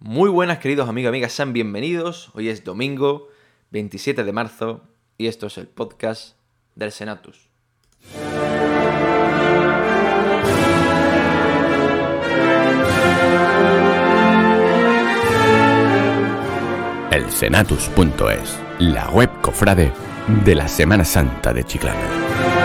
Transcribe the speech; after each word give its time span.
Muy 0.00 0.30
buenas 0.30 0.58
queridos 0.58 0.88
amigos 0.88 1.08
y 1.08 1.16
amigas, 1.16 1.32
sean 1.32 1.52
bienvenidos. 1.52 2.30
Hoy 2.34 2.48
es 2.48 2.62
domingo 2.62 3.28
27 3.70 4.22
de 4.22 4.32
marzo 4.32 4.82
y 5.16 5.26
esto 5.26 5.48
es 5.48 5.58
el 5.58 5.66
podcast 5.66 6.36
del 6.76 6.92
Senatus. 6.92 7.48
El 17.10 17.28
Senatus.es, 17.28 18.60
la 18.78 19.10
web 19.10 19.30
cofrade 19.40 19.92
de 20.44 20.54
la 20.54 20.68
Semana 20.68 21.04
Santa 21.04 21.52
de 21.52 21.64
Chiclana. 21.64 22.57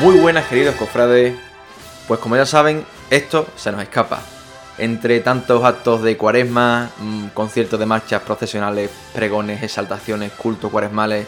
Muy 0.00 0.18
buenas 0.18 0.46
queridos 0.46 0.74
cofrades. 0.74 1.34
Pues 2.06 2.20
como 2.20 2.36
ya 2.36 2.44
saben, 2.44 2.84
esto 3.08 3.46
se 3.56 3.72
nos 3.72 3.80
escapa. 3.80 4.20
Entre 4.76 5.20
tantos 5.20 5.64
actos 5.64 6.02
de 6.02 6.18
cuaresma, 6.18 6.90
mm, 6.98 7.28
conciertos 7.28 7.80
de 7.80 7.86
marchas 7.86 8.20
procesionales, 8.20 8.90
pregones, 9.14 9.62
exaltaciones, 9.62 10.32
cultos 10.32 10.70
cuaresmales, 10.70 11.26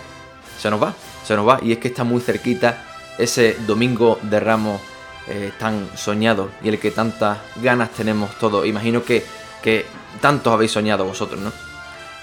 se 0.61 0.69
nos 0.71 0.83
va, 0.83 0.93
se 1.25 1.35
nos 1.35 1.49
va. 1.49 1.59
Y 1.63 1.73
es 1.73 1.79
que 1.79 1.89
está 1.89 2.05
muy 2.05 2.21
cerquita 2.21 2.85
ese 3.17 3.57
domingo 3.67 4.19
de 4.21 4.39
ramos 4.39 4.83
eh, 5.29 5.51
tan 5.59 5.89
soñado 5.97 6.51
y 6.63 6.69
el 6.69 6.79
que 6.79 6.91
tantas 6.91 7.39
ganas 7.57 7.91
tenemos 7.93 8.39
todos. 8.39 8.67
Imagino 8.67 9.03
que, 9.03 9.25
que 9.63 9.87
tantos 10.21 10.53
habéis 10.53 10.73
soñado 10.73 11.07
vosotros, 11.07 11.41
¿no? 11.41 11.53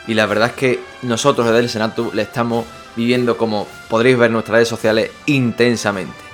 Y 0.06 0.14
la 0.14 0.28
verdad 0.28 0.50
es 0.50 0.56
que 0.56 0.80
nosotros 1.02 1.48
desde 1.48 1.60
el 1.62 1.70
Senatu 1.70 2.12
le 2.14 2.22
estamos 2.22 2.66
viviendo, 2.96 3.36
como 3.36 3.68
podréis 3.90 4.16
ver 4.16 4.28
en 4.28 4.34
nuestras 4.34 4.58
redes 4.58 4.70
sociales, 4.70 5.10
intensamente. 5.26 6.25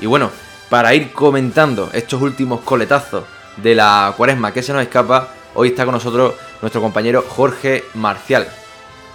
Y 0.00 0.06
bueno, 0.06 0.30
para 0.70 0.94
ir 0.94 1.12
comentando 1.12 1.90
estos 1.92 2.22
últimos 2.22 2.60
coletazos 2.60 3.24
de 3.58 3.74
la 3.74 4.14
cuaresma 4.16 4.52
que 4.52 4.62
se 4.62 4.72
nos 4.72 4.82
escapa, 4.82 5.28
hoy 5.54 5.68
está 5.68 5.84
con 5.84 5.92
nosotros 5.92 6.34
nuestro 6.62 6.80
compañero 6.80 7.22
Jorge 7.28 7.84
Marcial. 7.94 8.48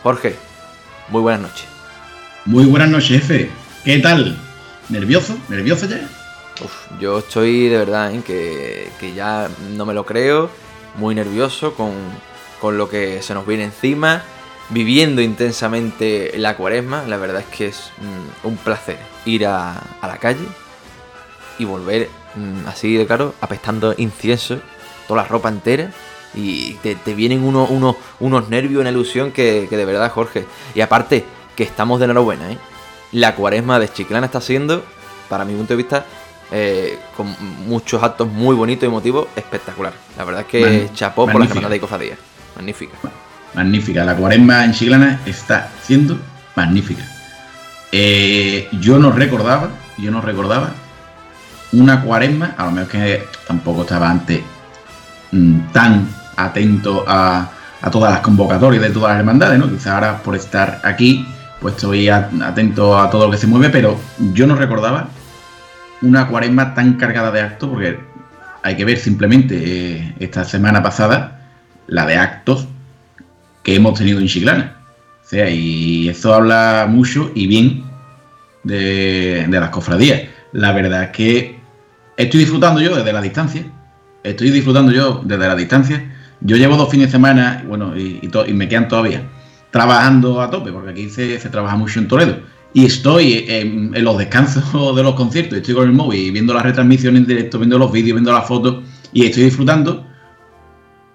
Jorge, 0.04 0.36
muy 1.10 1.22
buenas 1.22 1.42
noches. 1.42 1.66
Muy 2.46 2.66
buenas 2.66 2.90
noches, 2.90 3.22
jefe. 3.22 3.50
¿Qué 3.84 3.98
tal? 3.98 4.38
¿Nervioso? 4.90 5.36
¿Nervioso 5.50 5.88
ya? 5.88 6.08
Uf, 6.64 6.72
yo 7.00 7.18
estoy 7.18 7.68
de 7.68 7.80
verdad 7.80 8.14
¿eh? 8.14 8.22
que, 8.24 8.90
que 9.00 9.16
ya 9.16 9.50
no 9.76 9.88
me 9.88 9.96
lo 9.96 10.06
creo, 10.06 10.52
muy 10.98 11.16
nervioso 11.16 11.74
con, 11.74 11.94
con 12.62 12.78
lo 12.78 12.88
que 12.90 13.24
se 13.24 13.34
nos 13.34 13.48
viene 13.48 13.64
encima, 13.64 14.22
viviendo 14.70 15.24
intensamente 15.24 16.34
la 16.38 16.56
cuaresma. 16.56 17.04
La 17.08 17.18
verdad 17.18 17.42
es 17.42 17.58
que 17.58 17.68
es 17.68 17.92
mm, 17.98 18.48
un 18.48 18.58
placer 18.58 19.00
ir 19.26 19.48
a, 19.48 19.80
a 20.00 20.08
la 20.08 20.18
calle 20.18 20.46
y 21.60 21.66
volver 21.66 22.10
mm, 22.36 22.68
así 22.68 22.96
de 22.96 23.06
claro, 23.06 23.34
apestando 23.42 23.94
incienso, 23.98 24.60
toda 25.08 25.24
la 25.24 25.28
ropa 25.28 25.50
entera. 25.50 25.92
Y 26.34 26.74
te, 26.84 26.96
te 26.96 27.14
vienen 27.14 27.44
unos, 27.44 27.70
unos, 27.70 27.96
unos 28.20 28.50
nervios, 28.50 28.82
una 28.82 28.90
ilusión 28.90 29.32
que, 29.32 29.68
que 29.70 29.78
de 29.78 29.86
verdad, 29.86 30.12
Jorge. 30.12 30.46
Y 30.74 30.82
aparte, 30.82 31.24
que 31.56 31.64
estamos 31.64 32.00
de 32.00 32.06
enhorabuena, 32.06 32.52
¿eh? 32.52 32.58
La 33.14 33.36
cuaresma 33.36 33.80
de 33.80 33.88
Chiclana 33.88 34.26
está 34.26 34.42
siendo, 34.42 34.84
para 35.30 35.46
mi 35.46 35.54
punto 35.54 35.72
de 35.74 35.78
vista, 35.78 36.06
eh, 36.52 37.00
con 37.16 37.34
muchos 37.66 38.04
actos 38.04 38.28
muy 38.28 38.54
bonitos 38.54 38.84
y 38.84 38.88
emotivos, 38.88 39.28
espectacular. 39.38 39.94
La 40.18 40.26
verdad 40.26 40.42
es 40.42 40.48
que 40.48 40.60
Man- 40.60 40.94
chapó 40.94 41.26
por 41.26 41.40
la. 41.40 41.48
Semana 41.48 41.70
de 41.70 41.80
Cofradía. 41.80 42.18
Magnífica. 42.58 42.98
Magnífica. 43.54 44.04
La 44.04 44.18
cuaresma 44.18 44.66
en 44.66 44.74
Chiclana 44.74 45.22
está 45.26 45.72
siendo 45.84 46.18
magnífica. 46.56 47.04
Eh, 47.94 48.68
yo 48.82 49.00
no 49.00 49.12
recordaba, 49.12 49.70
yo 49.98 50.12
no 50.12 50.20
recordaba 50.20 50.72
una 51.76 52.02
cuaresma, 52.02 52.56
a 52.58 52.66
lo 52.66 52.72
mejor 52.72 52.90
que 52.90 53.24
tampoco 53.48 53.82
estaba 53.82 54.10
antes 54.10 54.42
mm, 55.32 55.72
tan 55.72 56.08
atento 56.36 57.06
a, 57.08 57.50
a 57.82 57.92
todas 57.92 58.12
las 58.12 58.22
convocatorias 58.22 58.82
de 58.82 58.90
todas 58.90 59.12
las 59.12 59.20
hermandades, 59.20 59.60
¿no? 59.60 59.70
Quizá 59.70 59.96
ahora 59.96 60.18
por 60.18 60.36
estar 60.36 60.82
aquí, 60.84 61.26
pues 61.60 61.76
estoy 61.76 62.10
atento 62.10 62.98
a 62.98 63.10
todo 63.10 63.26
lo 63.26 63.32
que 63.32 63.38
se 63.38 63.48
mueve, 63.48 63.70
pero 63.70 64.00
yo 64.34 64.48
no 64.48 64.56
recordaba 64.56 65.10
una 66.02 66.28
cuaresma 66.28 66.74
tan 66.74 66.94
cargada 66.94 67.32
de 67.32 67.42
actos, 67.42 67.70
porque 67.70 68.00
hay 68.64 68.76
que 68.76 68.86
ver 68.86 68.98
simplemente 68.98 69.56
eh, 69.64 70.16
esta 70.20 70.44
semana 70.44 70.82
pasada 70.82 71.50
la 71.88 72.06
de 72.06 72.18
actos 72.18 72.68
que 73.64 73.76
hemos 73.76 73.98
tenido 73.98 74.20
en 74.20 74.28
Chiclana. 74.28 74.78
O 75.24 75.28
sea, 75.28 75.50
y 75.50 76.10
eso 76.10 76.34
habla 76.34 76.88
mucho 76.90 77.32
y 77.34 77.48
bien 77.48 77.84
de, 78.64 79.46
de 79.48 79.60
las 79.60 79.70
cofradías. 79.70 80.24
La 80.52 80.72
verdad 80.72 81.04
es 81.04 81.10
que 81.10 81.55
estoy 82.18 82.42
disfrutando 82.42 82.82
yo 82.82 82.96
desde 82.96 83.12
la 83.14 83.22
distancia. 83.22 83.66
Estoy 84.24 84.50
disfrutando 84.52 84.92
yo 84.92 85.22
desde 85.24 85.48
la 85.48 85.56
distancia. 85.56 86.12
Yo 86.42 86.58
llevo 86.58 86.76
dos 86.78 86.90
fines 86.90 87.08
de 87.08 87.12
semana, 87.12 87.64
bueno, 87.68 87.96
y, 87.98 88.20
y 88.22 88.28
to- 88.28 88.46
y 88.46 88.54
me 88.54 88.68
quedan 88.68 88.88
todavía, 88.88 89.24
trabajando 89.72 90.42
a 90.42 90.50
tope, 90.50 90.72
porque 90.72 90.92
aquí 90.92 91.10
se, 91.10 91.40
se 91.40 91.50
trabaja 91.50 91.76
mucho 91.76 92.00
en 92.00 92.08
Toledo. 92.08 92.38
Y 92.74 92.86
estoy 92.86 93.46
en, 93.48 93.96
en 93.96 94.04
los 94.04 94.18
descansos 94.18 94.96
de 94.96 95.02
los 95.04 95.16
conciertos, 95.16 95.58
estoy 95.58 95.74
con 95.76 95.86
el 95.88 95.94
móvil 95.94 96.32
viendo 96.34 96.54
las 96.54 96.64
retransmisiones 96.64 97.22
en 97.22 97.28
directo, 97.28 97.58
viendo 97.58 97.78
los 97.78 97.92
vídeos, 97.92 98.16
viendo 98.16 98.34
las 98.34 98.46
fotos, 98.48 98.84
y 99.14 99.26
estoy 99.26 99.44
disfrutando. 99.44 100.06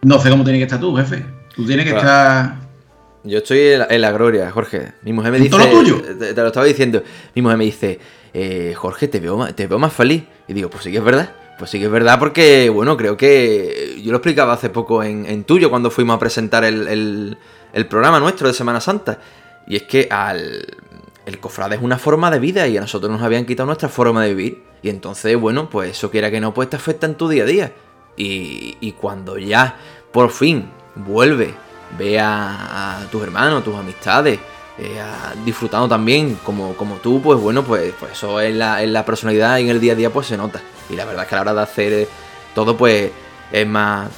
No 0.03 0.19
sé 0.19 0.31
cómo 0.31 0.43
tiene 0.43 0.59
que 0.59 0.65
estar 0.65 0.81
tú, 0.81 0.97
jefe. 0.97 1.25
Tú 1.55 1.67
tienes 1.67 1.85
que 1.85 1.93
Claro. 1.93 2.07
estar 2.09 2.61
Yo 3.25 3.39
estoy 3.39 3.59
en 3.59 3.79
la, 3.81 3.87
en 3.91 4.01
la 4.01 4.13
gloria, 4.13 4.51
Jorge. 4.51 4.93
Mi 5.03 5.13
mujer 5.13 5.33
me 5.33 5.37
¿En 5.37 5.45
dice. 5.45 5.57
todo 5.59 5.67
lo 5.67 5.79
tuyo? 5.81 6.01
Te, 6.19 6.33
te 6.33 6.41
lo 6.41 6.47
estaba 6.47 6.65
diciendo. 6.65 7.03
Mi 7.35 7.43
mujer 7.43 7.59
me 7.59 7.65
dice, 7.67 8.01
eh, 8.35 8.75
Jorge, 8.77 9.09
te 9.09 9.21
veo, 9.21 9.53
te 9.55 9.67
veo 9.67 9.79
más 9.79 9.93
feliz. 9.93 10.25
Y 10.49 10.53
digo, 10.53 10.71
pues 10.71 10.85
sí 10.85 10.91
que 10.93 10.99
es 10.99 11.05
verdad. 11.05 11.33
Pues 11.59 11.71
sí 11.71 11.79
que 11.79 11.85
es 11.87 11.91
verdad 11.91 12.19
porque, 12.19 12.71
bueno, 12.71 12.97
creo 12.97 13.17
que. 13.17 14.01
Yo 14.03 14.13
lo 14.13 14.19
explicaba 14.19 14.53
hace 14.55 14.71
poco 14.71 15.03
en, 15.03 15.27
en 15.27 15.45
tuyo 15.45 15.69
cuando 15.71 15.91
fuimos 15.91 16.17
a 16.17 16.19
presentar 16.19 16.65
el, 16.65 16.89
el- 16.89 17.39
el 17.73 17.87
programa 17.87 18.19
nuestro 18.19 18.49
de 18.49 18.55
Semana 18.55 18.81
Santa. 18.81 19.19
Y 19.67 19.77
es 19.77 19.83
que 19.85 20.09
al. 20.11 20.67
El 21.27 21.39
cofrade 21.39 21.77
es 21.77 21.83
una 21.83 21.99
forma 21.99 22.31
de 22.31 22.39
vida 22.41 22.67
y 22.67 22.77
a 22.77 22.81
nosotros 22.81 23.13
nos 23.13 23.23
habían 23.23 23.45
quitado 23.45 23.67
nuestra 23.67 23.89
forma 23.89 24.25
de 24.25 24.35
vivir. 24.35 24.63
Y 24.83 24.89
entonces, 24.89 25.37
bueno, 25.39 25.69
pues 25.69 25.91
eso 25.91 26.11
quiera 26.11 26.31
que 26.31 26.41
no, 26.41 26.55
pues 26.55 26.71
te 26.71 26.77
afecta 26.77 27.07
en 27.07 27.15
tu 27.15 27.29
día 27.29 27.43
a 27.43 27.47
día. 27.47 27.73
Y, 28.17 28.77
y 28.81 28.93
cuando 28.93 29.39
ya 29.39 29.77
por 30.13 30.31
fin 30.31 30.71
vuelve, 30.97 31.55
ve 31.99 32.19
a, 32.19 33.03
a 33.03 33.07
tus 33.11 33.23
hermanos, 33.23 33.63
tus 33.63 33.77
amistades, 33.77 34.41
eh, 34.81 35.03
disfrutando 35.45 35.89
también 35.89 36.39
como, 36.43 36.75
como 36.75 36.97
tú, 36.97 37.21
pues 37.21 37.39
bueno, 37.39 37.63
pues, 37.63 37.93
pues 38.01 38.13
eso 38.13 38.41
en 38.41 38.59
la, 38.59 38.83
en 38.83 38.93
la 38.93 39.05
personalidad 39.05 39.59
y 39.59 39.65
en 39.65 39.69
el 39.69 39.81
día 39.81 39.93
a 39.93 39.97
día 39.97 40.11
pues 40.11 40.27
se 40.27 40.37
nota. 40.37 40.61
Y 40.89 40.97
la 40.97 41.05
verdad 41.05 41.25
es 41.25 41.29
que 41.29 41.35
a 41.35 41.39
la 41.39 41.43
hora 41.43 41.55
de 41.55 41.63
hacer 41.63 41.93
eh, 41.93 42.09
todo 42.55 42.77
pues 42.77 43.11
es 43.53 43.67
más... 43.67 44.09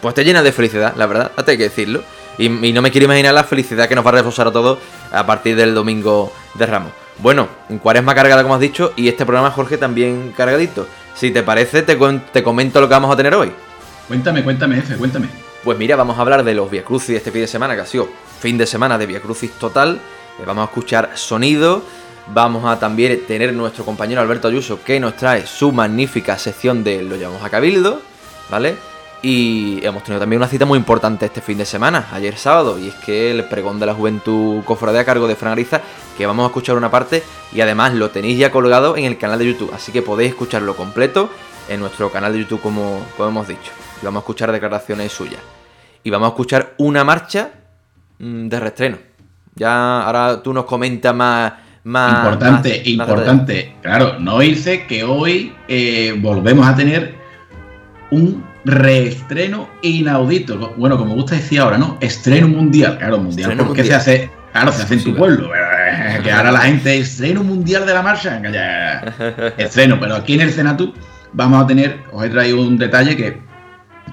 Pues 0.00 0.14
te 0.14 0.24
llena 0.24 0.42
de 0.42 0.52
felicidad, 0.52 0.94
la 0.96 1.06
verdad, 1.06 1.32
hasta 1.36 1.50
hay 1.50 1.56
que 1.56 1.64
decirlo. 1.64 2.02
Y, 2.38 2.46
y 2.46 2.72
no 2.72 2.82
me 2.82 2.90
quiero 2.90 3.06
imaginar 3.06 3.34
la 3.34 3.44
felicidad 3.44 3.88
que 3.88 3.94
nos 3.94 4.04
va 4.04 4.10
a 4.10 4.14
reforzar 4.14 4.46
a 4.46 4.52
todos 4.52 4.78
a 5.10 5.26
partir 5.26 5.56
del 5.56 5.74
domingo 5.74 6.32
de 6.54 6.66
Ramos. 6.66 6.92
Bueno, 7.18 7.48
cuaresma 7.82 8.14
cargada 8.14 8.42
como 8.42 8.54
has 8.54 8.60
dicho 8.60 8.92
y 8.94 9.08
este 9.08 9.24
programa 9.24 9.50
Jorge 9.50 9.78
también 9.78 10.34
cargadito. 10.36 10.86
Si 11.14 11.30
te 11.30 11.42
parece, 11.42 11.82
te, 11.82 11.96
te 11.96 12.42
comento 12.42 12.80
lo 12.80 12.88
que 12.88 12.94
vamos 12.94 13.10
a 13.10 13.16
tener 13.16 13.34
hoy. 13.34 13.50
Cuéntame, 14.06 14.44
cuéntame, 14.44 14.76
jefe, 14.76 14.96
cuéntame. 14.96 15.28
Pues 15.64 15.78
mira, 15.78 15.96
vamos 15.96 16.18
a 16.18 16.20
hablar 16.20 16.44
de 16.44 16.54
los 16.54 16.70
Via 16.70 16.84
Crucis 16.84 17.16
este 17.16 17.32
fin 17.32 17.40
de 17.40 17.46
semana, 17.46 17.74
que 17.74 17.80
ha 17.80 17.86
sido 17.86 18.08
fin 18.40 18.58
de 18.58 18.66
semana 18.66 18.98
de 18.98 19.06
Via 19.06 19.20
Crucis 19.20 19.52
total. 19.52 20.00
Eh, 20.38 20.44
vamos 20.46 20.62
a 20.62 20.64
escuchar 20.66 21.10
sonido. 21.14 21.82
Vamos 22.28 22.64
a 22.64 22.78
también 22.78 23.24
tener 23.26 23.52
nuestro 23.52 23.84
compañero 23.84 24.20
Alberto 24.20 24.48
Ayuso 24.48 24.82
que 24.82 24.98
nos 24.98 25.16
trae 25.16 25.46
su 25.46 25.70
magnífica 25.70 26.36
sección 26.38 26.82
de 26.82 27.02
Lo 27.02 27.14
llamamos 27.14 27.44
a 27.44 27.50
Cabildo, 27.50 28.02
¿vale? 28.50 28.76
Y 29.22 29.84
hemos 29.84 30.02
tenido 30.02 30.20
también 30.20 30.40
una 30.40 30.48
cita 30.48 30.66
muy 30.66 30.78
importante 30.78 31.26
este 31.26 31.40
fin 31.40 31.56
de 31.56 31.64
semana, 31.64 32.08
ayer 32.12 32.36
sábado, 32.36 32.78
y 32.78 32.88
es 32.88 32.94
que 32.96 33.30
el 33.30 33.44
pregón 33.44 33.80
de 33.80 33.86
la 33.86 33.94
juventud 33.94 34.62
cofradía 34.64 35.00
a 35.00 35.04
cargo 35.04 35.26
de 35.26 35.36
Fran 35.36 35.52
Ariza, 35.52 35.80
que 36.16 36.26
vamos 36.26 36.44
a 36.44 36.46
escuchar 36.48 36.76
una 36.76 36.90
parte 36.90 37.22
y 37.52 37.60
además 37.60 37.94
lo 37.94 38.10
tenéis 38.10 38.38
ya 38.38 38.50
colgado 38.50 38.96
en 38.96 39.04
el 39.04 39.18
canal 39.18 39.38
de 39.38 39.46
YouTube, 39.46 39.72
así 39.74 39.90
que 39.90 40.02
podéis 40.02 40.30
escucharlo 40.30 40.76
completo 40.76 41.30
en 41.68 41.80
nuestro 41.80 42.10
canal 42.10 42.32
de 42.32 42.40
YouTube 42.40 42.60
como, 42.60 43.00
hemos 43.18 43.48
dicho. 43.48 43.72
Vamos 44.02 44.20
a 44.20 44.22
escuchar 44.22 44.52
declaraciones 44.52 45.12
suyas. 45.12 45.40
Y 46.04 46.10
vamos 46.10 46.26
a 46.26 46.30
escuchar 46.30 46.74
una 46.78 47.02
marcha 47.02 47.50
de 48.18 48.60
reestreno. 48.60 48.98
Ya 49.54 50.02
ahora 50.02 50.42
tú 50.42 50.52
nos 50.52 50.64
comentas 50.64 51.14
más... 51.14 51.52
más 51.84 52.18
importante, 52.18 52.68
más- 52.70 52.78
más 52.78 53.08
importante. 53.08 53.76
Claro, 53.82 54.18
no 54.18 54.42
irse 54.42 54.86
que 54.86 55.04
hoy 55.04 55.52
eh, 55.68 56.14
volvemos 56.18 56.66
a 56.66 56.74
tener 56.74 57.14
un 58.10 58.44
reestreno 58.64 59.68
inaudito. 59.82 60.74
Bueno, 60.76 60.98
como 60.98 61.14
gusta 61.14 61.36
decir 61.36 61.60
ahora, 61.60 61.78
¿no? 61.78 61.96
Estreno 62.00 62.48
mundial. 62.48 62.98
Claro, 62.98 63.18
mundial. 63.18 63.50
Estreno 63.50 63.64
porque 63.66 63.82
mundial. 63.82 64.00
se 64.02 64.10
hace? 64.12 64.30
Claro, 64.52 64.72
se 64.72 64.82
hace 64.82 64.94
en 64.94 65.04
tu 65.04 65.14
pueblo. 65.14 65.50
Que 66.22 66.32
ahora 66.32 66.50
la 66.50 66.60
gente, 66.60 66.96
estreno 66.98 67.44
mundial 67.44 67.84
de 67.86 67.92
la 67.94 68.02
marcha. 68.02 68.40
estreno, 69.58 69.98
pero 70.00 70.16
aquí 70.16 70.34
en 70.34 70.40
el 70.42 70.50
Senatu 70.52 70.92
vamos 71.32 71.62
a 71.62 71.66
tener, 71.66 72.00
os 72.12 72.24
he 72.24 72.28
traído 72.30 72.60
un 72.62 72.78
detalle 72.78 73.16
que 73.16 73.38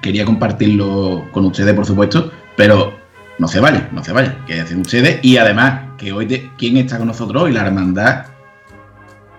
quería 0.02 0.26
compartirlo 0.26 1.26
con 1.32 1.46
ustedes, 1.46 1.74
por 1.74 1.86
supuesto, 1.86 2.32
pero 2.58 2.94
no 3.40 3.48
se 3.48 3.60
vayan, 3.60 3.90
no 3.92 4.04
se 4.04 4.12
vayan, 4.12 4.46
que 4.46 4.62
hacen 4.62 4.82
ustedes. 4.82 5.20
Y 5.24 5.38
además, 5.38 5.82
que 5.98 6.12
hoy, 6.14 6.26
de, 6.26 6.52
¿quién 6.58 6.78
está 6.78 6.98
con 6.98 7.08
nosotros 7.08 7.44
hoy? 7.44 7.52
La 7.52 7.66
hermandad 7.66 8.26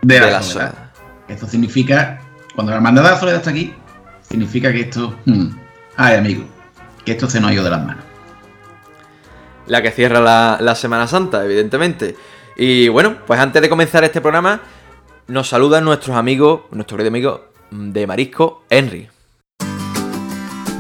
de, 0.03 0.21
la, 0.21 0.43
soledad. 0.43 0.75
Esto 1.29 1.47
significa, 1.47 2.21
cuando 2.55 2.71
la 2.71 2.77
hermandad 2.77 3.05
de 3.05 3.11
la 3.11 3.19
soledad 3.19 3.39
está 3.39 3.51
aquí, 3.51 3.75
significa 4.29 4.73
que 4.73 4.81
esto, 4.81 5.15
hmm, 5.25 5.47
ay 5.97 6.17
amigo, 6.17 6.45
que 7.05 7.13
esto 7.13 7.29
se 7.29 7.41
nos 7.41 7.51
ha 7.51 7.55
ido 7.55 7.65
de 7.65 7.71
las 7.71 7.85
manos. 7.85 8.05
La 9.67 9.81
que 9.81 9.91
cierra 9.91 10.21
la, 10.21 10.59
la 10.61 10.75
Semana 10.75 11.07
Santa, 11.07 11.45
evidentemente. 11.45 12.17
Y 12.57 12.89
bueno, 12.89 13.17
pues 13.27 13.41
antes 13.41 13.63
de 13.63 13.69
comenzar 13.69 14.05
este 14.05 14.21
programa, 14.21 14.61
nos 15.27 15.49
saludan 15.49 15.85
nuestros 15.85 16.17
amigos, 16.17 16.63
nuestro 16.71 16.97
querido 16.97 17.09
amigo 17.09 17.45
de 17.71 18.07
Marisco, 18.07 18.65
Henry. 18.69 19.09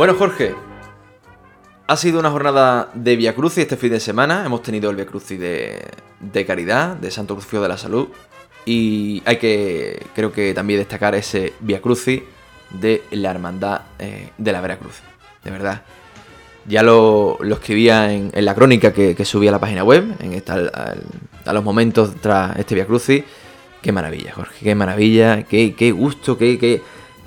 Bueno, 0.00 0.14
Jorge, 0.14 0.54
ha 1.86 1.94
sido 1.98 2.20
una 2.20 2.30
jornada 2.30 2.88
de 2.94 3.16
Via 3.16 3.34
Crucis 3.34 3.64
este 3.64 3.76
fin 3.76 3.90
de 3.90 4.00
semana. 4.00 4.46
Hemos 4.46 4.62
tenido 4.62 4.88
el 4.88 4.96
Via 4.96 5.04
Crucis 5.04 5.38
de, 5.38 5.78
de 6.20 6.46
Caridad, 6.46 6.96
de 6.96 7.10
Santo 7.10 7.34
Crucio 7.34 7.60
de 7.60 7.68
la 7.68 7.76
Salud. 7.76 8.08
Y 8.64 9.22
hay 9.26 9.36
que, 9.36 10.06
creo 10.14 10.32
que 10.32 10.54
también 10.54 10.80
destacar 10.80 11.14
ese 11.14 11.52
Via 11.60 11.82
Crucis 11.82 12.22
de 12.70 13.02
la 13.10 13.30
Hermandad 13.30 13.82
eh, 13.98 14.30
de 14.38 14.52
la 14.52 14.62
Veracruz. 14.62 15.00
De 15.44 15.50
verdad. 15.50 15.82
Ya 16.64 16.82
lo, 16.82 17.38
escribía 17.42 18.10
en, 18.10 18.30
la 18.32 18.54
crónica 18.54 18.94
que, 18.94 19.22
subía 19.26 19.50
a 19.50 19.52
la 19.52 19.60
página 19.60 19.84
web, 19.84 20.14
en 20.20 20.32
esta, 20.32 20.94
a 21.44 21.52
los 21.52 21.62
momentos 21.62 22.14
tras 22.22 22.56
este 22.56 22.74
Via 22.74 22.86
Crucis. 22.86 23.22
Qué 23.82 23.92
maravilla, 23.92 24.32
Jorge, 24.32 24.64
qué 24.64 24.74
maravilla, 24.74 25.42
qué, 25.42 25.74
qué 25.74 25.92
gusto, 25.92 26.38
qué, 26.38 26.58
qué, 26.58 26.80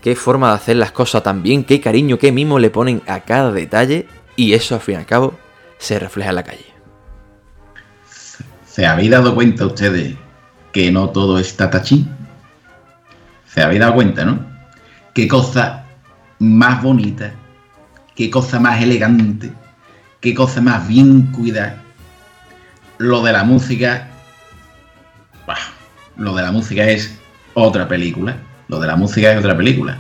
qué 0.04 0.18
forma 0.18 0.50
de 0.50 0.56
hacer 0.56 0.76
las 0.76 0.92
cosas 0.92 1.24
tan 1.24 1.42
bien, 1.42 1.64
qué 1.64 1.80
cariño, 1.80 2.20
qué 2.20 2.34
mimo 2.34 2.60
le 2.60 2.70
ponen 2.70 3.02
a 3.08 3.22
cada 3.22 3.54
detalle 3.54 4.06
y 4.36 4.52
eso 4.54 4.76
al 4.76 4.82
fin 4.82 4.96
y 4.96 4.98
al 4.98 5.06
cabo 5.06 5.40
se 5.78 5.98
refleja 5.98 6.32
en 6.32 6.36
la 6.36 6.44
calle. 6.44 6.66
¿Se 8.68 8.86
habéis 8.86 9.12
dado 9.12 9.34
cuenta 9.34 9.66
ustedes 9.66 10.16
que 10.74 10.92
no 10.92 11.10
todo 11.10 11.40
está 11.40 11.70
tachín? 11.70 12.10
¿Se 13.48 13.62
habéis 13.62 13.80
dado 13.80 13.94
cuenta, 13.94 14.26
no? 14.26 14.46
Qué 15.14 15.26
cosa 15.28 15.86
más 16.38 16.84
bonita, 16.84 17.34
qué 18.14 18.30
cosa 18.30 18.60
más 18.60 18.82
elegante, 18.82 19.54
qué 20.20 20.34
cosa 20.34 20.60
más 20.60 20.86
bien 20.86 21.32
cuidada. 21.32 21.82
Lo 22.98 23.24
de 23.24 23.32
la 23.32 23.46
música, 23.46 24.10
lo 26.18 26.36
de 26.36 26.44
la 26.44 26.52
música 26.52 26.84
es 26.84 27.18
otra 27.54 27.88
película. 27.88 28.38
Lo 28.68 28.80
de 28.80 28.88
la 28.88 28.96
música 28.96 29.32
es 29.32 29.40
otra 29.40 29.56
película. 29.56 29.98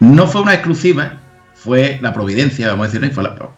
No 0.00 0.26
fue 0.26 0.42
una 0.42 0.54
exclusiva, 0.54 1.18
fue 1.54 1.98
la 2.02 2.12
providencia, 2.12 2.68
vamos 2.68 2.88
a 2.88 2.98
decir, 2.98 3.12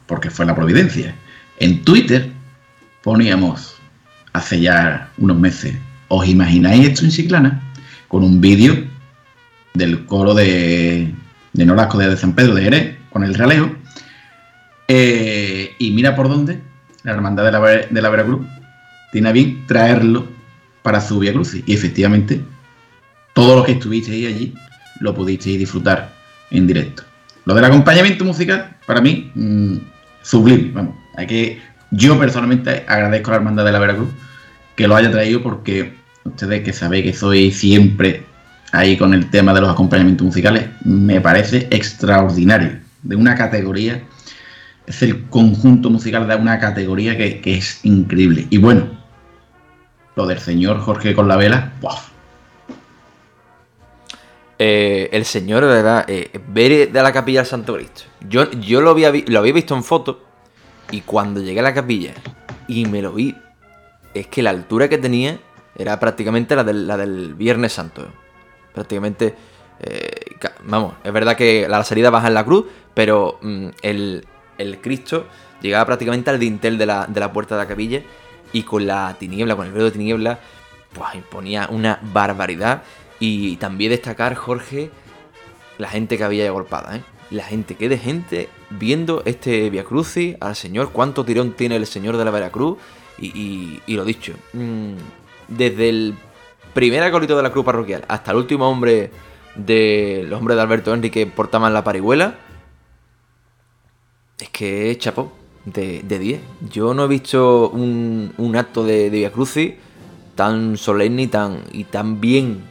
porque 0.07 0.31
fue 0.31 0.47
la 0.47 0.55
providencia. 0.55 1.15
En 1.59 1.83
Twitter 1.83 2.31
poníamos 3.03 3.77
hace 4.33 4.61
ya 4.61 5.11
unos 5.19 5.39
meses, 5.39 5.77
¿os 6.09 6.27
imagináis 6.27 6.89
esto 6.89 7.05
en 7.05 7.11
Ciclana? 7.11 7.63
Con 8.07 8.23
un 8.23 8.41
vídeo 8.41 8.85
del 9.75 10.07
coro 10.07 10.35
de, 10.35 11.13
de 11.53 11.67
Nolasco 11.67 11.99
de 11.99 12.17
San 12.17 12.35
Pedro 12.35 12.55
de 12.55 12.63
Jerez, 12.63 12.97
con 13.11 13.25
el 13.25 13.35
ralejo. 13.35 13.71
Eh, 14.87 15.75
y 15.79 15.91
mira 15.91 16.17
por 16.17 16.29
dónde 16.29 16.61
la 17.03 17.13
Hermandad 17.13 17.45
de 17.45 17.53
la, 17.53 17.61
de 17.61 18.03
la 18.03 18.09
Veracruz 18.09 18.47
tiene 19.13 19.29
a 19.29 19.33
bien 19.33 19.67
traerlo 19.67 20.27
para 20.83 21.01
su 21.01 21.19
Via 21.19 21.33
Cruz. 21.33 21.55
Y 21.67 21.73
efectivamente 21.73 22.43
todo 23.39 23.55
lo 23.55 23.63
que 23.63 23.73
estuvisteis 23.73 24.27
allí 24.27 24.53
lo 24.99 25.15
pudisteis 25.15 25.61
disfrutar 25.61 26.13
en 26.51 26.67
directo. 26.67 27.05
Lo 27.45 27.55
del 27.55 27.65
acompañamiento 27.65 28.25
musical, 28.25 28.77
para 28.85 29.01
mí, 29.01 29.31
mm, 29.33 29.77
sublime. 30.23 30.73
Vamos, 30.73 30.97
hay 31.17 31.29
que, 31.29 31.63
yo 31.93 32.19
personalmente 32.19 32.85
agradezco 32.89 33.31
a 33.31 33.35
la 33.35 33.37
Hermandad 33.37 33.65
de 33.65 33.71
la 33.71 33.79
Veracruz 33.79 34.09
que 34.75 34.89
lo 34.89 34.97
haya 34.97 35.13
traído 35.13 35.41
porque 35.41 35.95
ustedes 36.25 36.65
que 36.65 36.73
sabéis 36.73 37.05
que 37.05 37.13
soy 37.13 37.53
siempre 37.53 38.25
ahí 38.73 38.97
con 38.97 39.15
el 39.15 39.31
tema 39.31 39.55
de 39.55 39.61
los 39.61 39.71
acompañamientos 39.71 40.27
musicales, 40.27 40.67
me 40.85 41.21
parece 41.21 41.69
extraordinario, 41.71 42.81
de 43.05 43.15
una 43.15 43.37
categoría, 43.37 44.03
es 44.85 45.01
el 45.03 45.29
conjunto 45.29 45.91
musical 45.91 46.27
de 46.27 46.35
una 46.35 46.59
categoría 46.59 47.17
que, 47.17 47.41
es 47.45 47.85
increíble. 47.85 48.49
Y 48.51 48.59
bueno, 48.59 48.89
lo 50.17 50.27
del 50.27 50.41
señor 50.41 50.81
Jorge 50.81 51.15
con 51.15 51.29
la 51.29 51.37
vela, 51.37 51.73
eh, 54.59 55.09
el 55.13 55.25
señor, 55.25 55.63
de 55.63 55.69
verdad, 55.69 56.05
eh, 56.09 56.31
ver 56.49 56.91
de 56.91 57.03
la 57.03 57.13
capilla 57.13 57.41
del 57.41 57.47
Santo 57.47 57.75
Cristo. 57.75 58.03
Yo, 58.29 58.51
yo 58.53 58.81
lo, 58.81 58.91
había, 58.91 59.13
lo 59.27 59.39
había 59.39 59.53
visto 59.53 59.75
en 59.75 59.85
foto 59.85 60.25
y 60.91 61.03
cuando 61.03 61.41
llegué 61.41 61.61
a 61.61 61.65
la 61.65 61.75
capilla 61.75 62.13
y 62.67 62.87
me 62.87 63.03
lo 63.03 63.13
vi, 63.13 63.37
es 64.15 64.27
que 64.27 64.43
la 64.43 64.51
altura 64.51 64.89
que 64.89 64.99
tenía 64.99 65.39
era 65.77 65.99
prácticamente 66.01 66.57
la 66.57 66.65
del, 66.65 66.87
la 66.87 66.97
del 66.97 67.35
Viernes 67.35 67.73
Santo. 67.73 68.09
Prácticamente, 68.75 69.35
eh, 69.81 70.11
vamos, 70.65 70.95
es 71.05 71.13
verdad 71.13 71.37
que 71.37 71.67
la 71.69 71.85
salida 71.85 72.11
baja 72.11 72.29
en 72.29 72.35
la 72.35 72.45
cruz, 72.45 72.67
pero 72.95 73.39
mm, 73.41 73.69
el, 73.83 74.27
Cristo 74.83 75.27
llegaba 75.61 75.87
prácticamente 75.87 76.31
al 76.31 76.39
dintel 76.39 76.79
de 76.79 76.87
la, 76.87 77.07
de 77.07 77.21
la 77.21 77.33
puerta 77.33 77.57
de 77.57 77.63
la 77.63 77.69
capilla 77.69 78.03
y 78.53 78.63
con 78.63 78.87
la 78.87 79.15
tiniebla, 79.19 79.55
con 79.55 79.67
el 79.67 79.73
velo 79.73 79.85
de 79.85 79.91
tiniebla, 79.93 80.41
pues 80.93 81.15
imponía 81.15 81.69
una 81.71 82.01
barbaridad. 82.03 82.83
Y 83.21 83.57
también 83.57 83.91
destacar, 83.91 84.35
Jorge, 84.35 84.91
la 85.79 85.89
gente 85.89 86.17
que 86.17 86.25
había 86.25 86.47
agolpada, 86.49 86.97
¿eh? 86.97 87.03
La 87.31 87.45
gente, 87.45 87.75
que 87.75 87.89
de 87.89 87.99
gente 87.99 88.49
viendo 88.71 89.23
este 89.27 89.69
Via 89.69 89.85
Crucis 89.85 90.37
al 90.41 90.57
Señor, 90.57 90.93
cuánto 90.93 91.25
tirón 91.25 91.53
tiene 91.53 91.77
el 91.77 91.87
Señor 91.87 92.17
de 92.17 92.25
la 92.25 92.31
Veracruz. 92.31 92.79
Y, 93.21 93.81
y, 93.87 93.95
lo 93.95 94.05
dicho, 94.05 94.35
mm, 94.53 94.93
desde 95.49 95.89
el 95.89 96.15
primer 96.73 97.03
acolito 97.03 97.37
de 97.37 97.43
la 97.43 97.51
cruz 97.51 97.65
parroquial 97.65 98.05
hasta 98.07 98.31
el 98.31 98.37
último 98.37 98.69
hombre 98.69 99.11
del 99.57 100.33
hombre 100.33 100.55
de 100.55 100.61
Alberto 100.61 100.95
Henry 100.95 101.11
que 101.11 101.27
portaban 101.27 101.75
la 101.75 101.83
parihuela, 101.83 102.39
es 104.39 104.49
que 104.51 104.97
chapó 104.99 105.33
de 105.65 106.03
10. 106.03 106.41
Yo 106.71 106.95
no 106.95 107.05
he 107.05 107.09
visto 107.09 107.69
un, 107.71 108.33
un 108.39 108.57
acto 108.57 108.85
de, 108.85 109.11
de 109.11 109.19
Via 109.19 109.33
Crucis 109.33 109.75
tan 110.35 110.77
solemne 110.77 111.23
y 111.23 111.27
tan, 111.27 111.65
y 111.73 111.85
tan 111.85 112.21
bien 112.21 112.63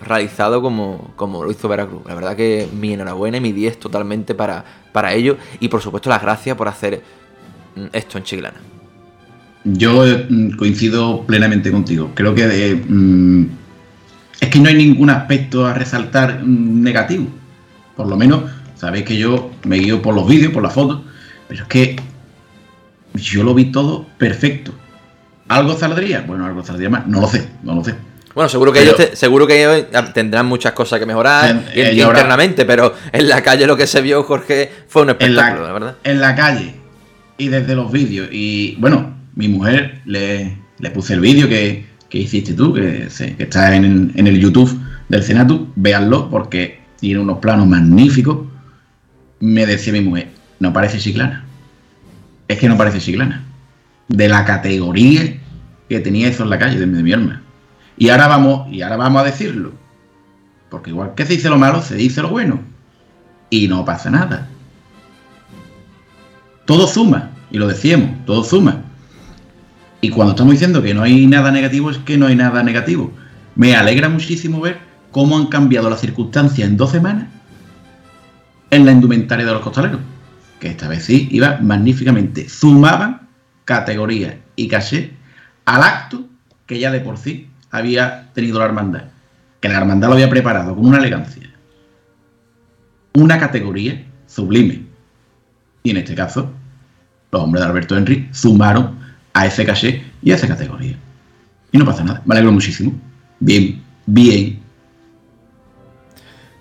realizado 0.00 0.60
como, 0.62 1.12
como 1.16 1.44
lo 1.44 1.50
hizo 1.50 1.68
Veracruz. 1.68 2.02
La 2.06 2.14
verdad 2.14 2.36
que 2.36 2.68
mi 2.78 2.92
enhorabuena 2.92 3.38
y 3.38 3.40
mi 3.40 3.52
10 3.52 3.80
totalmente 3.80 4.34
para, 4.34 4.64
para 4.92 5.12
ello. 5.14 5.36
Y 5.60 5.68
por 5.68 5.80
supuesto 5.80 6.10
las 6.10 6.22
gracias 6.22 6.56
por 6.56 6.68
hacer 6.68 7.02
mm, 7.74 7.86
esto 7.92 8.18
en 8.18 8.24
Chiclana. 8.24 8.60
Yo 9.64 10.04
mm, 10.28 10.56
coincido 10.56 11.22
plenamente 11.22 11.70
contigo. 11.70 12.10
Creo 12.14 12.34
que 12.34 12.44
eh, 12.44 12.74
mm, 12.76 13.46
es 14.40 14.48
que 14.48 14.60
no 14.60 14.68
hay 14.68 14.74
ningún 14.74 15.10
aspecto 15.10 15.66
a 15.66 15.74
resaltar 15.74 16.42
negativo. 16.44 17.26
Por 17.96 18.06
lo 18.06 18.16
menos, 18.16 18.44
sabéis 18.74 19.04
que 19.04 19.16
yo 19.16 19.50
me 19.64 19.76
guío 19.76 20.02
por 20.02 20.14
los 20.14 20.28
vídeos, 20.28 20.52
por 20.52 20.62
las 20.62 20.74
fotos, 20.74 21.00
pero 21.48 21.62
es 21.62 21.68
que 21.68 21.96
yo 23.14 23.42
lo 23.42 23.54
vi 23.54 23.66
todo 23.66 24.06
perfecto. 24.18 24.72
¿Algo 25.48 25.74
saldría? 25.74 26.22
Bueno, 26.22 26.44
algo 26.44 26.62
saldría 26.62 26.90
más. 26.90 27.06
No 27.06 27.20
lo 27.20 27.28
sé, 27.28 27.48
no 27.62 27.74
lo 27.74 27.82
sé. 27.82 27.94
Bueno, 28.36 28.50
seguro 28.50 28.70
que, 28.70 28.82
ellos, 28.82 28.96
seguro 29.14 29.46
que 29.46 29.62
ellos 29.62 29.86
tendrán 30.12 30.44
muchas 30.44 30.72
cosas 30.72 30.98
que 30.98 31.06
mejorar 31.06 31.72
internamente, 31.74 32.66
pero 32.66 32.92
en 33.10 33.30
la 33.30 33.42
calle 33.42 33.66
lo 33.66 33.78
que 33.78 33.86
se 33.86 34.02
vio, 34.02 34.22
Jorge, 34.24 34.70
fue 34.88 35.04
un 35.04 35.08
espectáculo, 35.08 35.66
la, 35.66 35.72
verdad. 35.72 35.96
En 36.04 36.20
la 36.20 36.34
calle 36.34 36.74
y 37.38 37.48
desde 37.48 37.74
los 37.74 37.90
vídeos. 37.90 38.28
Y 38.30 38.76
bueno, 38.76 39.16
mi 39.36 39.48
mujer 39.48 40.02
le, 40.04 40.58
puse 40.92 41.14
el 41.14 41.20
vídeo 41.20 41.48
que, 41.48 41.86
hiciste 42.10 42.52
tú, 42.52 42.74
que, 42.74 43.08
está 43.38 43.74
en, 43.74 44.12
el 44.14 44.38
YouTube 44.38 44.78
del 45.08 45.22
Senatu. 45.22 45.72
Véanlo 45.74 46.28
porque 46.28 46.80
tiene 47.00 47.20
unos 47.20 47.38
planos 47.38 47.66
magníficos. 47.66 48.40
Me 49.40 49.64
decía 49.64 49.94
mi 49.94 50.02
mujer, 50.02 50.28
no 50.60 50.74
parece 50.74 50.98
chiclana. 50.98 51.46
Es 52.48 52.58
que 52.58 52.68
no 52.68 52.76
parece 52.76 52.98
chiclana. 52.98 53.46
De 54.08 54.28
la 54.28 54.44
categoría 54.44 55.38
que 55.88 56.00
tenía 56.00 56.28
eso 56.28 56.42
en 56.42 56.50
la 56.50 56.58
calle 56.58 56.78
de, 56.78 56.84
de 56.84 57.02
mi 57.02 57.12
alma 57.14 57.42
Y 57.96 58.08
ahora 58.10 58.28
vamos, 58.28 58.72
y 58.72 58.82
ahora 58.82 58.96
vamos 58.96 59.22
a 59.22 59.24
decirlo. 59.24 59.72
Porque 60.70 60.90
igual 60.90 61.14
que 61.14 61.24
se 61.24 61.34
dice 61.34 61.48
lo 61.48 61.58
malo, 61.58 61.80
se 61.82 61.94
dice 61.94 62.22
lo 62.22 62.30
bueno. 62.30 62.60
Y 63.50 63.68
no 63.68 63.84
pasa 63.84 64.10
nada. 64.10 64.48
Todo 66.64 66.86
suma, 66.86 67.30
y 67.50 67.58
lo 67.58 67.68
decíamos, 67.68 68.24
todo 68.26 68.42
suma. 68.42 68.82
Y 70.00 70.10
cuando 70.10 70.32
estamos 70.32 70.52
diciendo 70.52 70.82
que 70.82 70.94
no 70.94 71.02
hay 71.02 71.26
nada 71.26 71.50
negativo, 71.50 71.90
es 71.90 71.98
que 71.98 72.18
no 72.18 72.26
hay 72.26 72.36
nada 72.36 72.62
negativo. 72.62 73.12
Me 73.54 73.74
alegra 73.74 74.08
muchísimo 74.08 74.60
ver 74.60 74.78
cómo 75.10 75.38
han 75.38 75.46
cambiado 75.46 75.88
las 75.88 76.00
circunstancias 76.00 76.68
en 76.68 76.76
dos 76.76 76.90
semanas 76.90 77.28
en 78.70 78.84
la 78.84 78.92
indumentaria 78.92 79.46
de 79.46 79.52
los 79.52 79.62
costaleros. 79.62 80.00
Que 80.60 80.68
esta 80.68 80.88
vez 80.88 81.04
sí 81.04 81.28
iba 81.30 81.58
magníficamente. 81.62 82.48
Sumaban 82.48 83.28
categoría 83.64 84.40
y 84.56 84.68
caché 84.68 85.12
al 85.64 85.82
acto 85.82 86.26
que 86.66 86.78
ya 86.78 86.90
de 86.90 87.00
por 87.00 87.16
sí 87.16 87.48
había 87.70 88.32
tenido 88.32 88.58
la 88.58 88.66
hermandad. 88.66 89.04
Que 89.60 89.68
la 89.68 89.78
hermandad 89.78 90.08
lo 90.08 90.14
había 90.14 90.30
preparado 90.30 90.74
con 90.74 90.86
una 90.86 90.98
elegancia. 90.98 91.50
Una 93.14 93.38
categoría 93.38 94.04
sublime. 94.26 94.84
Y 95.82 95.90
en 95.90 95.96
este 95.98 96.14
caso, 96.14 96.52
los 97.30 97.42
hombres 97.42 97.62
de 97.64 97.70
Alberto 97.70 97.96
Henry 97.96 98.28
sumaron 98.32 98.98
a 99.32 99.46
ese 99.46 99.64
caché 99.64 100.04
y 100.22 100.32
a 100.32 100.34
esa 100.34 100.48
categoría. 100.48 100.96
Y 101.72 101.78
no 101.78 101.84
pasa 101.84 102.04
nada. 102.04 102.22
Me 102.24 102.34
alegro 102.34 102.52
muchísimo. 102.52 102.92
Bien, 103.40 103.82
bien. 104.06 104.65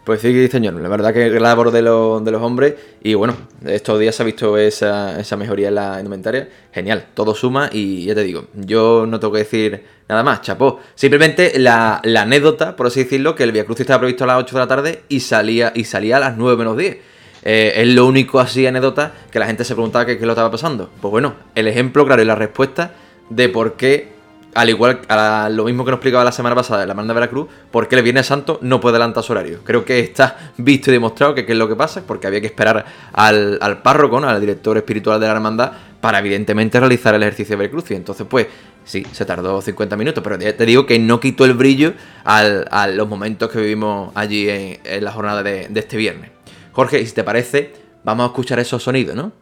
Pues 0.05 0.21
sí, 0.21 0.47
señor. 0.49 0.75
La 0.75 0.87
verdad 0.87 1.11
que 1.11 1.31
labor 1.39 1.71
de, 1.71 1.81
de 1.81 2.31
los 2.31 2.41
hombres. 2.41 2.75
Y 3.01 3.15
bueno, 3.15 3.35
estos 3.65 3.99
días 3.99 4.15
se 4.15 4.21
ha 4.21 4.25
visto 4.25 4.55
esa, 4.55 5.17
mejoría 5.35 5.69
en 5.69 5.75
la 5.75 5.97
indumentaria. 5.97 6.47
Genial, 6.71 7.07
todo 7.15 7.33
suma. 7.33 7.71
Y 7.71 8.05
ya 8.05 8.13
te 8.13 8.23
digo, 8.23 8.45
yo 8.53 9.07
no 9.07 9.19
tengo 9.19 9.33
que 9.33 9.39
decir 9.39 9.83
nada 10.07 10.21
más, 10.21 10.41
chapó. 10.41 10.79
Simplemente 10.93 11.57
la, 11.57 12.01
anécdota, 12.03 12.75
por 12.75 12.85
así 12.85 13.01
decirlo, 13.01 13.33
que 13.33 13.43
el 13.43 13.51
Via 13.51 13.65
Cruz 13.65 13.79
estaba 13.79 14.01
previsto 14.01 14.25
a 14.25 14.27
las 14.27 14.37
8 14.37 14.55
de 14.55 14.59
la 14.59 14.67
tarde 14.67 15.01
y 15.09 15.21
salía, 15.21 15.71
y 15.73 15.85
salía 15.85 16.17
a 16.17 16.19
las 16.19 16.37
9 16.37 16.55
menos 16.55 16.77
10. 16.77 16.97
Eh, 17.43 17.73
es 17.75 17.87
lo 17.87 18.05
único 18.05 18.39
así 18.39 18.67
anécdota 18.67 19.11
que 19.31 19.39
la 19.39 19.47
gente 19.47 19.63
se 19.63 19.73
preguntaba 19.73 20.05
qué, 20.05 20.19
qué 20.19 20.25
lo 20.27 20.33
estaba 20.33 20.51
pasando. 20.51 20.91
Pues 21.01 21.11
bueno, 21.11 21.33
el 21.55 21.67
ejemplo, 21.67 22.05
claro, 22.05 22.21
y 22.21 22.25
la 22.25 22.35
respuesta 22.35 22.93
de 23.31 23.49
por 23.49 23.73
qué 23.73 24.14
al 24.55 24.69
igual 24.69 25.01
a 25.09 25.49
lo 25.51 25.65
mismo 25.65 25.83
que 25.83 25.91
nos 25.91 25.97
explicaba 25.97 26.23
la 26.23 26.31
semana 26.31 26.55
pasada 26.55 26.79
de 26.79 26.87
la 26.87 26.93
Manda 26.93 27.13
de 27.13 27.19
Veracruz, 27.19 27.47
por 27.69 27.89
qué 27.89 27.97
el 27.97 28.03
Viernes 28.03 28.25
Santo 28.25 28.57
no 28.61 28.79
puede 28.79 28.95
adelantar 28.95 29.21
su 29.21 29.33
horario. 29.33 29.59
Creo 29.65 29.83
que 29.83 29.99
está 29.99 30.51
visto 30.57 30.89
y 30.89 30.93
demostrado 30.93 31.35
que 31.35 31.45
qué 31.45 31.51
es 31.51 31.57
lo 31.57 31.67
que 31.67 31.75
pasa, 31.75 32.01
porque 32.07 32.25
había 32.25 32.39
que 32.39 32.47
esperar 32.47 32.85
al, 33.11 33.59
al 33.61 33.81
párroco, 33.81 34.17
al 34.17 34.39
director 34.39 34.77
espiritual 34.77 35.19
de 35.19 35.27
la 35.27 35.33
hermandad, 35.33 35.73
para 35.99 36.19
evidentemente 36.19 36.79
realizar 36.79 37.13
el 37.15 37.23
ejercicio 37.23 37.57
de 37.57 37.63
Veracruz. 37.63 37.91
Y 37.91 37.95
entonces, 37.95 38.25
pues, 38.29 38.47
sí, 38.85 39.05
se 39.11 39.25
tardó 39.25 39.61
50 39.61 39.97
minutos, 39.97 40.23
pero 40.23 40.39
te 40.39 40.65
digo 40.65 40.85
que 40.85 40.99
no 40.99 41.19
quitó 41.19 41.43
el 41.43 41.53
brillo 41.53 41.93
a 42.23 42.87
los 42.87 43.09
momentos 43.09 43.51
que 43.51 43.59
vivimos 43.59 44.13
allí 44.15 44.47
en, 44.49 45.03
la 45.03 45.11
jornada 45.11 45.43
de, 45.43 45.67
de 45.69 45.79
este 45.81 45.97
viernes. 45.97 46.31
Jorge, 46.71 47.05
si 47.05 47.13
te 47.13 47.25
parece, 47.25 47.73
vamos 48.05 48.23
a 48.23 48.27
escuchar 48.27 48.59
esos 48.59 48.81
sonidos, 48.81 49.17
¿no? 49.17 49.33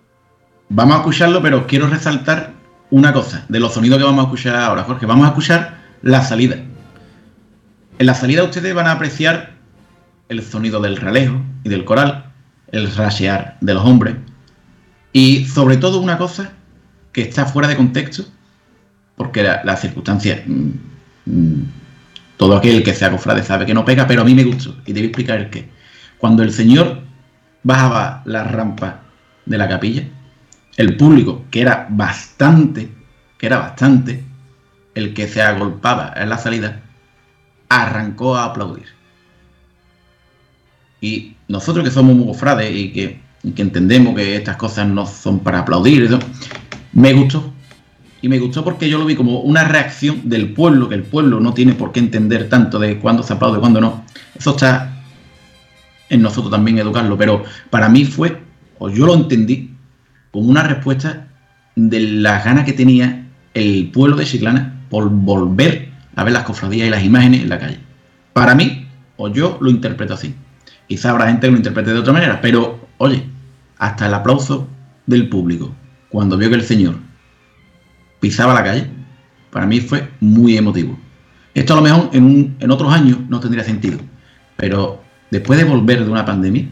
Vamos 0.69 0.95
a 0.95 0.99
escucharlo, 1.01 1.39
pero 1.43 1.67
quiero 1.67 1.87
resaltar 1.87 2.62
una 2.93 3.11
cosa 3.11 3.43
de 3.49 3.59
los 3.59 3.73
sonidos 3.73 3.97
que 3.97 4.03
vamos 4.03 4.19
a 4.19 4.27
escuchar 4.27 4.55
ahora, 4.55 4.83
Jorge. 4.83 5.07
Vamos 5.07 5.25
a 5.25 5.29
escuchar 5.29 5.77
la 6.03 6.21
salida. 6.21 6.57
En 7.97 8.05
la 8.05 8.13
salida 8.13 8.43
ustedes 8.43 8.71
van 8.75 8.85
a 8.85 8.91
apreciar 8.91 9.53
el 10.29 10.43
sonido 10.43 10.79
del 10.79 10.97
ralejo 10.97 11.41
y 11.63 11.69
del 11.69 11.85
coral, 11.85 12.25
el 12.71 12.93
rashear 12.93 13.57
de 13.61 13.73
los 13.73 13.83
hombres 13.83 14.15
y 15.11 15.45
sobre 15.45 15.77
todo 15.77 15.99
una 16.01 16.19
cosa 16.19 16.51
que 17.11 17.23
está 17.23 17.45
fuera 17.45 17.67
de 17.67 17.75
contexto, 17.75 18.25
porque 19.15 19.41
la, 19.41 19.63
la 19.63 19.75
circunstancia, 19.75 20.43
mm, 20.45 20.69
mm, 21.25 21.63
todo 22.37 22.55
aquel 22.55 22.83
que 22.83 22.93
sea 22.93 23.09
cofrade 23.09 23.41
sabe 23.41 23.65
que 23.65 23.73
no 23.73 23.85
pega, 23.85 24.05
pero 24.05 24.21
a 24.21 24.25
mí 24.25 24.35
me 24.35 24.43
gustó 24.43 24.75
y 24.85 24.93
te 24.93 24.99
explicar 24.99 25.39
el 25.39 25.49
qué. 25.49 25.67
Cuando 26.19 26.43
el 26.43 26.53
Señor 26.53 27.01
bajaba 27.63 28.21
la 28.25 28.43
rampa 28.43 28.99
de 29.47 29.57
la 29.57 29.67
capilla, 29.67 30.03
el 30.77 30.97
público, 30.97 31.45
que 31.51 31.61
era 31.61 31.87
bastante, 31.89 32.89
que 33.37 33.45
era 33.45 33.59
bastante, 33.59 34.23
el 34.95 35.13
que 35.13 35.27
se 35.27 35.41
agolpaba 35.41 36.13
en 36.15 36.29
la 36.29 36.37
salida, 36.37 36.81
arrancó 37.69 38.35
a 38.35 38.45
aplaudir. 38.45 38.85
Y 41.01 41.35
nosotros 41.47 41.83
que 41.83 41.91
somos 41.91 42.15
muy 42.15 42.33
y 42.71 42.91
que, 42.91 43.19
que 43.53 43.61
entendemos 43.61 44.15
que 44.15 44.35
estas 44.35 44.57
cosas 44.57 44.87
no 44.87 45.05
son 45.05 45.39
para 45.39 45.59
aplaudir, 45.59 46.17
me 46.93 47.13
gustó. 47.13 47.51
Y 48.21 48.29
me 48.29 48.39
gustó 48.39 48.63
porque 48.63 48.89
yo 48.89 48.97
lo 48.97 49.05
vi 49.05 49.15
como 49.15 49.41
una 49.41 49.65
reacción 49.65 50.29
del 50.29 50.53
pueblo, 50.53 50.87
que 50.87 50.95
el 50.95 51.03
pueblo 51.03 51.41
no 51.41 51.53
tiene 51.53 51.73
por 51.73 51.91
qué 51.91 51.99
entender 51.99 52.47
tanto 52.47 52.79
de 52.79 52.97
cuándo 52.99 53.21
se 53.21 53.33
aplaude 53.33 53.57
y 53.57 53.59
cuándo 53.59 53.81
no. 53.81 54.05
Eso 54.33 54.51
está 54.51 55.03
en 56.09 56.21
nosotros 56.21 56.49
también 56.49 56.77
educarlo, 56.77 57.17
pero 57.17 57.43
para 57.69 57.89
mí 57.89 58.05
fue, 58.05 58.41
o 58.79 58.89
yo 58.89 59.05
lo 59.05 59.13
entendí, 59.13 59.72
como 60.33 60.49
una 60.49 60.63
respuesta 60.63 61.27
de 61.75 61.99
las 61.99 62.43
ganas 62.43 62.65
que 62.65 62.73
tenía 62.73 63.27
el 63.53 63.91
pueblo 63.91 64.15
de 64.15 64.25
Chiclana 64.25 64.81
por 64.89 65.07
volver 65.09 65.89
a 66.15 66.23
ver 66.23 66.33
las 66.33 66.43
cofradías 66.43 66.87
y 66.87 66.89
las 66.89 67.03
imágenes 67.03 67.43
en 67.43 67.49
la 67.49 67.59
calle. 67.59 67.77
Para 68.33 68.55
mí, 68.55 68.87
o 69.15 69.29
yo 69.29 69.59
lo 69.61 69.69
interpreto 69.69 70.15
así. 70.15 70.33
Quizá 70.87 71.11
habrá 71.11 71.27
gente 71.27 71.45
que 71.45 71.51
lo 71.51 71.57
interprete 71.57 71.93
de 71.93 71.99
otra 71.99 72.13
manera, 72.13 72.41
pero 72.41 72.87
oye, 72.97 73.23
hasta 73.77 74.07
el 74.07 74.13
aplauso 74.15 74.67
del 75.05 75.29
público 75.29 75.71
cuando 76.09 76.35
vio 76.35 76.49
que 76.49 76.55
el 76.55 76.63
señor 76.63 76.95
pisaba 78.19 78.55
la 78.55 78.63
calle, 78.63 78.87
para 79.51 79.67
mí 79.67 79.81
fue 79.81 80.09
muy 80.19 80.57
emotivo. 80.57 80.97
Esto 81.53 81.73
a 81.73 81.75
lo 81.75 81.83
mejor 81.83 82.09
en, 82.13 82.55
en 82.59 82.71
otros 82.71 82.91
años 82.91 83.19
no 83.29 83.39
tendría 83.39 83.63
sentido, 83.63 83.99
pero 84.55 85.03
después 85.29 85.59
de 85.59 85.65
volver 85.65 86.03
de 86.03 86.09
una 86.09 86.25
pandemia, 86.25 86.67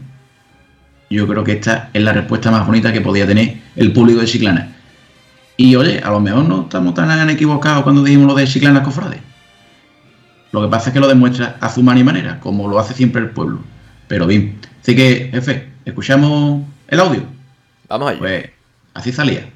yo 1.12 1.26
creo 1.26 1.44
que 1.44 1.52
esta 1.52 1.90
es 1.92 2.02
la 2.02 2.12
respuesta 2.12 2.50
más 2.50 2.66
bonita 2.66 2.92
que 2.92 3.00
podía 3.00 3.26
tener 3.26 3.58
el 3.76 3.92
público 3.92 4.20
de 4.20 4.26
Chiclana. 4.26 4.68
Y 5.56 5.76
oye, 5.76 6.00
a 6.02 6.10
lo 6.10 6.20
mejor 6.20 6.44
no 6.44 6.62
estamos 6.62 6.94
tan 6.94 7.30
equivocados 7.30 7.82
cuando 7.82 8.02
dijimos 8.02 8.26
lo 8.26 8.34
de 8.34 8.46
Chiclana 8.46 8.82
Cofrade. 8.82 9.20
Lo 10.52 10.62
que 10.62 10.68
pasa 10.68 10.90
es 10.90 10.94
que 10.94 11.00
lo 11.00 11.08
demuestra 11.08 11.56
a 11.60 11.68
su 11.68 11.82
manera 11.82 12.00
y 12.00 12.04
manera, 12.04 12.40
como 12.40 12.68
lo 12.68 12.78
hace 12.78 12.94
siempre 12.94 13.22
el 13.22 13.30
pueblo. 13.30 13.60
Pero 14.08 14.26
bien, 14.26 14.58
así 14.82 14.94
que, 14.94 15.30
jefe, 15.32 15.68
escuchamos 15.84 16.62
el 16.88 17.00
audio. 17.00 17.22
Vamos 17.88 18.10
allá. 18.10 18.18
Pues 18.18 18.50
así 18.94 19.12
salía. 19.12 19.48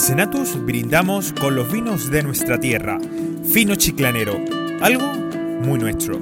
Senatus 0.00 0.56
brindamos 0.64 1.34
con 1.34 1.54
los 1.54 1.70
vinos 1.70 2.10
de 2.10 2.22
nuestra 2.22 2.58
tierra. 2.58 2.98
Fino 3.52 3.74
chiclanero, 3.74 4.40
algo 4.80 5.04
muy 5.60 5.78
nuestro. 5.78 6.18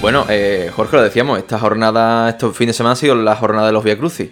Bueno, 0.00 0.24
eh, 0.28 0.70
Jorge, 0.72 0.96
lo 0.96 1.02
decíamos, 1.02 1.40
esta 1.40 1.58
jornada, 1.58 2.30
estos 2.30 2.56
fines 2.56 2.76
de 2.76 2.76
semana 2.76 2.92
ha 2.92 2.96
sido 2.96 3.16
la 3.16 3.34
jornada 3.34 3.66
de 3.66 3.72
los 3.72 3.82
Via 3.82 3.98
Crucis. 3.98 4.30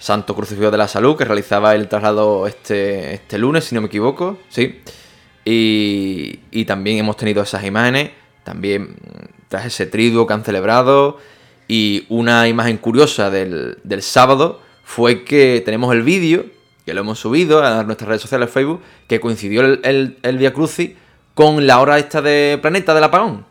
Santo 0.00 0.34
Crucifijo 0.34 0.72
de 0.72 0.78
la 0.78 0.88
Salud, 0.88 1.16
que 1.16 1.24
realizaba 1.24 1.76
el 1.76 1.86
traslado 1.86 2.48
este, 2.48 3.14
este 3.14 3.38
lunes, 3.38 3.64
si 3.64 3.76
no 3.76 3.80
me 3.80 3.86
equivoco, 3.86 4.40
sí. 4.48 4.80
Y, 5.44 6.35
y 6.56 6.64
también 6.64 6.96
hemos 6.96 7.18
tenido 7.18 7.42
esas 7.42 7.62
imágenes, 7.64 8.12
también 8.42 8.96
tras 9.48 9.66
ese 9.66 9.84
triduo 9.84 10.26
que 10.26 10.32
han 10.32 10.42
celebrado. 10.42 11.18
Y 11.68 12.06
una 12.08 12.48
imagen 12.48 12.78
curiosa 12.78 13.28
del, 13.28 13.76
del 13.84 14.00
sábado 14.00 14.62
fue 14.82 15.22
que 15.22 15.60
tenemos 15.62 15.92
el 15.92 16.02
vídeo, 16.02 16.46
que 16.86 16.94
lo 16.94 17.02
hemos 17.02 17.18
subido 17.18 17.62
a 17.62 17.82
nuestras 17.82 18.08
redes 18.08 18.22
sociales, 18.22 18.48
Facebook, 18.48 18.80
que 19.06 19.20
coincidió 19.20 19.60
el, 19.60 19.80
el, 19.84 20.18
el 20.22 20.38
Via 20.38 20.54
Crucis 20.54 20.92
con 21.34 21.66
la 21.66 21.78
hora 21.78 21.98
esta 21.98 22.22
de 22.22 22.58
planeta 22.62 22.94
del 22.94 23.04
apagón. 23.04 23.44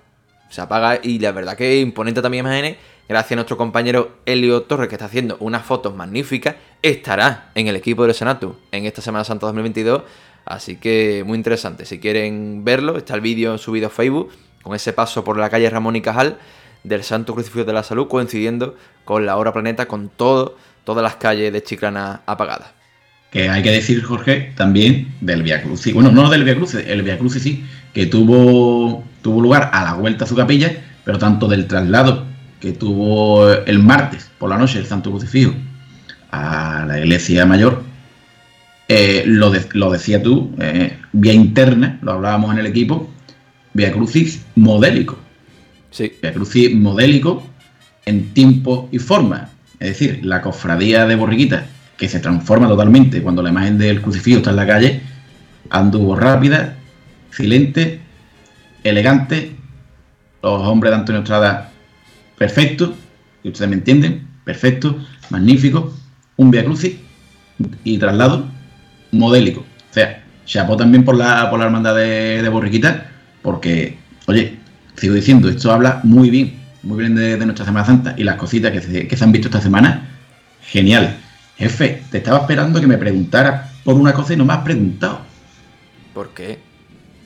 Se 0.49 0.61
apaga 0.61 0.99
y 1.03 1.19
la 1.19 1.31
verdad 1.31 1.55
que 1.55 1.79
imponente 1.79 2.23
también 2.23 2.43
imágenes. 2.43 2.77
Gracias 3.07 3.33
a 3.33 3.35
nuestro 3.35 3.55
compañero 3.55 4.17
Elio 4.25 4.63
Torres, 4.63 4.89
que 4.89 4.95
está 4.95 5.05
haciendo 5.05 5.37
unas 5.41 5.63
fotos 5.63 5.93
magníficas, 5.93 6.55
estará 6.81 7.51
en 7.53 7.67
el 7.67 7.75
equipo 7.75 8.03
del 8.03 8.15
Senatu 8.15 8.55
en 8.71 8.87
esta 8.87 9.03
Semana 9.03 9.23
Santa 9.23 9.45
2022. 9.45 10.01
Así 10.45 10.75
que 10.75 11.23
muy 11.25 11.37
interesante. 11.37 11.85
Si 11.85 11.99
quieren 11.99 12.63
verlo, 12.63 12.97
está 12.97 13.15
el 13.15 13.21
vídeo 13.21 13.57
subido 13.57 13.87
a 13.87 13.89
Facebook 13.89 14.31
con 14.61 14.75
ese 14.75 14.93
paso 14.93 15.23
por 15.23 15.37
la 15.37 15.49
calle 15.49 15.69
Ramón 15.69 15.95
y 15.95 16.01
Cajal 16.01 16.37
del 16.83 17.03
Santo 17.03 17.33
Crucifijo 17.33 17.65
de 17.65 17.73
la 17.73 17.83
Salud, 17.83 18.07
coincidiendo 18.07 18.75
con 19.05 19.25
la 19.25 19.37
hora 19.37 19.53
planeta, 19.53 19.87
con 19.87 20.09
todo, 20.09 20.57
todas 20.83 21.03
las 21.03 21.15
calles 21.15 21.51
de 21.51 21.63
Chiclana 21.63 22.21
apagadas. 22.25 22.69
Que 23.31 23.49
hay 23.49 23.63
que 23.63 23.71
decir, 23.71 24.03
Jorge, 24.03 24.53
también 24.55 25.13
del 25.19 25.43
Via 25.43 25.61
Crucis. 25.61 25.93
Bueno, 25.93 26.11
no 26.11 26.29
del 26.29 26.43
Via 26.43 26.55
Crucis, 26.55 26.81
el 26.87 27.01
Via 27.01 27.17
Crucis 27.17 27.41
sí, 27.43 27.65
que 27.93 28.05
tuvo, 28.05 29.03
tuvo 29.21 29.41
lugar 29.41 29.71
a 29.73 29.83
la 29.83 29.93
vuelta 29.93 30.25
a 30.25 30.27
su 30.27 30.35
capilla, 30.35 30.71
pero 31.03 31.17
tanto 31.17 31.47
del 31.47 31.67
traslado 31.67 32.25
que 32.59 32.71
tuvo 32.71 33.49
el 33.51 33.79
martes 33.79 34.29
por 34.37 34.49
la 34.49 34.57
noche 34.57 34.79
el 34.79 34.85
Santo 34.85 35.09
Crucifijo 35.11 35.53
a 36.31 36.85
la 36.87 36.99
iglesia 36.99 37.45
mayor, 37.45 37.83
eh, 38.87 39.23
lo, 39.25 39.49
de, 39.49 39.65
lo, 39.73 39.91
decía 39.91 40.21
tú, 40.21 40.53
eh, 40.59 40.97
vía 41.11 41.33
interna, 41.33 41.99
lo 42.01 42.13
hablábamos 42.13 42.53
en 42.53 42.59
el 42.59 42.67
equipo, 42.67 43.09
Via 43.73 43.91
Crucis 43.91 44.45
modélico. 44.55 45.17
Sí. 45.91 46.13
Via 46.21 46.33
Crucis 46.33 46.73
modélico 46.75 47.45
en 48.05 48.33
tiempo 48.33 48.87
y 48.91 48.99
forma. 48.99 49.49
Es 49.79 49.89
decir, 49.89 50.23
la 50.23 50.41
cofradía 50.41 51.05
de 51.05 51.15
Borriquita, 51.15 51.65
que 51.97 52.07
se 52.07 52.19
transforma 52.19 52.67
totalmente 52.67 53.21
cuando 53.21 53.41
la 53.41 53.49
imagen 53.49 53.77
del 53.77 54.01
crucifijo 54.01 54.37
está 54.37 54.51
en 54.51 54.55
la 54.55 54.67
calle, 54.67 55.01
anduvo 55.69 56.15
rápida, 56.15 56.77
silente, 57.31 57.99
elegante. 58.83 59.51
Los 60.41 60.61
hombres 60.61 60.91
de 60.91 60.97
Antonio 60.97 61.21
Estrada, 61.21 61.71
perfecto, 62.37 62.95
que 63.41 63.49
ustedes 63.49 63.69
me 63.69 63.75
entienden, 63.75 64.27
perfecto, 64.43 64.99
magnífico. 65.31 65.91
Un 66.37 66.51
Via 66.51 66.63
Crucis 66.63 66.95
y 67.83 67.97
traslado 67.97 68.54
modélico. 69.17 69.61
O 69.61 69.93
sea, 69.93 70.23
chapó 70.45 70.77
también 70.77 71.03
por 71.03 71.15
la, 71.15 71.49
por 71.49 71.59
la 71.59 71.65
hermandad 71.65 71.95
de, 71.95 72.41
de 72.41 72.49
Borriquita, 72.49 73.11
porque, 73.41 73.97
oye, 74.27 74.57
sigo 74.95 75.13
diciendo, 75.13 75.49
esto 75.49 75.71
habla 75.71 76.01
muy 76.03 76.29
bien, 76.29 76.55
muy 76.83 76.99
bien 76.99 77.15
de, 77.15 77.37
de 77.37 77.45
nuestra 77.45 77.65
Semana 77.65 77.85
Santa 77.85 78.15
y 78.17 78.23
las 78.23 78.35
cositas 78.35 78.71
que 78.71 78.81
se, 78.81 79.07
que 79.07 79.17
se 79.17 79.23
han 79.23 79.31
visto 79.31 79.47
esta 79.47 79.61
semana, 79.61 80.09
genial. 80.61 81.17
Jefe, 81.57 82.03
te 82.11 82.17
estaba 82.17 82.39
esperando 82.39 82.81
que 82.81 82.87
me 82.87 82.97
preguntara 82.97 83.71
por 83.83 83.95
una 83.95 84.13
cosa 84.13 84.33
y 84.33 84.37
no 84.37 84.45
me 84.45 84.53
has 84.53 84.63
preguntado. 84.63 85.21
¿Por 86.13 86.33
qué? 86.33 86.59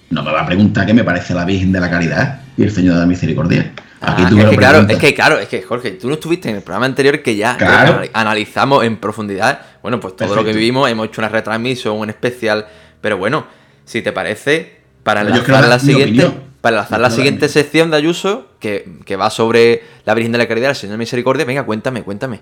No 0.09 0.23
me 0.23 0.31
va 0.31 0.41
a 0.41 0.45
preguntar 0.45 0.85
qué 0.85 0.93
me 0.93 1.03
parece 1.03 1.33
la 1.33 1.45
Virgen 1.45 1.71
de 1.71 1.79
la 1.79 1.89
Caridad 1.89 2.41
y 2.57 2.63
el 2.63 2.71
Señor 2.71 2.95
de 2.95 3.01
la 3.01 3.05
Misericordia. 3.05 3.73
Aquí 4.01 4.23
ah, 4.25 4.29
tú 4.29 4.39
es, 4.39 4.49
que 4.49 4.57
claro, 4.57 4.85
es 4.87 4.97
que 4.97 5.13
claro, 5.13 5.39
es 5.39 5.47
que 5.49 5.61
Jorge, 5.61 5.91
tú 5.91 6.07
no 6.07 6.13
estuviste 6.13 6.49
en 6.49 6.55
el 6.55 6.61
programa 6.61 6.85
anterior 6.85 7.21
que 7.21 7.35
ya 7.35 7.57
claro. 7.57 8.01
analizamos 8.13 8.85
en 8.85 8.97
profundidad, 8.97 9.61
bueno, 9.81 9.99
pues 9.99 10.15
todo 10.15 10.29
Perfecto. 10.29 10.41
lo 10.41 10.45
que 10.45 10.57
vivimos, 10.57 10.89
hemos 10.89 11.07
hecho 11.07 11.19
una 11.19 11.27
retransmisión, 11.27 11.97
un 11.97 12.09
especial, 12.09 12.65
pero 13.01 13.17
bueno, 13.17 13.45
si 13.83 14.01
te 14.01 14.13
parece, 14.13 14.77
para 15.03 15.21
enlazar 15.21 15.67
la 15.67 15.79
siguiente, 15.79 16.31
para 16.61 16.77
enlazar 16.77 17.01
la 17.01 17.11
siguiente 17.11 17.49
sección 17.49 17.91
de 17.91 17.97
Ayuso, 17.97 18.47
que, 18.61 18.99
que 19.05 19.17
va 19.17 19.29
sobre 19.29 19.83
la 20.05 20.13
Virgen 20.13 20.31
de 20.31 20.37
la 20.37 20.47
Caridad, 20.47 20.69
el 20.69 20.75
Señor 20.77 20.91
de 20.91 20.97
la 20.97 20.99
Misericordia, 20.99 21.43
venga, 21.43 21.65
cuéntame, 21.65 22.03
cuéntame. 22.03 22.39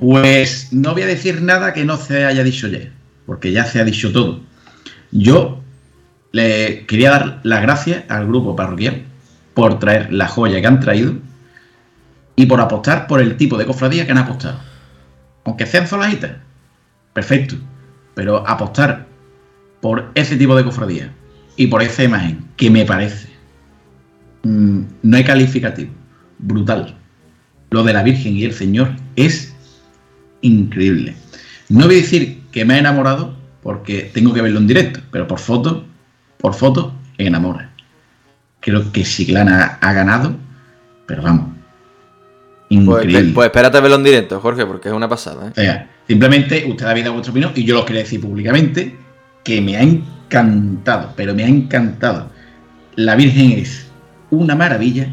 Pues 0.00 0.72
no 0.72 0.94
voy 0.94 1.02
a 1.02 1.06
decir 1.06 1.42
nada 1.42 1.74
que 1.74 1.84
no 1.84 1.98
se 1.98 2.24
haya 2.24 2.42
dicho 2.42 2.68
ya, 2.68 2.90
porque 3.26 3.52
ya 3.52 3.66
se 3.66 3.80
ha 3.80 3.84
dicho 3.84 4.12
todo. 4.12 4.40
Yo 5.10 5.60
le 6.32 6.86
quería 6.86 7.10
dar 7.10 7.40
las 7.42 7.62
gracias 7.62 8.04
al 8.08 8.26
grupo 8.26 8.54
parroquial 8.56 9.02
por 9.54 9.78
traer 9.78 10.12
la 10.12 10.28
joya 10.28 10.60
que 10.60 10.66
han 10.66 10.80
traído 10.80 11.14
y 12.36 12.46
por 12.46 12.60
apostar 12.60 13.06
por 13.06 13.20
el 13.20 13.36
tipo 13.36 13.58
de 13.58 13.66
cofradía 13.66 14.06
que 14.06 14.12
han 14.12 14.18
apostado. 14.18 14.58
Aunque 15.44 15.66
sean 15.66 15.86
solajitas, 15.86 16.32
perfecto, 17.12 17.56
pero 18.14 18.46
apostar 18.48 19.06
por 19.80 20.10
ese 20.14 20.36
tipo 20.36 20.56
de 20.56 20.64
cofradía 20.64 21.12
y 21.56 21.66
por 21.66 21.82
esa 21.82 22.04
imagen 22.04 22.44
que 22.56 22.70
me 22.70 22.84
parece, 22.84 23.28
mmm, 24.44 24.82
no 25.02 25.16
hay 25.16 25.24
calificativo, 25.24 25.90
brutal. 26.38 26.96
Lo 27.70 27.82
de 27.84 27.92
la 27.92 28.02
Virgen 28.02 28.36
y 28.36 28.44
el 28.44 28.52
Señor 28.52 28.90
es 29.16 29.54
increíble. 30.42 31.14
No 31.68 31.86
voy 31.86 31.96
a 31.96 31.98
decir 31.98 32.40
que 32.50 32.64
me 32.64 32.74
ha 32.74 32.78
enamorado 32.78 33.36
porque 33.62 34.10
tengo 34.12 34.32
que 34.32 34.42
verlo 34.42 34.58
en 34.58 34.66
directo, 34.66 35.00
pero 35.10 35.28
por 35.28 35.38
foto, 35.38 35.84
por 36.40 36.54
foto, 36.54 36.92
enamora. 37.18 37.70
Creo 38.60 38.92
que 38.92 39.04
Siglana 39.04 39.78
ha 39.80 39.92
ganado, 39.92 40.34
pero 41.06 41.22
vamos. 41.22 41.50
Increíble. 42.68 43.20
Pues, 43.20 43.32
pues 43.34 43.46
espérate 43.46 43.78
a 43.78 43.80
verlo 43.80 43.96
en 43.96 44.04
directo, 44.04 44.40
Jorge, 44.40 44.64
porque 44.66 44.88
es 44.88 44.94
una 44.94 45.08
pasada. 45.08 45.48
¿eh? 45.48 45.50
O 45.50 45.54
sea, 45.54 45.90
simplemente 46.06 46.64
usted 46.68 46.86
ha 46.86 46.94
dado 46.94 47.14
vuestra 47.14 47.32
opinión 47.32 47.52
y 47.54 47.64
yo 47.64 47.74
lo 47.74 47.84
quería 47.84 48.02
decir 48.02 48.20
públicamente 48.20 48.96
que 49.44 49.60
me 49.60 49.76
ha 49.76 49.82
encantado, 49.82 51.12
pero 51.16 51.34
me 51.34 51.44
ha 51.44 51.48
encantado. 51.48 52.30
La 52.96 53.16
Virgen 53.16 53.52
es 53.52 53.86
una 54.30 54.54
maravilla, 54.54 55.08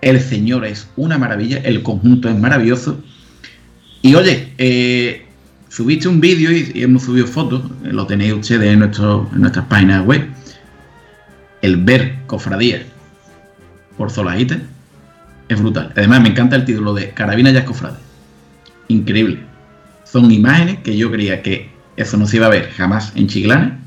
el 0.00 0.20
Señor 0.20 0.64
es 0.64 0.88
una 0.96 1.18
maravilla, 1.18 1.58
el 1.58 1.82
conjunto 1.82 2.28
es 2.28 2.36
maravilloso 2.36 3.00
y 4.02 4.14
oye, 4.14 4.52
eh, 4.56 5.26
subiste 5.68 6.08
un 6.08 6.20
vídeo 6.20 6.50
y, 6.50 6.72
y, 6.74 6.82
hemos 6.82 7.04
subido 7.04 7.26
fotos, 7.26 7.62
lo 7.82 8.06
tenéis 8.06 8.32
ustedes 8.32 8.72
en, 8.72 8.78
nuestro, 8.80 9.28
en 9.32 9.42
nuestras 9.42 9.66
páginas 9.66 10.04
web. 10.06 10.26
El 11.62 11.76
ver 11.76 12.18
cofradías 12.26 12.82
por 13.96 14.10
Zolajita 14.10 14.58
es 15.48 15.60
brutal. 15.60 15.92
Además, 15.96 16.22
me 16.22 16.28
encanta 16.30 16.56
el 16.56 16.64
título 16.64 16.94
de 16.94 17.10
Carabina 17.10 17.50
ya 17.50 17.60
es 17.60 17.64
cofrade. 17.64 17.98
Increíble. 18.88 19.40
Son 20.04 20.30
imágenes 20.30 20.78
que 20.78 20.96
yo 20.96 21.10
creía 21.10 21.42
que 21.42 21.70
eso 21.96 22.16
no 22.16 22.26
se 22.26 22.36
iba 22.36 22.46
a 22.46 22.50
ver 22.50 22.70
jamás 22.70 23.12
en 23.14 23.26
Chiclana. 23.26 23.78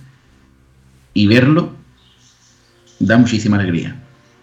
Y 1.13 1.27
verlo 1.27 1.73
da 2.99 3.17
muchísima 3.17 3.57
alegría. 3.57 3.95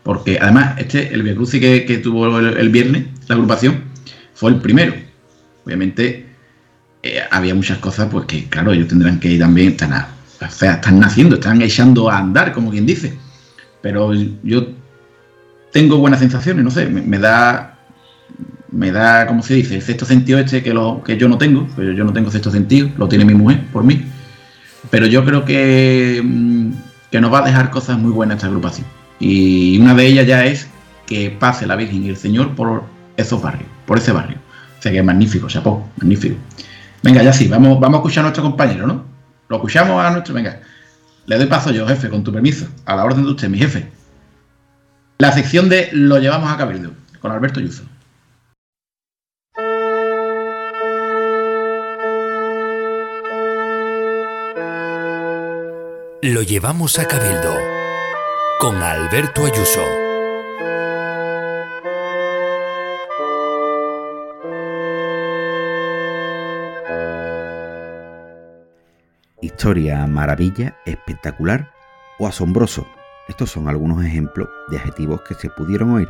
Porque 0.03 0.39
además, 0.41 0.79
este, 0.79 1.13
el 1.13 1.23
Via 1.23 1.35
Crucis 1.35 1.61
que, 1.61 2.01
tuvo 2.03 2.39
el, 2.39 2.69
viernes, 2.71 3.07
la 3.29 3.35
agrupación, 3.35 3.85
fue 4.35 4.51
el 4.51 4.57
primero 4.57 4.95
obviamente 5.65 6.27
eh, 7.03 7.21
había 7.31 7.55
muchas 7.55 7.79
cosas 7.79 8.09
pues 8.11 8.27
que 8.27 8.45
claro 8.49 8.73
ellos 8.73 8.89
tendrán 8.89 9.21
que 9.21 9.29
ir 9.29 9.41
también 9.41 9.69
están, 9.69 9.93
a, 9.93 10.09
o 10.41 10.51
sea, 10.51 10.75
están 10.75 10.99
naciendo 11.01 11.37
están 11.37 11.61
echando 11.63 12.11
a 12.11 12.19
andar 12.19 12.53
como 12.53 12.71
quien 12.71 12.87
dice. 12.87 13.17
Pero 13.83 14.13
yo 14.43 14.69
tengo 15.73 15.99
buenas 15.99 16.21
sensaciones 16.21 16.65
no 16.65 16.71
sé 16.71 16.87
me, 16.87 17.19
da 17.19 17.79
me 18.71 18.91
da 18.91 19.27
como 19.27 19.43
se 19.43 19.55
dice 19.55 19.77
el 19.77 19.83
sexto 19.83 20.05
sentido 20.05 20.39
este 20.39 20.63
que 20.63 20.75
lo 20.75 21.03
que 21.05 21.17
yo 21.17 21.29
no 21.29 21.39
tengo. 21.39 21.67
Pero 21.77 21.93
yo 21.93 22.05
no 22.05 22.13
tengo 22.13 22.31
sexto 22.31 22.51
sentido 22.51 22.91
lo 22.97 23.09
tiene 23.09 23.25
mi 23.25 23.35
mujer 23.35 23.67
por 23.73 23.85
mí. 23.85 24.05
Pero 24.91 25.07
yo 25.07 25.25
creo 25.25 25.45
que 25.45 26.23
mm, 26.25 26.73
que 27.11 27.21
nos 27.21 27.33
va 27.33 27.41
a 27.41 27.47
dejar 27.47 27.71
cosas 27.71 27.99
muy 27.99 28.13
buenas 28.13 28.37
esta 28.37 28.47
agrupación. 28.47 28.87
Y 29.19 29.79
una 29.79 29.95
de 29.95 30.07
ellas 30.07 30.27
ya 30.27 30.45
es 30.47 30.69
que 31.07 31.31
pase 31.31 31.67
la 31.67 31.77
Virgen 31.77 32.05
y 32.05 32.09
el 32.09 32.17
Señor 32.17 32.55
por 32.55 32.85
esos 33.17 33.43
barrios 33.43 33.69
por 33.91 33.99
ese 33.99 34.13
barrio. 34.13 34.39
O 34.79 34.83
sea 34.83 34.93
que 34.93 34.99
es 34.99 35.05
magnífico, 35.05 35.49
chapó, 35.49 35.85
magnífico. 35.97 36.37
Venga, 37.03 37.25
ya 37.25 37.33
sí, 37.33 37.49
vamos, 37.49 37.81
vamos 37.81 37.97
a 37.97 37.99
escuchar 37.99 38.21
a 38.21 38.27
nuestro 38.27 38.45
compañero, 38.45 38.87
¿no? 38.87 39.05
Lo 39.51 39.57
escuchamos 39.57 40.03
a 40.03 40.11
nuestro. 40.11 40.33
Venga, 40.33 40.61
le 41.27 41.37
doy 41.37 41.47
paso 41.47 41.73
yo, 41.73 41.87
jefe, 41.87 42.09
con 42.09 42.23
tu 42.23 42.33
permiso. 42.33 42.69
A 42.87 42.95
la 42.95 43.05
orden 43.05 43.25
de 43.25 43.31
usted, 43.31 43.49
mi 43.49 43.59
jefe. 43.59 43.91
La 45.19 45.33
sección 45.33 45.69
de 45.69 45.91
Lo 45.93 46.19
llevamos 46.19 46.51
a 46.53 46.57
Cabildo, 46.57 46.93
con 47.21 47.33
Alberto 47.33 47.61
Yuso. 47.61 47.83
Lo 56.23 56.43
llevamos 56.43 56.99
a 57.01 57.09
Cabildo, 57.09 57.57
con 58.61 58.81
Alberto 58.83 59.47
Ayuso. 59.47 60.10
Historia, 69.41 70.07
maravilla, 70.07 70.77
espectacular 70.85 71.73
o 72.19 72.27
asombroso. 72.27 72.87
Estos 73.29 73.51
son 73.51 73.69
algunos 73.69 74.05
ejemplos 74.05 74.49
de 74.69 74.77
adjetivos 74.77 75.23
que 75.23 75.35
se 75.35 75.51
pudieron 75.51 75.93
oír 75.93 76.09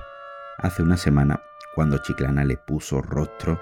hace 0.58 0.82
una 0.82 0.96
semana 0.96 1.42
cuando 1.74 1.98
Chiclana 1.98 2.44
le 2.44 2.56
puso 2.56 3.00
rostro 3.02 3.60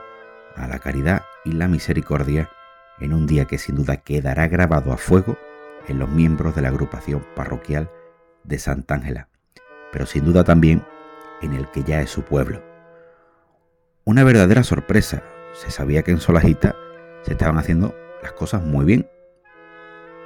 a 0.56 0.66
la 0.66 0.78
caridad 0.78 1.22
y 1.44 1.52
la 1.52 1.68
misericordia 1.68 2.50
en 2.98 3.12
un 3.12 3.26
día 3.26 3.44
que 3.44 3.58
sin 3.58 3.76
duda 3.76 3.98
quedará 3.98 4.48
grabado 4.48 4.92
a 4.92 4.96
fuego 4.96 5.38
en 5.86 5.98
los 5.98 6.08
miembros 6.08 6.54
de 6.54 6.62
la 6.62 6.68
agrupación 6.68 7.24
parroquial 7.36 7.90
de 8.44 8.58
Santa 8.58 8.94
Ángela, 8.94 9.28
pero 9.92 10.06
sin 10.06 10.24
duda 10.24 10.44
también 10.44 10.84
en 11.42 11.52
el 11.52 11.70
que 11.70 11.84
ya 11.84 12.00
es 12.00 12.10
su 12.10 12.22
pueblo. 12.22 12.62
Una 14.04 14.24
verdadera 14.24 14.64
sorpresa, 14.64 15.22
se 15.52 15.70
sabía 15.70 16.02
que 16.02 16.10
en 16.10 16.20
Solajita 16.20 16.74
se 17.22 17.32
estaban 17.32 17.58
haciendo 17.58 17.94
las 18.22 18.32
cosas 18.32 18.62
muy 18.62 18.84
bien, 18.84 19.08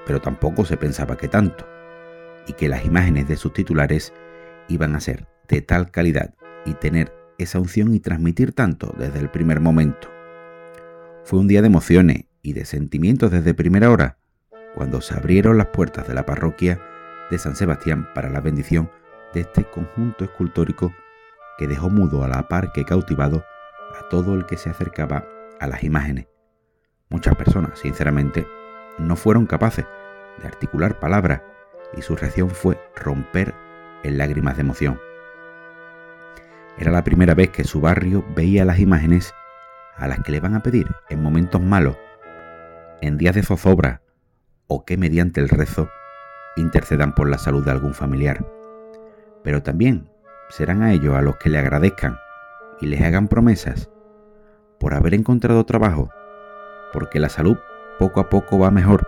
pero 0.07 0.21
tampoco 0.21 0.65
se 0.65 0.77
pensaba 0.77 1.17
que 1.17 1.29
tanto, 1.29 1.67
y 2.47 2.55
que 2.55 2.69
las 2.69 2.85
imágenes 2.85 3.29
de 3.29 3.37
sus 3.37 3.53
titulares 3.53 4.13
iban 4.69 4.95
a 4.95 5.01
ser 5.01 5.27
de 5.49 5.61
tal 5.63 5.91
calidad 5.91 6.35
y 6.65 6.75
tener 6.75 7.13
esa 7.39 7.59
unción 7.59 7.95
y 7.95 8.01
transmitir 8.01 8.53
tanto 8.53 8.95
desde 8.99 9.21
el 9.21 9.31
primer 9.31 9.61
momento. 9.61 10.09
Fue 11.25 11.39
un 11.39 11.49
día 11.49 11.61
de 11.61 11.69
emociones 11.69 12.25
y 12.43 12.53
de 12.53 12.65
sentimientos 12.65 13.31
desde 13.31 13.55
primera 13.55 13.91
hora, 13.91 14.19
cuando 14.75 15.01
se 15.01 15.15
abrieron 15.15 15.59
las 15.59 15.69
puertas 15.69 16.09
de 16.09 16.15
la 16.15 16.27
parroquia 16.27 16.81
de 17.31 17.39
San 17.39 17.57
Sebastián 17.57 18.09
para 18.15 18.31
la 18.31 18.41
bendición 18.41 18.91
de 19.33 19.41
este 19.41 19.65
conjunto 19.65 20.25
escultórico 20.25 20.93
que 21.59 21.69
dejó 21.69 21.91
mudo 21.91 22.25
a 22.25 22.29
la 22.29 22.49
par 22.49 22.73
que 22.73 22.85
cautivado 22.85 23.45
a 23.99 24.09
todo 24.09 24.35
el 24.35 24.47
que 24.47 24.57
se 24.57 24.71
acercaba 24.71 25.25
a 25.61 25.67
las 25.67 25.85
imágenes. 25.85 26.27
Muchas 27.09 27.37
personas, 27.37 27.79
sinceramente, 27.79 28.47
no 29.03 29.17
fueron 29.17 29.47
capaces 29.47 29.85
de 30.41 30.47
articular 30.47 30.99
palabras 30.99 31.43
y 31.97 32.03
su 32.03 32.17
reacción 32.17 32.51
fue 32.51 32.79
romper 32.97 33.55
en 34.03 34.19
lágrimas 34.19 34.57
de 34.57 34.63
emoción. 34.63 35.01
Era 36.79 36.91
la 36.91 37.05
primera 37.05 37.35
vez 37.35 37.51
que 37.51 37.65
su 37.65 37.81
barrio 37.81 38.25
veía 38.35 38.65
las 38.65 38.79
imágenes 38.79 39.35
a 39.97 40.09
las 40.09 40.21
que 40.21 40.33
le 40.33 40.41
van 40.41 40.55
a 40.55 40.63
pedir 40.63 40.87
en 41.11 41.23
momentos 41.23 41.61
malos, 41.61 41.97
en 43.01 43.19
días 43.19 43.35
de 43.35 43.43
zozobra 43.43 44.01
o 44.67 44.85
que 44.85 44.97
mediante 44.97 45.41
el 45.41 45.49
rezo 45.49 45.91
intercedan 46.57 47.15
por 47.15 47.29
la 47.29 47.39
salud 47.39 47.65
de 47.65 47.71
algún 47.71 47.95
familiar. 47.95 48.45
Pero 49.45 49.63
también 49.63 50.09
serán 50.49 50.83
a 50.83 50.93
ellos 50.93 51.15
a 51.15 51.23
los 51.23 51.37
que 51.37 51.51
le 51.51 51.59
agradezcan 51.59 52.17
y 52.81 52.87
les 52.87 53.03
hagan 53.03 53.29
promesas 53.29 53.91
por 54.79 54.95
haber 54.95 55.15
encontrado 55.15 55.65
trabajo, 55.65 56.11
porque 56.93 57.21
la 57.21 57.29
salud 57.29 57.59
poco 57.99 58.21
a 58.21 58.29
poco 58.29 58.59
va 58.59 58.71
mejor 58.71 59.07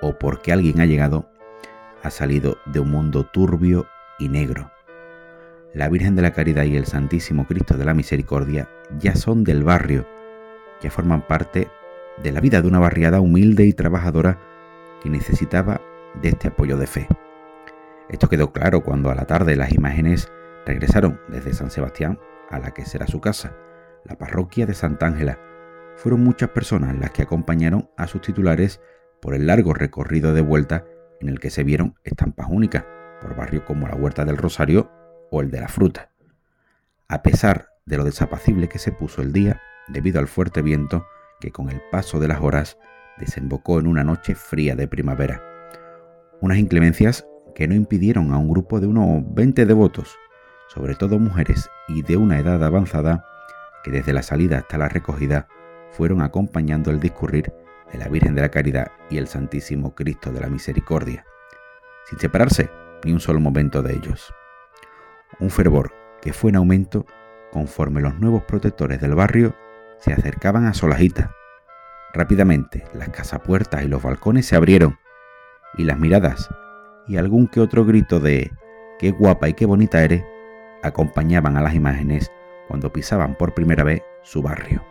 o 0.00 0.18
porque 0.18 0.52
alguien 0.52 0.80
ha 0.80 0.86
llegado, 0.86 1.28
ha 2.02 2.10
salido 2.10 2.58
de 2.66 2.80
un 2.80 2.90
mundo 2.90 3.24
turbio 3.24 3.86
y 4.18 4.28
negro. 4.28 4.70
La 5.74 5.88
Virgen 5.88 6.16
de 6.16 6.22
la 6.22 6.32
Caridad 6.32 6.64
y 6.64 6.76
el 6.76 6.86
Santísimo 6.86 7.46
Cristo 7.46 7.76
de 7.76 7.84
la 7.84 7.94
Misericordia 7.94 8.68
ya 8.98 9.14
son 9.14 9.44
del 9.44 9.64
barrio, 9.64 10.06
ya 10.80 10.90
forman 10.90 11.26
parte 11.26 11.68
de 12.22 12.32
la 12.32 12.40
vida 12.40 12.62
de 12.62 12.68
una 12.68 12.78
barriada 12.78 13.20
humilde 13.20 13.64
y 13.64 13.72
trabajadora 13.72 14.38
que 15.02 15.10
necesitaba 15.10 15.80
de 16.20 16.30
este 16.30 16.48
apoyo 16.48 16.76
de 16.76 16.86
fe. 16.86 17.08
Esto 18.08 18.28
quedó 18.28 18.52
claro 18.52 18.82
cuando 18.82 19.10
a 19.10 19.14
la 19.14 19.26
tarde 19.26 19.56
las 19.56 19.72
imágenes 19.72 20.32
regresaron 20.64 21.20
desde 21.28 21.52
San 21.52 21.70
Sebastián 21.70 22.18
a 22.50 22.58
la 22.58 22.72
que 22.72 22.86
será 22.86 23.06
su 23.06 23.20
casa, 23.20 23.54
la 24.04 24.16
parroquia 24.16 24.66
de 24.66 24.74
Santa 24.74 25.06
Ángela. 25.06 25.38
Fueron 25.98 26.22
muchas 26.22 26.50
personas 26.50 26.96
las 26.96 27.10
que 27.10 27.22
acompañaron 27.22 27.90
a 27.96 28.06
sus 28.06 28.20
titulares 28.20 28.80
por 29.20 29.34
el 29.34 29.48
largo 29.48 29.74
recorrido 29.74 30.32
de 30.32 30.42
vuelta 30.42 30.84
en 31.20 31.28
el 31.28 31.40
que 31.40 31.50
se 31.50 31.64
vieron 31.64 31.96
estampas 32.04 32.46
únicas, 32.48 32.84
por 33.20 33.34
barrios 33.34 33.64
como 33.64 33.88
la 33.88 33.96
Huerta 33.96 34.24
del 34.24 34.36
Rosario 34.36 34.92
o 35.32 35.40
el 35.40 35.50
de 35.50 35.60
la 35.60 35.66
Fruta. 35.66 36.12
A 37.08 37.24
pesar 37.24 37.70
de 37.84 37.96
lo 37.96 38.04
desapacible 38.04 38.68
que 38.68 38.78
se 38.78 38.92
puso 38.92 39.22
el 39.22 39.32
día, 39.32 39.60
debido 39.88 40.20
al 40.20 40.28
fuerte 40.28 40.62
viento 40.62 41.04
que 41.40 41.50
con 41.50 41.68
el 41.68 41.82
paso 41.90 42.20
de 42.20 42.28
las 42.28 42.40
horas 42.42 42.78
desembocó 43.18 43.80
en 43.80 43.88
una 43.88 44.04
noche 44.04 44.36
fría 44.36 44.76
de 44.76 44.86
primavera. 44.86 45.42
Unas 46.40 46.58
inclemencias 46.58 47.26
que 47.56 47.66
no 47.66 47.74
impidieron 47.74 48.32
a 48.32 48.38
un 48.38 48.48
grupo 48.48 48.78
de 48.78 48.86
unos 48.86 49.24
20 49.34 49.66
devotos, 49.66 50.16
sobre 50.68 50.94
todo 50.94 51.18
mujeres 51.18 51.68
y 51.88 52.02
de 52.02 52.16
una 52.16 52.38
edad 52.38 52.62
avanzada, 52.62 53.24
que 53.82 53.90
desde 53.90 54.12
la 54.12 54.22
salida 54.22 54.58
hasta 54.58 54.78
la 54.78 54.88
recogida 54.88 55.48
fueron 55.90 56.22
acompañando 56.22 56.90
el 56.90 57.00
discurrir 57.00 57.52
de 57.92 57.98
la 57.98 58.08
Virgen 58.08 58.34
de 58.34 58.42
la 58.42 58.50
Caridad 58.50 58.92
y 59.10 59.18
el 59.18 59.28
Santísimo 59.28 59.94
Cristo 59.94 60.30
de 60.30 60.40
la 60.40 60.48
Misericordia, 60.48 61.24
sin 62.04 62.18
separarse 62.18 62.70
ni 63.04 63.12
un 63.12 63.20
solo 63.20 63.40
momento 63.40 63.82
de 63.82 63.94
ellos. 63.94 64.32
Un 65.40 65.50
fervor 65.50 65.92
que 66.20 66.32
fue 66.32 66.50
en 66.50 66.56
aumento 66.56 67.06
conforme 67.52 68.00
los 68.00 68.18
nuevos 68.18 68.42
protectores 68.44 69.00
del 69.00 69.14
barrio 69.14 69.54
se 69.98 70.12
acercaban 70.12 70.66
a 70.66 70.74
Solajita. 70.74 71.34
Rápidamente 72.12 72.84
las 72.94 73.10
casapuertas 73.10 73.84
y 73.84 73.88
los 73.88 74.02
balcones 74.02 74.46
se 74.46 74.56
abrieron 74.56 74.98
y 75.76 75.84
las 75.84 75.98
miradas 75.98 76.48
y 77.06 77.16
algún 77.16 77.46
que 77.48 77.60
otro 77.60 77.84
grito 77.84 78.20
de 78.20 78.50
qué 78.98 79.10
guapa 79.10 79.48
y 79.48 79.54
qué 79.54 79.66
bonita 79.66 80.02
eres 80.02 80.24
acompañaban 80.82 81.56
a 81.56 81.62
las 81.62 81.74
imágenes 81.74 82.30
cuando 82.66 82.92
pisaban 82.92 83.36
por 83.36 83.54
primera 83.54 83.84
vez 83.84 84.02
su 84.22 84.42
barrio 84.42 84.87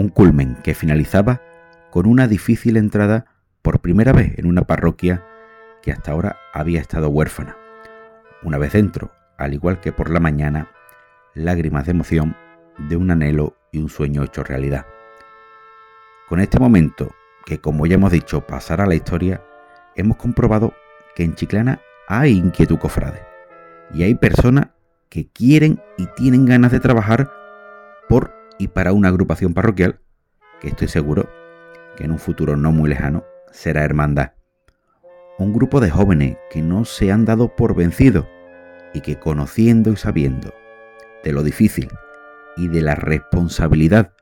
un 0.00 0.08
culmen 0.08 0.56
que 0.64 0.74
finalizaba 0.74 1.42
con 1.90 2.06
una 2.06 2.26
difícil 2.26 2.76
entrada 2.76 3.26
por 3.62 3.80
primera 3.80 4.12
vez 4.12 4.38
en 4.38 4.46
una 4.46 4.62
parroquia 4.62 5.24
que 5.82 5.92
hasta 5.92 6.12
ahora 6.12 6.36
había 6.52 6.80
estado 6.80 7.08
huérfana. 7.10 7.56
Una 8.42 8.58
vez 8.58 8.72
dentro, 8.72 9.12
al 9.36 9.52
igual 9.52 9.80
que 9.80 9.92
por 9.92 10.10
la 10.10 10.20
mañana, 10.20 10.70
lágrimas 11.34 11.84
de 11.84 11.92
emoción 11.92 12.36
de 12.78 12.96
un 12.96 13.10
anhelo 13.10 13.56
y 13.72 13.78
un 13.78 13.90
sueño 13.90 14.24
hecho 14.24 14.42
realidad. 14.42 14.86
Con 16.28 16.40
este 16.40 16.58
momento, 16.58 17.14
que 17.44 17.58
como 17.58 17.86
ya 17.86 17.96
hemos 17.96 18.12
dicho 18.12 18.46
pasará 18.46 18.84
a 18.84 18.86
la 18.86 18.94
historia, 18.94 19.42
hemos 19.96 20.16
comprobado 20.16 20.72
que 21.14 21.24
en 21.24 21.34
Chiclana 21.34 21.80
hay 22.08 22.38
inquietud 22.38 22.78
cofrade 22.78 23.22
y 23.92 24.04
hay 24.04 24.14
personas 24.14 24.68
que 25.10 25.28
quieren 25.28 25.82
y 25.98 26.06
tienen 26.16 26.46
ganas 26.46 26.72
de 26.72 26.80
trabajar 26.80 27.30
por 28.08 28.39
y 28.60 28.68
para 28.68 28.92
una 28.92 29.08
agrupación 29.08 29.54
parroquial 29.54 30.00
que 30.60 30.68
estoy 30.68 30.88
seguro 30.88 31.30
que 31.96 32.04
en 32.04 32.12
un 32.12 32.18
futuro 32.18 32.56
no 32.58 32.72
muy 32.72 32.90
lejano 32.90 33.24
será 33.50 33.84
hermandad. 33.84 34.32
Un 35.38 35.54
grupo 35.54 35.80
de 35.80 35.88
jóvenes 35.88 36.36
que 36.50 36.60
no 36.60 36.84
se 36.84 37.10
han 37.10 37.24
dado 37.24 37.56
por 37.56 37.74
vencidos 37.74 38.26
y 38.92 39.00
que 39.00 39.18
conociendo 39.18 39.90
y 39.90 39.96
sabiendo 39.96 40.52
de 41.24 41.32
lo 41.32 41.42
difícil 41.42 41.88
y 42.54 42.68
de 42.68 42.82
la 42.82 42.94
responsabilidad 42.94 44.12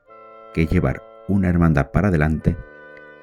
que 0.54 0.62
es 0.62 0.70
llevar 0.70 1.02
una 1.26 1.48
hermandad 1.48 1.90
para 1.90 2.08
adelante, 2.08 2.56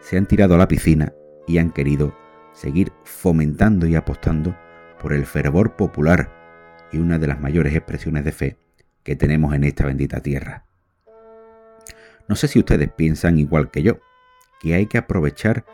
se 0.02 0.18
han 0.18 0.26
tirado 0.26 0.56
a 0.56 0.58
la 0.58 0.68
piscina 0.68 1.14
y 1.48 1.60
han 1.60 1.72
querido 1.72 2.14
seguir 2.52 2.92
fomentando 3.06 3.88
y 3.88 3.96
apostando 3.96 4.54
por 5.02 5.14
el 5.14 5.26
fervor 5.26 5.78
popular 5.78 6.30
y 6.92 6.98
una 6.98 7.20
de 7.20 7.28
las 7.28 7.40
mayores 7.40 7.74
expresiones 7.74 8.26
de 8.26 8.34
fe 8.34 8.58
que 9.04 9.16
tenemos 9.16 9.54
en 9.54 9.64
esta 9.64 9.86
bendita 9.86 10.20
tierra. 10.20 10.65
No 12.28 12.36
sé 12.36 12.48
si 12.48 12.60
ustedes 12.60 12.92
piensan 12.92 13.38
igual 13.38 13.70
que 13.70 13.84
yo, 13.84 14.00
que 14.60 14.74
hay 14.74 14.88
que 14.88 14.98
aprovechar 14.98 15.66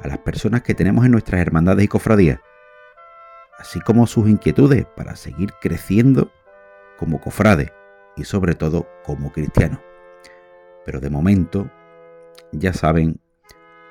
a 0.00 0.08
las 0.08 0.18
personas 0.18 0.62
que 0.62 0.74
tenemos 0.74 1.04
en 1.04 1.12
nuestras 1.12 1.40
hermandades 1.40 1.84
y 1.84 1.88
cofradías, 1.88 2.40
así 3.58 3.80
como 3.80 4.06
sus 4.06 4.28
inquietudes 4.28 4.86
para 4.96 5.14
seguir 5.16 5.52
creciendo 5.60 6.32
como 6.98 7.20
cofrade 7.20 7.72
y 8.16 8.24
sobre 8.24 8.54
todo 8.54 8.88
como 9.04 9.32
cristiano. 9.32 9.80
Pero 10.84 11.00
de 11.00 11.10
momento, 11.10 11.70
ya 12.52 12.72
saben, 12.72 13.20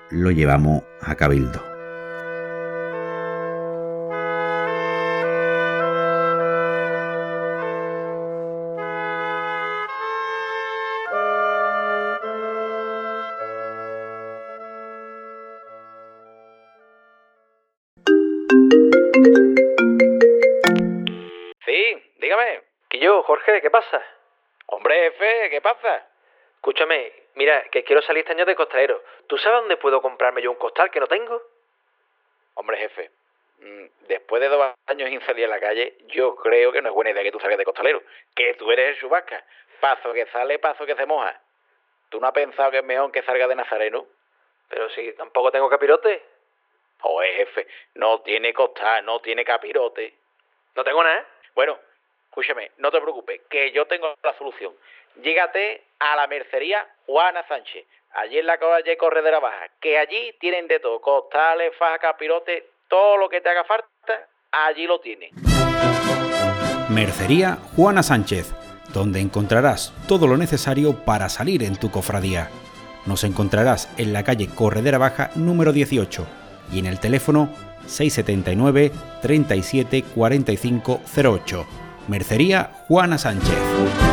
lo 0.09 0.31
llevamos 0.31 0.83
a 1.01 1.15
cabildo. 1.15 1.68
Quiero 27.89 28.03
salir 28.03 28.19
este 28.19 28.33
año 28.33 28.45
de 28.45 28.55
costalero. 28.55 29.01
¿Tú 29.25 29.35
sabes 29.39 29.61
dónde 29.61 29.75
puedo 29.77 29.99
comprarme 29.99 30.43
yo 30.43 30.51
un 30.51 30.57
costal 30.57 30.91
que 30.91 30.99
no 30.99 31.07
tengo? 31.07 31.41
Hombre, 32.53 32.77
jefe, 32.77 33.09
mm, 33.61 33.85
después 34.07 34.39
de 34.39 34.47
dos 34.47 34.75
años 34.85 35.09
sin 35.09 35.19
salir 35.21 35.45
a 35.45 35.47
la 35.47 35.59
calle, 35.59 35.97
yo 36.05 36.35
creo 36.35 36.71
que 36.71 36.83
no 36.83 36.89
es 36.89 36.93
buena 36.93 37.09
idea 37.09 37.23
que 37.23 37.31
tú 37.31 37.39
salgas 37.39 37.57
de 37.57 37.65
costalero. 37.65 38.03
Que 38.35 38.53
tú 38.53 38.71
eres 38.71 38.89
el 38.89 38.99
chubasca. 38.99 39.43
Paso 39.79 40.13
que 40.13 40.27
sale, 40.27 40.59
paso 40.59 40.85
que 40.85 40.93
se 40.93 41.07
moja. 41.07 41.41
¿Tú 42.09 42.19
no 42.19 42.27
has 42.27 42.33
pensado 42.33 42.69
que 42.69 42.77
es 42.77 42.83
mejor 42.83 43.11
que 43.11 43.23
salga 43.23 43.47
de 43.47 43.55
Nazareno? 43.55 44.05
Pero 44.67 44.87
si 44.91 45.11
tampoco 45.13 45.49
tengo 45.49 45.67
capirote. 45.67 46.23
Joder, 46.99 47.33
jefe, 47.37 47.67
no 47.95 48.21
tiene 48.21 48.53
costal, 48.53 49.03
no 49.03 49.19
tiene 49.19 49.43
capirote. 49.43 50.13
No 50.75 50.83
tengo 50.83 51.03
nada. 51.03 51.25
Bueno, 51.55 51.79
escúchame, 52.25 52.69
no 52.77 52.91
te 52.91 53.01
preocupes, 53.01 53.41
que 53.49 53.71
yo 53.71 53.87
tengo 53.87 54.13
la 54.21 54.37
solución. 54.37 54.75
Llégate 55.15 55.83
a 55.99 56.15
la 56.15 56.27
mercería 56.27 56.87
Juana 57.05 57.45
Sánchez, 57.47 57.85
allí 58.11 58.37
en 58.37 58.45
la 58.45 58.57
calle 58.57 58.97
Corredera 58.97 59.39
Baja, 59.39 59.69
que 59.81 59.97
allí 59.97 60.35
tienen 60.39 60.67
de 60.67 60.79
todo, 60.79 61.01
costales, 61.01 61.75
fajas, 61.77 61.99
capirotes, 61.99 62.63
todo 62.87 63.17
lo 63.17 63.29
que 63.29 63.41
te 63.41 63.49
haga 63.49 63.63
falta, 63.65 64.27
allí 64.51 64.87
lo 64.87 64.99
tienen. 64.99 65.31
Mercería 66.89 67.57
Juana 67.75 68.01
Sánchez, 68.01 68.53
donde 68.93 69.19
encontrarás 69.19 69.93
todo 70.07 70.25
lo 70.27 70.37
necesario 70.37 71.05
para 71.05 71.29
salir 71.29 71.63
en 71.63 71.77
tu 71.77 71.91
cofradía. 71.91 72.49
Nos 73.05 73.23
encontrarás 73.23 73.89
en 73.97 74.13
la 74.13 74.23
calle 74.23 74.49
Corredera 74.53 74.97
Baja 74.97 75.31
número 75.35 75.71
18 75.71 76.27
y 76.71 76.79
en 76.79 76.85
el 76.85 76.99
teléfono 76.99 77.49
679 77.85 78.91
37 79.21 80.03
45 80.15 81.01
08. 81.23 81.67
Mercería 82.07 82.71
Juana 82.87 83.17
Sánchez. 83.17 84.08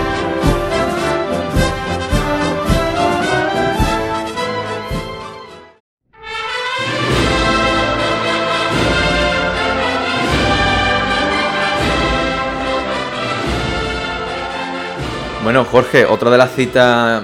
Bueno, 15.47 15.65
Jorge, 15.65 16.07
otra 16.07 16.29
de 16.29 16.39
las 16.39 16.57
citas 16.57 17.23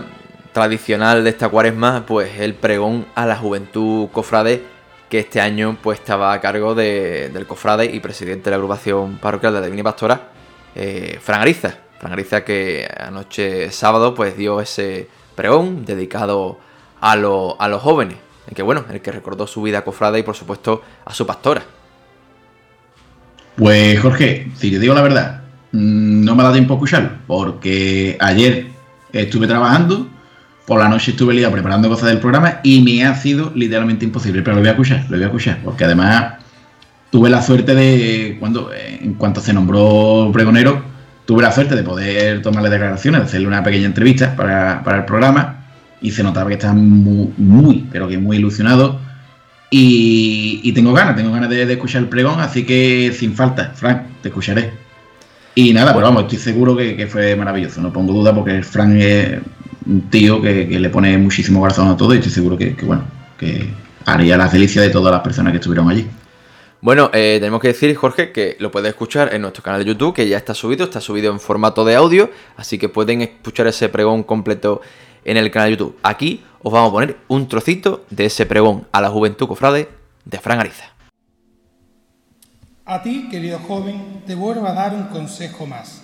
tradicional 0.52 1.24
de 1.24 1.30
esta 1.30 1.48
cuaresma, 1.48 2.06
pues 2.06 2.38
el 2.38 2.54
pregón 2.54 3.04
a 3.16 3.26
la 3.26 3.34
juventud 3.34 4.10
cofrade, 4.12 4.62
que 5.10 5.18
este 5.18 5.40
año 5.40 5.76
pues 5.82 5.98
estaba 5.98 6.32
a 6.32 6.40
cargo 6.40 6.76
del 6.76 7.44
cofrade 7.48 7.86
y 7.86 7.98
presidente 7.98 8.44
de 8.44 8.50
la 8.52 8.56
agrupación 8.58 9.18
parroquial 9.18 9.54
de 9.54 9.58
la 9.58 9.66
Divina 9.66 9.82
Pastora, 9.82 10.28
eh, 10.76 11.18
Fran 11.20 11.40
Ariza. 11.40 11.76
Fran 11.98 12.12
Ariza 12.12 12.44
que 12.44 12.88
anoche 12.96 13.72
sábado 13.72 14.14
pues 14.14 14.36
dio 14.36 14.60
ese 14.60 15.08
pregón 15.34 15.84
dedicado 15.84 16.60
a, 17.00 17.16
los 17.16 17.82
jóvenes, 17.82 18.18
en 18.46 18.54
que 18.54 18.62
bueno, 18.62 18.84
el 18.92 19.00
que 19.00 19.10
recordó 19.10 19.48
su 19.48 19.62
vida 19.62 19.82
cofrade 19.82 20.20
y 20.20 20.22
por 20.22 20.36
supuesto 20.36 20.80
a 21.04 21.12
su 21.12 21.26
pastora. 21.26 21.64
Pues 23.56 23.98
Jorge, 23.98 24.46
si 24.54 24.70
te 24.70 24.78
digo 24.78 24.94
la 24.94 25.02
verdad, 25.02 25.41
no 25.72 26.34
me 26.34 26.42
da 26.42 26.52
tiempo 26.52 26.74
a 26.74 26.76
escuchar, 26.76 27.18
porque 27.26 28.16
ayer 28.20 28.66
estuve 29.12 29.46
trabajando, 29.46 30.08
por 30.66 30.78
la 30.78 30.88
noche 30.88 31.10
estuve 31.10 31.34
liado 31.34 31.52
preparando 31.52 31.88
cosas 31.88 32.08
del 32.08 32.18
programa 32.18 32.60
y 32.62 32.82
me 32.82 33.04
ha 33.04 33.14
sido 33.14 33.52
literalmente 33.54 34.04
imposible, 34.04 34.42
pero 34.42 34.56
lo 34.56 34.60
voy 34.60 34.68
a 34.68 34.72
escuchar, 34.72 35.04
lo 35.08 35.16
voy 35.16 35.24
a 35.24 35.26
escuchar, 35.26 35.60
porque 35.64 35.84
además 35.84 36.34
tuve 37.10 37.30
la 37.30 37.42
suerte 37.42 37.74
de, 37.74 38.36
cuando 38.38 38.70
en 38.72 39.14
cuanto 39.14 39.40
se 39.40 39.52
nombró 39.52 40.30
pregonero, 40.32 40.82
tuve 41.24 41.42
la 41.42 41.52
suerte 41.52 41.74
de 41.74 41.82
poder 41.82 42.42
tomarle 42.42 42.70
declaraciones, 42.70 43.20
de 43.22 43.26
hacerle 43.26 43.48
una 43.48 43.62
pequeña 43.62 43.86
entrevista 43.86 44.36
para, 44.36 44.82
el 44.96 45.04
programa 45.04 45.66
y 46.00 46.10
se 46.10 46.22
notaba 46.22 46.48
que 46.48 46.54
estaba 46.54 46.74
muy, 46.74 47.32
muy, 47.36 47.86
pero 47.90 48.08
que 48.08 48.18
muy 48.18 48.36
ilusionado. 48.36 49.00
Y, 49.70 50.70
tengo 50.74 50.92
ganas, 50.92 51.16
tengo 51.16 51.32
ganas 51.32 51.48
de, 51.48 51.64
de 51.64 51.72
escuchar 51.72 52.02
el 52.02 52.08
pregón, 52.08 52.40
así 52.40 52.64
que 52.64 53.14
sin 53.18 53.34
falta, 53.34 53.72
Frank, 53.74 54.02
te 54.20 54.28
escucharé. 54.28 54.82
Y 55.54 55.72
nada, 55.72 55.92
pero 55.92 56.06
vamos, 56.06 56.22
estoy 56.22 56.38
seguro 56.38 56.76
que, 56.76 57.06
fue 57.06 57.36
maravilloso, 57.36 57.80
no 57.80 57.92
pongo 57.92 58.12
duda 58.12 58.34
porque 58.34 58.62
Frank 58.62 58.96
es 58.96 59.38
un 59.86 60.08
tío 60.08 60.40
que, 60.40 60.64
le 60.64 60.88
pone 60.88 61.18
muchísimo 61.18 61.60
corazón 61.60 61.88
a 61.88 61.96
todo 61.96 62.14
y 62.14 62.18
estoy 62.18 62.32
seguro 62.32 62.56
que, 62.56 62.74
bueno, 62.82 63.04
que 63.38 63.68
haría 64.06 64.36
la 64.36 64.48
delicia 64.48 64.80
de 64.80 64.90
todas 64.90 65.12
las 65.12 65.20
personas 65.20 65.52
que 65.52 65.58
estuvieron 65.58 65.90
allí. 65.90 66.06
Bueno, 66.80 67.10
eh, 67.12 67.36
tenemos 67.38 67.60
que 67.60 67.68
decir, 67.68 67.94
Jorge, 67.94 68.32
que 68.32 68.56
lo 68.58 68.70
puedes 68.70 68.88
escuchar 68.88 69.32
en 69.34 69.42
nuestro 69.42 69.62
canal 69.62 69.84
de 69.84 69.86
YouTube, 69.86 70.14
que 70.14 70.26
ya 70.26 70.36
está 70.36 70.54
subido, 70.54 70.84
está 70.84 71.00
subido 71.00 71.30
en 71.30 71.38
formato 71.38 71.84
de 71.84 71.94
audio, 71.94 72.30
así 72.56 72.78
que 72.78 72.88
pueden 72.88 73.22
escuchar 73.22 73.66
ese 73.68 73.88
pregón 73.88 74.24
completo 74.24 74.80
en 75.24 75.36
el 75.36 75.50
canal 75.50 75.68
de 75.68 75.76
YouTube. 75.76 75.96
Aquí 76.02 76.42
os 76.62 76.72
vamos 76.72 76.88
a 76.88 76.92
poner 76.92 77.16
un 77.28 77.46
trocito 77.46 78.04
de 78.10 78.24
ese 78.24 78.46
pregón 78.46 78.86
a 78.90 79.00
la 79.00 79.10
juventud 79.10 79.46
cofrade 79.46 79.88
de 80.24 80.38
Fran 80.38 80.60
Ariza. 80.60 80.91
A 82.92 83.02
ti, 83.02 83.28
querido 83.30 83.58
joven, 83.58 84.22
te 84.26 84.34
vuelvo 84.34 84.66
a 84.66 84.74
dar 84.74 84.94
un 84.94 85.04
consejo 85.04 85.64
más. 85.64 86.02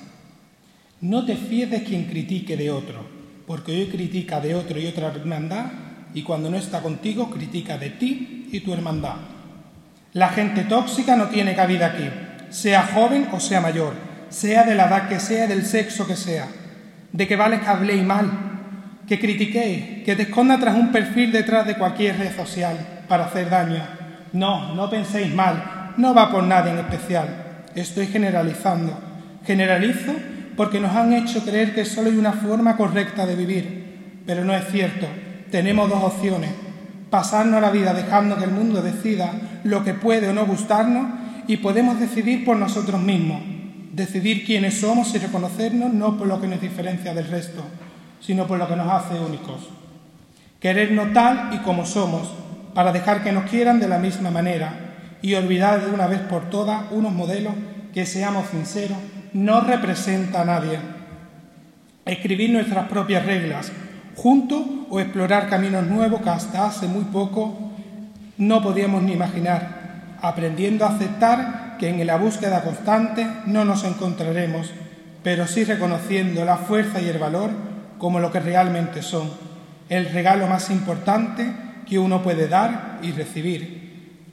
No 1.02 1.26
te 1.26 1.36
fíes 1.36 1.70
de 1.70 1.84
quien 1.84 2.06
critique 2.06 2.56
de 2.56 2.70
otro, 2.70 3.04
porque 3.46 3.72
hoy 3.72 3.88
critica 3.88 4.40
de 4.40 4.54
otro 4.54 4.80
y 4.80 4.86
otra 4.86 5.08
hermandad, 5.08 5.66
y 6.14 6.22
cuando 6.22 6.48
no 6.48 6.56
está 6.56 6.80
contigo 6.80 7.28
critica 7.28 7.76
de 7.76 7.90
ti 7.90 8.48
y 8.50 8.60
tu 8.60 8.72
hermandad. 8.72 9.16
La 10.14 10.30
gente 10.30 10.64
tóxica 10.64 11.14
no 11.14 11.26
tiene 11.26 11.54
cabida 11.54 11.88
aquí, 11.88 12.08
sea 12.48 12.84
joven 12.94 13.28
o 13.32 13.38
sea 13.38 13.60
mayor, 13.60 13.92
sea 14.30 14.64
de 14.64 14.74
la 14.74 14.86
edad 14.86 15.10
que 15.10 15.20
sea, 15.20 15.46
del 15.46 15.66
sexo 15.66 16.06
que 16.06 16.16
sea. 16.16 16.48
De 17.12 17.28
que 17.28 17.36
vale 17.36 17.60
que 17.60 17.66
habléis 17.66 18.02
mal, 18.02 18.30
que 19.06 19.20
critiquéis, 19.20 20.04
que 20.06 20.16
te 20.16 20.22
esconda 20.22 20.58
tras 20.58 20.74
un 20.74 20.90
perfil 20.90 21.32
detrás 21.32 21.66
de 21.66 21.76
cualquier 21.76 22.16
red 22.16 22.34
social 22.34 23.04
para 23.06 23.26
hacer 23.26 23.50
daño. 23.50 23.86
No, 24.32 24.74
no 24.74 24.88
penséis 24.88 25.34
mal, 25.34 25.77
no 25.98 26.14
va 26.14 26.30
por 26.30 26.44
nada 26.44 26.70
en 26.70 26.78
especial. 26.78 27.64
Estoy 27.74 28.06
generalizando. 28.06 28.96
Generalizo 29.44 30.14
porque 30.56 30.80
nos 30.80 30.94
han 30.94 31.12
hecho 31.12 31.44
creer 31.44 31.74
que 31.74 31.84
solo 31.84 32.08
hay 32.08 32.16
una 32.16 32.32
forma 32.32 32.76
correcta 32.76 33.26
de 33.26 33.36
vivir. 33.36 34.22
Pero 34.24 34.44
no 34.44 34.54
es 34.54 34.64
cierto. 34.70 35.06
Tenemos 35.50 35.90
dos 35.90 36.02
opciones. 36.02 36.50
Pasarnos 37.10 37.60
la 37.60 37.70
vida 37.70 37.94
dejando 37.94 38.36
que 38.38 38.44
el 38.44 38.52
mundo 38.52 38.80
decida 38.80 39.32
lo 39.64 39.84
que 39.84 39.94
puede 39.94 40.28
o 40.28 40.32
no 40.32 40.46
gustarnos 40.46 41.06
y 41.46 41.56
podemos 41.56 41.98
decidir 41.98 42.44
por 42.44 42.56
nosotros 42.56 43.00
mismos. 43.00 43.42
Decidir 43.92 44.44
quiénes 44.44 44.80
somos 44.80 45.12
y 45.14 45.18
reconocernos 45.18 45.92
no 45.92 46.16
por 46.16 46.28
lo 46.28 46.40
que 46.40 46.46
nos 46.46 46.60
diferencia 46.60 47.12
del 47.12 47.26
resto, 47.26 47.64
sino 48.20 48.46
por 48.46 48.58
lo 48.58 48.68
que 48.68 48.76
nos 48.76 48.88
hace 48.90 49.18
únicos. 49.18 49.68
Querernos 50.60 51.12
tal 51.12 51.50
y 51.52 51.58
como 51.58 51.86
somos, 51.86 52.30
para 52.74 52.92
dejar 52.92 53.24
que 53.24 53.32
nos 53.32 53.50
quieran 53.50 53.80
de 53.80 53.88
la 53.88 53.98
misma 53.98 54.30
manera, 54.30 54.87
y 55.22 55.34
olvidar 55.34 55.84
de 55.84 55.92
una 55.92 56.06
vez 56.06 56.20
por 56.20 56.48
todas 56.50 56.84
unos 56.90 57.12
modelos 57.12 57.54
que, 57.92 58.06
seamos 58.06 58.48
sinceros, 58.48 58.98
no 59.32 59.60
representa 59.60 60.42
a 60.42 60.44
nadie. 60.44 60.78
Escribir 62.04 62.50
nuestras 62.50 62.88
propias 62.88 63.26
reglas, 63.26 63.72
juntos 64.14 64.62
o 64.90 65.00
explorar 65.00 65.48
caminos 65.48 65.86
nuevos 65.86 66.22
que 66.22 66.30
hasta 66.30 66.66
hace 66.66 66.86
muy 66.86 67.04
poco 67.04 67.72
no 68.38 68.62
podíamos 68.62 69.02
ni 69.02 69.12
imaginar, 69.12 70.16
aprendiendo 70.22 70.84
a 70.84 70.90
aceptar 70.90 71.76
que 71.78 71.88
en 71.88 72.06
la 72.06 72.16
búsqueda 72.16 72.62
constante 72.62 73.26
no 73.46 73.64
nos 73.64 73.84
encontraremos, 73.84 74.72
pero 75.22 75.46
sí 75.46 75.64
reconociendo 75.64 76.44
la 76.44 76.56
fuerza 76.56 77.00
y 77.00 77.08
el 77.08 77.18
valor 77.18 77.50
como 77.98 78.20
lo 78.20 78.30
que 78.30 78.40
realmente 78.40 79.02
son, 79.02 79.30
el 79.88 80.10
regalo 80.12 80.46
más 80.46 80.70
importante 80.70 81.50
que 81.86 81.98
uno 81.98 82.22
puede 82.22 82.48
dar 82.48 82.98
y 83.02 83.10
recibir 83.12 83.87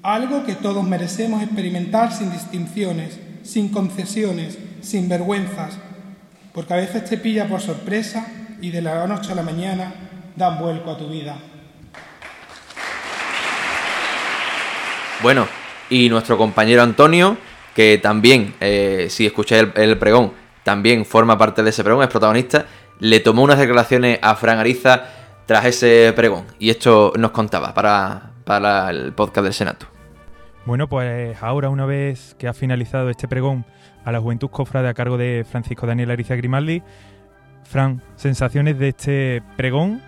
algo 0.06 0.46
que 0.46 0.54
todos 0.54 0.84
merecemos 0.84 1.42
experimentar 1.42 2.14
sin 2.14 2.32
distinciones, 2.32 3.20
sin 3.44 3.70
concesiones, 3.70 4.60
sin 4.82 5.10
vergüenzas, 5.10 5.80
porque 6.54 6.74
a 6.76 6.78
veces 6.78 7.06
te 7.06 7.18
pilla 7.18 7.48
por 7.48 7.60
sorpresa 7.60 8.28
y 8.62 8.70
de 8.70 8.84
la 8.84 9.08
noche 9.08 9.32
a 9.32 9.36
la 9.36 9.42
mañana 9.42 9.94
dan 10.36 10.60
vuelco 10.60 10.92
a 10.92 10.98
tu 10.98 11.10
vida. 11.10 11.36
Bueno, 15.24 15.48
y 15.90 16.08
nuestro 16.10 16.38
compañero 16.38 16.84
Antonio, 16.84 17.36
que 17.74 17.98
también, 17.98 18.54
eh, 18.60 19.08
si 19.10 19.26
escucháis 19.26 19.70
el, 19.74 19.98
pregón, 19.98 20.34
también 20.64 21.04
forma 21.04 21.36
parte 21.36 21.64
de 21.64 21.72
ese 21.72 21.84
pregón, 21.84 22.04
es 22.04 22.10
protagonista, 22.10 22.68
le 23.00 23.22
tomó 23.22 23.42
unas 23.42 23.58
declaraciones 23.58 24.20
a 24.22 24.36
Fran 24.36 24.60
Ariza 24.60 25.04
tras 25.48 25.66
ese 25.66 26.14
pregón. 26.16 26.46
Y 26.60 26.70
esto 26.70 27.12
nos 27.18 27.32
contaba 27.32 27.74
para, 27.74 28.34
para 28.46 28.92
el 28.92 29.14
podcast 29.14 29.46
del 29.46 29.54
Senato. 29.54 29.95
Bueno, 30.66 30.90
pues 30.90 31.42
ahora 31.44 31.70
una 31.70 31.86
vez 31.86 32.36
que 32.40 32.48
ha 32.48 32.54
finalizado 32.54 33.12
este 33.12 33.28
pregón 33.28 33.66
a 34.04 34.12
la 34.12 34.20
Juventud 34.20 34.50
Cofrade 34.50 34.90
a 34.90 34.96
cargo 34.96 35.16
de 35.16 35.46
Francisco 35.48 35.86
Daniel 35.86 36.10
Ariza 36.10 36.36
Grimaldi, 36.36 36.82
Fran, 37.64 38.02
sensaciones 38.16 38.80
de 38.80 38.90
este 38.90 39.44
pregón. 39.58 40.02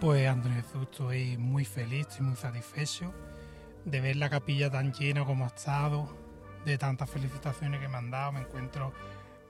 Pues 0.00 0.26
Andrés, 0.26 0.64
estoy 0.80 1.36
muy 1.36 1.66
feliz, 1.66 2.06
estoy 2.08 2.26
muy 2.26 2.36
satisfecho 2.36 3.12
de 3.84 4.00
ver 4.00 4.16
la 4.16 4.30
capilla 4.30 4.70
tan 4.70 4.92
llena 4.92 5.26
como 5.26 5.44
ha 5.44 5.48
estado, 5.48 6.08
de 6.64 6.78
tantas 6.78 7.10
felicitaciones 7.10 7.80
que 7.80 7.88
me 7.88 7.98
han 7.98 8.10
dado, 8.10 8.32
me 8.32 8.40
encuentro 8.40 8.92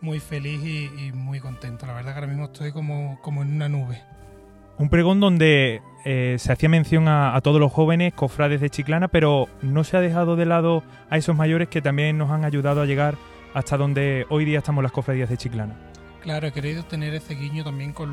muy 0.01 0.19
feliz 0.19 0.61
y, 0.65 1.13
muy 1.13 1.39
contento. 1.39 1.87
La 1.87 1.93
verdad 1.93 2.13
que 2.13 2.19
ahora 2.19 2.27
mismo 2.27 2.47
estoy 2.47 2.73
como, 2.73 3.21
como 3.23 3.43
en 3.43 3.55
una 3.55 3.69
nube. 3.69 4.03
Un 4.83 4.89
pregón 4.89 5.21
donde 5.21 5.81
eh, 6.05 6.35
se 6.41 6.51
hacía 6.51 6.69
mención 6.69 7.07
a, 7.07 7.41
todos 7.41 7.61
los 7.61 7.73
jóvenes 7.73 8.15
cofrades 8.15 8.61
de 8.61 8.69
Chiclana, 8.69 9.07
pero 9.07 9.49
no 9.63 9.85
se 9.85 9.97
ha 9.97 10.01
dejado 10.01 10.35
de 10.35 10.45
lado 10.45 10.83
a 11.09 11.19
esos 11.19 11.37
mayores 11.37 11.69
que 11.69 11.81
también 11.81 12.19
nos 12.19 12.33
han 12.33 12.45
ayudado 12.45 12.83
a 12.83 12.85
llegar 12.85 13.15
hasta 13.55 13.77
donde 13.77 14.27
hoy 14.29 14.45
día 14.45 14.59
estamos 14.59 14.83
las 14.83 14.91
cofradías 14.91 15.29
de 15.29 15.37
Chiclana. 15.37 15.77
Claro, 16.23 16.49
he 16.49 16.53
querido 16.53 16.83
tener 16.83 17.15
ese 17.15 17.37
guiño 17.37 17.63
también 17.63 17.93
con, 17.93 18.11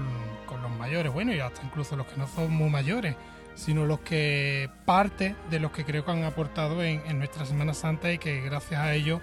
los 0.62 0.72
mayores, 0.78 1.12
bueno, 1.12 1.34
y 1.34 1.40
hasta 1.40 1.66
incluso 1.66 1.96
los 1.96 2.06
que 2.06 2.18
no 2.18 2.28
son 2.28 2.52
muy 2.52 2.70
mayores, 2.70 3.16
sino 3.56 3.88
los 3.88 4.02
que 4.02 4.70
parte 4.86 5.36
de 5.50 5.60
los 5.60 5.72
que 5.72 5.84
creo 5.86 6.06
que 6.06 6.12
han 6.12 6.24
aportado 6.24 6.84
en, 6.84 7.18
nuestra 7.18 7.48
Semana 7.48 7.74
Santa 7.74 8.14
y 8.14 8.20
que 8.20 8.42
gracias 8.42 8.80
a 8.80 8.94
ellos 8.94 9.22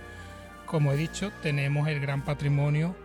como 0.64 0.90
he 0.90 0.96
dicho, 0.96 1.30
tenemos 1.44 1.86
el 1.86 2.00
gran 2.00 2.24
patrimonio, 2.24 2.96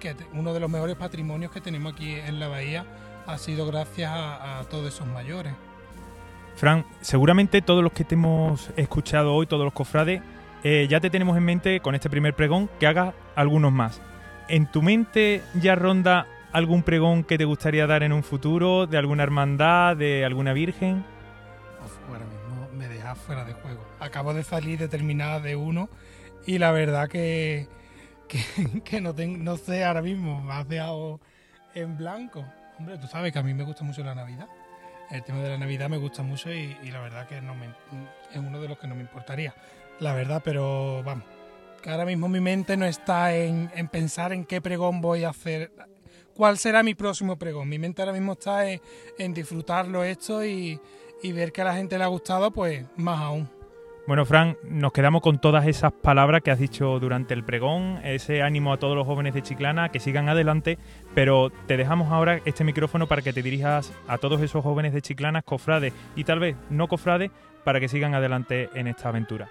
que 0.00 0.14
uno 0.34 0.52
de 0.52 0.60
los 0.60 0.68
mejores 0.68 0.96
patrimonios 0.96 1.50
que 1.50 1.62
tenemos 1.62 1.94
aquí 1.94 2.12
en 2.12 2.38
la 2.38 2.48
bahía 2.48 2.84
ha 3.26 3.38
sido 3.38 3.66
gracias 3.66 4.10
a, 4.12 4.62
todos 4.70 4.94
esos 4.94 5.06
mayores. 5.06 5.52
Fran, 6.56 6.84
seguramente 7.00 7.62
todos 7.62 7.82
los 7.82 7.92
que 7.92 8.04
te 8.04 8.14
hemos 8.14 8.70
escuchado 8.76 9.34
hoy, 9.34 9.46
todos 9.46 9.64
los 9.64 9.72
cofrades, 9.72 10.22
eh, 10.64 10.86
ya 10.88 11.00
te 11.00 11.10
tenemos 11.10 11.36
en 11.36 11.44
mente 11.44 11.80
con 11.80 11.94
este 11.94 12.10
primer 12.10 12.34
pregón 12.34 12.68
que 12.78 12.86
hagas 12.86 13.14
algunos 13.34 13.72
más. 13.72 14.00
¿En 14.48 14.70
tu 14.70 14.82
mente 14.82 15.42
ya 15.54 15.74
ronda 15.74 16.26
algún 16.52 16.82
pregón 16.82 17.24
que 17.24 17.38
te 17.38 17.44
gustaría 17.44 17.86
dar 17.86 18.02
en 18.02 18.12
un 18.12 18.22
futuro, 18.22 18.86
de 18.86 18.98
alguna 18.98 19.22
hermandad, 19.22 19.96
de 19.96 20.24
alguna 20.24 20.52
virgen? 20.52 21.04
ahora 22.08 22.24
mismo 22.26 22.68
me 22.74 22.88
dejas 22.88 23.18
fuera 23.18 23.44
de 23.44 23.54
juego. 23.54 23.84
Acabo 23.98 24.34
de 24.34 24.42
salir 24.42 24.78
determinada 24.78 25.40
de 25.40 25.56
uno 25.56 25.88
y 26.46 26.58
la 26.58 26.72
verdad 26.72 27.08
que, 27.08 27.68
que, 28.28 29.00
no, 29.00 29.14
no 29.14 29.56
sé 29.56 29.84
ahora 29.84 30.02
mismo, 30.02 30.42
me 30.42 30.52
has 30.52 30.68
dejado 30.68 31.20
en 31.74 31.96
blanco. 31.96 32.44
Hombre, 32.78 32.98
tú 32.98 33.06
sabes 33.06 33.32
que 33.32 33.38
a 33.38 33.42
mí 33.42 33.54
me 33.54 33.64
gusta 33.64 33.84
mucho 33.84 34.02
la 34.02 34.14
Navidad. 34.14 34.48
El 35.10 35.22
tema 35.22 35.40
de 35.40 35.50
la 35.50 35.58
Navidad 35.58 35.88
me 35.88 35.98
gusta 35.98 36.22
mucho 36.22 36.50
y, 36.50 36.74
la 36.90 37.00
verdad 37.00 37.26
que 37.26 37.40
no 37.42 37.54
me, 37.54 37.66
es 38.32 38.38
uno 38.38 38.60
de 38.60 38.68
los 38.68 38.78
que 38.78 38.86
no 38.86 38.94
me 38.94 39.02
importaría. 39.02 39.54
La 40.00 40.14
verdad, 40.14 40.40
pero 40.42 41.02
vamos, 41.04 41.24
que 41.82 41.90
ahora 41.90 42.06
mismo 42.06 42.28
mi 42.28 42.40
mente 42.40 42.76
no 42.76 42.86
está 42.86 43.34
en, 43.34 43.68
pensar 43.90 44.32
en 44.32 44.46
qué 44.46 44.62
pregón 44.62 45.00
voy 45.00 45.24
a 45.24 45.30
hacer, 45.30 45.70
cuál 46.34 46.56
será 46.56 46.82
mi 46.82 46.94
próximo 46.94 47.36
pregón. 47.36 47.68
Mi 47.68 47.78
mente 47.78 48.00
ahora 48.00 48.12
mismo 48.12 48.32
está 48.32 48.68
en, 48.68 48.80
en 49.18 49.34
disfrutarlo 49.34 50.02
esto 50.02 50.44
y, 50.44 50.80
y 51.22 51.32
ver 51.32 51.52
que 51.52 51.60
a 51.60 51.64
la 51.64 51.74
gente 51.74 51.98
le 51.98 52.04
ha 52.04 52.08
gustado, 52.08 52.50
pues 52.50 52.86
más 52.96 53.20
aún. 53.20 53.61
Bueno, 54.04 54.26
Fran, 54.26 54.56
nos 54.64 54.92
quedamos 54.92 55.22
con 55.22 55.38
todas 55.38 55.66
esas 55.68 55.92
palabras 55.92 56.42
que 56.42 56.50
has 56.50 56.58
dicho 56.58 56.98
durante 56.98 57.34
el 57.34 57.44
pregón, 57.44 58.00
ese 58.02 58.42
ánimo 58.42 58.72
a 58.72 58.78
todos 58.78 58.96
los 58.96 59.06
jóvenes 59.06 59.32
de 59.32 59.42
Chiclana 59.42 59.90
que 59.90 60.00
sigan 60.00 60.28
adelante, 60.28 60.76
pero 61.14 61.50
te 61.68 61.76
dejamos 61.76 62.10
ahora 62.10 62.40
este 62.44 62.64
micrófono 62.64 63.06
para 63.06 63.22
que 63.22 63.32
te 63.32 63.42
dirijas 63.42 63.92
a 64.08 64.18
todos 64.18 64.40
esos 64.40 64.64
jóvenes 64.64 64.92
de 64.92 65.02
Chiclana, 65.02 65.42
cofrades 65.42 65.92
y 66.16 66.24
tal 66.24 66.40
vez 66.40 66.56
no 66.68 66.88
cofrades, 66.88 67.30
para 67.62 67.78
que 67.78 67.88
sigan 67.88 68.12
adelante 68.14 68.70
en 68.74 68.88
esta 68.88 69.08
aventura. 69.08 69.48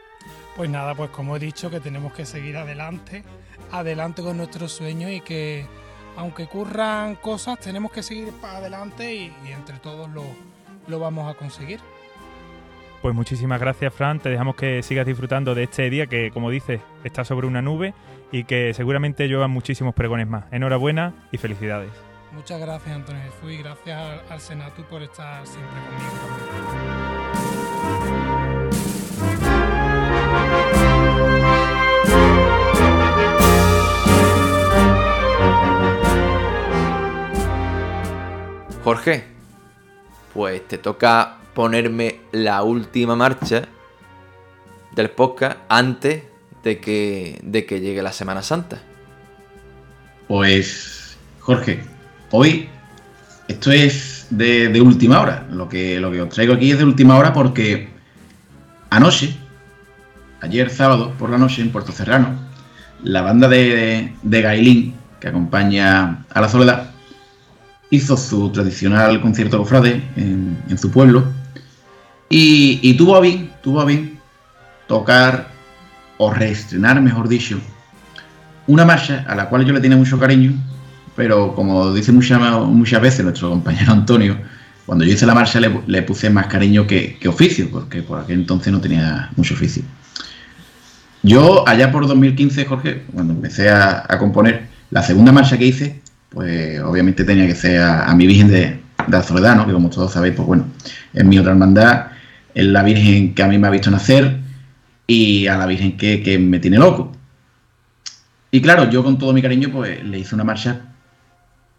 Pues 0.58 0.70
nada, 0.70 0.96
pues 0.96 1.10
como 1.12 1.38
he 1.38 1.40
dicho, 1.40 1.70
que 1.70 1.80
tenemos 1.80 2.12
que 2.12 2.26
seguir 2.26 2.58
adelante, 2.58 3.24
adelante 3.72 4.22
con 4.22 4.36
nuestros 4.36 4.74
sueños 4.74 5.12
y 5.12 5.22
que 5.22 5.66
aunque 6.18 6.44
ocurran 6.44 7.16
cosas, 7.16 7.58
tenemos 7.60 7.92
que 7.94 8.04
seguir 8.04 8.34
para 8.42 8.58
adelante 8.58 9.16
y, 9.16 9.34
entre 9.50 9.78
todos 9.80 10.10
lo, 10.10 10.26
lo 10.88 11.00
vamos 11.00 11.34
a 11.34 11.38
conseguir. 11.38 11.80
Pues 13.02 13.16
muchísimas 13.16 13.60
gracias, 13.60 13.94
Fran. 13.94 14.20
Te 14.20 14.30
dejamos 14.30 14.56
que 14.56 14.84
sigas 14.84 15.08
disfrutando 15.08 15.56
de 15.56 15.64
este 15.64 15.90
día 15.90 16.06
que, 16.06 16.30
como 16.30 16.52
dices, 16.52 16.82
está 17.04 17.26
sobre 17.26 17.48
una 17.48 17.62
nube 17.62 17.96
y 18.32 18.44
que 18.44 18.76
seguramente 18.76 19.28
lluevan 19.28 19.50
muchísimos 19.50 19.96
pregones 19.96 20.28
más. 20.28 20.46
Enhorabuena 20.52 21.14
y 21.32 21.38
felicidades. 21.38 21.92
Muchas 22.32 22.62
gracias, 22.62 22.96
Antonio 22.96 23.22
Jesús, 23.24 23.52
y 23.52 23.58
gracias 23.58 24.00
al, 24.00 24.22
al 24.30 24.40
Senatu 24.40 24.84
por 24.84 25.02
estar 25.02 25.46
siempre 25.48 25.80
conmigo. 25.82 26.12
Jorge, 38.84 39.24
pues 40.34 40.68
te 40.68 40.78
toca 40.78 41.41
ponerme 41.54 42.20
la 42.32 42.64
última 42.64 43.16
marcha 43.16 43.64
del 44.96 45.10
podcast 45.10 45.58
antes 45.70 46.24
de 46.64 46.80
que, 46.80 47.40
de 47.44 47.66
que 47.66 47.80
llegue 47.80 48.02
la 48.02 48.12
Semana 48.12 48.42
Santa. 48.42 48.80
Pues, 50.28 51.18
Jorge, 51.40 51.82
hoy 52.32 52.70
esto 53.48 53.72
es 53.72 54.28
de, 54.30 54.82
última 54.82 55.22
hora. 55.22 55.48
Lo 55.52 55.68
que, 55.68 56.00
lo 56.00 56.12
que 56.12 56.22
os 56.22 56.30
traigo 56.30 56.54
aquí 56.54 56.72
es 56.72 56.78
de 56.78 56.86
última 56.86 57.18
hora 57.18 57.34
porque 57.34 57.90
anoche, 58.90 59.36
ayer 60.42 60.70
sábado 60.70 61.14
por 61.18 61.30
la 61.30 61.38
noche 61.38 61.62
en 61.62 61.72
Puerto 61.72 61.92
Serrano, 61.92 62.40
la 63.04 63.22
banda 63.22 63.48
de, 63.48 64.14
de 64.22 64.42
Gailín, 64.42 64.96
que 65.20 65.28
acompaña 65.28 66.24
a 66.30 66.42
la 66.42 66.50
Soledad, 66.50 66.92
hizo 67.90 68.16
su 68.16 68.52
tradicional 68.52 69.22
concierto 69.22 69.58
cofrade 69.58 70.02
en, 70.16 70.58
en 70.70 70.78
su 70.78 70.92
pueblo 70.92 71.26
y, 72.32 72.94
tuvo 72.94 73.18
a 73.18 73.20
bien, 73.20 73.52
tuvo 73.62 73.82
a 73.82 73.86
bien 73.86 74.18
tocar 74.88 75.50
o 76.18 76.34
reestrenar, 76.34 77.02
mejor 77.02 77.28
dicho, 77.28 77.60
una 78.68 78.86
marcha 78.86 79.26
a 79.28 79.36
la 79.36 79.50
cual 79.50 79.66
yo 79.66 79.74
le 79.74 79.82
tenía 79.82 79.98
mucho 79.98 80.18
cariño, 80.18 80.54
pero 81.16 81.54
como 81.54 81.94
dice 81.94 82.12
muchas, 82.12 83.02
veces 83.02 83.24
nuestro 83.24 83.50
compañero 83.50 83.92
Antonio, 83.92 84.38
cuando 84.86 85.04
yo 85.04 85.14
hice 85.14 85.26
la 85.26 85.34
marcha 85.34 85.60
le, 85.60 86.02
puse 86.04 86.30
más 86.30 86.48
cariño 86.48 86.88
que, 86.88 87.20
oficio, 87.28 87.70
porque 87.70 88.02
por 88.02 88.20
aquel 88.20 88.40
entonces 88.40 88.72
no 88.72 88.80
tenía 88.80 89.30
mucho 89.36 89.54
oficio. 89.54 89.84
Yo, 91.24 91.68
allá 91.68 91.92
por 91.92 92.08
2015, 92.08 92.66
Jorge, 92.66 93.04
cuando 93.14 93.34
empecé 93.34 93.70
a, 93.70 94.08
componer, 94.18 94.68
la 94.90 95.04
segunda 95.04 95.32
marcha 95.32 95.58
que 95.58 95.66
hice, 95.66 96.02
pues 96.30 96.80
obviamente 96.82 97.24
tenía 97.26 97.46
que 97.46 97.56
ser 97.56 97.82
a, 97.82 98.14
mi 98.16 98.26
Virgen 98.26 98.48
de, 98.48 98.60
de, 98.62 98.80
la 99.10 99.22
Soledad, 99.22 99.56
¿no? 99.56 99.68
que 99.68 99.74
como 99.74 99.90
todos 99.90 100.14
sabéis, 100.14 100.34
pues 100.36 100.48
bueno, 100.48 100.66
es 101.14 101.26
mi 101.26 101.38
otra 101.38 101.52
hermandad 101.52 102.11
es 102.54 102.66
la 102.66 102.84
Virgen 102.84 103.34
que 103.34 103.44
a 103.44 103.48
mí 103.48 103.58
me 103.58 103.68
ha 103.68 103.72
visto 103.72 103.92
nacer 103.92 104.40
y 105.08 105.48
a 105.48 105.58
la 105.58 105.66
Virgen 105.66 105.98
que, 105.98 106.40
me 106.40 106.60
tiene 106.60 106.78
loco. 106.78 107.12
Y 108.52 108.62
claro, 108.62 108.90
yo 108.90 109.04
con 109.04 109.18
todo 109.18 109.34
mi 109.34 109.42
cariño 109.42 109.70
pues 109.72 110.04
le 110.04 110.20
hice 110.20 110.36
una 110.36 110.44
marcha, 110.44 110.82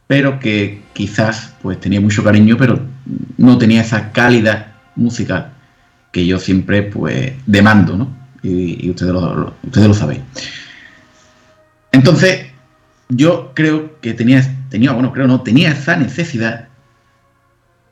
pero 0.07 0.41
que 0.41 0.83
quizás 0.93 1.55
pues 1.63 1.81
tenía 1.81 2.01
mucho 2.01 2.25
cariño, 2.25 2.57
pero 2.59 2.81
no 3.37 3.59
tenía 3.59 3.83
esa 3.83 4.13
calidad 4.13 4.69
musical 4.97 5.53
que 6.13 6.27
yo 6.27 6.39
siempre 6.39 6.83
pues 6.83 7.33
demando, 7.47 7.97
¿no? 7.97 8.23
Y, 8.43 8.91
ustedes, 8.91 9.13
lo, 9.13 9.55
ustedes 9.63 9.87
lo 9.87 9.95
sabéis. 9.95 10.21
Entonces, 11.93 12.47
yo 13.09 13.53
creo 13.55 14.01
que 14.01 14.15
tenía, 14.15 14.43
tenía, 14.69 14.93
bueno, 14.93 15.13
creo 15.13 15.29
no, 15.29 15.43
tenía 15.43 15.71
esa 15.71 15.97
necesidad 15.97 16.69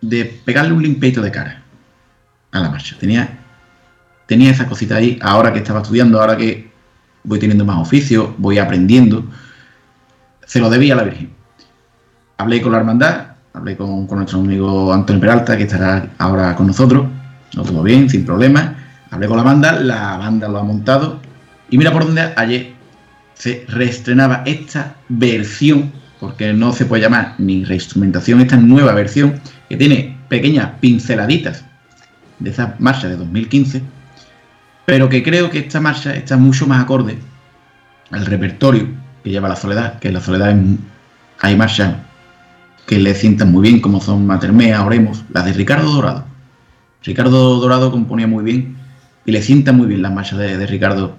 de 0.00 0.24
pegarle 0.24 0.72
un 0.72 0.82
limpeito 0.82 1.22
de 1.22 1.30
cara 1.30 1.59
a 2.52 2.60
la 2.60 2.70
marcha. 2.70 2.96
Tenía, 2.98 3.38
tenía 4.26 4.50
esa 4.50 4.66
cosita 4.66 4.96
ahí, 4.96 5.18
ahora 5.22 5.52
que 5.52 5.58
estaba 5.58 5.80
estudiando, 5.80 6.20
ahora 6.20 6.36
que 6.36 6.70
voy 7.24 7.38
teniendo 7.38 7.64
más 7.64 7.78
oficio, 7.78 8.34
voy 8.38 8.58
aprendiendo, 8.58 9.24
se 10.44 10.60
lo 10.60 10.70
debía 10.70 10.94
a 10.94 10.96
la 10.96 11.04
Virgen. 11.04 11.30
Hablé 12.38 12.62
con 12.62 12.72
la 12.72 12.78
hermandad, 12.78 13.26
hablé 13.52 13.76
con, 13.76 14.06
nuestro 14.06 14.40
amigo 14.40 14.92
Antonio 14.92 15.20
Peralta, 15.20 15.56
que 15.56 15.64
estará 15.64 16.08
ahora 16.18 16.56
con 16.56 16.66
nosotros, 16.66 17.06
lo 17.52 17.62
tuvo 17.62 17.82
bien, 17.82 18.08
sin 18.08 18.24
problemas. 18.24 18.72
Hablé 19.10 19.26
con 19.26 19.36
la 19.36 19.42
banda, 19.42 19.72
la 19.72 20.16
banda 20.16 20.48
lo 20.48 20.58
ha 20.58 20.62
montado. 20.62 21.20
Y 21.68 21.78
mira 21.78 21.92
por 21.92 22.04
dónde 22.04 22.32
ayer 22.36 22.72
se 23.34 23.64
reestrenaba 23.68 24.42
esta 24.46 24.96
versión, 25.08 25.92
porque 26.18 26.52
no 26.52 26.72
se 26.72 26.84
puede 26.84 27.02
llamar 27.02 27.34
ni 27.38 27.64
reinstrumentación, 27.64 28.40
esta 28.40 28.56
nueva 28.56 28.92
versión, 28.92 29.40
que 29.68 29.76
tiene 29.76 30.16
pequeñas 30.28 30.70
pinceladitas 30.80 31.64
de 32.40 32.50
esa 32.50 32.74
marcha 32.78 33.08
de 33.08 33.16
2015, 33.16 33.82
pero 34.86 35.08
que 35.08 35.22
creo 35.22 35.50
que 35.50 35.60
esta 35.60 35.80
marcha 35.80 36.14
está 36.14 36.36
mucho 36.36 36.66
más 36.66 36.82
acorde 36.82 37.18
al 38.10 38.26
repertorio 38.26 38.88
que 39.22 39.30
lleva 39.30 39.48
la 39.48 39.56
soledad, 39.56 39.98
que 40.00 40.10
la 40.10 40.20
soledad 40.20 40.56
hay 41.40 41.56
marchas 41.56 41.94
que 42.86 42.98
le 42.98 43.14
sientan 43.14 43.52
muy 43.52 43.62
bien, 43.62 43.80
como 43.80 44.00
son 44.00 44.26
Matermea, 44.26 44.84
Oremos, 44.84 45.22
las 45.32 45.44
de 45.44 45.52
Ricardo 45.52 45.92
Dorado. 45.92 46.24
Ricardo 47.04 47.60
Dorado 47.60 47.92
componía 47.92 48.26
muy 48.26 48.42
bien 48.42 48.76
y 49.24 49.32
le 49.32 49.42
sientan 49.42 49.76
muy 49.76 49.86
bien 49.86 50.02
las 50.02 50.12
marchas 50.12 50.38
de, 50.38 50.56
de 50.56 50.66
Ricardo 50.66 51.16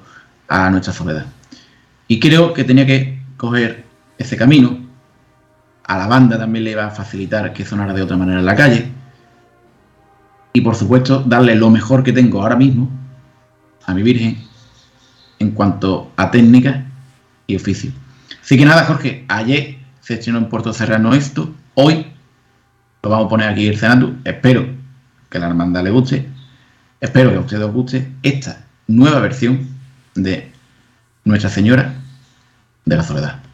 a 0.49 0.69
nuestra 0.69 0.91
soledad. 0.91 1.25
Y 2.07 2.19
creo 2.19 2.53
que 2.53 2.65
tenía 2.65 2.85
que 2.85 3.21
coger 3.37 3.85
ese 4.17 4.35
camino. 4.35 4.79
A 5.85 5.97
la 5.97 6.07
banda 6.07 6.37
también 6.37 6.65
le 6.65 6.71
iba 6.71 6.85
a 6.85 6.91
facilitar 6.91 7.53
que 7.53 7.63
sonara 7.63 7.93
de 7.93 8.01
otra 8.01 8.17
manera 8.17 8.39
en 8.39 8.45
la 8.45 8.55
calle 8.55 8.91
y 10.53 10.61
por 10.61 10.75
supuesto 10.75 11.23
darle 11.25 11.55
lo 11.55 11.69
mejor 11.69 12.03
que 12.03 12.13
tengo 12.13 12.41
ahora 12.41 12.55
mismo 12.55 12.89
a 13.85 13.93
mi 13.93 14.03
Virgen 14.03 14.37
en 15.39 15.51
cuanto 15.51 16.11
a 16.15 16.29
técnica 16.29 16.85
y 17.47 17.55
oficio. 17.55 17.91
Así 18.41 18.57
que 18.57 18.65
nada, 18.65 18.85
Jorge, 18.85 19.25
ayer 19.27 19.77
se 20.01 20.15
estrenó 20.15 20.39
en 20.39 20.49
Puerto 20.49 20.73
Serrano 20.73 21.13
esto, 21.13 21.53
hoy 21.75 22.07
lo 23.03 23.09
vamos 23.09 23.25
a 23.25 23.29
poner 23.29 23.49
aquí 23.49 23.67
el 23.67 23.77
Senado, 23.77 24.13
espero 24.23 24.67
que 25.29 25.39
la 25.39 25.47
hermandad 25.47 25.83
le 25.83 25.91
guste, 25.91 26.27
espero 26.99 27.31
que 27.31 27.37
a 27.37 27.39
ustedes 27.41 27.63
os 27.63 27.73
guste 27.73 28.11
esta 28.21 28.65
nueva 28.87 29.19
versión 29.19 29.67
de 30.15 30.51
Nuestra 31.23 31.49
Señora 31.49 31.93
de 32.85 32.95
la 32.95 33.03
Soledad. 33.03 33.50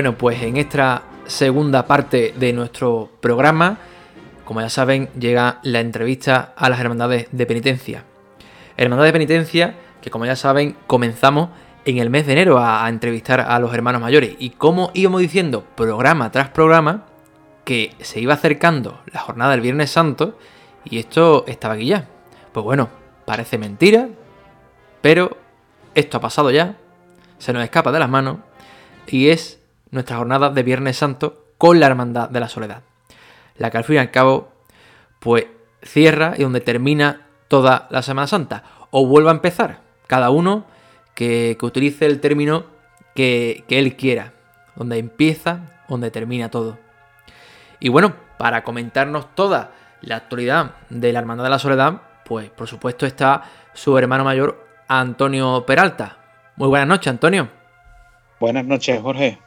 Bueno, 0.00 0.16
pues 0.16 0.42
en 0.42 0.56
esta 0.56 1.02
segunda 1.26 1.84
parte 1.84 2.32
de 2.34 2.54
nuestro 2.54 3.10
programa, 3.20 3.76
como 4.46 4.62
ya 4.62 4.70
saben, 4.70 5.10
llega 5.10 5.60
la 5.62 5.80
entrevista 5.80 6.54
a 6.56 6.70
las 6.70 6.80
hermandades 6.80 7.28
de 7.32 7.44
penitencia. 7.44 8.04
Hermandad 8.78 9.04
de 9.04 9.12
penitencia 9.12 9.74
que 10.00 10.08
como 10.08 10.24
ya 10.24 10.36
saben 10.36 10.74
comenzamos 10.86 11.50
en 11.84 11.98
el 11.98 12.08
mes 12.08 12.24
de 12.24 12.32
enero 12.32 12.58
a, 12.58 12.88
entrevistar 12.88 13.42
a 13.42 13.58
los 13.58 13.74
hermanos 13.74 14.00
mayores 14.00 14.36
y 14.38 14.48
como 14.48 14.90
íbamos 14.94 15.20
diciendo 15.20 15.66
programa 15.76 16.32
tras 16.32 16.48
programa 16.48 17.04
que 17.66 17.92
se 18.00 18.20
iba 18.20 18.32
acercando 18.32 19.02
la 19.12 19.20
jornada 19.20 19.50
del 19.50 19.60
Viernes 19.60 19.90
Santo 19.90 20.38
y 20.82 20.98
esto 20.98 21.44
estaba 21.46 21.74
aquí 21.74 21.84
ya. 21.84 22.08
Pues 22.52 22.64
bueno, 22.64 22.88
parece 23.26 23.58
mentira, 23.58 24.08
pero 25.02 25.36
esto 25.94 26.16
ha 26.16 26.20
pasado 26.22 26.50
ya, 26.50 26.78
se 27.36 27.52
nos 27.52 27.62
escapa 27.62 27.92
de 27.92 27.98
las 27.98 28.08
manos 28.08 28.38
y 29.06 29.28
es 29.28 29.59
nuestra 29.90 30.16
jornada 30.16 30.50
de 30.50 30.62
Viernes 30.62 30.96
Santo 30.96 31.44
con 31.58 31.80
la 31.80 31.86
Hermandad 31.86 32.28
de 32.28 32.40
la 32.40 32.48
Soledad. 32.48 32.82
La 33.56 33.70
que 33.70 33.78
al 33.78 33.84
fin 33.84 33.96
y 33.96 33.98
al 33.98 34.10
cabo, 34.10 34.52
pues 35.18 35.46
cierra 35.82 36.34
y 36.36 36.42
donde 36.42 36.60
termina 36.60 37.26
toda 37.48 37.88
la 37.90 38.02
Semana 38.02 38.26
Santa 38.26 38.64
o 38.90 39.06
vuelve 39.06 39.28
a 39.30 39.32
empezar 39.32 39.80
cada 40.06 40.30
uno 40.30 40.64
que, 41.14 41.58
utilice 41.60 42.06
el 42.06 42.20
término 42.20 42.64
que, 43.14 43.64
él 43.68 43.96
quiera, 43.96 44.32
donde 44.76 44.98
empieza, 44.98 45.82
donde 45.88 46.10
termina 46.10 46.50
todo. 46.50 46.78
Y 47.78 47.88
bueno, 47.88 48.14
para 48.38 48.64
comentarnos 48.64 49.34
toda 49.34 49.72
la 50.00 50.16
actualidad 50.16 50.76
de 50.88 51.12
la 51.12 51.18
Hermandad 51.18 51.44
de 51.44 51.50
la 51.50 51.58
Soledad, 51.58 52.00
pues 52.24 52.50
por 52.50 52.68
supuesto 52.68 53.06
está 53.06 53.42
su 53.74 53.96
hermano 53.98 54.24
mayor 54.24 54.66
Antonio 54.88 55.64
Peralta. 55.66 56.16
Muy 56.56 56.68
buenas 56.68 56.88
noches, 56.88 57.08
Antonio. 57.08 57.48
Buenas 58.38 58.64
noches, 58.64 59.00
Jorge. 59.00 59.38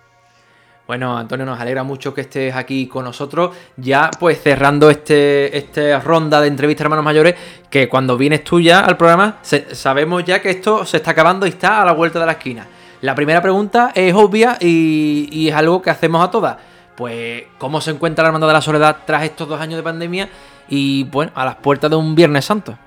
Bueno, 0.85 1.17
Antonio, 1.17 1.45
nos 1.45 1.57
alegra 1.61 1.83
mucho 1.83 2.13
que 2.13 2.21
estés 2.21 2.53
aquí 2.53 2.87
con 2.87 3.05
nosotros. 3.05 3.55
Ya, 3.77 4.11
pues 4.19 4.41
cerrando 4.41 4.89
este, 4.89 5.57
esta 5.57 6.01
ronda 6.01 6.41
de 6.41 6.47
entrevistas 6.47 6.83
hermanos 6.83 7.05
mayores, 7.05 7.35
que 7.69 7.87
cuando 7.87 8.17
vienes 8.17 8.43
tú 8.43 8.59
ya 8.59 8.81
al 8.81 8.97
programa, 8.97 9.37
sabemos 9.41 10.25
ya 10.25 10.41
que 10.41 10.49
esto 10.49 10.85
se 10.85 10.97
está 10.97 11.11
acabando 11.11 11.45
y 11.45 11.49
está 11.49 11.81
a 11.81 11.85
la 11.85 11.93
vuelta 11.93 12.19
de 12.19 12.25
la 12.25 12.33
esquina. 12.33 12.67
La 12.99 13.15
primera 13.15 13.41
pregunta 13.41 13.93
es 13.95 14.13
obvia 14.13 14.57
y, 14.59 15.47
es 15.47 15.55
algo 15.55 15.81
que 15.81 15.89
hacemos 15.89 16.21
a 16.23 16.29
todas. 16.29 16.57
Pues, 16.97 17.43
¿cómo 17.57 17.79
se 17.79 17.91
encuentra 17.91 18.23
la 18.23 18.29
Hermandad 18.29 18.47
de 18.47 18.53
la 18.53 18.61
Soledad 18.61 18.97
tras 19.05 19.23
estos 19.23 19.47
dos 19.47 19.61
años 19.61 19.77
de 19.77 19.83
pandemia 19.83 20.29
y, 20.67 21.05
bueno, 21.05 21.31
a 21.33 21.45
las 21.45 21.55
puertas 21.55 21.89
de 21.89 21.95
un 21.95 22.13
Viernes 22.13 22.43
Santo? 22.43 22.77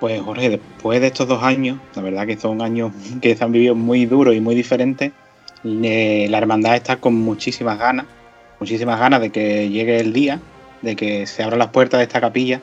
Pues, 0.00 0.22
Jorge, 0.22 0.48
después 0.48 1.02
de 1.02 1.08
estos 1.08 1.28
dos 1.28 1.42
años, 1.42 1.78
la 1.94 2.02
verdad 2.02 2.26
que 2.26 2.38
son 2.38 2.62
años 2.62 2.92
que 3.20 3.36
se 3.36 3.44
han 3.44 3.52
vivido 3.52 3.74
muy 3.74 4.06
duros 4.06 4.34
y 4.34 4.40
muy 4.40 4.54
diferentes 4.54 5.12
la 5.62 6.38
hermandad 6.38 6.76
está 6.76 6.96
con 6.96 7.14
muchísimas 7.14 7.78
ganas, 7.78 8.06
muchísimas 8.60 8.98
ganas 8.98 9.20
de 9.20 9.30
que 9.30 9.68
llegue 9.68 9.98
el 9.98 10.12
día, 10.12 10.40
de 10.82 10.96
que 10.96 11.26
se 11.26 11.42
abran 11.42 11.58
las 11.58 11.68
puertas 11.68 11.98
de 11.98 12.04
esta 12.04 12.20
capilla 12.20 12.60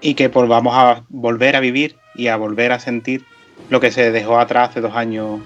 y 0.00 0.14
que 0.14 0.28
volvamos 0.28 0.74
a 0.76 1.02
volver 1.08 1.56
a 1.56 1.60
vivir 1.60 1.96
y 2.14 2.28
a 2.28 2.36
volver 2.36 2.72
a 2.72 2.78
sentir 2.78 3.24
lo 3.70 3.80
que 3.80 3.90
se 3.90 4.10
dejó 4.10 4.38
atrás 4.38 4.70
hace 4.70 4.80
dos 4.80 4.94
años 4.94 5.40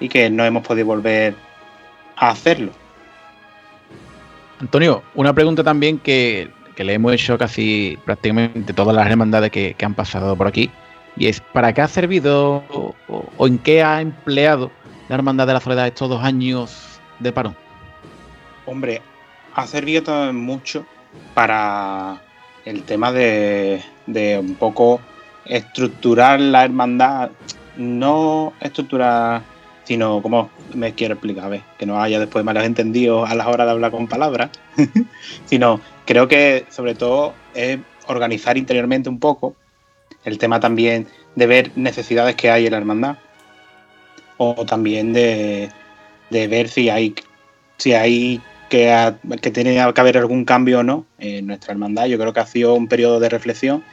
y 0.00 0.08
que 0.08 0.30
no 0.30 0.44
hemos 0.44 0.66
podido 0.66 0.86
volver 0.86 1.34
a 2.16 2.30
hacerlo. 2.30 2.72
Antonio, 4.60 5.02
una 5.14 5.32
pregunta 5.32 5.62
también 5.62 5.98
que, 5.98 6.50
le 6.76 6.94
hemos 6.94 7.12
hecho 7.12 7.38
casi 7.38 7.96
prácticamente 8.04 8.72
todas 8.72 8.94
las 8.96 9.06
hermandades 9.08 9.52
que, 9.52 9.76
han 9.82 9.94
pasado 9.94 10.34
por 10.34 10.48
aquí, 10.48 10.70
y 11.16 11.28
es 11.28 11.40
¿para 11.40 11.72
qué 11.72 11.82
ha 11.82 11.88
servido 11.88 12.64
o 13.38 13.46
en 13.46 13.58
qué 13.58 13.84
ha 13.84 14.00
empleado 14.00 14.70
la 15.12 15.16
Hermandad 15.16 15.46
de 15.46 15.52
la 15.52 15.60
Soledad 15.60 15.86
estos 15.86 16.08
dos 16.08 16.24
años 16.24 16.98
de 17.18 17.32
paro? 17.32 17.54
Hombre, 18.64 19.02
ha 19.54 19.66
servido 19.66 20.02
también 20.02 20.36
mucho 20.36 20.86
para 21.34 22.22
el 22.64 22.82
tema 22.84 23.12
de, 23.12 23.82
un 24.40 24.54
poco 24.54 25.00
estructurar 25.44 26.40
la 26.40 26.64
hermandad, 26.64 27.30
no 27.76 28.54
estructurar, 28.58 29.42
sino 29.84 30.22
como 30.22 30.48
me 30.72 30.94
quiero 30.94 31.12
explicar, 31.12 31.44
a 31.44 31.48
ver, 31.48 31.62
que 31.78 31.84
no 31.84 32.00
haya 32.00 32.18
después 32.18 32.42
malos 32.42 32.64
entendidos 32.64 33.30
a 33.30 33.34
la 33.34 33.46
hora 33.48 33.66
de 33.66 33.72
hablar 33.72 33.90
con 33.90 34.08
palabras, 34.08 34.48
sino 35.44 35.78
creo 36.06 36.26
que 36.26 36.64
sobre 36.70 36.94
todo 36.94 37.34
es 37.52 37.78
organizar 38.06 38.56
interiormente 38.56 39.10
un 39.10 39.18
poco 39.18 39.56
el 40.24 40.38
tema 40.38 40.58
también 40.58 41.06
de 41.36 41.46
ver 41.46 41.72
necesidades 41.76 42.34
que 42.34 42.50
hay 42.50 42.64
en 42.64 42.72
la 42.72 42.78
hermandad 42.78 43.18
o 44.42 44.66
también 44.66 45.12
de, 45.12 45.70
ver 46.30 46.68
si 46.68 46.88
hay, 46.88 47.14
si 47.76 47.92
hay 47.92 48.40
que, 48.68 49.14
que 49.40 49.50
tiene 49.52 49.74
que 49.74 50.00
haber 50.00 50.18
algún 50.18 50.44
cambio 50.44 50.80
o 50.80 50.82
no 50.82 51.06
en 51.18 51.46
nuestra 51.46 51.72
hermandad. 51.72 52.06
Yo 52.06 52.18
creo 52.18 52.32
que 52.32 52.40
ha 52.40 52.46
sido 52.46 52.74
un 52.74 52.88
periodo 52.88 53.20
de 53.20 53.28
reflexión. 53.28 53.84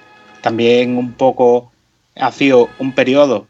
También 0.42 0.98
un 0.98 1.14
poco 1.14 1.72
ha 2.16 2.32
sido 2.32 2.70
un 2.80 2.94
periodo 2.94 3.48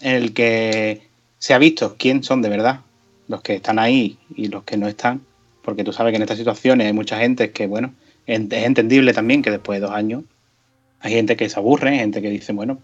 en 0.00 0.16
el 0.16 0.34
que 0.34 1.02
se 1.38 1.54
ha 1.54 1.58
visto 1.58 1.94
quién 1.96 2.24
son 2.24 2.42
de 2.42 2.48
verdad 2.48 2.80
los 3.28 3.42
que 3.42 3.54
están 3.54 3.78
ahí 3.78 4.18
y 4.34 4.48
los 4.48 4.64
que 4.64 4.76
no 4.76 4.88
están. 4.88 5.22
Porque 5.62 5.84
tú 5.84 5.92
sabes 5.92 6.12
que 6.12 6.16
en 6.16 6.22
estas 6.22 6.38
situaciones 6.38 6.86
hay 6.86 6.92
mucha 6.92 7.18
gente 7.18 7.50
que, 7.52 7.66
bueno, 7.66 7.94
es 8.26 8.40
entendible 8.52 9.12
también 9.12 9.42
que 9.42 9.50
después 9.50 9.80
de 9.80 9.86
dos 9.86 9.94
años 9.94 10.24
hay 11.00 11.12
gente 11.12 11.36
que 11.36 11.48
se 11.48 11.58
aburre, 11.58 11.98
gente 11.98 12.20
que 12.20 12.30
dice, 12.30 12.52
bueno, 12.52 12.78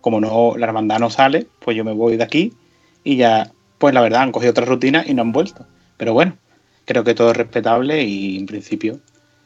como 0.00 0.20
no 0.20 0.56
la 0.56 0.66
hermandad 0.66 0.98
no 0.98 1.10
sale, 1.10 1.46
pues 1.60 1.76
yo 1.76 1.84
me 1.84 1.92
voy 1.92 2.16
de 2.16 2.24
aquí 2.24 2.52
y 3.04 3.16
ya, 3.16 3.52
pues 3.78 3.94
la 3.94 4.00
verdad, 4.00 4.22
han 4.22 4.32
cogido 4.32 4.50
otra 4.50 4.64
rutina 4.64 5.04
y 5.06 5.14
no 5.14 5.22
han 5.22 5.32
vuelto. 5.32 5.66
Pero 5.96 6.12
bueno, 6.12 6.36
creo 6.84 7.04
que 7.04 7.14
todo 7.14 7.30
es 7.30 7.36
respetable 7.36 8.02
y 8.02 8.38
en 8.38 8.46
principio 8.46 9.00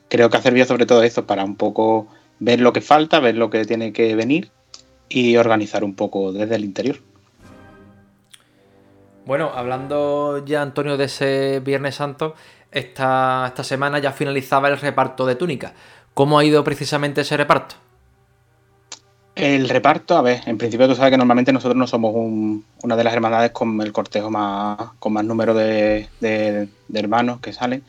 creo 0.09 0.29
que 0.29 0.37
ha 0.37 0.43
servido 0.43 0.67
sobre 0.67 0.85
todo 0.85 1.03
eso 1.03 1.27
para 1.27 1.43
un 1.43 1.57
poco 1.57 2.07
ver 2.39 2.61
lo 2.61 2.73
que 2.73 2.83
falta, 2.83 3.19
ver 3.19 3.37
lo 3.37 3.49
que 3.49 3.65
tiene 3.65 3.93
que 3.93 4.15
venir 4.15 4.51
y 5.09 5.37
organizar 5.37 5.85
un 5.85 5.95
poco 5.95 6.33
desde 6.33 6.57
el 6.57 6.65
interior. 6.65 6.97
Bueno, 9.25 9.53
hablando 9.55 10.45
ya, 10.45 10.61
Antonio, 10.61 10.97
de 10.97 11.05
ese 11.05 11.61
Viernes 11.61 11.95
Santo, 11.95 12.35
esta, 12.71 13.45
esta 13.47 13.65
semana 13.65 14.01
ya 14.01 14.13
finalizaba 14.13 14.69
el 14.69 14.79
reparto 14.79 15.25
de 15.25 15.37
túnicas. 15.37 15.73
¿Cómo 16.13 16.39
ha 16.39 16.45
ido 16.45 16.63
precisamente 16.65 17.21
ese 17.21 17.37
reparto? 17.37 17.77
El 19.43 19.69
reparto, 19.69 20.17
a 20.17 20.23
ver, 20.23 20.41
en 20.47 20.57
principio 20.57 20.87
tú 20.87 20.95
sabes 20.95 21.11
que 21.11 21.17
normalmente 21.17 21.53
nosotros 21.53 21.77
no 21.77 21.89
somos 21.89 22.15
una 22.15 22.95
de 22.95 23.03
las 23.03 23.13
hermandades 23.13 23.51
con 23.51 23.81
el 23.81 23.91
cortejo 23.91 24.31
más, 24.31 24.79
con 25.01 25.13
más 25.15 25.25
número 25.25 25.53
de, 25.53 26.69
hermanos 26.95 27.41
que 27.41 27.53
salen 27.53 27.83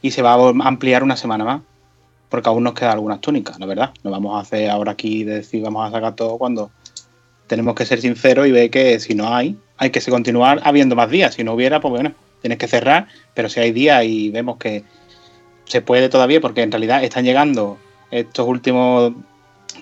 y 0.00 0.12
se 0.12 0.22
va 0.22 0.32
a 0.32 0.48
ampliar 0.66 1.02
una 1.02 1.18
semana 1.18 1.44
más 1.44 1.60
porque 2.30 2.48
aún 2.48 2.64
nos 2.64 2.72
quedan 2.72 2.92
algunas 2.92 3.20
túnicas, 3.20 3.60
la 3.60 3.66
verdad. 3.66 3.90
No 4.02 4.12
vamos 4.12 4.34
a 4.34 4.40
hacer 4.40 4.70
ahora 4.70 4.92
aquí 4.92 5.24
de 5.24 5.34
decir 5.34 5.62
vamos 5.62 5.86
a 5.86 5.92
sacar 5.92 6.16
todo 6.16 6.38
cuando 6.38 6.70
tenemos 7.48 7.74
que 7.74 7.84
ser 7.84 8.00
sinceros 8.00 8.46
y 8.46 8.52
ver 8.52 8.70
que 8.70 8.98
si 8.98 9.14
no 9.14 9.28
hay, 9.28 9.58
hay 9.76 9.90
que 9.90 10.00
continuar 10.10 10.62
habiendo 10.64 10.96
más 10.96 11.10
días. 11.10 11.34
Si 11.34 11.44
no 11.44 11.52
hubiera, 11.52 11.82
pues 11.82 11.92
bueno, 11.92 12.14
tienes 12.40 12.56
que 12.56 12.66
cerrar, 12.66 13.08
pero 13.34 13.50
si 13.50 13.60
hay 13.60 13.72
días 13.72 14.06
y 14.06 14.30
vemos 14.30 14.56
que 14.56 14.84
se 15.66 15.82
puede 15.82 16.08
todavía, 16.08 16.40
porque 16.40 16.62
en 16.62 16.72
realidad 16.72 17.04
están 17.04 17.26
llegando 17.26 17.76
estos 18.10 18.48
últimos 18.48 19.12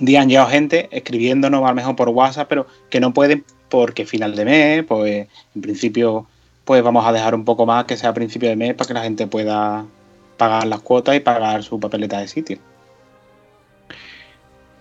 día 0.00 0.22
han 0.22 0.28
llegado 0.28 0.48
gente 0.48 0.88
escribiéndonos 0.90 1.64
a 1.64 1.68
lo 1.68 1.74
mejor 1.74 1.96
por 1.96 2.08
WhatsApp, 2.08 2.48
pero 2.48 2.66
que 2.90 3.00
no 3.00 3.12
pueden 3.12 3.44
porque 3.68 4.04
final 4.04 4.36
de 4.36 4.44
mes, 4.44 4.84
pues 4.84 5.28
en 5.54 5.62
principio 5.62 6.26
pues 6.64 6.82
vamos 6.82 7.04
a 7.06 7.12
dejar 7.12 7.34
un 7.34 7.44
poco 7.44 7.66
más 7.66 7.84
que 7.86 7.96
sea 7.96 8.10
a 8.10 8.14
principio 8.14 8.48
de 8.48 8.56
mes 8.56 8.74
para 8.74 8.88
que 8.88 8.94
la 8.94 9.02
gente 9.02 9.26
pueda 9.26 9.84
pagar 10.36 10.66
las 10.66 10.80
cuotas 10.80 11.16
y 11.16 11.20
pagar 11.20 11.62
su 11.62 11.80
papeleta 11.80 12.20
de 12.20 12.28
sitio. 12.28 12.58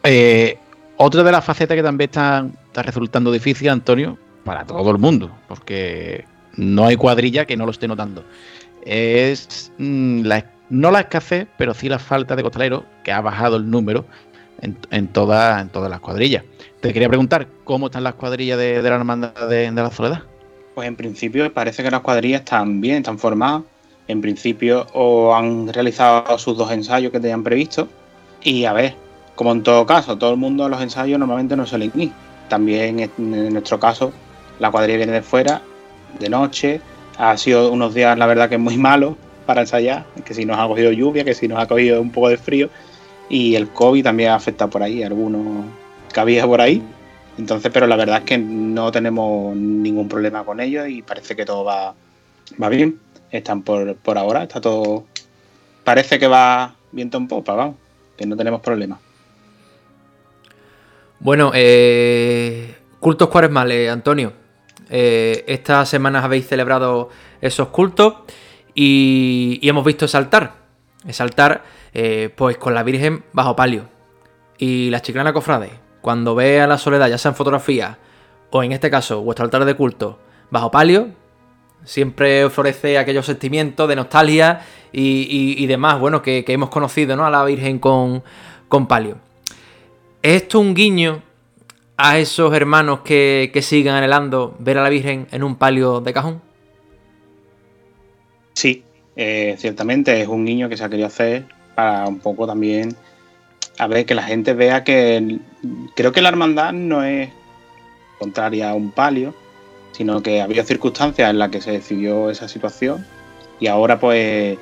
Eh, 0.03 0.57
otra 0.97 1.24
de 1.24 1.32
las 1.32 1.43
facetas 1.43 1.76
que 1.76 1.84
también 1.84 2.09
está, 2.09 2.47
resultando 2.76 3.32
difícil, 3.32 3.70
Antonio, 3.70 4.18
para 4.43 4.66
todo 4.66 4.91
el 4.91 4.97
mundo, 4.97 5.32
porque 5.47 6.26
no 6.55 6.86
hay 6.86 6.95
cuadrilla 6.95 7.45
que 7.45 7.57
no 7.57 7.66
lo 7.66 7.72
esté 7.72 7.88
notando, 7.88 8.24
es 8.86 9.72
mm, 9.78 10.28
no 10.70 10.91
la 10.91 10.99
escasez, 11.01 11.47
pero 11.57 11.74
sí 11.74 11.89
la 11.89 11.99
falta 11.99 12.36
de 12.36 12.43
costaleros, 12.43 12.84
que 13.03 13.12
ha 13.12 13.22
bajado 13.22 13.57
el 13.57 13.70
número 13.70 14.05
en, 14.62 14.78
en, 14.91 15.07
todas 15.07 15.68
las 15.74 15.99
cuadrillas. 15.99 16.43
Te 16.80 16.93
quería 16.93 17.07
preguntar, 17.07 17.47
¿cómo 17.64 17.88
están 17.88 18.03
las 18.03 18.16
cuadrillas 18.16 18.57
de, 18.57 18.82
la 18.82 18.95
hermandad 18.95 19.34
de, 19.47 19.72
la 19.72 19.91
soledad? 19.91 20.24
Pues 20.74 20.88
en 20.88 20.95
principio 20.95 21.51
parece 21.53 21.84
que 21.84 21.91
las 21.91 22.01
cuadrillas 22.01 22.41
están 22.41 22.82
bien, 22.82 22.97
están 22.97 23.20
formadas. 23.20 23.64
En 24.07 24.20
principio 24.20 24.88
o 24.93 25.34
han 25.34 25.72
realizado 25.72 26.38
sus 26.38 26.57
dos 26.57 26.72
ensayos 26.72 27.12
que 27.12 27.20
tenían 27.20 27.43
previsto. 27.43 27.88
Y 28.41 28.66
a 28.66 28.74
ver, 28.74 28.95
como 29.36 29.51
en 29.51 29.64
todo 29.64 29.86
caso, 29.86 30.18
todo 30.18 30.32
el 30.32 30.38
mundo 30.38 30.66
a 30.66 30.70
los 30.70 30.82
ensayos 30.82 31.20
normalmente 31.20 31.55
no 31.55 31.66
suelen 31.66 31.91
ir. 31.95 32.12
También 32.49 32.99
en 32.99 33.53
nuestro 33.53 33.80
caso, 33.80 34.12
la 34.59 34.72
cuadrilla 34.72 34.97
viene 34.97 35.14
de 35.14 35.22
fuera, 35.22 35.62
de 36.20 36.30
noche. 36.30 36.82
Ha 37.18 37.38
sido 37.38 37.72
unos 37.72 37.93
días, 37.93 38.18
la 38.18 38.26
verdad, 38.26 38.49
que 38.49 38.57
muy 38.57 38.78
malos 38.89 39.16
para 39.45 39.62
ensayar. 39.62 40.05
Que 40.26 40.34
si 40.34 40.45
nos 40.45 40.57
ha 40.57 40.68
cogido 40.68 40.91
lluvia, 40.91 41.24
que 41.24 41.34
si 41.34 41.47
nos 41.47 41.59
ha 41.59 41.68
cogido 41.68 42.01
un 42.01 42.12
poco 42.12 42.30
de 42.30 42.38
frío 42.38 42.70
y 43.32 43.56
el 43.56 43.70
COVID 43.70 44.04
también 44.04 44.32
afecta 44.32 44.68
por 44.68 44.84
ahí, 44.84 45.04
algunos 45.04 45.66
que 46.14 46.20
había 46.20 46.46
por 46.46 46.60
ahí. 46.60 46.84
Entonces, 47.38 47.72
pero 47.74 47.88
la 47.88 47.96
verdad 47.96 48.18
es 48.18 48.24
que 48.26 48.38
no 48.38 48.92
tenemos 48.92 49.56
ningún 49.56 50.10
problema 50.10 50.44
con 50.44 50.60
ellos 50.60 50.90
y 50.90 51.02
parece 51.02 51.34
que 51.34 51.46
todo 51.46 51.64
va 51.64 51.96
va 52.62 52.68
bien. 52.68 53.00
Están 53.32 53.62
por, 53.62 53.96
por 53.96 54.18
ahora, 54.18 54.44
está 54.44 54.60
todo. 54.60 55.06
Parece 55.86 56.20
que 56.20 56.28
va 56.28 56.76
viento 56.92 57.18
en 57.18 57.30
popa, 57.30 57.54
vamos. 57.54 57.76
Que 58.18 58.26
no 58.26 58.36
tenemos 58.36 58.60
problemas. 58.60 59.00
Bueno, 61.22 61.54
eh, 61.56 62.76
cultos 63.00 63.30
cuaresmales, 63.30 63.90
Antonio. 63.90 64.34
Eh, 64.90 65.46
estas 65.48 65.88
semanas 65.88 66.26
habéis 66.26 66.48
celebrado 66.48 67.10
esos 67.40 67.70
cultos 67.70 68.16
y, 68.76 69.58
y 69.62 69.70
hemos 69.70 69.86
visto 69.86 70.04
ese 70.04 70.18
altar. 70.18 70.56
Ese 71.08 71.24
altar, 71.24 71.64
eh, 71.94 72.30
pues 72.36 72.58
con 72.58 72.74
la 72.74 72.84
Virgen 72.84 73.24
bajo 73.34 73.56
palio. 73.56 73.89
Y 74.58 74.89
la 74.89 75.02
chiclana 75.02 75.34
cofrade, 75.34 75.72
cuando 76.02 76.36
ve 76.36 76.62
a 76.62 76.68
la 76.68 76.78
soledad, 76.78 77.10
ya 77.10 77.18
sea 77.18 77.30
en 77.30 77.36
fotografía 77.36 77.98
o 78.52 78.64
en 78.64 78.72
este 78.72 78.89
caso 78.89 79.22
vuestro 79.22 79.46
altar 79.46 79.66
de 79.66 79.74
culto 79.76 80.20
bajo 80.50 80.72
palio, 80.72 81.10
siempre 81.84 82.44
ofrece 82.46 82.98
aquellos 82.98 83.26
sentimientos 83.26 83.88
de 83.88 83.96
nostalgia 83.96 84.62
y, 84.92 85.66
demás, 85.68 86.00
bueno, 86.00 86.22
que, 86.22 86.44
que 86.44 86.54
hemos 86.54 86.70
conocido, 86.70 87.16
¿no? 87.16 87.26
A 87.26 87.30
la 87.30 87.44
Virgen 87.46 87.80
con, 87.80 88.24
con 88.68 88.88
palio. 88.88 89.18
¿Es 90.22 90.44
esto 90.44 90.60
un 90.60 90.74
guiño 90.74 91.24
a 91.98 92.20
esos 92.20 92.54
hermanos 92.54 93.02
que, 93.02 93.50
que 93.54 93.62
sigan 93.62 93.96
anhelando 93.96 94.56
ver 94.60 94.78
a 94.78 94.84
la 94.84 94.89
Virgen 94.89 95.28
en 95.32 95.44
un 95.44 95.56
palio 95.56 96.02
de 96.02 96.14
cajón? 96.14 96.42
Sí, 98.54 98.84
eh, 99.16 99.56
ciertamente 99.58 100.22
es 100.22 100.28
un 100.28 100.46
guiño 100.46 100.68
que 100.70 100.78
se 100.78 100.84
ha 100.84 100.89
querido 100.89 101.08
hacer 101.08 101.46
para 101.76 102.07
un 102.07 102.19
poco 102.19 102.47
también 102.47 102.95
a 103.78 103.88
ver 103.88 104.05
que 104.05 104.15
la 104.15 104.24
gente 104.24 104.53
vea 104.53 104.84
que 104.84 105.39
creo 105.95 106.11
que 106.11 106.22
la 106.22 106.30
hermandad 106.30 106.74
no 106.74 107.03
es 107.03 107.30
contraria 108.19 108.69
a 108.69 108.76
un 108.76 108.91
palio, 108.91 109.34
sino 109.91 110.22
que 110.22 110.41
había 110.41 110.63
circunstancias 110.63 111.30
en 111.30 111.39
las 111.39 111.49
que 111.49 111.61
se 111.61 111.72
decidió 111.72 112.30
esa 112.30 112.47
situación 112.47 113.05
y 113.59 113.67
ahora 113.67 113.99
pues 113.99 114.57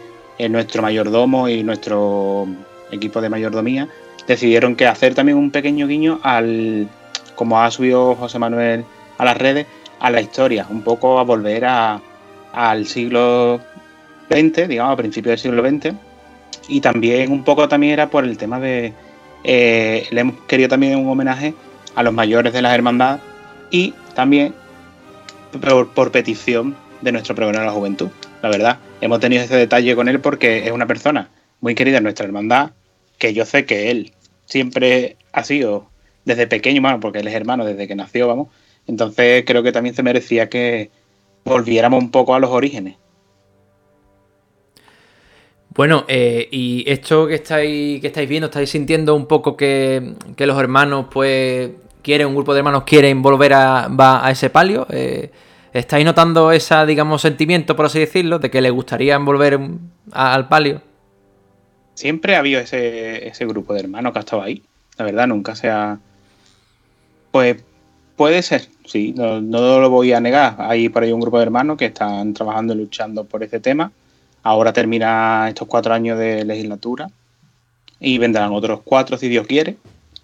nuestro 0.50 0.82
mayordomo 0.82 1.50
y 1.50 1.64
nuestro 1.64 2.48
equipo 2.92 3.20
de 3.20 3.30
mayordomía 3.30 3.90
decidieron 4.28 4.76
que 4.76 4.88
hacer 4.88 5.16
también 5.16 5.38
un 5.38 5.52
pequeño 5.52 5.88
guiño 5.88 6.20
al 6.24 6.88
como 7.36 7.62
ha 7.62 7.72
subido 7.72 8.16
José 8.16 8.40
Manuel 8.40 8.86
a 9.18 9.26
las 9.26 9.38
redes 9.38 9.66
a 10.00 10.10
la 10.10 10.22
historia, 10.22 10.66
un 10.70 10.82
poco 10.82 11.20
a 11.20 11.24
volver 11.24 11.66
a, 11.66 12.02
al 12.54 12.86
siglo 12.86 13.60
XX, 14.30 14.68
digamos, 14.68 14.94
a 14.94 14.98
principios 14.98 15.32
del 15.32 15.40
siglo 15.40 15.68
XX. 15.68 15.96
Y 16.70 16.82
también 16.82 17.32
un 17.32 17.44
poco 17.44 17.68
también 17.68 17.94
era 17.94 18.10
por 18.10 18.24
el 18.24 18.38
tema 18.38 18.60
de... 18.60 18.94
eh, 19.44 20.08
le 20.12 20.22
hemos 20.22 20.36
querido 20.48 20.70
también 20.70 20.98
un 20.98 21.10
homenaje 21.10 21.54
a 21.96 22.04
los 22.04 22.14
mayores 22.14 22.54
de 22.54 22.62
las 22.62 22.74
hermandades 22.74 23.22
y 23.72 23.94
también 24.14 24.54
por, 25.94 26.12
petición 26.12 26.76
de 27.02 27.12
nuestro 27.12 27.36
pregonero 27.36 27.62
de 27.62 27.68
la 27.68 27.74
juventud. 27.74 28.10
La 28.42 28.50
verdad, 28.50 28.78
hemos 29.02 29.20
tenido 29.20 29.44
ese 29.44 29.56
detalle 29.56 29.96
con 29.96 30.08
él 30.08 30.20
porque 30.20 30.66
es 30.66 30.72
una 30.72 30.86
persona 30.86 31.30
muy 31.62 31.76
querida 31.76 31.98
en 31.98 32.04
nuestra 32.04 32.26
hermandad, 32.26 32.72
que 33.18 33.34
yo 33.34 33.46
sé 33.46 33.66
que 33.66 33.92
él 33.92 34.14
siempre 34.46 35.18
ha 35.34 35.44
sido 35.44 35.90
desde 36.26 36.48
pequeño, 36.48 36.82
bueno, 36.82 37.00
porque 37.00 37.20
él 37.20 37.28
es 37.28 37.34
hermano 37.34 37.66
desde 37.66 37.88
que 37.88 37.96
nació, 37.96 38.28
vamos. 38.28 38.48
Entonces 38.88 39.44
creo 39.46 39.64
que 39.64 39.72
también 39.72 39.96
se 39.96 40.04
merecía 40.04 40.50
que 40.50 40.90
volviéramos 41.44 42.02
un 42.02 42.12
poco 42.12 42.34
a 42.34 42.40
los 42.40 42.50
orígenes. 42.50 42.96
Bueno, 45.80 46.04
eh, 46.10 46.50
y 46.52 46.84
esto 46.92 47.26
que 47.26 47.36
estáis, 47.36 48.02
que 48.02 48.08
estáis 48.08 48.28
viendo, 48.28 48.48
estáis 48.48 48.70
sintiendo 48.70 49.16
un 49.16 49.28
poco 49.28 49.56
que, 49.56 50.14
los 50.38 50.60
hermanos, 50.60 51.06
pues, 51.10 51.72
quieren, 52.02 52.28
un 52.28 52.36
grupo 52.36 52.54
de 52.54 52.58
hermanos 52.58 52.84
quieren 52.84 53.22
volver 53.22 53.54
a, 53.54 54.28
ese 54.30 54.50
palio. 54.50 54.86
Eh, 54.90 55.32
¿Estáis 55.72 56.04
notando 56.04 56.52
ese, 56.52 56.86
digamos, 56.86 57.22
sentimiento, 57.22 57.78
por 57.78 57.86
así 57.86 57.98
decirlo, 57.98 58.40
de 58.40 58.52
que 58.52 58.60
les 58.60 58.74
gustaría 58.74 59.18
volver 59.20 59.58
al 60.12 60.50
palio? 60.50 60.82
Siempre 61.94 62.36
ha 62.36 62.40
habido 62.40 62.60
ese, 62.60 63.30
ese 63.30 63.46
grupo 63.46 63.74
de 63.74 63.80
hermanos 63.80 64.12
que 64.12 64.20
ha 64.20 64.24
estado 64.24 64.42
ahí. 64.42 64.62
La 64.98 65.06
verdad, 65.06 65.28
nunca 65.28 65.56
se 65.56 65.70
ha. 65.70 65.98
Pues 67.32 67.56
puede 68.18 68.42
ser, 68.42 68.68
sí, 68.84 69.14
no, 69.16 69.40
no 69.40 69.80
lo 69.80 69.90
voy 69.90 70.12
a 70.12 70.20
negar. 70.20 70.58
Hay 70.58 70.90
por 70.90 71.04
ahí 71.04 71.14
un 71.14 71.22
grupo 71.22 71.38
de 71.38 71.44
hermanos 71.44 71.78
que 71.78 71.86
están 71.86 72.34
trabajando 72.34 72.74
y 72.74 72.80
luchando 72.80 73.24
por 73.24 73.44
ese 73.44 73.62
tema. 73.62 73.94
Ahora 74.44 74.74
termina 74.74 75.50
estos 75.50 75.68
cuatro 75.68 75.94
años 75.94 76.18
de 76.18 76.46
legislatura 76.46 77.10
y 78.00 78.18
vendrán 78.18 78.54
otros 78.54 78.82
cuatro 78.84 79.18
si 79.18 79.28
Dios 79.28 79.46
quiere, 79.48 79.78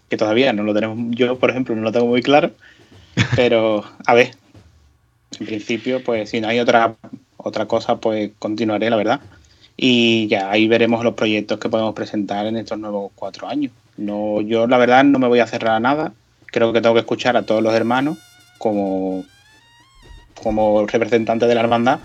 que 0.10 0.18
todavía 0.18 0.54
no 0.54 0.64
lo 0.64 0.74
tenemos, 0.74 0.98
yo 1.16 1.38
por 1.38 1.50
ejemplo 1.50 1.76
no 1.76 1.82
lo 1.82 1.92
tengo 1.92 2.08
muy 2.08 2.22
claro, 2.22 2.52
pero 3.36 3.84
a 4.06 4.14
ver, 4.14 4.32
en 5.40 5.46
principio 5.46 6.04
pues 6.04 6.30
si 6.30 6.40
no 6.40 6.48
hay 6.48 6.60
otra, 6.60 6.96
otra 7.38 7.66
cosa 7.66 7.98
pues 7.98 8.32
continuaré 8.40 8.90
la 8.90 8.96
verdad 8.96 9.22
y 9.78 10.28
ya 10.28 10.50
ahí 10.50 10.68
veremos 10.68 11.04
los 11.04 11.16
proyectos 11.16 11.60
que 11.60 11.70
podemos 11.70 11.94
presentar 11.94 12.46
en 12.46 12.56
estos 12.56 12.80
nuevos 12.80 13.12
cuatro 13.16 13.48
años. 13.48 13.74
No, 13.98 14.40
yo 14.42 14.68
la 14.68 14.78
verdad 14.78 15.04
no 15.04 15.20
me 15.20 15.28
voy 15.28 15.40
a 15.40 15.48
cerrar 15.48 15.76
a 15.76 15.80
nada, 15.80 16.14
creo 16.48 16.72
que 16.72 16.82
tengo 16.82 16.96
que 16.96 17.02
escuchar 17.02 17.36
a 17.36 17.44
todos 17.44 17.62
los 17.62 17.74
hermanos 17.74 18.18
como, 18.58 19.26
como 20.42 20.86
representante 20.88 21.46
de 21.48 21.56
la 21.56 21.62
hermandad 21.62 22.00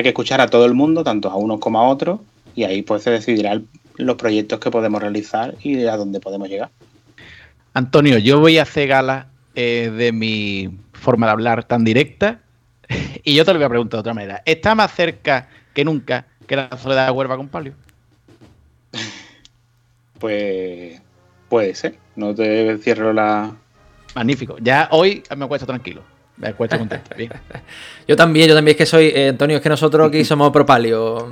hay 0.00 0.04
que 0.04 0.08
escuchar 0.10 0.40
a 0.40 0.48
todo 0.48 0.64
el 0.66 0.74
mundo, 0.74 1.04
tanto 1.04 1.30
a 1.30 1.36
unos 1.36 1.60
como 1.60 1.78
a 1.80 1.88
otros, 1.88 2.20
y 2.54 2.64
ahí 2.64 2.82
pues 2.82 3.02
se 3.02 3.10
decidirá 3.10 3.52
el- 3.52 3.66
los 3.96 4.16
proyectos 4.16 4.58
que 4.60 4.70
podemos 4.70 5.00
realizar 5.00 5.54
y 5.62 5.84
a 5.86 5.96
dónde 5.96 6.20
podemos 6.20 6.48
llegar. 6.48 6.70
Antonio, 7.74 8.18
yo 8.18 8.40
voy 8.40 8.58
a 8.58 8.62
hacer 8.62 8.88
gala 8.88 9.28
eh, 9.54 9.92
de 9.96 10.12
mi 10.12 10.70
forma 10.92 11.26
de 11.26 11.32
hablar 11.32 11.64
tan 11.64 11.84
directa 11.84 12.40
y 13.24 13.34
yo 13.34 13.44
te 13.44 13.52
lo 13.52 13.58
voy 13.58 13.66
a 13.66 13.68
preguntar 13.68 13.98
de 13.98 14.00
otra 14.00 14.14
manera. 14.14 14.42
¿Está 14.46 14.74
más 14.74 14.92
cerca 14.94 15.48
que 15.74 15.84
nunca 15.84 16.26
que 16.46 16.56
la 16.56 16.70
soledad 16.78 17.06
de 17.06 17.12
Huelva 17.12 17.36
con 17.36 17.48
Palio? 17.48 17.74
Pues 20.18 21.00
puede 21.48 21.74
ser, 21.74 21.96
no 22.16 22.34
te 22.34 22.76
cierro 22.78 23.12
la... 23.12 23.54
Magnífico. 24.14 24.56
Ya 24.60 24.88
hoy 24.92 25.22
me 25.36 25.44
acuesto 25.46 25.66
tranquilo. 25.66 26.02
Me 26.40 26.48
acuesto 26.48 26.78
contento. 26.78 27.10
Bien. 27.16 27.30
Yo 28.08 28.16
también, 28.16 28.48
yo 28.48 28.54
también 28.56 28.72
es 28.72 28.78
que 28.78 28.86
soy, 28.86 29.12
eh, 29.14 29.28
Antonio, 29.28 29.56
es 29.58 29.62
que 29.62 29.68
nosotros 29.68 30.08
aquí 30.08 30.24
somos 30.24 30.50
pro 30.50 30.66
palio. 30.66 31.30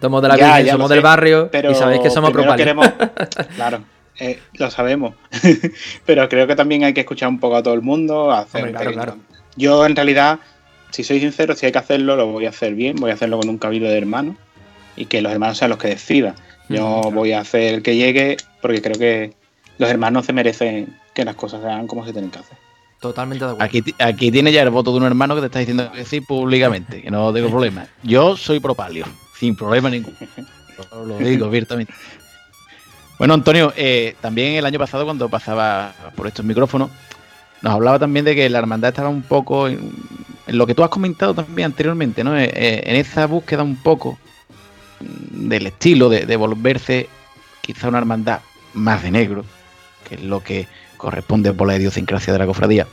Somos 0.00 0.22
de 0.22 0.28
la 0.28 0.36
Ya, 0.36 0.46
Virgen, 0.46 0.66
ya 0.66 0.72
somos 0.72 0.88
sé, 0.88 0.94
del 0.94 1.02
barrio 1.04 1.48
pero 1.52 1.70
y 1.70 1.74
sabéis 1.76 2.00
que 2.00 2.10
somos 2.10 2.30
pro 2.32 2.42
primero 2.42 2.74
palio. 2.74 2.90
queremos- 2.90 3.46
Claro, 3.56 3.80
eh, 4.18 4.40
lo 4.54 4.70
sabemos. 4.70 5.14
Pero 6.04 6.28
creo 6.28 6.46
que 6.46 6.56
también 6.56 6.82
hay 6.84 6.94
que 6.94 7.00
escuchar 7.00 7.28
un 7.28 7.38
poco 7.38 7.56
a 7.56 7.62
todo 7.62 7.74
el 7.74 7.82
mundo. 7.82 8.32
Hacer 8.32 8.62
Hombre, 8.64 8.72
claro, 8.76 8.92
claro. 8.92 9.16
Yo, 9.56 9.86
en 9.86 9.94
realidad, 9.94 10.40
si 10.90 11.04
soy 11.04 11.20
sincero, 11.20 11.54
si 11.54 11.66
hay 11.66 11.72
que 11.72 11.78
hacerlo, 11.78 12.16
lo 12.16 12.26
voy 12.26 12.46
a 12.46 12.48
hacer 12.50 12.74
bien. 12.74 12.96
Voy 12.96 13.10
a 13.10 13.14
hacerlo 13.14 13.38
con 13.38 13.48
un 13.48 13.58
cabildo 13.58 13.88
de 13.88 13.98
hermanos 13.98 14.36
y 14.96 15.04
que 15.06 15.20
los 15.22 15.30
hermanos 15.32 15.58
sean 15.58 15.70
los 15.70 15.78
que 15.78 15.88
decidan. 15.88 16.34
Yo 16.68 17.10
voy 17.12 17.32
a 17.32 17.40
hacer 17.40 17.74
el 17.74 17.82
que 17.82 17.94
llegue 17.94 18.36
porque 18.62 18.82
creo 18.82 18.98
que 18.98 19.34
los 19.78 19.88
hermanos 19.88 20.26
se 20.26 20.32
merecen 20.32 20.96
que 21.14 21.24
las 21.24 21.36
cosas 21.36 21.60
se 21.60 21.66
hagan 21.68 21.86
como 21.86 22.04
se 22.04 22.12
tienen 22.12 22.30
que 22.30 22.38
hacer. 22.40 22.56
Totalmente 23.08 23.44
de 23.44 23.50
acuerdo. 23.52 23.64
Aquí, 23.64 23.94
aquí 23.98 24.30
tiene 24.30 24.52
ya 24.52 24.62
el 24.62 24.70
voto 24.70 24.90
de 24.92 24.98
un 24.98 25.04
hermano 25.04 25.34
que 25.34 25.40
te 25.42 25.46
está 25.46 25.58
diciendo 25.60 25.90
que 25.92 26.04
sí 26.04 26.20
públicamente, 26.20 27.02
que 27.02 27.10
no 27.10 27.32
tengo 27.32 27.48
problema. 27.50 27.86
Yo 28.02 28.36
soy 28.36 28.60
pro 28.60 28.74
Palio, 28.74 29.04
sin 29.38 29.54
problema 29.56 29.90
ninguno. 29.90 30.16
Lo- 31.06 31.18
digo 31.18 31.46
abiertamente. 31.46 31.92
Bueno, 33.18 33.34
Antonio, 33.34 33.72
eh, 33.76 34.14
también 34.20 34.54
el 34.54 34.66
año 34.66 34.78
pasado 34.78 35.04
cuando 35.04 35.28
pasaba 35.28 35.94
por 36.14 36.26
estos 36.26 36.44
micrófonos, 36.44 36.90
nos 37.62 37.72
hablaba 37.72 37.98
también 37.98 38.24
de 38.24 38.34
que 38.34 38.48
la 38.50 38.58
hermandad 38.58 38.90
estaba 38.90 39.08
un 39.08 39.22
poco 39.22 39.68
en, 39.68 39.90
en 40.46 40.58
lo 40.58 40.66
que 40.66 40.74
tú 40.74 40.84
has 40.84 40.90
comentado 40.90 41.32
también 41.32 41.66
anteriormente, 41.66 42.22
¿no? 42.22 42.36
Eh, 42.38 42.50
eh, 42.54 42.82
en 42.84 42.96
esa 42.96 43.26
búsqueda 43.26 43.62
un 43.62 43.76
poco 43.76 44.18
del 45.00 45.66
estilo 45.66 46.08
de, 46.08 46.26
de 46.26 46.36
volverse 46.36 47.08
quizá 47.62 47.88
una 47.88 47.98
hermandad 47.98 48.40
más 48.74 49.02
de 49.02 49.10
negro, 49.10 49.44
que 50.08 50.16
es 50.16 50.22
lo 50.22 50.42
que 50.42 50.68
corresponde 50.96 51.52
por 51.52 51.68
la 51.68 51.76
idiosincrasia 51.76 52.32
de 52.32 52.38
la 52.38 52.46
cofradía. 52.46 52.86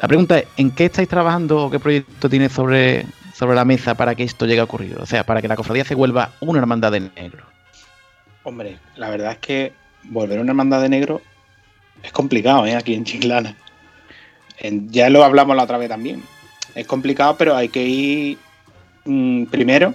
La 0.00 0.08
pregunta 0.08 0.38
es, 0.38 0.46
¿en 0.56 0.70
qué 0.70 0.86
estáis 0.86 1.08
trabajando 1.08 1.64
o 1.64 1.70
qué 1.70 1.78
proyecto 1.78 2.28
tienes 2.28 2.52
sobre, 2.52 3.06
sobre 3.34 3.56
la 3.56 3.64
mesa 3.64 3.94
para 3.94 4.14
que 4.14 4.24
esto 4.24 4.46
llegue 4.46 4.60
a 4.60 4.64
ocurrir? 4.64 4.96
O 4.98 5.06
sea, 5.06 5.24
para 5.24 5.40
que 5.40 5.48
la 5.48 5.56
cofradía 5.56 5.84
se 5.84 5.94
vuelva 5.94 6.32
una 6.40 6.58
hermandad 6.58 6.92
de 6.92 7.00
negro. 7.00 7.44
Hombre, 8.42 8.78
la 8.96 9.08
verdad 9.08 9.32
es 9.32 9.38
que 9.38 9.72
volver 10.04 10.38
una 10.38 10.52
hermandad 10.52 10.82
de 10.82 10.88
negro 10.88 11.22
es 12.02 12.12
complicado, 12.12 12.66
¿eh? 12.66 12.76
Aquí 12.76 12.94
en 12.94 13.04
Chiclana. 13.04 13.56
Ya 14.60 15.10
lo 15.10 15.24
hablamos 15.24 15.56
la 15.56 15.64
otra 15.64 15.78
vez 15.78 15.88
también. 15.88 16.22
Es 16.74 16.86
complicado, 16.86 17.36
pero 17.36 17.56
hay 17.56 17.68
que 17.68 17.84
ir 17.84 18.38
mm, 19.04 19.44
primero 19.46 19.94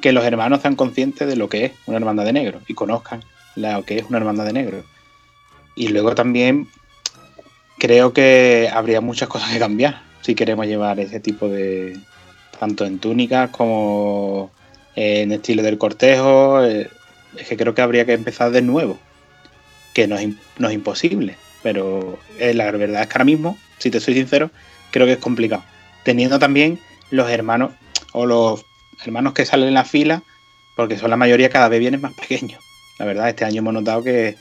que 0.00 0.12
los 0.12 0.24
hermanos 0.24 0.62
sean 0.62 0.76
conscientes 0.76 1.28
de 1.28 1.36
lo 1.36 1.48
que 1.48 1.66
es 1.66 1.72
una 1.86 1.98
hermandad 1.98 2.24
de 2.24 2.32
negro 2.32 2.60
y 2.66 2.74
conozcan 2.74 3.22
lo 3.56 3.84
que 3.84 3.98
es 3.98 4.04
una 4.08 4.18
hermandad 4.18 4.46
de 4.46 4.52
negro. 4.54 4.84
Y 5.74 5.88
luego 5.88 6.14
también 6.14 6.68
creo 7.78 8.12
que 8.12 8.70
habría 8.72 9.00
muchas 9.00 9.28
cosas 9.28 9.50
que 9.50 9.58
cambiar 9.58 10.02
si 10.20 10.34
queremos 10.34 10.66
llevar 10.66 11.00
ese 11.00 11.20
tipo 11.20 11.48
de. 11.48 11.98
tanto 12.58 12.84
en 12.84 12.98
túnicas 12.98 13.50
como 13.50 14.50
en 14.94 15.32
estilo 15.32 15.62
del 15.62 15.78
cortejo. 15.78 16.64
eh, 16.64 16.88
es 17.36 17.48
que 17.48 17.56
creo 17.56 17.74
que 17.74 17.82
habría 17.82 18.04
que 18.04 18.12
empezar 18.12 18.50
de 18.50 18.62
nuevo. 18.62 18.98
Que 19.94 20.06
no 20.06 20.16
es, 20.16 20.28
no 20.58 20.68
es 20.68 20.74
imposible. 20.74 21.36
Pero 21.62 22.18
eh, 22.38 22.54
la 22.54 22.70
verdad 22.70 23.02
es 23.02 23.08
que 23.08 23.14
ahora 23.14 23.24
mismo, 23.24 23.58
si 23.78 23.90
te 23.90 24.00
soy 24.00 24.14
sincero, 24.14 24.50
creo 24.90 25.06
que 25.06 25.12
es 25.12 25.18
complicado. 25.18 25.64
Teniendo 26.04 26.38
también 26.38 26.78
los 27.10 27.30
hermanos, 27.30 27.72
o 28.12 28.26
los 28.26 28.64
hermanos 29.04 29.32
que 29.32 29.46
salen 29.46 29.68
en 29.68 29.74
la 29.74 29.84
fila, 29.84 30.22
porque 30.76 30.98
son 30.98 31.10
la 31.10 31.16
mayoría 31.16 31.50
cada 31.50 31.68
vez 31.68 31.80
vienen 31.80 32.00
más 32.00 32.14
pequeños. 32.14 32.62
La 32.98 33.06
verdad, 33.06 33.28
este 33.28 33.44
año 33.44 33.58
hemos 33.58 33.74
notado 33.74 34.02
que, 34.02 34.36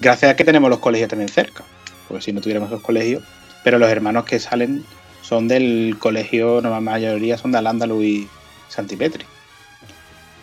gracias 0.00 0.30
a 0.30 0.36
que 0.36 0.44
tenemos 0.44 0.70
los 0.70 0.78
colegios 0.78 1.08
también 1.08 1.28
cerca, 1.28 1.64
porque 2.08 2.22
si 2.22 2.32
no 2.32 2.40
tuviéramos 2.40 2.70
los 2.70 2.80
colegios, 2.80 3.22
pero 3.62 3.78
los 3.78 3.88
hermanos 3.88 4.24
que 4.24 4.38
salen 4.38 4.84
son 5.22 5.48
del 5.48 5.96
colegio, 5.98 6.60
la 6.60 6.80
mayoría 6.80 7.38
son 7.38 7.52
de 7.52 7.58
Alándalo 7.58 8.02
y 8.02 8.28
Santipetri. 8.68 9.24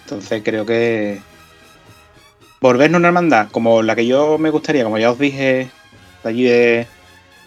Entonces 0.04 0.42
creo 0.44 0.66
que 0.66 1.22
volvernos 2.60 3.00
una 3.00 3.10
hermandad 3.10 3.50
como 3.52 3.82
la 3.82 3.96
que 3.96 4.06
yo 4.08 4.38
me 4.38 4.50
gustaría, 4.50 4.84
como 4.84 4.98
ya 4.98 5.12
os 5.12 5.20
dije 5.20 5.70
de 6.24 6.30
allí 6.30 6.44
de, 6.44 6.88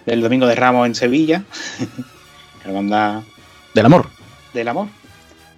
del 0.06 0.20
Domingo 0.20 0.46
de 0.46 0.54
Ramos 0.54 0.86
en 0.86 0.94
Sevilla, 0.94 1.44
hermandad 2.64 3.22
del 3.74 3.86
amor. 3.86 4.08
Del 4.52 4.68
amor. 4.68 4.88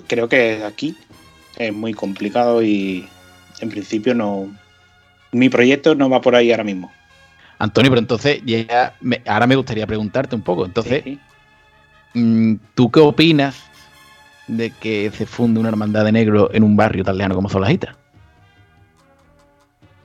Creo 0.09 0.29
que 0.29 0.63
aquí 0.65 0.97
es 1.57 1.73
muy 1.73 1.95
complicado 1.95 2.63
y 2.63 3.09
en 3.61 3.69
principio 3.69 4.15
no. 4.15 4.49
Mi 5.33 5.49
proyecto 5.49 5.95
no 5.95 6.09
va 6.09 6.21
por 6.21 6.35
ahí 6.35 6.51
ahora 6.51 6.65
mismo. 6.65 6.93
Antonio, 7.59 7.91
pero 7.91 8.01
entonces 8.01 8.43
ya 8.45 8.95
ahora 9.27 9.47
me 9.47 9.57
gustaría 9.57 9.87
preguntarte 9.87 10.35
un 10.37 10.43
poco. 10.43 10.67
Entonces, 10.67 11.05
mm, 12.15 12.55
¿tú 12.75 12.91
qué 12.91 13.01
opinas 13.01 13.65
de 14.47 14.71
que 14.71 15.11
se 15.11 15.27
funde 15.27 15.61
una 15.61 15.71
hermandad 15.71 16.05
de 16.05 16.13
negro 16.13 16.51
en 16.53 16.63
un 16.63 16.77
barrio 16.77 17.05
tan 17.05 17.17
lejano 17.17 17.35
como 17.35 17.49
Solajita? 17.49 17.97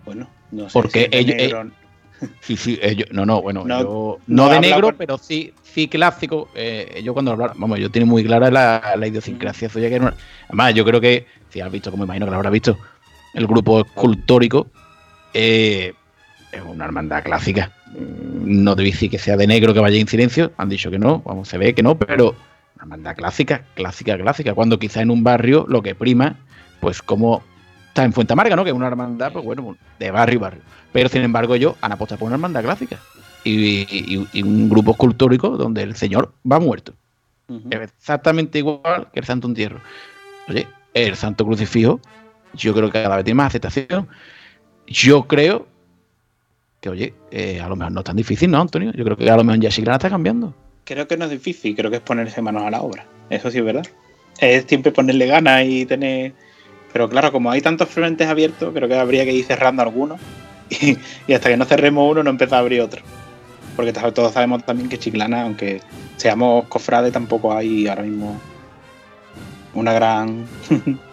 Bueno, 0.06 0.30
no 0.52 0.70
sé. 0.70 0.74
Porque 0.74 1.10
ellos, 1.12 1.36
eh, 1.38 1.54
sí, 2.40 2.56
sí, 2.56 2.80
ellos, 2.82 3.08
no, 3.12 3.26
no, 3.26 3.42
bueno, 3.42 3.64
no, 3.66 4.18
no, 4.26 4.50
de 4.50 4.60
negro, 4.62 4.96
pero 4.98 5.18
sí, 5.18 5.54
sí 5.62 5.88
clásico. 5.88 6.50
Eh, 6.56 7.02
yo 7.04 7.14
cuando 7.14 7.32
hablar, 7.32 7.52
vamos, 7.56 7.80
yo 7.80 7.92
tengo 7.92 8.08
muy 8.08 8.24
clara 8.24 8.50
la, 8.50 8.96
la 8.98 9.08
idiosincrasia 9.08 9.70
suya 9.70 9.90
que 9.90 10.00
además, 10.48 10.74
yo 10.74 10.86
creo 10.86 11.02
que, 11.02 11.28
si 11.50 11.60
has 11.60 11.72
visto, 11.72 11.92
como 11.92 12.06
imagino 12.06 12.26
que 12.26 12.32
lo 12.32 12.38
habrás 12.38 12.54
visto, 12.54 12.78
el 13.34 13.46
grupo 13.46 13.82
escultórico 13.82 14.68
eh, 15.34 15.94
es 16.52 16.62
una 16.62 16.86
hermandad 16.86 17.24
clásica. 17.24 17.72
Mm, 17.88 18.64
no 18.64 18.76
te 18.76 18.84
decir 18.84 19.10
que 19.10 19.20
sea 19.20 19.38
de 19.38 19.48
negro 19.48 19.74
que 19.74 19.80
vaya 19.80 20.00
en 20.00 20.08
silencio, 20.08 20.52
han 20.58 20.70
dicho 20.70 20.92
que 20.92 21.00
no, 21.00 21.20
vamos, 21.26 21.48
se 21.48 21.58
ve 21.58 21.74
que 21.74 21.84
no, 21.84 21.98
pero 21.98 22.36
una 22.76 22.84
hermandad 22.84 23.16
clásica, 23.16 23.64
clásica, 23.76 24.18
clásica. 24.18 24.54
Cuando 24.54 24.80
quizá 24.80 25.02
en 25.02 25.12
un 25.12 25.24
barrio 25.24 25.66
lo 25.68 25.82
que 25.82 25.96
prima, 25.96 26.38
pues 26.80 27.02
como 27.02 27.44
está 27.88 28.04
en 28.04 28.14
Fuente 28.14 28.34
Amarga, 28.34 28.56
¿no? 28.56 28.64
Que 28.64 28.70
es 28.70 28.76
una 28.76 28.88
hermandad, 28.88 29.32
pues 29.32 29.44
bueno, 29.46 29.78
de 30.00 30.12
barrio 30.12 30.36
y 30.36 30.40
barrio. 30.40 30.62
Pero 30.92 31.10
sin 31.10 31.22
embargo, 31.22 31.56
yo 31.56 31.76
han 31.82 31.92
apostado 31.92 32.20
por 32.20 32.28
una 32.28 32.36
hermandad 32.36 32.64
clásica. 32.64 32.98
Y, 33.44 34.18
un 34.42 34.70
grupo 34.70 34.92
escultórico 34.92 35.58
donde 35.58 35.82
el 35.84 35.96
señor 35.96 36.34
va 36.50 36.60
muerto. 36.60 36.94
Exactamente 37.70 38.60
igual 38.60 39.08
que 39.12 39.20
el 39.20 39.26
Santo 39.26 39.48
Entierro. 39.48 39.82
Oye, 40.48 40.68
el 40.94 41.16
Santo 41.16 41.46
Crucifijo, 41.46 42.00
yo 42.54 42.74
creo 42.74 42.90
que 42.90 43.04
cada 43.04 43.16
vez 43.16 43.26
tiene 43.26 43.38
más 43.38 43.48
aceptación. 43.48 44.08
Yo 44.92 45.24
creo 45.26 45.68
que, 46.82 46.90
oye, 46.90 47.14
eh, 47.32 47.62
a 47.62 47.70
lo 47.70 47.76
mejor 47.78 47.94
no 47.94 48.00
es 48.02 48.06
tan 48.06 48.16
difícil, 48.18 48.52
¿no, 48.52 48.60
Antonio? 48.60 48.92
Yo 48.94 49.06
creo 49.06 49.16
que 49.16 49.30
a 49.30 49.38
lo 49.38 49.44
mejor 49.44 49.70
Chiclana 49.70 49.96
está 49.96 50.10
cambiando. 50.10 50.54
Creo 50.84 51.08
que 51.08 51.16
no 51.16 51.26
es 51.26 51.32
difícil, 51.32 51.76
creo 51.76 51.90
que 51.90 51.98
es 51.98 52.02
ponerse 52.02 52.42
manos 52.42 52.64
a 52.64 52.72
la 52.72 52.82
obra. 52.82 53.06
Eso 53.30 53.50
sí 53.50 53.60
es 53.60 53.64
verdad. 53.64 53.86
Es 54.40 54.66
siempre 54.68 54.92
ponerle 54.92 55.28
ganas 55.28 55.64
y 55.66 55.86
tener. 55.86 56.34
Pero 56.92 57.08
claro, 57.08 57.32
como 57.32 57.52
hay 57.52 57.62
tantos 57.62 57.88
frentes 57.88 58.28
abiertos, 58.28 58.74
creo 58.74 58.90
que 58.90 58.96
habría 58.96 59.24
que 59.24 59.32
ir 59.32 59.46
cerrando 59.46 59.82
algunos. 59.82 60.20
Y, 61.28 61.34
hasta 61.34 61.50
que 61.50 61.58
no 61.58 61.66
cerremos 61.66 62.10
uno, 62.10 62.24
no 62.24 62.30
empezar 62.30 62.56
a 62.56 62.62
abrir 62.62 62.82
otro. 62.82 63.02
Porque 63.76 63.94
todos 63.94 64.34
sabemos 64.34 64.66
también 64.66 64.90
que 64.90 64.98
Chiclana, 64.98 65.44
aunque 65.44 65.82
seamos 66.18 66.66
cofrades, 66.68 67.14
tampoco 67.14 67.54
hay 67.54 67.88
ahora 67.88 68.04
mismo 68.04 68.40
una 69.74 69.94
gran 69.94 70.46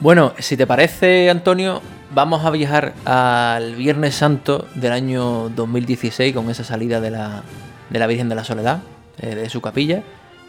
Bueno, 0.00 0.32
si 0.38 0.56
te 0.56 0.66
parece, 0.66 1.28
Antonio, 1.28 1.82
vamos 2.14 2.46
a 2.46 2.50
viajar 2.50 2.94
al 3.04 3.74
Viernes 3.74 4.14
Santo 4.14 4.66
del 4.74 4.92
año 4.92 5.50
2016 5.50 6.34
con 6.34 6.48
esa 6.48 6.64
salida 6.64 7.02
de 7.02 7.10
la, 7.10 7.42
de 7.90 7.98
la 7.98 8.06
Virgen 8.06 8.30
de 8.30 8.34
la 8.34 8.42
Soledad, 8.42 8.80
eh, 9.18 9.34
de 9.34 9.50
su 9.50 9.60
capilla, 9.60 10.02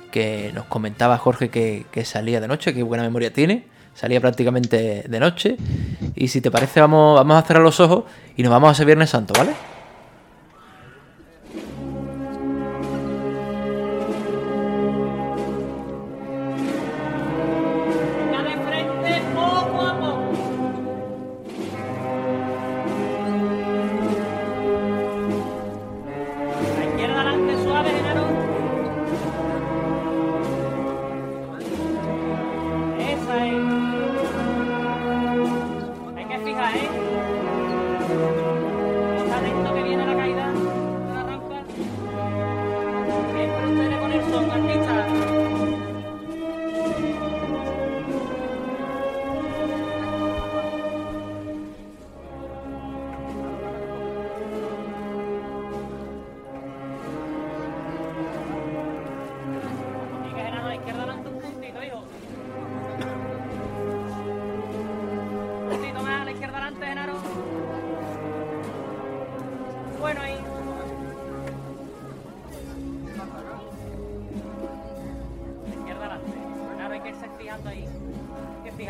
que 0.09 0.53
nos 0.55 0.63
comentaba 0.67 1.17
Jorge 1.17 1.49
que, 1.49 2.05
salía 2.05 2.39
de 2.39 2.47
noche, 2.47 2.73
qué 2.73 2.81
buena 2.81 3.03
memoria 3.03 3.33
tiene, 3.33 3.65
salía 3.93 4.21
prácticamente 4.21 5.03
de 5.09 5.19
noche. 5.19 5.57
Y 6.15 6.29
si 6.29 6.39
te 6.39 6.49
parece, 6.49 6.79
vamos, 6.79 7.17
vamos 7.17 7.35
a 7.35 7.45
cerrar 7.45 7.61
los 7.61 7.81
ojos 7.81 8.05
y 8.37 8.43
nos 8.43 8.51
vamos 8.51 8.69
a 8.69 8.71
ese 8.71 8.85
Viernes 8.85 9.09
Santo, 9.09 9.33
¿vale? 9.37 9.51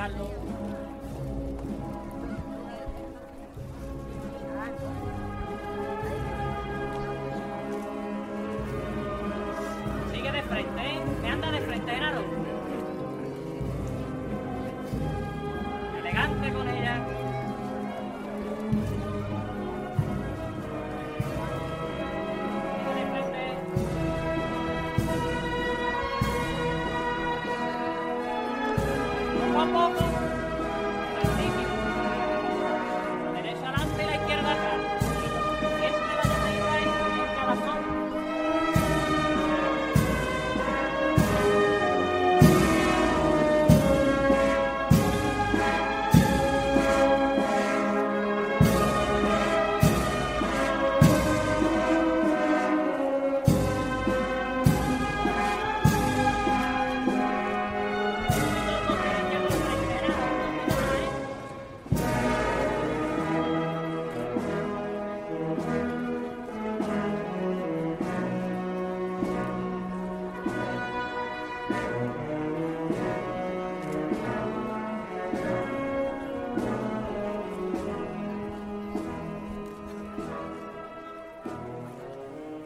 Sigue 0.01 0.17
de 10.31 10.41
frente, 10.41 10.81
¿eh? 10.81 10.99
Me 11.21 11.29
anda 11.29 11.51
de 11.51 11.61
frente, 11.61 11.91
Genaro. 11.91 12.23
Elegante 15.99 16.51
con 16.51 16.67
ella. 16.67 17.20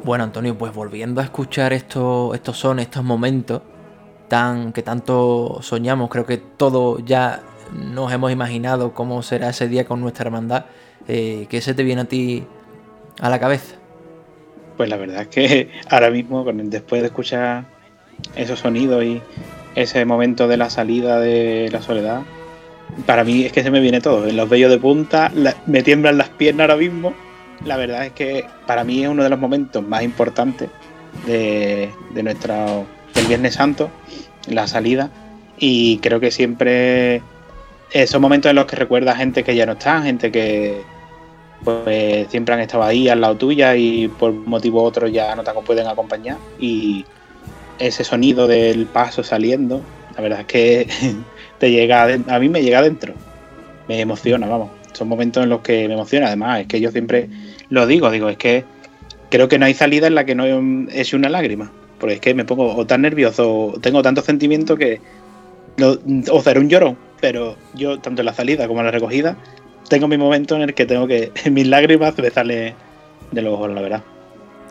Bueno, 0.05 0.23
Antonio, 0.23 0.55
pues 0.55 0.71
volviendo 0.71 1.19
a 1.19 1.23
escuchar 1.23 1.73
estos, 1.73 2.35
estos 2.35 2.59
son, 2.59 2.77
estos 2.77 3.03
momentos 3.03 3.63
tan, 4.27 4.71
que 4.71 4.83
tanto 4.83 5.57
soñamos, 5.63 6.11
creo 6.11 6.27
que 6.27 6.37
todos 6.37 7.03
ya 7.03 7.41
nos 7.73 8.13
hemos 8.13 8.31
imaginado 8.31 8.93
cómo 8.93 9.23
será 9.23 9.49
ese 9.49 9.67
día 9.67 9.85
con 9.85 10.01
nuestra 10.01 10.25
hermandad. 10.25 10.65
Eh, 11.07 11.47
¿Qué 11.49 11.59
se 11.59 11.73
te 11.73 11.81
viene 11.81 12.03
a 12.03 12.05
ti 12.05 12.43
a 13.19 13.31
la 13.31 13.39
cabeza? 13.39 13.77
Pues 14.77 14.89
la 14.89 14.97
verdad 14.97 15.23
es 15.23 15.27
que 15.29 15.71
ahora 15.89 16.11
mismo, 16.11 16.45
después 16.45 17.01
de 17.01 17.07
escuchar 17.07 17.65
esos 18.35 18.59
sonidos 18.59 19.03
y 19.03 19.23
ese 19.73 20.05
momento 20.05 20.47
de 20.47 20.57
la 20.57 20.69
salida 20.69 21.19
de 21.19 21.67
la 21.71 21.81
soledad, 21.81 22.21
para 23.07 23.23
mí 23.23 23.43
es 23.43 23.51
que 23.51 23.63
se 23.63 23.71
me 23.71 23.79
viene 23.79 24.01
todo. 24.01 24.27
En 24.27 24.37
los 24.37 24.47
vellos 24.49 24.69
de 24.69 24.77
punta, 24.77 25.31
me 25.65 25.81
tiemblan 25.81 26.19
las 26.19 26.29
piernas 26.29 26.69
ahora 26.69 26.75
mismo. 26.75 27.24
La 27.63 27.77
verdad 27.77 28.05
es 28.05 28.11
que 28.11 28.45
para 28.67 28.83
mí 28.83 29.03
es 29.03 29.09
uno 29.09 29.23
de 29.23 29.29
los 29.29 29.39
momentos 29.39 29.87
más 29.87 30.03
importantes 30.03 30.69
de, 31.25 31.89
de 32.13 32.23
nuestro, 32.23 32.85
del 33.13 33.25
Viernes 33.27 33.55
Santo, 33.55 33.89
la 34.47 34.67
salida. 34.67 35.09
Y 35.57 35.99
creo 35.99 36.19
que 36.19 36.31
siempre 36.31 37.21
son 38.07 38.21
momentos 38.21 38.49
en 38.49 38.57
los 38.57 38.65
que 38.65 38.75
recuerda 38.75 39.15
gente 39.15 39.43
que 39.43 39.55
ya 39.55 39.65
no 39.65 39.73
está, 39.73 40.01
gente 40.01 40.31
que 40.31 40.81
pues 41.63 42.27
siempre 42.29 42.53
han 42.53 42.61
estado 42.61 42.83
ahí 42.83 43.09
al 43.09 43.21
lado 43.21 43.35
tuya 43.35 43.75
y 43.75 44.07
por 44.07 44.31
motivo 44.31 44.83
u 44.83 44.85
otro 44.85 45.07
ya 45.07 45.35
no 45.35 45.43
te 45.43 45.51
pueden 45.65 45.87
acompañar. 45.87 46.37
Y 46.59 47.05
ese 47.79 48.03
sonido 48.03 48.47
del 48.47 48.85
paso 48.85 49.23
saliendo, 49.23 49.81
la 50.15 50.21
verdad 50.21 50.41
es 50.41 50.45
que 50.45 50.87
te 51.59 51.71
llega, 51.71 52.03
a 52.03 52.39
mí 52.39 52.49
me 52.49 52.61
llega 52.61 52.79
adentro, 52.79 53.13
me 53.87 53.99
emociona, 53.99 54.47
vamos. 54.47 54.69
Son 54.95 55.07
momentos 55.07 55.43
en 55.43 55.49
los 55.49 55.61
que 55.61 55.87
me 55.87 55.93
emociona, 55.93 56.27
además, 56.27 56.61
es 56.61 56.67
que 56.67 56.79
yo 56.79 56.91
siempre 56.91 57.29
lo 57.69 57.85
digo, 57.85 58.09
digo, 58.11 58.29
es 58.29 58.37
que 58.37 58.63
creo 59.29 59.47
que 59.47 59.59
no 59.59 59.65
hay 59.65 59.73
salida 59.73 60.07
en 60.07 60.15
la 60.15 60.25
que 60.25 60.35
no 60.35 60.45
es 60.89 61.13
una 61.13 61.29
lágrima, 61.29 61.71
porque 61.99 62.15
es 62.15 62.21
que 62.21 62.33
me 62.33 62.45
pongo 62.45 62.75
o 62.75 62.85
tan 62.85 63.01
nervioso, 63.01 63.51
o 63.51 63.79
tengo 63.79 64.01
tantos 64.01 64.25
sentimientos 64.25 64.79
que, 64.79 65.01
o 66.31 66.41
será 66.41 66.59
un 66.59 66.69
llorón, 66.69 66.97
pero 67.19 67.55
yo, 67.73 67.99
tanto 67.99 68.21
en 68.21 68.27
la 68.27 68.33
salida 68.33 68.67
como 68.67 68.79
en 68.79 68.85
la 68.85 68.91
recogida, 68.91 69.37
tengo 69.89 70.07
mi 70.07 70.17
momento 70.17 70.55
en 70.55 70.61
el 70.61 70.73
que 70.73 70.85
tengo 70.85 71.07
que, 71.07 71.31
mis 71.51 71.67
lágrimas 71.67 72.17
me 72.17 72.29
salen 72.29 72.73
de 73.31 73.41
los 73.41 73.53
ojos, 73.53 73.71
la 73.73 73.81
verdad. 73.81 74.03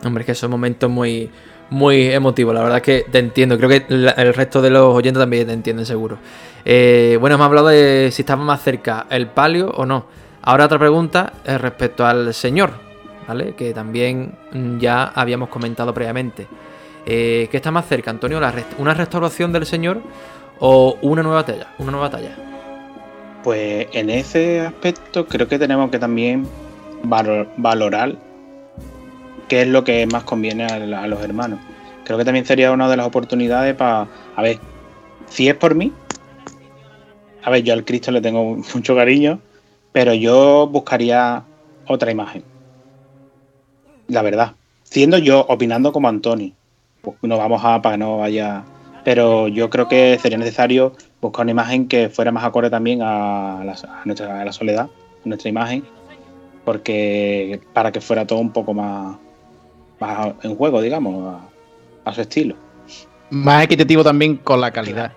Hombre, 0.03 0.21
es 0.21 0.25
que 0.25 0.35
son 0.35 0.51
momentos 0.51 0.89
muy, 0.89 1.29
muy 1.69 2.11
emotivos, 2.11 2.53
la 2.53 2.61
verdad 2.61 2.77
es 2.77 2.83
que 2.83 3.05
te 3.11 3.19
entiendo, 3.19 3.57
creo 3.57 3.69
que 3.69 3.85
el 3.89 4.33
resto 4.33 4.61
de 4.61 4.69
los 4.69 4.93
oyentes 4.93 5.19
también 5.19 5.47
te 5.47 5.53
entienden 5.53 5.85
seguro. 5.85 6.17
Eh, 6.63 7.17
bueno, 7.19 7.35
hemos 7.35 7.45
hablado 7.45 7.67
de 7.67 8.09
si 8.11 8.21
estaba 8.21 8.43
más 8.43 8.61
cerca 8.61 9.05
el 9.09 9.27
palio 9.27 9.71
o 9.71 9.85
no. 9.85 10.05
Ahora 10.41 10.65
otra 10.65 10.79
pregunta 10.79 11.33
es 11.43 11.59
respecto 11.59 12.05
al 12.05 12.33
señor, 12.33 12.71
¿vale? 13.27 13.55
Que 13.55 13.73
también 13.73 14.33
ya 14.79 15.05
habíamos 15.05 15.49
comentado 15.49 15.93
previamente. 15.93 16.47
Eh, 17.05 17.47
¿Qué 17.51 17.57
está 17.57 17.71
más 17.71 17.87
cerca, 17.87 18.11
Antonio? 18.11 18.39
¿Una 18.77 18.93
restauración 18.93 19.51
del 19.51 19.65
señor 19.65 20.01
o 20.59 20.97
una 21.01 21.23
nueva 21.23 21.45
talla? 21.45 21.67
Una 21.77 21.91
nueva 21.91 22.09
talla. 22.09 22.35
Pues 23.43 23.87
en 23.93 24.09
ese 24.09 24.61
aspecto 24.61 25.27
creo 25.27 25.47
que 25.47 25.59
tenemos 25.59 25.91
que 25.91 25.99
también 25.99 26.47
valorar 27.03 28.15
qué 29.47 29.61
es 29.61 29.67
lo 29.67 29.83
que 29.83 30.05
más 30.07 30.23
conviene 30.23 30.65
a, 30.65 31.07
los 31.07 31.21
hermanos. 31.21 31.59
Creo 32.03 32.17
que 32.17 32.25
también 32.25 32.45
sería 32.45 32.71
una 32.71 32.89
de 32.89 32.97
las 32.97 33.07
oportunidades 33.07 33.75
para, 33.75 34.07
a 34.35 34.41
ver, 34.41 34.59
si 35.27 35.47
es 35.47 35.55
por 35.55 35.75
mí, 35.75 35.91
a 37.43 37.49
ver, 37.51 37.63
yo 37.63 37.73
al 37.73 37.85
Cristo 37.85 38.11
le 38.11 38.21
tengo 38.21 38.57
mucho 38.73 38.95
cariño, 38.95 39.39
pero 39.91 40.13
yo 40.13 40.67
buscaría 40.67 41.43
otra 41.87 42.11
imagen. 42.11 42.43
La 44.07 44.21
verdad. 44.21 44.53
Siendo 44.83 45.17
yo 45.17 45.45
opinando 45.47 45.91
como 45.91 46.07
Antonio. 46.07 46.53
Pues 47.01 47.17
no 47.21 47.37
vamos 47.37 47.61
a 47.63 47.81
para 47.81 47.95
que 47.95 47.99
no 47.99 48.17
vaya. 48.17 48.63
Pero 49.03 49.47
yo 49.47 49.69
creo 49.69 49.87
que 49.87 50.17
sería 50.19 50.37
necesario 50.37 50.93
buscar 51.21 51.43
una 51.43 51.51
imagen 51.51 51.87
que 51.87 52.09
fuera 52.09 52.31
más 52.31 52.43
acorde 52.43 52.69
también 52.69 53.01
a 53.01 53.63
la, 53.63 53.75
nuestra, 54.05 54.41
a 54.41 54.45
la 54.45 54.51
soledad, 54.51 54.89
a 54.89 55.27
nuestra 55.27 55.49
imagen. 55.49 55.83
Porque 56.63 57.61
para 57.73 57.91
que 57.91 58.01
fuera 58.01 58.25
todo 58.25 58.39
un 58.39 58.51
poco 58.51 58.73
más, 58.73 59.17
en 60.43 60.55
juego, 60.55 60.81
digamos, 60.81 61.41
a, 62.03 62.13
su 62.13 62.21
estilo. 62.21 62.55
Más 63.29 63.63
equitativo 63.63 64.03
también 64.03 64.37
con 64.37 64.61
la 64.61 64.71
calidad 64.71 65.11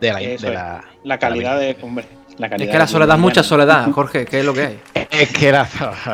de 0.00 0.38
la, 0.40 0.84
la, 1.04 1.18
calidad 1.18 1.58
de. 1.58 1.76
Hombre, 1.82 2.06
la 2.38 2.48
calidad 2.48 2.68
es 2.68 2.72
que 2.72 2.78
la 2.78 2.86
soledad 2.86 3.16
es 3.16 3.20
mucha 3.20 3.42
soledad, 3.42 3.90
Jorge, 3.90 4.24
¿qué 4.24 4.40
es 4.40 4.44
lo 4.44 4.54
que 4.54 4.62
hay? 4.62 4.80
Es 5.10 5.32
que 5.32 5.52
la 5.52 5.68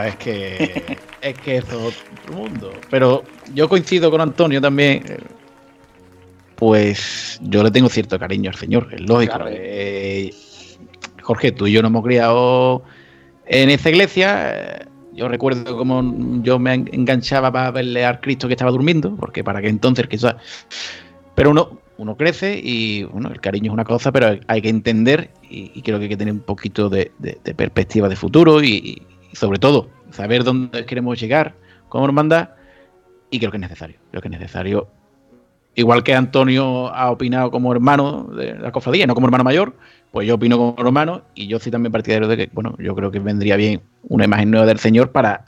es 0.07 0.17
que. 0.17 0.99
es 1.21 1.39
que 1.39 1.57
es 1.59 1.65
todo 1.65 1.91
el 2.29 2.35
mundo. 2.35 2.73
Pero 2.91 3.25
yo 3.55 3.69
coincido 3.69 4.11
con 4.11 4.21
Antonio 4.21 4.61
también. 4.61 5.05
Pues 6.57 7.39
yo 7.43 7.63
le 7.63 7.71
tengo 7.71 7.91
cierto 7.91 8.19
cariño 8.19 8.51
al 8.51 8.57
señor, 8.57 8.89
es 8.91 9.01
lógico. 9.03 9.39
Eh, 9.47 10.33
Jorge, 11.21 11.53
tú 11.53 11.67
y 11.67 11.73
yo 11.73 11.83
nos 11.83 11.91
hemos 11.91 12.05
criado 12.05 12.83
en 13.45 13.69
esa 13.69 13.91
iglesia. 13.91 14.87
Yo 15.17 15.29
recuerdo 15.29 15.77
cómo 15.77 16.43
yo 16.43 16.59
me 16.59 16.75
enganchaba 16.75 17.51
para 17.51 17.71
verle 17.71 18.05
al 18.05 18.21
Cristo 18.21 18.47
que 18.47 18.55
estaba 18.55 18.71
durmiendo, 18.71 19.17
porque 19.17 19.43
para 19.43 19.63
que 19.63 19.69
entonces 19.69 20.07
quizás. 20.09 20.37
Pero 21.35 21.51
uno, 21.51 21.81
uno 21.97 22.17
crece 22.17 22.61
y 22.63 23.05
bueno, 23.05 23.31
el 23.31 23.41
cariño 23.41 23.71
es 23.71 23.75
una 23.75 23.85
cosa, 23.85 24.13
pero 24.13 24.39
hay 24.47 24.63
que 24.63 24.69
entender 24.69 25.31
y, 25.49 25.81
creo 25.83 25.99
que 25.99 26.05
hay 26.05 26.09
que 26.11 26.17
tener 26.17 26.35
un 26.35 26.41
poquito 26.41 26.91
de, 26.91 27.13
perspectiva 27.57 28.09
de 28.09 28.17
futuro 28.17 28.63
y, 28.63 29.03
sobre 29.33 29.59
todo 29.59 29.89
saber 30.11 30.45
dónde 30.45 30.87
queremos 30.87 31.21
llegar 31.21 31.55
como 31.89 32.07
hermandad 32.07 32.51
y 33.31 33.39
creo 33.39 33.51
que 33.51 33.57
es 33.57 33.63
necesario. 33.63 33.97
Creo 34.11 34.23
que 34.23 34.29
es 34.29 34.33
necesario. 34.33 34.89
Igual 35.79 36.03
que 36.03 36.15
Antonio 36.15 36.89
ha 36.89 37.11
opinado 37.11 37.51
como 37.51 37.71
hermano 37.71 38.31
de 38.35 38.55
la 38.55 38.73
cofradía, 38.73 39.07
no 39.07 39.15
como 39.15 39.27
hermano 39.27 39.45
mayor, 39.45 39.77
pues 40.11 40.27
yo 40.27 40.37
opino 40.37 40.57
como 40.57 40.75
hermano 40.79 41.23
y 41.35 41.49
yo 41.49 41.59
soy 41.59 41.71
también 41.71 41.93
partidario 41.93 42.27
de 42.29 42.37
que, 42.39 42.51
bueno, 42.51 42.75
yo 42.79 42.95
creo 42.95 43.11
que 43.11 43.19
vendría 43.19 43.57
bien 43.57 43.83
una 44.05 44.25
imagen 44.25 44.51
nueva 44.51 44.65
del 44.65 44.79
Señor 44.79 45.13
para 45.13 45.45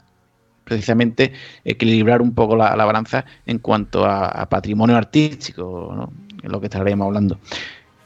precisamente 0.65 1.33
equilibrar 1.65 2.21
un 2.21 2.35
poco 2.35 2.55
la, 2.55 2.75
balanza 2.75 3.25
en 3.47 3.57
cuanto 3.57 4.05
a, 4.05 4.47
patrimonio 4.47 4.95
artístico, 4.97 5.91
¿no? 5.95 6.13
lo 6.43 6.59
que 6.59 6.67
estaremos 6.67 7.07
hablando. 7.07 7.39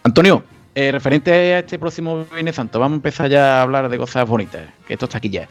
Antonio, 0.04 0.46
eh, 0.76 0.94
referente 0.94 1.32
a 1.32 1.60
este 1.60 1.78
próximo 1.78 2.26
Viernes 2.32 2.56
Santo, 2.56 2.80
vamos 2.80 2.94
a 2.94 3.00
empezar 3.00 3.30
ya 3.30 3.60
a 3.60 3.64
hablar 3.64 3.90
de 3.90 3.98
cosas 3.98 4.26
bonitas, 4.26 4.64
que 4.88 4.94
esto 4.94 5.08
está 5.08 5.18
aquí 5.18 5.30
ya. 5.30 5.50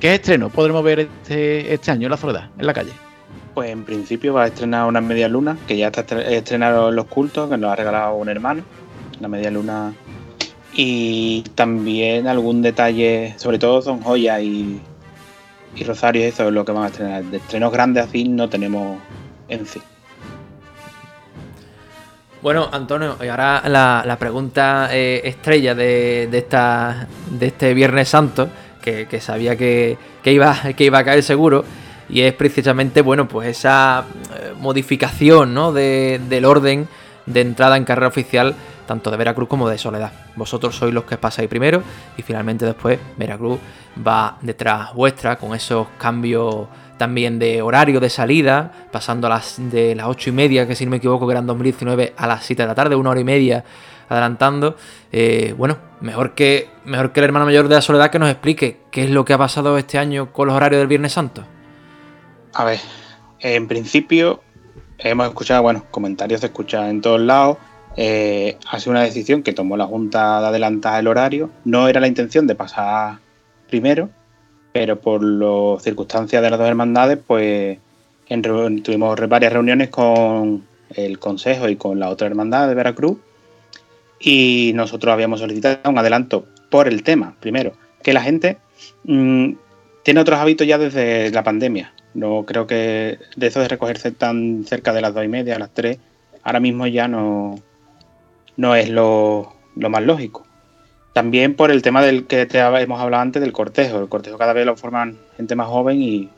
¿Qué 0.00 0.16
estreno 0.16 0.50
podremos 0.50 0.84
ver 0.84 1.00
este, 1.00 1.72
este 1.72 1.90
año 1.90 2.08
en 2.08 2.10
la 2.10 2.18
soledad, 2.18 2.50
en 2.58 2.66
la 2.66 2.74
calle? 2.74 2.92
Pues 3.54 3.70
en 3.70 3.84
principio 3.84 4.34
va 4.34 4.42
a 4.42 4.46
estrenar 4.48 4.86
una 4.86 5.00
media 5.00 5.28
luna, 5.28 5.56
que 5.68 5.76
ya 5.76 5.86
está 5.86 6.20
estrenado 6.22 6.88
en 6.88 6.96
los 6.96 7.06
cultos, 7.06 7.48
que 7.48 7.56
nos 7.56 7.70
ha 7.72 7.76
regalado 7.76 8.16
un 8.16 8.28
hermano, 8.28 8.64
la 9.20 9.28
media 9.28 9.50
luna. 9.50 9.94
Y 10.72 11.42
también 11.54 12.26
algún 12.26 12.62
detalle, 12.62 13.34
sobre 13.36 13.60
todo 13.60 13.80
son 13.80 14.00
joyas 14.00 14.42
y, 14.42 14.80
y 15.76 15.82
eso 15.82 15.92
es 15.92 16.52
lo 16.52 16.64
que 16.64 16.72
van 16.72 16.84
a 16.84 16.86
estrenar. 16.88 17.22
De 17.24 17.36
estrenos 17.36 17.72
grandes 17.72 18.06
así 18.06 18.24
no 18.24 18.48
tenemos 18.48 18.98
en 19.48 19.66
sí. 19.66 19.80
Bueno, 22.42 22.68
Antonio, 22.72 23.16
y 23.22 23.28
ahora 23.28 23.62
la, 23.68 24.16
pregunta 24.18 24.88
eh, 24.92 25.22
estrella 25.24 25.74
de, 25.74 26.28
esta, 26.30 27.06
de 27.30 27.46
este 27.46 27.72
Viernes 27.72 28.08
Santo, 28.08 28.50
que, 28.82 29.20
sabía 29.20 29.56
que, 29.56 29.96
iba, 30.24 30.54
que 30.76 30.84
iba 30.84 30.98
a 30.98 31.04
caer 31.04 31.22
seguro, 31.22 31.64
y 32.08 32.22
es 32.22 32.32
precisamente, 32.34 33.02
bueno, 33.02 33.28
pues 33.28 33.48
esa 33.48 34.04
eh, 34.36 34.52
modificación 34.58 35.54
¿no? 35.54 35.72
del 35.72 36.44
orden 36.44 36.88
de 37.26 37.40
entrada 37.40 37.76
en 37.76 37.84
carrera 37.84 38.08
oficial, 38.08 38.54
tanto 38.86 39.10
de 39.10 39.16
Veracruz 39.16 39.48
como 39.48 39.68
de 39.68 39.78
Soledad. 39.78 40.12
Vosotros 40.36 40.76
sois 40.76 40.92
los 40.92 41.04
que 41.04 41.16
pasáis 41.16 41.48
primero 41.48 41.82
y 42.16 42.22
finalmente 42.22 42.66
después 42.66 42.98
Veracruz 43.16 43.58
va 44.06 44.36
detrás 44.42 44.92
vuestra 44.94 45.36
con 45.36 45.54
esos 45.54 45.86
cambios 45.98 46.66
también 46.98 47.38
de 47.38 47.62
horario 47.62 47.98
de 47.98 48.10
salida, 48.10 48.70
pasando 48.92 49.26
a 49.26 49.30
las 49.30 49.56
de 49.58 49.94
las 49.94 50.06
8 50.06 50.30
y 50.30 50.32
media, 50.32 50.66
que 50.66 50.76
si 50.76 50.84
no 50.84 50.90
me 50.90 50.98
equivoco 50.98 51.26
que 51.26 51.32
eran 51.32 51.46
2019, 51.46 52.14
a 52.16 52.26
las 52.26 52.44
7 52.44 52.62
de 52.62 52.68
la 52.68 52.74
tarde, 52.74 52.94
una 52.94 53.10
hora 53.10 53.20
y 53.20 53.24
media 53.24 53.64
adelantando. 54.08 54.76
Eh, 55.10 55.54
bueno, 55.56 55.78
mejor 56.00 56.34
que, 56.34 56.70
mejor 56.84 57.12
que 57.12 57.20
el 57.20 57.24
hermano 57.24 57.46
mayor 57.46 57.68
de 57.68 57.74
la 57.74 57.82
soledad 57.82 58.10
que 58.10 58.18
nos 58.18 58.30
explique 58.30 58.80
qué 58.90 59.04
es 59.04 59.10
lo 59.10 59.24
que 59.24 59.32
ha 59.32 59.38
pasado 59.38 59.76
este 59.78 59.98
año 59.98 60.32
con 60.32 60.46
los 60.46 60.56
horarios 60.56 60.80
del 60.80 60.88
Viernes 60.88 61.12
Santo. 61.12 61.44
A 62.54 62.64
ver, 62.64 62.78
en 63.40 63.66
principio 63.66 64.42
hemos 64.98 65.26
escuchado, 65.26 65.62
bueno, 65.62 65.84
comentarios 65.90 66.40
se 66.40 66.46
escuchan 66.46 66.88
en 66.88 67.00
todos 67.00 67.20
lados. 67.20 67.58
Eh, 67.96 68.56
ha 68.70 68.78
sido 68.78 68.92
una 68.92 69.02
decisión 69.02 69.42
que 69.42 69.52
tomó 69.52 69.76
la 69.76 69.86
Junta 69.86 70.40
de 70.40 70.46
adelantar 70.46 71.00
el 71.00 71.08
horario. 71.08 71.50
No 71.64 71.88
era 71.88 72.00
la 72.00 72.06
intención 72.06 72.46
de 72.46 72.54
pasar 72.54 73.18
primero, 73.68 74.08
pero 74.72 75.00
por 75.00 75.22
las 75.22 75.82
circunstancias 75.82 76.42
de 76.42 76.50
las 76.50 76.58
dos 76.58 76.68
hermandades, 76.68 77.18
pues 77.26 77.78
tuvimos 78.82 79.28
varias 79.28 79.52
reuniones 79.52 79.90
con 79.90 80.64
el 80.90 81.18
Consejo 81.18 81.68
y 81.68 81.76
con 81.76 81.98
la 81.98 82.08
otra 82.08 82.28
hermandad 82.28 82.68
de 82.68 82.74
Veracruz 82.74 83.18
y 84.20 84.72
nosotros 84.74 85.12
habíamos 85.12 85.40
solicitado 85.40 85.90
un 85.90 85.98
adelanto 85.98 86.46
por 86.70 86.88
el 86.88 87.02
tema, 87.02 87.36
primero, 87.40 87.72
que 88.02 88.12
la 88.12 88.22
gente 88.22 88.58
mm, 89.04 89.52
tiene 90.02 90.20
otros 90.20 90.38
hábitos 90.38 90.66
ya 90.66 90.78
desde 90.78 91.30
la 91.30 91.42
pandemia. 91.42 91.92
No 92.14 92.44
creo 92.46 92.66
que 92.66 93.18
de 93.36 93.46
eso 93.46 93.60
de 93.60 93.68
recogerse 93.68 94.12
tan 94.12 94.64
cerca 94.64 94.92
de 94.92 95.00
las 95.00 95.14
dos 95.14 95.24
y 95.24 95.28
media, 95.28 95.56
a 95.56 95.58
las 95.58 95.70
tres, 95.70 95.98
ahora 96.42 96.60
mismo 96.60 96.86
ya 96.86 97.08
no, 97.08 97.56
no 98.56 98.76
es 98.76 98.88
lo, 98.88 99.52
lo 99.76 99.90
más 99.90 100.02
lógico. 100.02 100.46
También 101.12 101.54
por 101.54 101.70
el 101.70 101.82
tema 101.82 102.02
del 102.02 102.26
que 102.26 102.46
te 102.46 102.58
hemos 102.58 103.00
hablado 103.00 103.22
antes 103.22 103.40
del 103.42 103.52
cortejo. 103.52 104.00
El 104.00 104.08
cortejo 104.08 104.38
cada 104.38 104.52
vez 104.52 104.66
lo 104.66 104.76
forman 104.76 105.18
gente 105.36 105.54
más 105.54 105.68
joven 105.68 106.02
y 106.02 106.28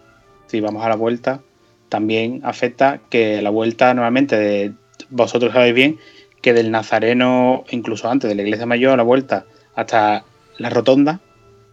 si 0.47 0.61
vamos 0.61 0.85
a 0.85 0.89
la 0.89 0.97
vuelta, 0.97 1.41
también 1.89 2.41
afecta 2.45 3.01
que 3.11 3.41
la 3.43 3.51
vuelta 3.51 3.95
normalmente 3.95 4.37
de, 4.37 4.73
vosotros 5.11 5.53
sabéis 5.53 5.75
bien 5.75 5.99
que 6.43 6.53
del 6.53 6.71
Nazareno, 6.71 7.65
incluso 7.71 8.09
antes 8.11 8.29
de 8.29 8.35
la 8.35 8.43
iglesia 8.43 8.67
mayor, 8.67 8.93
a 8.93 8.97
la 8.97 9.03
vuelta 9.03 9.47
hasta 9.75 10.25
la 10.59 10.71
rotonda, 10.71 11.21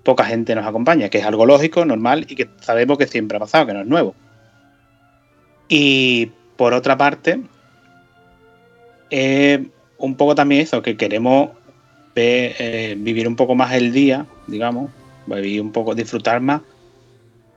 poca 0.04 0.26
gente 0.26 0.56
nos 0.56 0.66
acompaña, 0.66 1.10
que 1.10 1.20
es 1.20 1.26
algo 1.26 1.45
lógico, 1.45 1.86
normal 1.86 2.26
y 2.28 2.36
que 2.36 2.49
sabemos 2.62 2.97
que 2.97 3.08
siempre 3.08 3.38
ha 3.38 3.39
pasado, 3.39 3.66
que 3.68 3.74
no 3.74 3.82
es 3.82 3.88
nuevo. 3.88 4.16
Y 5.70 6.32
por 6.58 6.74
otra 6.74 6.97
parte, 6.97 7.39
un 9.97 10.16
poco 10.16 10.36
también 10.36 10.62
eso, 10.62 10.82
que 10.82 10.97
queremos 10.97 11.49
eh, 12.16 12.95
vivir 12.97 13.28
un 13.28 13.36
poco 13.36 13.56
más 13.56 13.74
el 13.74 13.91
día, 13.91 14.26
digamos, 14.47 14.91
vivir 15.26 15.62
un 15.62 15.72
poco, 15.72 15.95
disfrutar 15.95 16.41
más. 16.41 16.62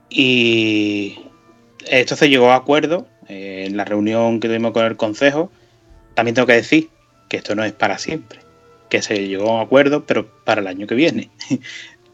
Y 0.08 1.18
esto 1.88 2.16
se 2.16 2.28
llegó 2.28 2.50
a 2.50 2.56
acuerdo 2.56 3.06
eh, 3.28 3.64
en 3.66 3.76
la 3.76 3.84
reunión 3.84 4.40
que 4.40 4.48
tuvimos 4.48 4.72
con 4.72 4.84
el 4.84 4.96
consejo. 4.96 5.50
También 6.14 6.34
tengo 6.34 6.46
que 6.46 6.54
decir 6.54 6.88
que 7.28 7.38
esto 7.38 7.54
no 7.54 7.64
es 7.64 7.72
para 7.72 7.98
siempre, 7.98 8.38
que 8.88 9.02
se 9.02 9.26
llegó 9.26 9.50
a 9.50 9.54
un 9.56 9.60
acuerdo, 9.60 10.04
pero 10.06 10.26
para 10.44 10.60
el 10.60 10.66
año 10.66 10.86
que 10.86 10.94
viene. 10.94 11.30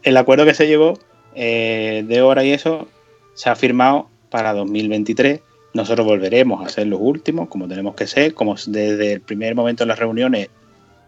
El 0.03 0.17
acuerdo 0.17 0.45
que 0.45 0.53
se 0.53 0.67
llegó 0.67 0.99
eh, 1.35 2.03
de 2.07 2.21
hora 2.21 2.43
y 2.43 2.51
eso 2.51 2.87
se 3.33 3.49
ha 3.49 3.55
firmado 3.55 4.09
para 4.29 4.53
2023. 4.53 5.41
Nosotros 5.73 6.05
volveremos 6.05 6.65
a 6.65 6.69
ser 6.69 6.87
los 6.87 6.99
últimos, 7.01 7.49
como 7.49 7.67
tenemos 7.67 7.95
que 7.95 8.05
ser, 8.05 8.33
como 8.33 8.55
desde 8.67 9.13
el 9.13 9.21
primer 9.21 9.55
momento 9.55 9.83
en 9.83 9.89
las 9.89 9.99
reuniones 9.99 10.49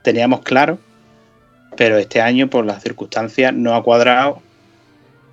teníamos 0.02 0.42
claro, 0.42 0.78
pero 1.76 1.98
este 1.98 2.22
año 2.22 2.50
por 2.50 2.66
las 2.66 2.84
circunstancias 2.84 3.54
no 3.54 3.76
ha 3.76 3.84
cuadrado 3.84 4.42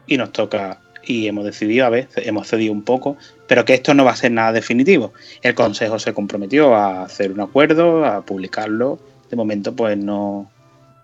y 0.06 0.16
nos 0.16 0.32
toca 0.32 0.80
y 1.04 1.26
hemos 1.26 1.44
decidido, 1.44 1.86
a 1.86 1.90
ver, 1.90 2.08
hemos 2.16 2.48
cedido 2.48 2.72
un 2.72 2.82
poco, 2.82 3.16
pero 3.46 3.64
que 3.64 3.74
esto 3.74 3.92
no 3.94 4.04
va 4.04 4.12
a 4.12 4.16
ser 4.16 4.32
nada 4.32 4.52
definitivo. 4.52 5.12
El 5.42 5.54
Consejo 5.54 5.98
se 5.98 6.14
comprometió 6.14 6.74
a 6.74 7.02
hacer 7.02 7.32
un 7.32 7.40
acuerdo, 7.40 8.04
a 8.04 8.24
publicarlo. 8.24 8.98
De 9.28 9.36
momento, 9.36 9.74
pues 9.74 9.96
no, 9.98 10.50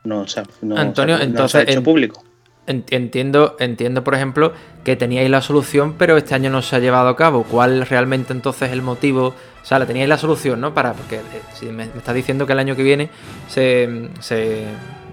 no, 0.05 0.27
se, 0.27 0.43
Antonio, 0.77 1.17
ha 1.17 1.23
entonces, 1.23 1.65
hecho 1.67 1.83
público. 1.83 2.23
Entiendo, 2.69 3.57
entiendo, 3.59 4.05
por 4.05 4.14
ejemplo, 4.14 4.53
que 4.85 4.95
teníais 4.95 5.31
la 5.31 5.41
solución, 5.41 5.95
pero 5.97 6.19
este 6.19 6.35
año 6.35 6.51
no 6.51 6.61
se 6.61 6.77
ha 6.77 6.79
llevado 6.79 7.09
a 7.09 7.16
cabo. 7.16 7.45
¿Cuál 7.45 7.87
realmente 7.87 8.35
entonces 8.35 8.69
es 8.69 8.73
el 8.75 8.83
motivo? 8.83 9.29
O 9.62 9.64
sea, 9.64 9.79
la 9.79 9.87
teníais 9.87 10.09
la 10.09 10.19
solución, 10.19 10.61
¿no? 10.61 10.75
Para, 10.75 10.93
porque 10.93 11.16
eh, 11.16 11.43
si 11.55 11.66
me, 11.66 11.87
me 11.87 11.99
estás 11.99 12.14
diciendo 12.14 12.47
que 12.47 12.53
el 12.53 12.59
año 12.59 12.77
que 12.77 12.83
viene 12.83 13.09
se, 13.49 14.11
se 14.21 14.64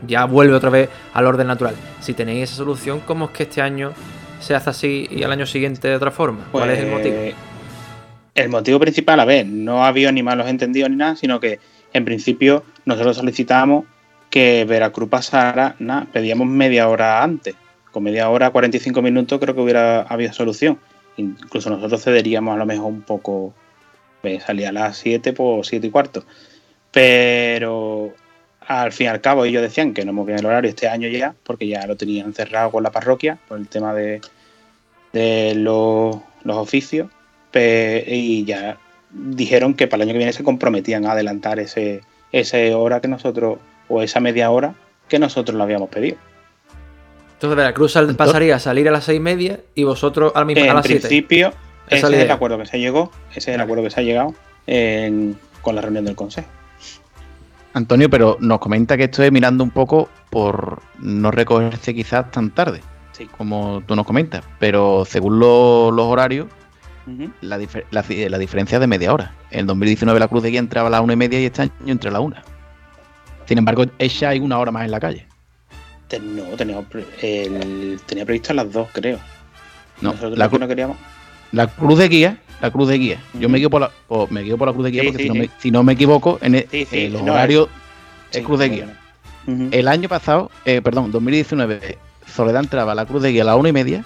ya 0.05 0.25
vuelve 0.25 0.53
otra 0.53 0.69
vez 0.69 0.89
al 1.13 1.25
orden 1.25 1.47
natural. 1.47 1.75
Si 2.01 2.13
tenéis 2.13 2.43
esa 2.43 2.57
solución, 2.57 2.99
¿cómo 2.99 3.25
es 3.25 3.31
que 3.31 3.43
este 3.43 3.61
año 3.61 3.93
se 4.41 4.53
hace 4.53 4.69
así 4.69 5.07
y 5.09 5.23
al 5.23 5.31
año 5.31 5.45
siguiente 5.45 5.87
de 5.87 5.95
otra 5.95 6.11
forma? 6.11 6.47
¿Cuál 6.51 6.71
es 6.71 6.79
el 6.79 6.91
motivo? 6.91 7.15
Pues, 7.15 7.35
el 8.35 8.49
motivo 8.49 8.79
principal, 8.79 9.19
a 9.21 9.25
ver, 9.25 9.45
no 9.45 9.85
ha 9.85 9.87
habido 9.87 10.11
ni 10.11 10.21
malos 10.21 10.47
entendidos 10.47 10.89
ni 10.89 10.97
nada, 10.97 11.15
sino 11.15 11.39
que 11.39 11.59
en 11.93 12.03
principio 12.03 12.63
nosotros 12.83 13.15
solicitamos 13.15 13.85
que 14.35 14.65
Veracruz 14.65 15.07
pasara, 15.07 15.77
nada, 15.79 16.07
pedíamos 16.11 16.45
media 16.45 16.89
hora 16.89 17.23
antes. 17.23 17.55
Con 17.93 18.03
media 18.03 18.29
hora, 18.29 18.49
45 18.49 19.01
minutos, 19.01 19.39
creo 19.39 19.55
que 19.55 19.61
hubiera 19.61 20.01
habido 20.01 20.33
solución. 20.33 20.77
Incluso 21.15 21.69
nosotros 21.69 22.03
cederíamos 22.03 22.53
a 22.53 22.57
lo 22.57 22.65
mejor 22.65 22.87
un 22.87 23.01
poco. 23.01 23.53
Pues, 24.21 24.43
salía 24.43 24.69
a 24.69 24.71
las 24.73 24.97
7 24.97 25.31
por 25.31 25.65
7 25.65 25.87
y 25.87 25.89
cuarto. 25.89 26.25
Pero 26.91 28.13
al 28.59 28.91
fin 28.91 29.05
y 29.05 29.07
al 29.07 29.21
cabo 29.21 29.45
ellos 29.45 29.61
decían 29.61 29.93
que 29.93 30.03
no 30.03 30.11
movían 30.11 30.39
el 30.39 30.47
horario 30.47 30.69
este 30.69 30.89
año 30.89 31.07
ya, 31.07 31.33
porque 31.45 31.69
ya 31.69 31.87
lo 31.87 31.95
tenían 31.95 32.33
cerrado 32.33 32.71
con 32.71 32.83
la 32.83 32.91
parroquia, 32.91 33.37
por 33.47 33.57
el 33.57 33.69
tema 33.69 33.93
de, 33.93 34.19
de 35.13 35.55
los, 35.55 36.17
los 36.43 36.57
oficios. 36.57 37.09
y 37.53 38.43
ya 38.43 38.79
dijeron 39.11 39.75
que 39.75 39.87
para 39.87 40.03
el 40.03 40.09
año 40.09 40.15
que 40.15 40.17
viene 40.17 40.33
se 40.33 40.43
comprometían 40.43 41.05
a 41.05 41.13
adelantar 41.13 41.57
ese, 41.59 42.01
esa 42.33 42.57
hora 42.77 42.99
que 42.99 43.07
nosotros 43.07 43.59
o 43.87 44.01
esa 44.01 44.19
media 44.19 44.49
hora 44.51 44.75
que 45.07 45.19
nosotros 45.19 45.55
lo 45.55 45.63
habíamos 45.63 45.89
pedido. 45.89 46.17
Entonces 47.33 47.57
Veracruz 47.57 47.97
pasaría 48.17 48.55
a 48.55 48.59
salir 48.59 48.87
a 48.87 48.91
las 48.91 49.03
seis 49.03 49.17
y 49.17 49.19
media 49.19 49.59
y 49.75 49.83
vosotros 49.83 50.31
al 50.35 50.45
mismo, 50.45 50.63
en 50.63 50.71
a 50.71 50.75
las 50.75 50.87
principio, 50.87 51.53
ese 51.89 52.07
es 52.07 52.13
el 52.13 52.31
acuerdo 52.31 52.57
que 52.57 52.65
se 52.65 52.79
llegó, 52.79 53.11
ese 53.31 53.51
es 53.51 53.55
el 53.55 53.61
acuerdo 53.61 53.83
que 53.83 53.89
se 53.89 53.99
ha 53.99 54.03
llegado 54.03 54.33
con 55.61 55.75
la 55.75 55.81
reunión 55.81 56.05
del 56.05 56.15
Consejo. 56.15 56.47
Antonio, 57.73 58.09
pero 58.09 58.37
nos 58.39 58.59
comenta 58.59 58.95
que 58.95 59.03
esto 59.03 59.21
es 59.21 59.31
mirando 59.33 59.63
un 59.63 59.69
poco 59.69 60.09
por 60.29 60.81
no 60.99 61.29
recogerse 61.29 61.93
quizás 61.93 62.31
tan 62.31 62.51
tarde, 62.51 62.79
como 63.37 63.83
tú 63.85 63.97
nos 63.97 64.05
comentas, 64.05 64.45
pero 64.59 65.03
según 65.03 65.39
los 65.39 65.99
horarios, 65.99 66.47
la, 67.41 67.57
diferencia 67.57 68.77
es 68.77 68.79
de 68.79 68.87
media 68.87 69.13
hora. 69.13 69.33
En 69.51 69.67
2019 69.67 70.19
la 70.19 70.27
Cruz 70.29 70.41
de 70.43 70.51
Guía 70.51 70.59
entraba 70.59 70.87
a 70.87 70.91
las 70.91 71.01
una 71.01 71.13
y 71.13 71.17
media 71.17 71.39
y 71.39 71.45
este 71.45 71.63
año 71.63 71.71
entre 71.85 72.11
la 72.11 72.21
una. 72.21 72.43
Sin 73.45 73.57
embargo, 73.57 73.85
ella 73.99 74.29
hay 74.29 74.39
una 74.39 74.57
hora 74.57 74.71
más 74.71 74.85
en 74.85 74.91
la 74.91 74.99
calle. 74.99 75.27
No, 76.21 76.43
tenía, 76.55 76.81
tenía 78.05 78.25
previsto 78.25 78.51
a 78.51 78.55
las 78.55 78.71
dos, 78.71 78.87
creo. 78.93 79.19
No, 80.01 80.13
la, 80.35 80.47
no 80.47 80.67
queríamos. 80.67 80.97
La 81.51 81.67
cruz 81.67 81.99
de 81.99 82.09
guía, 82.09 82.37
la 82.61 82.71
cruz 82.71 82.87
de 82.89 82.97
guía. 82.97 83.19
Yo 83.33 83.49
me 83.49 83.57
guío 83.57 83.69
por 83.69 83.81
la, 83.81 83.91
me 84.29 84.41
guío 84.41 84.57
por 84.57 84.67
la 84.67 84.73
cruz 84.73 84.85
de 84.85 84.91
guía 84.91 85.03
porque 85.05 85.23
si, 85.23 85.29
no 85.29 85.35
me, 85.35 85.49
si, 85.57 85.71
no 85.71 85.83
me, 85.83 85.93
equivoco, 85.93 86.39
en, 86.41 86.55
el, 86.55 87.13
los 87.13 87.21
horarios 87.21 87.69
es, 88.31 88.43
cruz 88.43 88.59
de 88.59 88.69
guía. 88.69 88.99
El 89.47 89.87
año 89.87 90.09
pasado, 90.09 90.49
eh, 90.65 90.81
perdón, 90.81 91.11
2019, 91.11 91.97
Soledad 92.25 92.63
entraba 92.63 92.93
a 92.93 92.95
la 92.95 93.05
cruz 93.05 93.21
de 93.21 93.31
guía 93.31 93.43
a 93.43 93.45
la 93.45 93.55
una 93.55 93.69
y 93.69 93.73
media 93.73 94.03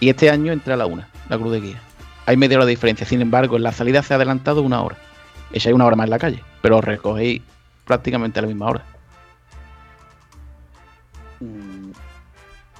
y 0.00 0.10
este 0.10 0.30
año 0.30 0.52
entra 0.52 0.74
a 0.74 0.76
la 0.76 0.86
una, 0.86 1.08
la 1.28 1.38
cruz 1.38 1.52
de 1.52 1.60
guía. 1.60 1.80
Hay 2.26 2.36
media 2.36 2.58
hora 2.58 2.66
de 2.66 2.70
diferencia, 2.70 3.06
sin 3.06 3.22
embargo, 3.22 3.56
en 3.56 3.62
la 3.62 3.72
salida 3.72 4.02
se 4.02 4.14
ha 4.14 4.16
adelantado 4.16 4.62
una 4.62 4.82
hora. 4.82 4.96
Ella 5.52 5.68
hay 5.68 5.72
una 5.74 5.86
hora 5.86 5.96
más 5.96 6.04
en 6.04 6.10
la 6.10 6.18
calle, 6.18 6.44
pero 6.62 6.80
recogéis 6.80 7.42
prácticamente 7.90 8.38
a 8.38 8.42
la 8.42 8.48
misma 8.48 8.66
hora. 8.66 8.84
Mm, 11.40 11.90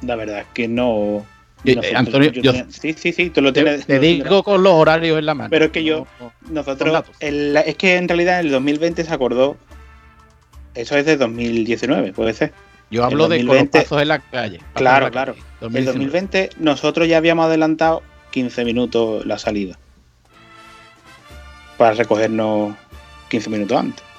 la 0.06 0.14
verdad 0.14 0.38
es 0.40 0.46
que 0.54 0.68
no. 0.68 1.26
Eh, 1.64 1.92
Antonio, 1.96 2.30
sí, 2.68 2.94
sí, 2.96 3.12
sí, 3.12 3.30
tú 3.30 3.42
lo 3.42 3.52
tienes. 3.52 3.86
Te, 3.86 3.98
digo 3.98 4.44
con 4.44 4.62
los 4.62 4.72
horarios 4.72 5.18
en 5.18 5.26
la 5.26 5.34
mano. 5.34 5.50
Pero 5.50 5.64
es 5.64 5.72
que 5.72 5.82
yo, 5.82 6.06
nosotros, 6.48 7.04
es 7.18 7.76
que 7.76 7.96
en 7.96 8.06
realidad 8.06 8.38
en 8.38 8.46
el 8.46 8.52
2020 8.52 9.04
se 9.04 9.12
acordó. 9.12 9.56
Eso 10.74 10.96
es 10.96 11.04
de 11.06 11.16
2019, 11.16 12.12
puede 12.12 12.32
ser. 12.32 12.52
Yo 12.88 13.04
hablo 13.04 13.26
de 13.28 13.44
con 13.44 13.66
pasos 13.66 14.00
en 14.00 14.08
la 14.08 14.20
calle. 14.20 14.60
Claro, 14.74 15.10
claro. 15.10 15.34
En 15.60 15.76
el 15.76 15.86
2020 15.86 16.50
nosotros 16.58 17.08
ya 17.08 17.16
habíamos 17.16 17.46
adelantado 17.46 18.02
15 18.30 18.64
minutos 18.64 19.26
la 19.26 19.38
salida. 19.38 19.76
Para 21.76 21.94
recogernos 21.94 22.76
15 23.28 23.50
minutos 23.50 23.76
antes. 23.76 24.09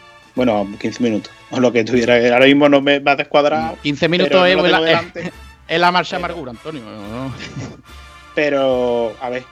Bueno, 0.43 0.67
15 0.79 1.03
minutos. 1.03 1.31
O 1.51 1.59
lo 1.59 1.71
que 1.71 1.83
tuviera. 1.83 2.15
Ahora 2.33 2.47
mismo 2.47 2.67
no 2.67 2.81
me 2.81 2.97
va 2.97 3.11
a 3.11 3.15
descuadrar. 3.15 3.75
15 3.83 4.09
minutos 4.09 4.47
es, 5.67 5.79
la, 5.79 5.91
marcha 5.91 6.15
amargura, 6.15 6.49
Antonio. 6.49 6.81
Pero, 8.33 9.15
a 9.21 9.29
ver, 9.29 9.43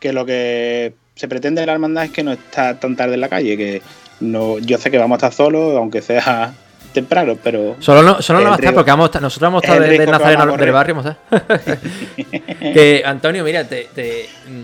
que 0.00 0.12
lo 0.12 0.26
que 0.26 0.94
se 1.14 1.28
pretende 1.28 1.60
de 1.60 1.68
la 1.68 1.74
hermandad 1.74 2.06
es 2.06 2.10
que 2.10 2.24
no 2.24 2.32
está 2.32 2.80
tan 2.80 2.96
tarde 2.96 3.14
en 3.14 3.20
la 3.20 3.28
calle. 3.28 3.56
Que 3.56 3.82
no, 4.18 4.58
yo 4.58 4.78
sé 4.78 4.90
que 4.90 4.98
vamos 4.98 5.14
a 5.14 5.28
estar 5.28 5.32
solos, 5.32 5.76
aunque 5.76 6.02
sea 6.02 6.52
temprano, 6.92 7.36
pero. 7.42 7.76
Solo 7.80 8.02
no, 8.02 8.22
solo 8.22 8.40
no 8.40 8.50
va 8.50 8.52
a 8.52 8.58
estar 8.58 8.74
porque 8.74 8.90
vamos 8.90 9.10
nosotros 9.20 9.40
vamos 9.40 9.64
a 9.64 9.66
estar 9.66 9.80
desde 9.80 10.06
Nazareno 10.06 10.56
del 10.56 10.72
barrio, 10.72 11.02
que 12.60 13.02
Antonio, 13.04 13.44
mira, 13.44 13.64
te, 13.64 13.88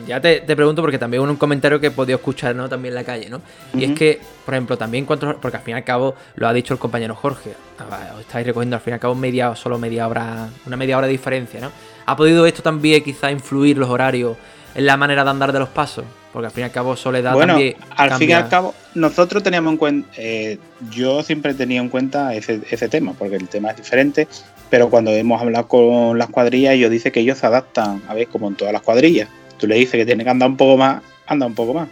ya 0.06 0.20
te, 0.20 0.40
pregunto 0.40 0.82
porque 0.82 0.98
también 0.98 1.22
un 1.22 1.36
comentario 1.36 1.80
que 1.80 1.88
he 1.88 1.90
podido 1.90 2.16
escuchar 2.16 2.54
¿no? 2.54 2.68
también 2.68 2.92
en 2.92 2.96
la 2.96 3.04
calle, 3.04 3.28
¿no? 3.28 3.40
Y 3.74 3.84
es 3.84 3.98
que, 3.98 4.20
por 4.44 4.54
ejemplo, 4.54 4.76
también 4.78 5.04
cuánto, 5.04 5.38
porque 5.40 5.56
al 5.56 5.62
fin 5.62 5.72
y 5.72 5.78
al 5.78 5.84
cabo 5.84 6.14
lo 6.36 6.48
ha 6.48 6.52
dicho 6.52 6.74
el 6.74 6.80
compañero 6.80 7.14
Jorge, 7.14 7.54
ah, 7.78 8.14
os 8.14 8.20
estáis 8.20 8.46
recogiendo 8.46 8.76
al 8.76 8.82
fin 8.82 8.92
y 8.92 8.94
al 8.94 9.00
cabo 9.00 9.14
media, 9.14 9.54
solo 9.56 9.78
media 9.78 10.06
hora, 10.06 10.48
una 10.66 10.76
media 10.76 10.98
hora 10.98 11.06
de 11.06 11.12
diferencia, 11.12 11.60
¿no? 11.60 11.72
¿Ha 12.06 12.16
podido 12.16 12.46
esto 12.46 12.62
también 12.62 13.02
quizá 13.02 13.30
influir 13.30 13.76
los 13.76 13.88
horarios 13.88 14.36
en 14.74 14.86
la 14.86 14.96
manera 14.96 15.24
de 15.24 15.30
andar 15.30 15.52
de 15.52 15.58
los 15.58 15.68
pasos? 15.68 16.04
Porque 16.38 16.46
al 16.46 16.52
fin 16.52 16.62
y 16.62 16.64
al 16.66 16.70
cabo 16.70 16.94
Soledad 16.94 17.34
bueno, 17.34 17.54
también 17.54 17.74
al 17.96 18.14
fin 18.14 18.30
y 18.30 18.32
al 18.32 18.48
cabo 18.48 18.72
nosotros 18.94 19.42
teníamos 19.42 19.72
en 19.72 19.76
cuenta, 19.76 20.08
eh, 20.18 20.58
yo 20.88 21.24
siempre 21.24 21.52
tenía 21.52 21.80
en 21.80 21.88
cuenta 21.88 22.32
ese, 22.32 22.88
tema, 22.88 23.12
porque 23.18 23.34
el 23.34 23.48
tema 23.48 23.72
es 23.72 23.76
diferente, 23.76 24.28
pero 24.70 24.88
cuando 24.88 25.10
hemos 25.10 25.42
hablado 25.42 25.66
con 25.66 26.16
las 26.16 26.28
cuadrillas 26.28 26.74
ellos 26.74 26.92
dicen 26.92 27.10
que 27.10 27.18
ellos 27.18 27.38
se 27.38 27.46
adaptan, 27.46 28.04
a 28.06 28.14
ver, 28.14 28.28
como 28.28 28.46
en 28.46 28.54
todas 28.54 28.72
las 28.72 28.82
cuadrillas. 28.82 29.28
Tú 29.58 29.66
le 29.66 29.74
dices 29.74 29.94
que 29.98 30.06
tiene 30.06 30.22
que 30.22 30.30
andar 30.30 30.48
un 30.48 30.56
poco 30.56 30.76
más, 30.76 31.02
anda 31.26 31.44
un 31.44 31.56
poco 31.56 31.74
más. 31.74 31.88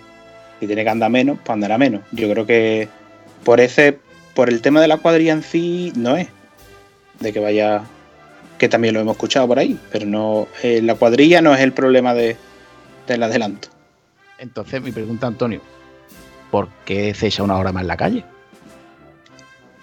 Y 0.60 0.68
tiene 0.68 0.84
que 0.84 0.90
andar 0.90 1.10
menos, 1.10 1.38
pues 1.44 1.52
andará 1.52 1.76
menos. 1.76 2.02
Yo 2.12 2.30
creo 2.30 2.46
que 2.46 2.88
por 3.42 3.58
ese, 3.58 3.98
por 4.32 4.48
el 4.48 4.60
tema 4.62 4.80
de 4.80 4.86
la 4.86 4.98
cuadrilla 4.98 5.32
en 5.32 5.42
sí, 5.42 5.92
no 5.96 6.16
es. 6.16 6.28
De 7.18 7.32
que 7.32 7.40
vaya, 7.40 7.82
que 8.58 8.68
también 8.68 8.94
lo 8.94 9.00
hemos 9.00 9.16
escuchado 9.16 9.48
por 9.48 9.58
ahí, 9.58 9.76
pero 9.90 10.06
no, 10.06 10.46
eh, 10.62 10.82
la 10.84 10.94
cuadrilla 10.94 11.42
no 11.42 11.52
es 11.52 11.62
el 11.62 11.72
problema 11.72 12.14
de, 12.14 12.36
te 13.06 13.18
la 13.18 13.26
adelanto. 13.26 13.70
Entonces, 14.38 14.82
mi 14.82 14.92
pregunta, 14.92 15.26
Antonio, 15.26 15.60
¿por 16.50 16.68
qué 16.84 17.14
se 17.14 17.28
echa 17.28 17.42
una 17.42 17.56
hora 17.56 17.72
más 17.72 17.82
en 17.82 17.88
la 17.88 17.96
calle? 17.96 18.24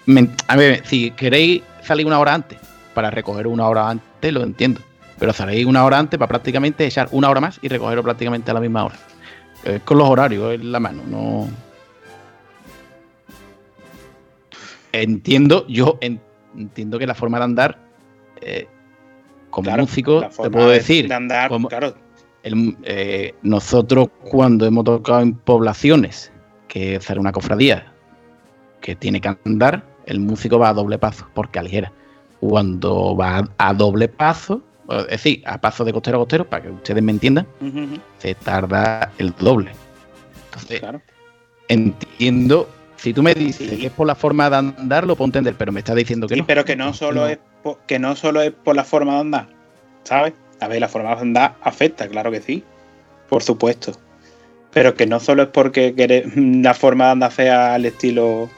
Me- 0.06 0.28
a 0.48 0.56
ver, 0.56 0.86
si 0.86 1.10
queréis 1.12 1.62
salir 1.82 2.06
una 2.06 2.18
hora 2.18 2.34
antes 2.34 2.58
para 2.94 3.10
recoger 3.10 3.46
una 3.46 3.66
hora 3.68 3.88
antes, 3.88 4.32
lo 4.32 4.42
entiendo. 4.42 4.80
Pero 5.18 5.32
salís 5.32 5.64
una 5.66 5.84
hora 5.84 5.98
antes 5.98 6.18
para 6.18 6.28
prácticamente 6.28 6.84
echar 6.84 7.08
una 7.12 7.30
hora 7.30 7.40
más 7.40 7.58
y 7.62 7.68
recogerlo 7.68 8.02
prácticamente 8.02 8.50
a 8.50 8.54
la 8.54 8.60
misma 8.60 8.84
hora. 8.84 8.96
Es 9.64 9.80
con 9.82 9.98
los 9.98 10.08
horarios 10.08 10.54
en 10.54 10.70
la 10.72 10.80
mano, 10.80 11.02
no. 11.06 11.48
Entiendo, 14.92 15.66
yo 15.68 15.98
en- 16.00 16.20
entiendo 16.56 16.98
que 16.98 17.06
la 17.06 17.14
forma 17.14 17.38
de 17.38 17.44
andar, 17.44 17.78
eh, 18.40 18.68
como 19.50 19.66
Claro, 19.66 19.82
músico, 19.82 20.20
te 20.28 20.50
puedo 20.50 20.68
de- 20.68 20.74
decir, 20.74 21.08
de 21.08 21.14
andar, 21.14 21.48
como- 21.48 21.68
claro. 21.68 21.94
El- 22.44 22.76
eh, 22.84 23.34
nosotros 23.42 24.08
cuando 24.22 24.64
hemos 24.66 24.84
tocado 24.84 25.20
en 25.20 25.34
poblaciones, 25.34 26.30
que 26.68 26.96
hacer 26.96 27.18
una 27.18 27.32
cofradía 27.32 27.92
que 28.80 28.94
tiene 28.94 29.20
que 29.20 29.36
andar, 29.44 29.84
el 30.06 30.20
músico 30.20 30.58
va 30.58 30.68
a 30.68 30.74
doble 30.74 30.98
paso, 30.98 31.26
porque 31.34 31.58
aligera. 31.58 31.92
Cuando 32.40 33.16
va 33.16 33.48
a 33.58 33.74
doble 33.74 34.08
paso, 34.08 34.62
es 34.90 35.06
decir, 35.06 35.42
a 35.46 35.58
paso 35.60 35.84
de 35.84 35.92
costero 35.92 36.18
a 36.18 36.20
costero, 36.20 36.44
para 36.48 36.62
que 36.64 36.70
ustedes 36.70 37.02
me 37.02 37.12
entiendan, 37.12 37.46
se 38.18 38.34
tarda 38.34 39.10
el 39.18 39.32
doble. 39.38 39.70
Entonces, 40.46 40.80
Claro. 40.80 41.00
entiendo, 41.68 42.68
si 42.96 43.12
tú 43.14 43.22
me 43.22 43.34
dices 43.34 43.78
que 43.78 43.86
es 43.86 43.92
por 43.92 44.06
la 44.06 44.14
forma 44.14 44.50
de 44.50 44.56
andar, 44.56 45.06
lo 45.06 45.16
puedo 45.16 45.28
entender, 45.28 45.54
pero 45.56 45.72
me 45.72 45.80
estás 45.80 45.96
diciendo 45.96 46.26
que 46.26 46.34
Sí, 46.34 46.40
no. 46.40 46.46
pero 46.46 46.64
que 46.64 46.76
no 46.76 46.92
solo 46.92 47.26
es 47.26 47.38
po- 47.62 47.78
que 47.86 47.98
no 47.98 48.14
solo 48.16 48.42
es 48.42 48.52
por 48.52 48.76
la 48.76 48.84
forma 48.84 49.14
de 49.14 49.20
andar, 49.20 49.48
¿sabes? 50.02 50.34
A 50.60 50.68
ver, 50.68 50.80
la 50.80 50.88
forma 50.88 51.14
de 51.14 51.20
andar 51.22 51.54
afecta, 51.62 52.08
claro 52.08 52.30
que 52.30 52.40
sí, 52.40 52.64
por 53.28 53.42
supuesto. 53.42 53.92
Pero 54.72 54.94
que 54.94 55.06
no 55.06 55.20
solo 55.20 55.44
es 55.44 55.48
porque 55.48 55.94
la 56.36 56.74
forma 56.74 57.06
de 57.06 57.10
andar 57.12 57.32
sea 57.32 57.74
al 57.74 57.86
estilo, 57.86 58.50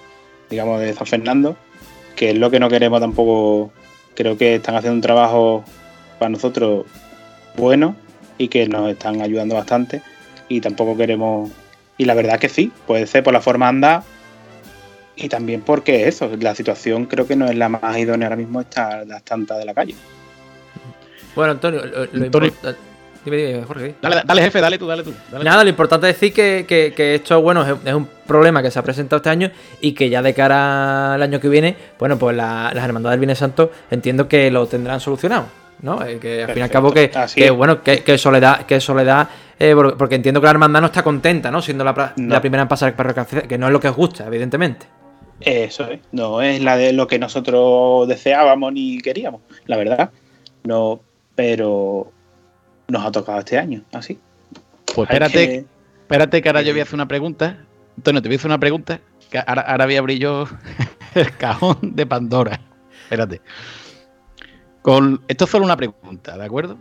digamos, 0.51 0.81
de 0.81 0.93
San 0.95 1.07
Fernando, 1.07 1.57
que 2.15 2.31
es 2.31 2.37
lo 2.37 2.51
que 2.51 2.61
no 2.61 2.69
queremos 2.69 3.01
tampoco. 3.01 3.73
Creo 4.15 4.39
que 4.39 4.55
están 4.55 4.77
haciendo 4.77 4.95
un 4.95 5.03
trabajo 5.03 5.65
para 6.19 6.31
nosotros 6.31 6.87
bueno 7.57 7.95
y 8.39 8.49
que 8.49 8.67
nos 8.67 8.91
están 8.91 9.21
ayudando 9.21 9.55
bastante. 9.55 10.03
Y 10.49 10.61
tampoco 10.61 10.97
queremos. 10.97 11.51
Y 11.99 12.05
la 12.05 12.15
verdad 12.15 12.39
que 12.39 12.49
sí, 12.49 12.73
puede 12.87 13.07
ser 13.07 13.23
por 13.23 13.33
la 13.33 13.41
forma 13.41 13.67
de 13.67 13.71
andar 13.71 14.03
y 15.17 15.31
también 15.31 15.63
porque 15.63 16.07
eso, 16.07 16.31
la 16.39 16.55
situación 16.55 17.07
creo 17.07 17.27
que 17.27 17.37
no 17.37 17.47
es 17.47 17.57
la 17.57 17.71
más 17.71 17.97
idónea 17.97 18.29
ahora 18.29 18.37
mismo 18.37 18.61
estar 18.61 19.07
las 19.07 19.23
tantas 19.23 19.59
de 19.59 19.65
la 19.65 19.73
calle. 19.73 19.95
Bueno, 21.37 21.53
Antonio, 21.53 21.85
lo, 21.87 22.07
lo 22.11 22.25
Antonio. 22.25 22.53
Dime, 23.25 23.37
dime, 23.39 23.65
Jorge. 23.65 23.95
Dale, 24.01 24.23
dale, 24.25 24.43
jefe, 24.43 24.61
dale 24.61 24.79
tú, 24.79 24.87
dale 24.87 25.03
tú. 25.03 25.11
dale 25.33 25.39
tú. 25.41 25.45
Nada, 25.45 25.65
lo 25.65 25.71
importante 25.71 26.09
es 26.09 26.15
decir 26.15 26.33
que, 26.33 26.65
que- 26.67 26.93
que 26.97 27.17
esto, 27.17 27.41
bueno, 27.43 27.67
es, 27.67 27.75
es 27.85 27.93
un 27.95 28.09
problema 28.25 28.63
que 28.63 28.71
se 28.71 28.79
ha 28.79 28.83
presentado 28.83 29.17
este 29.17 29.31
año 29.31 29.51
y 29.81 29.93
que 29.95 30.09
ya 30.09 30.23
de 30.23 30.33
cara 30.33 31.15
al 31.15 31.23
año 31.23 31.41
que 31.41 31.49
viene, 31.49 31.77
bueno, 31.99 32.17
pues 32.19 32.37
la- 32.37 32.71
las 32.73 32.85
hermandades 32.85 33.15
del 33.15 33.21
Viernes 33.21 33.39
Santo 33.39 33.73
entiendo 33.91 34.29
que 34.29 34.49
lo 34.53 34.67
tendrán 34.69 35.01
solucionado, 35.01 35.47
¿no? 35.83 36.05
Eh, 36.07 36.19
que 36.21 36.45
al 36.45 36.51
fin 36.53 36.59
y 36.59 36.63
al 36.63 36.71
cabo 36.71 36.93
que, 36.93 37.11
bueno, 37.51 37.83
que, 37.83 38.05
que 38.05 38.17
soledad, 38.17 38.61
que 38.65 38.81
soledad, 38.81 39.29
eh, 39.59 39.75
por- 39.75 39.97
porque 39.97 40.15
entiendo 40.15 40.41
que 40.41 40.45
la 40.45 40.53
hermandad 40.53 40.81
no 40.83 40.87
está 40.87 41.03
contenta, 41.03 41.51
¿no? 41.51 41.61
Siendo 41.61 41.83
la, 41.83 41.97
pra- 41.97 42.13
No. 42.17 42.33
la 42.33 42.41
primera 42.41 42.63
en 42.63 42.69
pasar 42.69 42.95
parroquia, 42.95 43.25
que 43.43 43.59
no 43.59 43.67
es 43.67 43.73
lo 43.73 43.81
que 43.81 43.89
os 43.89 43.97
gusta, 43.97 44.25
evidentemente. 44.25 44.87
Eso 45.41 45.91
es, 45.91 45.99
no 46.13 46.43
es 46.43 46.61
la 46.63 46.77
de 46.77 46.93
lo 46.93 47.09
que 47.09 47.19
nosotros 47.19 48.07
deseábamos 48.07 48.73
ni 48.73 49.01
queríamos, 49.01 49.41
la 49.67 49.77
verdad. 49.77 50.11
No, 50.63 51.01
pero 51.37 52.11
nos 52.89 53.05
ha 53.07 53.13
tocado 53.13 53.39
este 53.39 53.57
año, 53.59 53.85
así. 53.93 54.19
Pues 54.95 55.09
espérate, 55.09 55.33
que- 55.49 55.65
espérate 56.01 56.43
que 56.43 56.49
ahora 56.49 56.63
yo 56.63 56.73
voy 56.73 56.81
a 56.81 56.83
hacer 56.83 56.95
una 56.95 57.07
pregunta. 57.07 57.59
Antonio, 57.97 58.21
te 58.21 58.29
voy 58.29 58.35
a 58.35 58.39
hacer 58.39 58.49
una 58.49 58.59
pregunta. 58.61 59.01
Que 59.31 59.39
ahora, 59.39 59.63
ahora 59.63 59.85
voy 59.87 59.97
a 59.97 59.99
abrir 60.01 60.19
yo 60.19 60.47
el 61.15 61.37
cajón 61.37 61.79
de 61.95 62.05
Pandora. 62.07 62.61
Espérate. 63.05 63.41
Con, 64.83 65.21
esto 65.29 65.45
es 65.45 65.51
solo 65.51 65.65
una 65.65 65.77
pregunta, 65.77 66.37
¿de 66.39 66.45
acuerdo? 66.45 66.79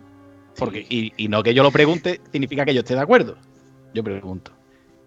Porque, 0.58 0.86
y, 0.89 1.12
y 1.18 1.28
no 1.28 1.43
que 1.43 1.53
yo 1.53 1.64
lo 1.64 1.72
pregunte 1.72 2.22
significa 2.32 2.64
que 2.66 2.74
yo 2.74 2.80
esté 2.82 2.93
de 2.95 3.01
acuerdo. 3.01 3.36
Yo 3.93 4.03
pregunto. 4.03 4.51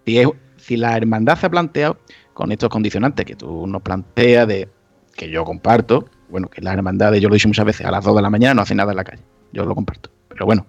Si, 0.04 0.18
es- 0.18 0.28
si 0.56 0.76
la 0.76 0.96
hermandad 0.96 1.38
se 1.38 1.46
ha 1.46 1.50
planteado 1.50 1.98
con 2.34 2.50
estos 2.52 2.68
condicionantes 2.68 3.24
que 3.24 3.36
tú 3.36 3.66
nos 3.66 3.82
planteas, 3.82 4.46
de 4.48 4.68
que 5.14 5.30
yo 5.30 5.44
comparto, 5.44 6.08
bueno, 6.28 6.48
que 6.48 6.60
las 6.60 6.74
hermandades, 6.74 7.20
yo 7.20 7.28
lo 7.28 7.34
he 7.34 7.36
dicho 7.36 7.48
muchas 7.48 7.64
veces, 7.66 7.86
a 7.86 7.90
las 7.90 8.04
2 8.04 8.16
de 8.16 8.22
la 8.22 8.30
mañana 8.30 8.54
no 8.54 8.62
hacen 8.62 8.76
nada 8.76 8.92
en 8.92 8.96
la 8.96 9.04
calle. 9.04 9.22
Yo 9.52 9.64
lo 9.64 9.74
comparto. 9.74 10.10
Pero 10.28 10.46
bueno, 10.46 10.66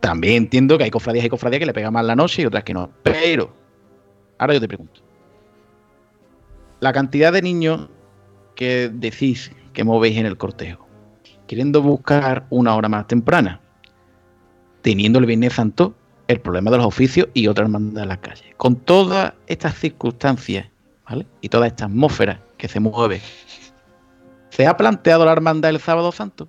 también 0.00 0.34
entiendo 0.34 0.78
que 0.78 0.84
hay 0.84 0.90
cofradías 0.90 1.24
y 1.24 1.28
cofradías 1.28 1.60
que 1.60 1.66
le 1.66 1.72
pegan 1.72 1.92
más 1.92 2.04
la 2.04 2.16
noche 2.16 2.42
y 2.42 2.46
otras 2.46 2.64
que 2.64 2.74
no. 2.74 2.90
Pero, 3.02 3.52
ahora 4.38 4.54
yo 4.54 4.60
te 4.60 4.68
pregunto. 4.68 5.00
La 6.80 6.92
cantidad 6.92 7.32
de 7.32 7.42
niños 7.42 7.88
que 8.54 8.90
decís 8.92 9.50
que 9.72 9.84
movéis 9.84 10.16
en 10.16 10.26
el 10.26 10.36
cortejo, 10.36 10.86
queriendo 11.46 11.82
buscar 11.82 12.46
una 12.50 12.74
hora 12.74 12.88
más 12.88 13.06
temprana, 13.06 13.60
teniendo 14.82 15.18
el 15.18 15.26
Viernes 15.26 15.54
Santo, 15.54 15.94
el 16.28 16.40
problema 16.40 16.70
de 16.70 16.78
los 16.78 16.86
oficios 16.86 17.28
y 17.34 17.46
otra 17.46 17.64
hermandad 17.64 18.02
en 18.02 18.08
las 18.08 18.18
calles. 18.18 18.54
Con 18.56 18.76
todas 18.76 19.34
estas 19.46 19.74
circunstancias, 19.74 20.68
¿vale? 21.08 21.26
Y 21.40 21.48
toda 21.48 21.66
esta 21.66 21.86
atmósfera 21.86 22.40
que 22.56 22.68
se 22.68 22.80
mueve, 22.80 23.20
¿se 24.50 24.66
ha 24.66 24.76
planteado 24.76 25.24
la 25.24 25.32
hermandad 25.32 25.70
el 25.70 25.80
sábado 25.80 26.12
santo? 26.12 26.48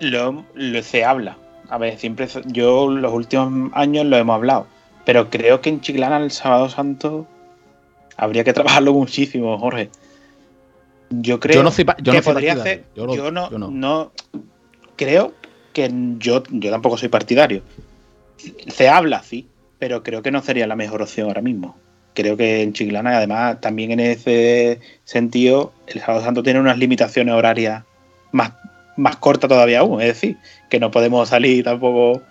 Lo, 0.00 0.44
lo- 0.54 0.82
se 0.82 1.04
habla. 1.04 1.36
A 1.68 1.78
ver, 1.78 1.98
siempre 1.98 2.28
yo 2.46 2.88
los 2.90 3.12
últimos 3.12 3.70
años 3.74 4.04
lo 4.06 4.16
hemos 4.16 4.34
hablado. 4.34 4.66
Pero 5.04 5.30
creo 5.30 5.60
que 5.60 5.70
en 5.70 5.80
Chiclana 5.80 6.16
el 6.18 6.30
sábado 6.30 6.68
santo 6.68 7.26
habría 8.16 8.44
que 8.44 8.52
trabajarlo 8.52 8.92
muchísimo, 8.92 9.58
Jorge. 9.58 9.90
Yo 11.10 11.38
creo 11.40 11.56
Yo 11.56 11.62
no 11.62 11.70
soy 11.70 11.84
pa- 11.84 11.96
yo 11.98 12.12
que 12.12 12.18
no 12.18 12.24
podría 12.24 12.52
hacer. 12.54 12.84
Yo 12.96 13.06
lo- 13.06 13.14
Yo, 13.14 13.30
no, 13.30 13.50
yo 13.50 13.58
no. 13.58 13.70
no- 13.70 14.12
Creo 14.96 15.32
que 15.72 15.90
yo, 16.18 16.42
yo 16.50 16.70
tampoco 16.70 16.96
soy 16.96 17.08
partidario. 17.08 17.62
Se 18.68 18.88
habla, 18.88 19.22
sí, 19.22 19.48
pero 19.78 20.02
creo 20.02 20.22
que 20.22 20.30
no 20.30 20.40
sería 20.42 20.66
la 20.66 20.76
mejor 20.76 21.02
opción 21.02 21.28
ahora 21.28 21.42
mismo. 21.42 21.76
Creo 22.14 22.36
que 22.36 22.62
en 22.62 22.72
Chiclana, 22.72 23.12
y 23.12 23.16
además, 23.16 23.60
también 23.60 23.90
en 23.90 24.00
ese 24.00 24.80
sentido, 25.04 25.72
el 25.88 26.00
sábado 26.00 26.24
santo 26.24 26.42
tiene 26.44 26.60
unas 26.60 26.78
limitaciones 26.78 27.34
horarias 27.34 27.82
más, 28.30 28.52
más 28.96 29.16
cortas 29.16 29.48
todavía 29.48 29.80
aún. 29.80 30.00
Es 30.00 30.08
decir, 30.08 30.38
que 30.68 30.78
no 30.80 30.90
podemos 30.90 31.28
salir 31.28 31.64
tampoco. 31.64 32.22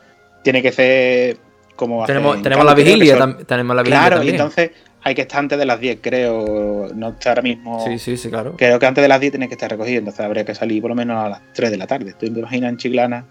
Tiene 0.44 0.62
que 0.62 0.72
ser 0.72 1.38
como. 1.76 2.06
Tenemos, 2.06 2.42
tenemos 2.42 2.66
la 2.66 2.74
vigilia, 2.74 3.18
son- 3.18 3.46
tenemos 3.46 3.76
la 3.76 3.82
vigilia 3.84 4.00
Claro, 4.00 4.16
y 4.16 4.20
también. 4.20 4.36
entonces 4.36 4.72
hay 5.06 5.16
que 5.16 5.22
estar 5.24 5.40
antes 5.40 5.58
de 5.60 5.66
las 5.66 5.80
10, 5.80 6.00
creo. 6.02 6.90
No 6.96 7.10
está 7.10 7.30
ahora 7.30 7.42
mismo. 7.42 7.84
Sí, 7.86 7.98
sí, 8.00 8.18
sí, 8.18 8.30
claro. 8.30 8.56
Creo 8.58 8.80
que 8.80 8.86
antes 8.86 9.02
de 9.02 9.08
las 9.08 9.20
10 9.20 9.32
tiene 9.32 9.48
que 9.48 9.54
estar 9.56 9.70
recogido, 9.70 10.00
entonces 10.00 10.20
habría 10.26 10.46
que 10.46 10.56
salir 10.56 10.82
por 10.82 10.90
lo 10.90 10.96
menos 10.96 11.18
a 11.26 11.30
las 11.30 11.42
3 11.54 11.72
de 11.72 11.78
la 11.78 11.88
tarde. 11.88 12.14
¿Tú 12.14 12.32
te 12.32 12.40
imaginas 12.40 12.72
en 12.72 12.78
Chiclana? 12.78 13.26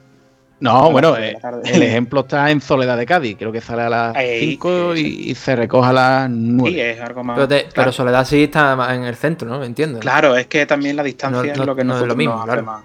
No, 0.60 0.92
bueno, 0.92 1.16
eh, 1.18 1.36
el 1.64 1.82
ejemplo 1.82 2.20
está 2.20 2.48
en 2.48 2.60
Soledad 2.60 2.96
de 2.96 3.04
Cádiz. 3.04 3.36
Creo 3.36 3.50
que 3.50 3.60
sale 3.60 3.82
a 3.82 3.88
las 3.90 4.14
Ahí, 4.16 4.38
5 4.50 4.94
y, 4.94 5.30
y 5.30 5.34
se 5.34 5.56
recoge 5.56 5.90
a 5.90 5.92
las 5.92 6.30
9. 6.30 6.70
Sí, 6.72 6.80
es 6.80 7.00
algo 7.00 7.24
más. 7.24 7.34
Pero, 7.34 7.48
te- 7.48 7.62
claro. 7.62 7.72
pero 7.74 7.92
Soledad 7.92 8.24
sí 8.24 8.44
está 8.44 8.76
más 8.76 8.94
en 8.96 9.02
el 9.02 9.16
centro, 9.16 9.48
¿no? 9.48 9.64
Entiendo. 9.64 9.94
¿no? 9.96 10.00
Claro, 10.00 10.36
es 10.36 10.46
que 10.46 10.64
también 10.64 10.94
la 10.94 11.02
distancia 11.02 11.52
No- 11.52 11.62
es 11.62 11.66
lo 11.66 11.74
que 11.74 11.82
no 11.82 11.94
es 11.94 12.00
lo 12.00 12.06
nosotros 12.06 12.16
mismo, 12.16 12.34
nos 12.34 12.42
hace 12.42 12.48
claro. 12.52 12.62
más. 12.64 12.84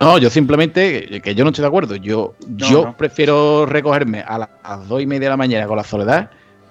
No, 0.00 0.18
yo 0.18 0.28
simplemente, 0.28 1.20
que 1.22 1.34
yo 1.34 1.44
no 1.44 1.50
estoy 1.50 1.62
de 1.62 1.68
acuerdo. 1.68 1.96
Yo, 1.96 2.34
No, 2.48 2.56
yo 2.68 2.84
no. 2.86 2.96
prefiero 2.96 3.64
recogerme 3.64 4.20
a 4.26 4.38
las, 4.38 4.48
a 4.62 4.76
las 4.78 4.88
2 4.88 5.02
y 5.02 5.06
media 5.06 5.26
de 5.26 5.30
la 5.30 5.36
mañana 5.36 5.66
con 5.66 5.76
la 5.76 5.84
soledad, 5.84 6.30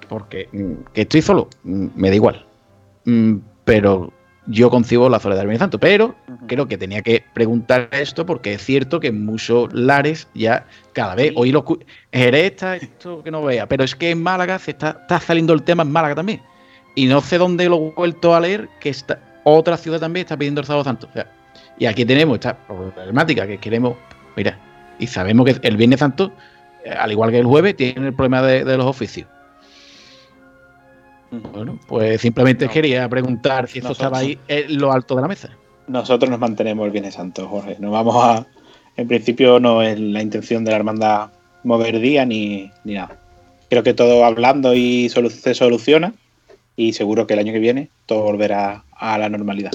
porque 0.09 0.49
mm, 0.51 0.91
que 0.93 1.01
estoy 1.01 1.21
solo, 1.21 1.49
mm, 1.63 1.87
me 1.95 2.09
da 2.09 2.15
igual. 2.15 2.45
Mm, 3.05 3.35
pero 3.63 4.11
yo 4.47 4.69
concibo 4.69 5.09
la 5.09 5.19
soledad 5.19 5.45
del 5.45 5.57
Santo. 5.57 5.79
Pero 5.79 6.15
creo 6.47 6.67
que 6.67 6.77
tenía 6.77 7.01
que 7.01 7.23
preguntar 7.33 7.87
esto 7.91 8.25
porque 8.25 8.53
es 8.53 8.63
cierto 8.63 8.99
que 8.99 9.07
en 9.07 9.25
muchos 9.25 9.73
lares 9.73 10.27
ya 10.33 10.65
cada 10.93 11.15
vez 11.15 11.31
hoy 11.35 11.51
lo 11.51 11.63
escu- 11.63 11.83
Jerez 12.11 12.51
está 12.51 12.75
esto 12.75 13.23
que 13.23 13.31
no 13.31 13.41
vea, 13.43 13.67
pero 13.67 13.83
es 13.85 13.95
que 13.95 14.11
en 14.11 14.21
Málaga 14.21 14.59
se 14.59 14.71
está, 14.71 14.97
está 15.01 15.19
saliendo 15.21 15.53
el 15.53 15.63
tema 15.63 15.83
en 15.83 15.91
Málaga 15.91 16.15
también. 16.15 16.41
Y 16.95 17.05
no 17.07 17.21
sé 17.21 17.37
dónde 17.37 17.69
lo 17.69 17.77
he 17.77 17.91
vuelto 17.91 18.35
a 18.35 18.39
leer, 18.41 18.67
que 18.79 18.89
está, 18.89 19.19
otra 19.43 19.77
ciudad 19.77 19.99
también 19.99 20.25
está 20.25 20.35
pidiendo 20.37 20.59
el 20.61 20.67
sábado 20.67 20.83
santo. 20.83 21.07
O 21.09 21.13
sea, 21.13 21.31
y 21.79 21.85
aquí 21.85 22.05
tenemos 22.05 22.35
esta 22.35 22.57
problemática 22.57 23.45
que 23.47 23.57
queremos, 23.57 23.95
mira, 24.35 24.57
y 24.99 25.07
sabemos 25.07 25.45
que 25.45 25.67
el 25.67 25.77
Viernes 25.77 25.99
Santo, 25.99 26.31
eh, 26.83 26.89
al 26.91 27.11
igual 27.11 27.31
que 27.31 27.39
el 27.39 27.45
jueves, 27.45 27.75
tiene 27.75 28.07
el 28.07 28.13
problema 28.13 28.41
de, 28.41 28.63
de 28.63 28.77
los 28.77 28.85
oficios. 28.85 29.27
Bueno, 31.51 31.77
pues 31.87 32.21
simplemente 32.21 32.67
quería 32.69 33.07
preguntar 33.09 33.67
si 33.67 33.79
eso 33.79 33.89
Nosotros- 33.89 34.05
estaba 34.05 34.19
ahí 34.19 34.39
en 34.47 34.77
lo 34.79 34.91
alto 34.93 35.15
de 35.15 35.21
la 35.21 35.27
mesa. 35.27 35.49
Nosotros 35.87 36.29
nos 36.29 36.39
mantenemos 36.39 36.85
el 36.85 36.91
Viernes 36.91 37.15
Santo, 37.15 37.47
Jorge. 37.47 37.77
No 37.79 37.91
vamos 37.91 38.15
a. 38.17 38.45
En 38.95 39.07
principio, 39.07 39.59
no 39.59 39.81
es 39.81 39.99
la 39.99 40.21
intención 40.21 40.63
de 40.65 40.71
la 40.71 40.77
hermandad 40.77 41.29
mover 41.63 41.99
día 41.99 42.25
ni, 42.25 42.71
ni 42.83 42.93
nada. 42.95 43.17
Creo 43.69 43.83
que 43.83 43.93
todo 43.93 44.23
hablando 44.25 44.73
y 44.73 45.07
solu- 45.09 45.29
se 45.29 45.53
soluciona. 45.53 46.13
Y 46.75 46.93
seguro 46.93 47.25
que 47.27 47.33
el 47.33 47.39
año 47.39 47.53
que 47.53 47.59
viene 47.59 47.89
todo 48.05 48.21
volverá 48.23 48.83
a 48.91 49.17
la 49.17 49.29
normalidad. 49.29 49.71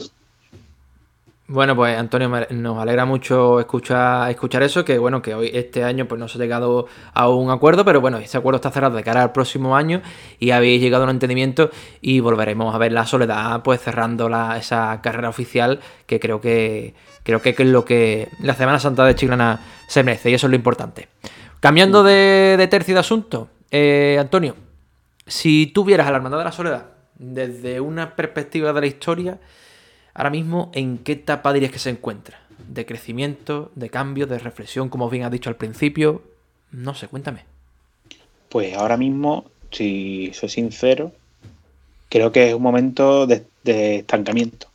Bueno, 1.53 1.77
pues 1.77 1.99
Antonio, 1.99 2.31
nos 2.49 2.79
alegra 2.79 3.05
mucho 3.05 3.61
escuchar, 3.61 4.31
escuchar 4.31 4.63
eso, 4.63 4.87
que 4.87 4.97
bueno, 4.97 5.21
que 5.21 5.35
hoy 5.35 5.51
este 5.53 5.85
año 5.85 6.09
pues 6.09 6.19
no 6.19 6.27
se 6.27 6.39
ha 6.39 6.41
llegado 6.41 6.87
a 7.13 7.29
un 7.29 7.51
acuerdo, 7.51 7.85
pero 7.85 8.01
bueno, 8.01 8.17
ese 8.17 8.39
acuerdo 8.39 8.57
está 8.57 8.71
cerrado 8.71 8.97
de 8.97 9.03
cara 9.03 9.23
al 9.23 9.33
próximo 9.33 9.77
año 9.77 10.01
y 10.39 10.53
habéis 10.53 10.81
llegado 10.81 11.03
a 11.03 11.09
un 11.09 11.11
entendimiento 11.11 11.69
y 12.01 12.21
volveremos 12.21 12.75
a 12.75 12.79
ver 12.79 12.93
la 12.93 13.05
soledad 13.05 13.63
pues 13.63 13.83
cerrando 13.83 14.31
la, 14.31 14.57
esa 14.57 15.03
carrera 15.03 15.29
oficial 15.29 15.81
que 16.07 16.19
creo 16.19 16.41
que 16.41 16.95
creo 17.23 17.43
que 17.43 17.51
es 17.51 17.61
lo 17.61 17.85
que 17.85 18.31
la 18.41 18.55
Semana 18.55 18.79
Santa 18.79 19.05
de 19.05 19.15
Chiclana 19.15 19.61
se 19.89 20.03
merece 20.03 20.31
y 20.31 20.35
eso 20.35 20.47
es 20.47 20.51
lo 20.53 20.57
importante. 20.57 21.11
Cambiando 21.61 22.03
de, 22.03 22.55
de 22.57 22.67
tercio 22.67 22.95
de 22.95 23.01
asunto, 23.01 23.49
eh, 23.71 24.17
Antonio, 24.19 24.57
si 25.27 25.67
tú 25.67 25.85
vieras 25.85 26.07
a 26.07 26.13
la 26.13 26.17
Hermandad 26.17 26.39
de 26.39 26.45
la 26.45 26.53
Soledad 26.53 26.87
desde 27.15 27.79
una 27.79 28.17
perspectiva 28.17 28.73
de 28.73 28.81
la 28.81 28.87
historia, 28.87 29.39
ahora 30.15 30.31
mismo, 30.31 30.71
¿en 30.75 30.99
qué 30.99 31.13
etapa 31.13 31.53
dirías 31.53 31.73
que 31.73 31.79
se 31.79 31.91
encuentra? 31.91 32.41
¿De 32.69 32.87
crecimiento, 32.87 33.71
de 33.75 33.91
cambio, 33.91 34.27
de 34.27 34.39
reflexión, 34.39 34.89
como 34.89 35.11
bien 35.11 35.25
has 35.25 35.31
dicho 35.31 35.51
al 35.51 35.57
principio? 35.57 36.23
No 36.71 36.95
sé, 36.95 37.09
cuéntame. 37.09 37.45
Pues 38.49 38.77
ahora 38.77 38.97
mismo, 38.97 39.47
si 39.71 40.33
soy 40.35 40.49
sincero, 40.49 41.13
creo 42.09 42.33
que 42.33 42.49
es 42.49 42.55
un 42.55 42.63
momento 42.63 43.27
de, 43.27 43.45
estancamiento. 43.65 44.69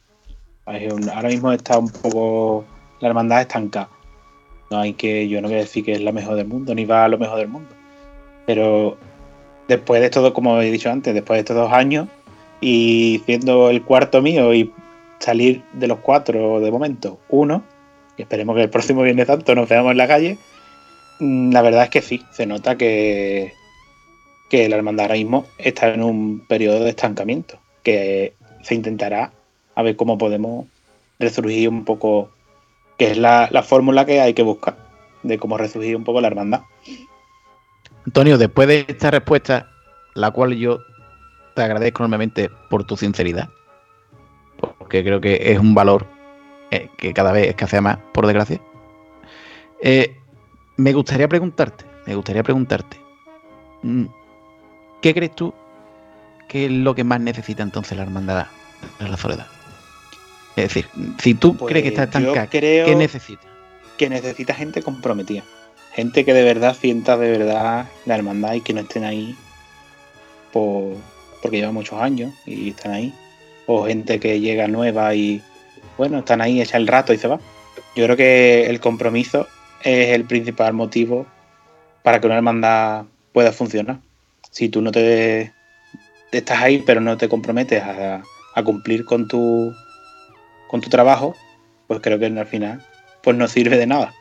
Ahora 0.66 1.30
mismo 1.30 1.52
está 1.52 1.78
un 1.78 1.90
poco 1.90 2.66
la 3.00 3.08
hermandad 3.08 3.42
estancada. 3.42 3.90
No 4.70 4.80
hay 4.80 4.94
que, 4.94 5.30
yo 5.30 5.42
no 5.42 5.48
voy 5.48 5.58
a 5.58 5.62
decir 5.62 5.86
que 5.86 5.94
es 5.94 6.02
la 6.02 6.12
mejor 6.12 6.36
del 6.36 6.48
mundo, 6.48 6.76
ni 6.76 6.86
va 6.86 7.06
a 7.06 7.08
lo 7.08 7.18
mejor 7.18 7.38
del 7.38 7.48
mundo. 7.48 7.70
Pero 8.46 8.98
después 9.68 10.02
de 10.02 10.10
todo, 10.10 10.34
como 10.34 10.60
he 10.62 10.72
dicho 10.72 10.90
antes, 10.90 11.14
después 11.14 11.38
de 11.38 11.42
estos 11.42 11.56
dos 11.56 11.72
años 11.72 12.08
y 12.60 13.22
siendo 13.26 13.70
el 13.70 13.84
cuarto 13.84 14.22
mío 14.22 14.54
y 14.54 14.74
salir 15.20 15.64
de 15.74 15.88
los 15.88 16.00
cuatro 16.00 16.60
de 16.60 16.72
momento, 16.72 17.20
uno, 17.30 17.64
y 18.18 18.24
esperemos 18.24 18.56
que 18.56 18.64
el 18.64 18.70
próximo 18.70 19.04
Viernes 19.04 19.28
Santo 19.28 19.56
nos 19.56 19.70
veamos 19.70 19.92
en 19.92 19.98
la 19.98 20.08
calle, 20.08 20.38
mm, 21.20 21.52
la 21.52 21.62
verdad 21.62 21.84
es 21.84 21.90
que 21.90 22.02
sí, 22.02 22.24
se 22.32 22.46
nota 22.46 22.78
que, 22.78 23.54
que 24.50 24.70
la 24.70 24.78
hermandad 24.78 25.06
ahora 25.06 25.16
mismo 25.16 25.46
está 25.58 25.94
en 25.94 26.04
un 26.04 26.46
periodo 26.48 26.84
de 26.84 26.90
estancamiento, 26.90 27.60
que 27.84 28.34
se 28.62 28.76
intentará 28.76 29.32
a 29.76 29.82
ver 29.84 29.96
cómo 29.96 30.18
podemos 30.18 30.66
resurgir 31.20 31.70
un 31.70 31.86
poco, 31.86 32.32
que 32.98 33.12
es 33.12 33.18
la, 33.18 33.48
la 33.52 33.64
fórmula 33.64 34.06
que 34.06 34.22
hay 34.22 34.34
que 34.34 34.44
buscar, 34.44 34.78
de 35.24 35.38
cómo 35.38 35.58
resurgir 35.58 35.96
un 35.96 36.04
poco 36.04 36.22
la 36.22 36.28
hermandad. 36.28 36.62
Antonio, 38.06 38.38
después 38.38 38.68
de 38.68 38.86
esta 38.88 39.12
respuesta, 39.12 39.70
la 40.16 40.32
cual 40.32 40.56
yo 40.56 40.80
te 41.56 41.62
agradezco 41.62 42.04
enormemente 42.04 42.50
por 42.70 42.86
tu 42.86 42.96
sinceridad, 42.96 43.50
porque 44.78 45.04
creo 45.04 45.20
que 45.22 45.52
es 45.52 45.60
un 45.60 45.74
valor 45.76 46.06
eh, 46.72 46.90
que 46.98 47.14
cada 47.14 47.32
vez 47.32 47.48
escasea 47.48 47.82
más, 47.82 47.98
por 48.14 48.26
desgracia. 48.26 48.60
eh, 49.82 50.16
me 50.78 50.94
gustaría 50.94 51.28
preguntarte, 51.28 51.86
me 52.06 52.14
gustaría 52.16 52.44
preguntarte, 52.44 52.98
mm, 53.82 54.06
¿qué 55.02 55.14
crees 55.14 55.36
tú 55.36 55.54
que 56.48 56.66
es 56.66 56.72
lo 56.72 56.94
que 56.94 57.04
más 57.04 57.20
necesita 57.20 57.64
entonces 57.64 57.98
la 57.98 58.04
hermandad 58.04 58.48
de 59.00 59.10
la 59.10 59.18
soledad? 59.18 59.48
Es 60.56 60.74
decir, 60.74 60.88
si 61.20 61.34
tú 61.34 61.56
Pues 61.56 61.72
crees 61.72 61.84
que 61.84 61.90
está 61.90 62.04
estancada, 62.04 62.48
¿qué 62.48 62.94
necesita? 62.96 63.42
que 63.98 64.10
necesita 64.10 64.54
gente 64.54 64.82
comprometida. 64.84 65.44
Gente 65.94 66.24
que 66.24 66.34
de 66.34 66.44
verdad 66.44 66.76
sienta 66.80 67.18
de 67.18 67.32
verdad 67.32 67.88
la 68.06 68.16
hermandad 68.16 68.54
y 68.54 68.62
que 68.62 68.74
no 68.74 68.82
estén 68.82 69.04
ahí 69.04 69.36
por, 70.54 70.96
porque 71.42 71.58
llevan 71.58 71.74
muchos 71.74 72.00
años 72.00 72.34
y 72.46 72.70
están 72.70 72.92
ahí. 72.92 73.14
O 73.68 73.86
gente 73.86 74.20
que 74.20 74.40
llega 74.40 74.68
nueva 74.68 75.14
y 75.14 75.42
bueno, 75.98 76.20
están 76.20 76.42
ahí, 76.42 76.62
echa 76.62 76.78
el 76.78 76.88
rato 76.88 77.14
y 77.14 77.18
se 77.18 77.28
va. 77.28 77.40
Yo 77.96 78.06
creo 78.06 78.18
que 78.18 78.66
el 78.68 78.80
compromiso 78.80 79.48
es 79.84 80.10
el 80.10 80.26
principal 80.26 80.74
motivo 80.74 81.28
para 82.04 82.20
que 82.20 82.28
una 82.28 82.38
hermandad 82.38 83.06
pueda 83.34 83.52
funcionar. 83.52 84.00
Si 84.50 84.70
tú 84.70 84.82
no 84.82 84.92
te, 84.92 85.54
estás 86.32 86.62
ahí 86.62 86.84
pero 86.86 87.02
no 87.02 87.18
te 87.18 87.30
comprometes 87.30 87.84
a, 87.84 88.24
a 88.56 88.64
cumplir 88.64 89.06
con 89.06 89.28
tu, 89.28 89.74
con 90.68 90.82
tu 90.82 90.90
trabajo, 90.90 91.36
pues 91.88 92.00
creo 92.02 92.18
que 92.20 92.26
al 92.26 92.48
final 92.48 92.84
pues 93.24 93.36
no 93.36 93.48
sirve 93.48 93.78
de 93.78 93.88
nada. 93.88 94.14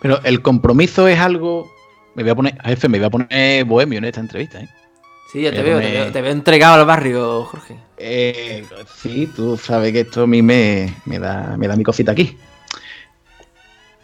Pero 0.00 0.22
el 0.24 0.42
compromiso 0.42 1.08
es 1.08 1.18
algo. 1.18 1.72
Me 2.14 2.22
voy 2.22 2.30
a 2.30 2.34
poner, 2.34 2.62
jefe, 2.64 2.88
me 2.88 2.98
voy 2.98 3.06
a 3.06 3.10
poner 3.10 3.64
bohemio 3.64 3.98
en 3.98 4.04
esta 4.04 4.20
entrevista, 4.20 4.60
¿eh? 4.60 4.68
Sí, 5.30 5.42
ya 5.42 5.50
te 5.50 5.62
veo, 5.62 5.80
te 5.80 5.90
veo, 5.90 6.12
te 6.12 6.22
veo 6.22 6.32
entregado 6.32 6.74
al 6.74 6.86
barrio, 6.86 7.44
Jorge. 7.44 7.76
Eh, 7.98 8.64
sí, 8.96 9.28
tú 9.34 9.56
sabes 9.56 9.92
que 9.92 10.00
esto 10.00 10.22
a 10.22 10.26
mí 10.26 10.40
me, 10.42 10.94
me 11.04 11.18
da, 11.18 11.56
me 11.56 11.66
da 11.66 11.76
mi 11.76 11.82
cosita 11.82 12.12
aquí. 12.12 12.36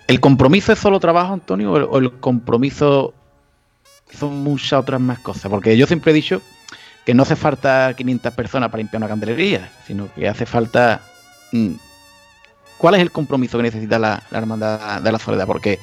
¿El 0.09 0.20
compromiso 0.20 0.73
es 0.73 0.78
solo 0.78 0.99
trabajo, 0.99 1.32
Antonio? 1.32 1.73
¿O 1.73 1.77
el, 1.77 1.82
o 1.85 1.99
el 1.99 2.12
compromiso 2.19 3.15
son 4.19 4.43
muchas 4.43 4.74
otras 4.74 5.01
más 5.01 5.20
cosas? 5.20 5.51
Porque 5.51 5.77
yo 5.77 5.86
siempre 5.86 6.11
he 6.11 6.15
dicho 6.15 6.43
que 7.07 7.15
no 7.15 7.23
hace 7.23 7.36
falta 7.36 7.94
500 7.97 8.35
personas 8.35 8.70
para 8.70 8.78
limpiar 8.78 9.01
una 9.01 9.09
candelería, 9.09 9.70
sino 9.86 10.12
que 10.15 10.28
hace 10.28 10.44
falta... 10.44 11.01
mm, 11.53 11.73
¿Cuál 12.78 12.97
es 12.97 13.01
el 13.01 13.12
compromiso 13.12 13.59
que 13.59 13.62
necesita 13.62 13.97
la, 13.99 14.23
la 14.31 14.39
hermandad 14.39 15.01
de 15.01 15.12
la 15.12 15.19
soledad? 15.20 15.47
Porque 15.47 15.78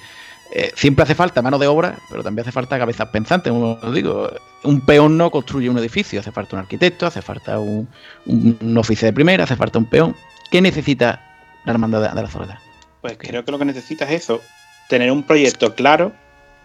eh, 0.52 0.72
siempre 0.76 1.04
hace 1.04 1.16
falta 1.16 1.42
mano 1.42 1.58
de 1.60 1.68
obra, 1.68 1.98
pero 2.10 2.24
también 2.24 2.44
hace 2.44 2.52
falta 2.52 2.80
cabezas 2.80 3.10
pensantes. 3.10 3.52
Como 3.52 3.78
digo, 3.94 4.30
un 4.64 4.82
peón 4.82 5.18
no 5.18 5.30
construye 5.32 5.70
un 5.70 5.78
edificio, 5.78 6.20
hace 6.20 6.32
falta 6.32 6.56
un 6.56 6.62
arquitecto, 6.62 7.06
hace 7.06 7.22
falta 7.22 7.60
un, 7.60 7.88
un, 8.26 8.58
un 8.62 8.78
oficio 8.78 9.06
de 9.06 9.14
primera, 9.14 9.44
hace 9.44 9.56
falta 9.56 9.80
un 9.80 9.86
peón. 9.86 10.16
¿Qué 10.52 10.62
necesita 10.62 11.22
la 11.66 11.74
hermandad 11.74 12.14
de, 12.14 12.22
la 12.22 12.30
soledad? 12.30 12.58
Pues 13.02 13.18
creo 13.18 13.46
que 13.46 13.52
lo 13.52 13.60
que 13.60 13.66
necesitas 13.66 14.10
es 14.10 14.24
eso, 14.24 14.42
tener 14.90 15.12
un 15.12 15.24
proyecto 15.24 15.76
claro 15.76 16.12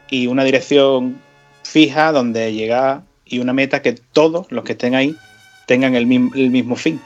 y 0.09 0.27
una 0.27 0.45
dirección 0.45 1.19
fija 1.63 2.13
donde 2.13 2.53
llegar 2.53 3.03
y 3.27 3.39
una 3.39 3.53
meta 3.53 3.83
que 3.83 3.93
todos 3.93 4.51
los 4.51 4.65
que 4.65 4.73
estén 4.73 4.95
ahí 4.95 5.17
tengan 5.67 5.95
el, 5.95 6.11
el 6.35 6.51
mismo 6.51 6.77
fin. 6.77 7.01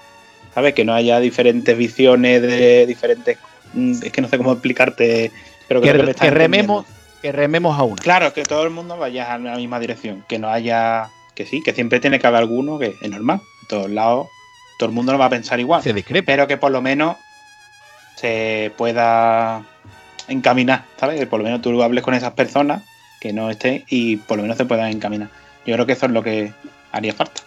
¿Sabes? 0.54 0.74
Que 0.74 0.84
no 0.84 0.94
haya 0.94 1.20
diferentes 1.20 1.76
visiones 1.76 2.42
de 2.42 2.86
diferentes... 2.86 3.38
mm, 3.74 4.02
Es 4.02 4.12
que 4.12 4.20
no 4.20 4.28
sé 4.28 4.38
cómo 4.38 4.52
explicarte, 4.52 5.30
pero 5.68 5.80
Que, 5.80 5.92
rememos, 6.30 6.86
que 7.22 7.30
rememos 7.30 7.78
a 7.78 7.82
una. 7.82 8.02
Claro, 8.02 8.32
que 8.32 8.42
todo 8.42 8.64
el 8.64 8.70
mundo 8.70 8.96
vaya 8.96 9.32
a 9.34 9.38
la 9.38 9.56
misma 9.56 9.78
dirección, 9.78 10.24
que 10.28 10.38
no 10.38 10.48
haya... 10.48 11.10
Que 11.34 11.46
sí, 11.46 11.62
que 11.62 11.72
siempre 11.72 12.00
tiene 12.00 12.18
que 12.18 12.26
haber 12.26 12.40
alguno 12.40 12.80
que 12.80 12.96
es 13.00 13.10
normal. 13.10 13.40
En 13.62 13.68
todos 13.68 13.90
lados, 13.90 14.26
todo 14.78 14.88
el 14.88 14.94
mundo 14.94 15.12
no 15.12 15.18
va 15.18 15.26
a 15.26 15.30
pensar 15.30 15.60
igual. 15.60 15.82
Se 15.82 15.92
discrepa. 15.92 16.26
Pero 16.26 16.48
que 16.48 16.56
por 16.56 16.72
lo 16.72 16.82
menos 16.82 17.16
se 18.16 18.72
pueda 18.76 19.62
encaminar, 20.26 20.84
¿sabes? 20.96 21.20
Que 21.20 21.26
por 21.28 21.38
lo 21.38 21.44
menos 21.44 21.62
tú 21.62 21.80
hables 21.80 22.02
con 22.02 22.14
esas 22.14 22.32
personas 22.32 22.82
que 23.20 23.32
no 23.32 23.50
estén 23.50 23.84
y 23.88 24.16
por 24.16 24.36
lo 24.36 24.42
menos 24.42 24.56
se 24.56 24.64
puedan 24.64 24.90
encaminar. 24.90 25.28
Yo 25.64 25.74
creo 25.74 25.86
que 25.86 25.92
eso 25.92 26.06
es 26.06 26.12
lo 26.12 26.24
que 26.24 26.52
haría 26.90 27.14
falta. 27.14 27.42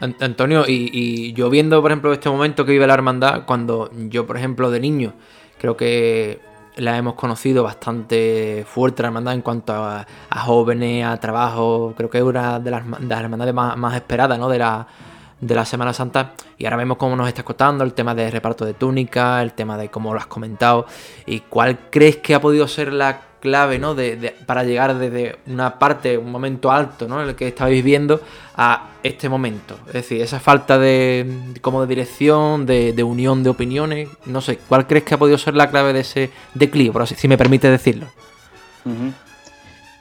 An- 0.00 0.16
Antonio, 0.20 0.64
y, 0.66 0.90
y 0.92 1.32
yo 1.34 1.50
viendo, 1.50 1.82
por 1.82 1.90
ejemplo, 1.90 2.12
este 2.12 2.30
momento 2.30 2.64
que 2.64 2.72
vive 2.72 2.86
la 2.86 2.94
hermandad, 2.94 3.44
cuando 3.44 3.90
yo, 4.08 4.26
por 4.26 4.36
ejemplo, 4.38 4.70
de 4.70 4.80
niño, 4.80 5.12
creo 5.58 5.76
que 5.76 6.40
la 6.76 6.96
hemos 6.96 7.14
conocido 7.14 7.64
bastante 7.64 8.64
fuerte 8.68 9.02
la 9.02 9.08
hermandad 9.08 9.34
en 9.34 9.42
cuanto 9.42 9.72
a, 9.72 10.06
a 10.30 10.40
jóvenes, 10.40 11.04
a 11.04 11.16
trabajo, 11.18 11.92
creo 11.96 12.08
que 12.08 12.18
es 12.18 12.24
una 12.24 12.60
de 12.60 12.70
las, 12.70 12.84
de 12.88 13.06
las 13.06 13.20
hermandades 13.20 13.54
más, 13.54 13.76
más 13.76 13.94
esperadas, 13.94 14.38
¿no? 14.38 14.48
De 14.48 14.58
la, 14.58 14.86
de 15.40 15.54
la 15.54 15.64
Semana 15.64 15.92
Santa. 15.92 16.32
Y 16.56 16.64
ahora 16.64 16.76
vemos 16.76 16.96
cómo 16.96 17.16
nos 17.16 17.28
está 17.28 17.42
costando 17.42 17.84
el 17.84 17.94
tema 17.94 18.14
de 18.14 18.30
reparto 18.30 18.64
de 18.64 18.74
túnica, 18.74 19.42
el 19.42 19.52
tema 19.52 19.76
de 19.76 19.90
cómo 19.90 20.12
lo 20.12 20.20
has 20.20 20.26
comentado. 20.26 20.86
¿Y 21.26 21.40
cuál 21.40 21.90
crees 21.90 22.16
que 22.18 22.34
ha 22.34 22.40
podido 22.40 22.66
ser 22.68 22.92
la 22.92 23.27
clave, 23.40 23.78
¿no? 23.78 23.94
De, 23.94 24.16
de- 24.16 24.30
para 24.30 24.64
llegar 24.64 24.98
desde 24.98 25.36
una 25.46 25.78
parte, 25.78 26.18
un 26.18 26.30
momento 26.30 26.70
alto, 26.70 27.06
¿no? 27.08 27.22
El 27.22 27.34
que 27.34 27.48
estáis 27.48 27.72
viviendo 27.74 28.20
a 28.56 28.90
este 29.02 29.28
momento. 29.28 29.78
Es 29.88 29.92
decir, 29.94 30.20
esa 30.22 30.40
falta 30.40 30.78
de 30.78 31.26
como 31.60 31.80
de 31.82 31.86
dirección, 31.86 32.66
de, 32.66 33.02
unión 33.02 33.42
de 33.42 33.50
opiniones. 33.50 34.08
No 34.26 34.40
sé, 34.40 34.58
¿cuál 34.68 34.86
crees 34.86 35.04
que 35.04 35.14
ha 35.14 35.18
podido 35.18 35.38
ser 35.38 35.54
la 35.54 35.70
clave 35.70 35.92
de 35.92 36.00
ese 36.00 36.30
declive, 36.54 36.92
por 36.92 37.02
así, 37.02 37.14
si 37.14 37.28
me 37.28 37.38
permite 37.38 37.70
decirlo? 37.70 38.06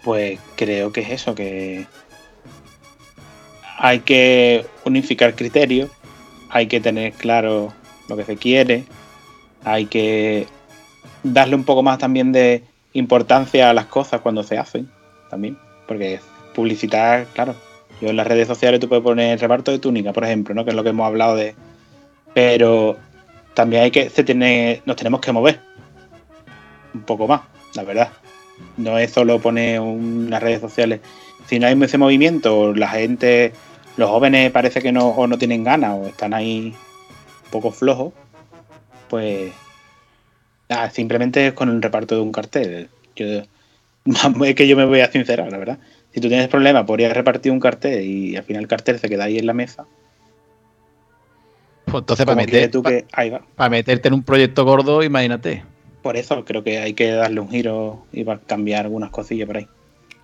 Pues 0.03 0.39
creo 0.55 0.91
que 0.91 1.01
es 1.01 1.09
eso, 1.11 1.35
que 1.35 1.85
hay 3.77 3.99
que 3.99 4.65
unificar 4.85 5.35
criterios, 5.35 5.89
hay 6.49 6.67
que 6.67 6.79
tener 6.79 7.13
claro 7.13 7.73
lo 8.07 8.15
que 8.17 8.23
se 8.23 8.37
quiere, 8.37 8.85
hay 9.63 9.85
que 9.85 10.47
darle 11.23 11.55
un 11.55 11.63
poco 11.65 11.83
más 11.83 11.97
también 11.97 12.31
de 12.31 12.63
importancia 12.93 13.69
a 13.69 13.73
las 13.73 13.85
cosas 13.85 14.21
cuando 14.21 14.43
se 14.43 14.57
hacen, 14.57 14.89
también, 15.29 15.57
porque 15.87 16.19
publicitar, 16.53 17.27
claro, 17.33 17.55
yo 18.01 18.09
en 18.09 18.15
las 18.15 18.27
redes 18.27 18.47
sociales 18.47 18.79
tú 18.79 18.87
puedes 18.87 19.03
poner 19.03 19.39
reparto 19.39 19.71
de 19.71 19.79
túnica, 19.79 20.13
por 20.13 20.23
ejemplo, 20.23 20.53
¿no? 20.53 20.63
que 20.63 20.71
es 20.71 20.75
lo 20.75 20.83
que 20.83 20.89
hemos 20.89 21.07
hablado 21.07 21.35
de, 21.35 21.55
pero 22.33 22.97
también 23.53 23.83
hay 23.83 23.91
que, 23.91 24.09
se 24.09 24.23
tiene, 24.23 24.81
nos 24.85 24.95
tenemos 24.95 25.21
que 25.21 25.31
mover 25.31 25.59
un 26.93 27.01
poco 27.01 27.27
más, 27.27 27.41
la 27.75 27.83
verdad. 27.83 28.09
No 28.77 28.97
es 28.97 29.11
solo 29.11 29.39
poner 29.39 29.79
unas 29.79 30.41
redes 30.41 30.61
sociales. 30.61 31.01
Si 31.47 31.59
no 31.59 31.67
hay 31.67 31.79
ese 31.81 31.97
movimiento, 31.97 32.73
la 32.73 32.89
gente, 32.89 33.53
los 33.95 34.09
jóvenes 34.09 34.51
parece 34.51 34.81
que 34.81 34.91
no, 34.91 35.09
o 35.09 35.27
no 35.27 35.37
tienen 35.37 35.63
ganas 35.63 35.95
o 35.95 36.07
están 36.07 36.33
ahí 36.33 36.75
un 37.45 37.51
poco 37.51 37.71
flojo, 37.71 38.13
pues 39.09 39.53
nada, 40.69 40.89
simplemente 40.89 41.47
es 41.47 41.53
con 41.53 41.69
el 41.69 41.81
reparto 41.81 42.15
de 42.15 42.21
un 42.21 42.31
cartel. 42.31 42.89
Yo, 43.15 43.25
es 44.45 44.55
que 44.55 44.67
yo 44.67 44.77
me 44.77 44.85
voy 44.85 45.01
a 45.01 45.11
sincerar, 45.11 45.51
la 45.51 45.57
verdad. 45.57 45.79
Si 46.11 46.21
tú 46.21 46.27
tienes 46.29 46.47
problemas, 46.47 46.85
podrías 46.85 47.13
repartir 47.13 47.51
un 47.51 47.59
cartel 47.59 48.01
y 48.03 48.35
al 48.35 48.43
final 48.43 48.63
el 48.63 48.67
cartel 48.67 48.99
se 48.99 49.09
queda 49.09 49.25
ahí 49.25 49.37
en 49.37 49.45
la 49.45 49.53
mesa. 49.53 49.85
Pues 51.85 52.01
entonces, 52.01 52.25
para, 52.25 52.35
meter, 52.35 52.69
tú 52.71 52.83
pa- 52.83 52.89
que- 52.89 53.05
ahí 53.13 53.29
va. 53.29 53.41
para 53.55 53.69
meterte 53.69 54.07
en 54.09 54.13
un 54.15 54.23
proyecto 54.23 54.65
gordo, 54.65 55.03
imagínate. 55.03 55.63
Por 56.01 56.17
eso 56.17 56.43
creo 56.43 56.63
que 56.63 56.79
hay 56.79 56.93
que 56.93 57.11
darle 57.11 57.39
un 57.39 57.49
giro 57.49 58.05
y 58.11 58.23
va 58.23 58.35
a 58.35 58.39
cambiar 58.39 58.85
algunas 58.85 59.09
cosillas 59.09 59.47
por 59.47 59.57
ahí. 59.57 59.67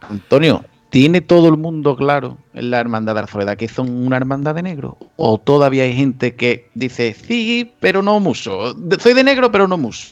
Antonio, 0.01 0.63
¿tiene 0.89 1.21
todo 1.21 1.47
el 1.49 1.57
mundo 1.57 1.95
claro 1.95 2.37
en 2.53 2.69
la 2.69 2.79
hermandad 2.79 3.15
de 3.15 3.21
la 3.21 3.27
soledad 3.27 3.57
que 3.57 3.67
son 3.67 3.89
una 3.89 4.17
hermandad 4.17 4.55
de 4.55 4.63
negro? 4.63 4.97
¿O 5.15 5.37
todavía 5.39 5.83
hay 5.83 5.93
gente 5.95 6.35
que 6.35 6.69
dice, 6.73 7.13
sí, 7.13 7.73
pero 7.79 8.01
no 8.01 8.19
mucho? 8.19 8.75
Soy 8.99 9.13
de 9.13 9.23
negro, 9.23 9.51
pero 9.51 9.67
no 9.67 9.77
mucho. 9.77 10.07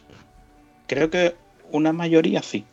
Creo 0.91 1.09
que 1.09 1.35
una 1.71 1.93
mayoría 1.93 2.41
sí. 2.41 2.65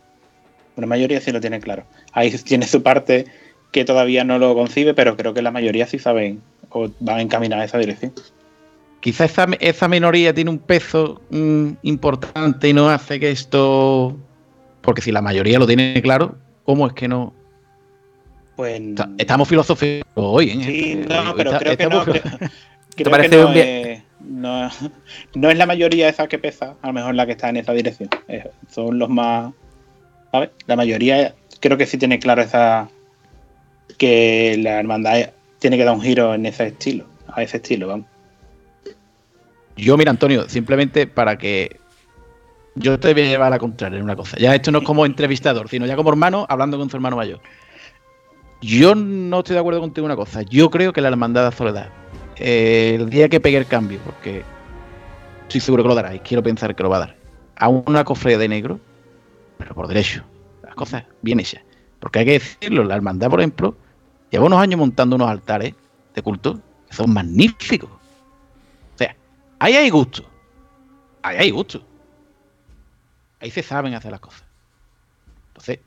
Una 0.75 0.89
mayoría 0.89 1.21
sí 1.21 1.31
lo 1.31 1.41
tiene 1.41 1.61
claro. 1.61 1.85
Ahí 2.13 2.33
tiene 2.45 2.67
su 2.67 2.83
parte 2.83 3.27
que 3.71 3.85
todavía 3.85 4.25
no 4.25 4.41
lo 4.41 4.55
concibe, 4.55 4.93
pero 4.93 5.17
creo 5.17 5.35
que 5.35 5.41
la 5.41 5.53
mayoría 5.53 5.87
sí 5.87 6.01
saben 6.01 6.43
o 6.71 6.89
van 6.99 7.21
encaminadas 7.21 7.63
a 7.63 7.67
esa 7.67 7.79
dirección. 7.79 8.13
Quizá 8.99 9.25
esa, 9.25 9.47
esa 9.61 9.87
minoría 9.87 10.35
tiene 10.35 10.51
un 10.51 10.59
peso 10.59 11.23
mm, 11.31 11.69
importante 11.83 12.69
y 12.69 12.73
no 12.73 12.91
hace 12.91 13.21
que 13.21 13.31
esto... 13.31 14.17
Porque 14.81 15.01
si 15.01 15.13
la 15.13 15.23
mayoría 15.23 15.61
lo 15.61 15.69
tiene 15.69 16.03
claro, 16.03 16.37
¿cómo 16.65 16.89
es 16.89 16.95
que 16.95 17.07
no? 17.07 17.33
Pues 18.57 18.83
Estamos 19.19 19.47
filosóficos 19.47 20.11
hoy, 20.17 20.51
¿eh? 20.51 20.65
Sí, 20.65 21.05
no, 21.09 21.37
pero 21.37 21.57
creo 21.57 21.77
que 21.77 21.87
no. 21.87 22.05
¿Te 22.97 23.05
parece 23.05 23.45
un 23.45 23.55
no, 24.39 25.51
es 25.51 25.59
la 25.59 25.67
mayoría 25.67 26.09
esa 26.09 26.27
que 26.29 26.39
pesa, 26.39 26.77
a 26.81 26.87
lo 26.87 26.93
mejor 26.93 27.15
la 27.15 27.27
que 27.27 27.33
está 27.33 27.49
en 27.49 27.59
esa 27.59 27.73
dirección. 27.73 28.09
Eh, 28.29 28.49
son 28.71 28.99
los 28.99 29.09
más. 29.09 29.53
¿Sabes? 30.31 30.51
La 30.67 30.77
mayoría 30.77 31.35
creo 31.61 31.77
que 31.77 31.87
sí 31.87 31.99
tiene 31.99 32.19
claro 32.19 32.43
esa. 32.43 32.89
que 33.97 34.57
la 34.59 34.81
hermandad 34.81 35.31
tiene 35.59 35.77
que 35.77 35.85
dar 35.85 35.95
un 35.95 36.03
giro 36.03 36.35
en 36.35 36.47
ese 36.47 36.69
estilo, 36.69 37.07
a 37.29 37.43
ese 37.43 37.57
estilo, 37.57 37.89
vamos. 37.89 38.07
Yo, 39.77 39.97
mira, 39.97 40.11
Antonio, 40.11 40.49
simplemente 40.49 41.07
para 41.07 41.39
que 41.39 41.79
yo 42.75 42.99
te 42.99 43.13
voy 43.13 43.23
a 43.23 43.27
llevar 43.27 43.49
a 43.49 43.51
la 43.51 43.59
contraria 43.59 43.97
en 43.97 44.05
una 44.05 44.17
cosa. 44.17 44.37
Ya 44.39 44.55
esto 44.55 44.71
no 44.71 44.79
es 44.79 44.85
como 44.85 45.07
entrevistador, 45.07 45.69
sino 45.69 45.87
ya 45.87 45.97
como 45.97 46.11
hermano 46.11 46.47
hablando 46.49 46.79
con 46.79 46.91
su 46.91 46.97
hermano 46.97 47.17
mayor. 47.17 47.41
Yo 48.61 48.95
no 48.95 49.39
estoy 49.39 49.55
de 49.55 49.61
acuerdo 49.61 49.81
contigo 49.81 50.07
en 50.07 50.13
una 50.13 50.17
cosa. 50.17 50.43
Yo 50.43 50.71
creo 50.71 50.93
que 50.93 51.01
la 51.01 51.09
hermandad 51.09 51.43
de 51.43 51.51
la 51.51 51.57
soledad, 51.57 51.89
eh, 52.41 52.97
el 52.97 53.11
día 53.11 53.29
que 53.29 53.41
pegue 53.41 53.57
el 53.57 53.67
cambio, 53.67 54.01
porque 54.05 54.45
estoy 55.43 55.61
seguro 55.61 55.83
que 55.83 55.89
lo 55.89 55.95
dará 55.95 56.15
y 56.15 56.21
quiero 56.21 56.43
pensar 56.43 56.75
que 56.75 56.83
lo 56.83 56.91
va 56.91 56.97
a 56.97 57.01
dar, 57.01 57.17
a 57.57 57.69
una 57.69 58.05
cofradía 58.05 58.39
de 58.39 58.49
negro, 58.49 58.81
pero 59.59 59.75
por 59.75 59.89
derecho, 59.89 60.25
las 60.63 60.75
cosas 60.75 61.05
bien 61.23 61.41
hechas. 61.41 61.63
Porque 62.01 62.21
hay 62.21 62.25
que 62.25 62.33
decirlo, 62.33 62.85
la 62.85 62.95
hermandad, 62.95 63.29
por 63.29 63.41
ejemplo, 63.41 63.77
lleva 64.31 64.47
unos 64.47 64.61
años 64.61 64.79
montando 64.79 65.17
unos 65.17 65.29
altares 65.29 65.75
de 66.15 66.23
culto 66.23 66.61
que 66.89 66.95
son 66.95 67.13
magníficos. 67.13 67.91
O 67.91 68.99
sea, 68.99 69.17
ahí 69.59 69.75
hay 69.75 69.91
gusto. 69.91 70.25
Ahí 71.23 71.37
hay 71.39 71.51
gusto. 71.51 71.83
Ahí 73.41 73.51
se 73.51 73.63
saben 73.63 73.95
hacer 73.95 74.11
las 74.11 74.21
cosas. 74.21 74.45
Entonces, 75.49 75.81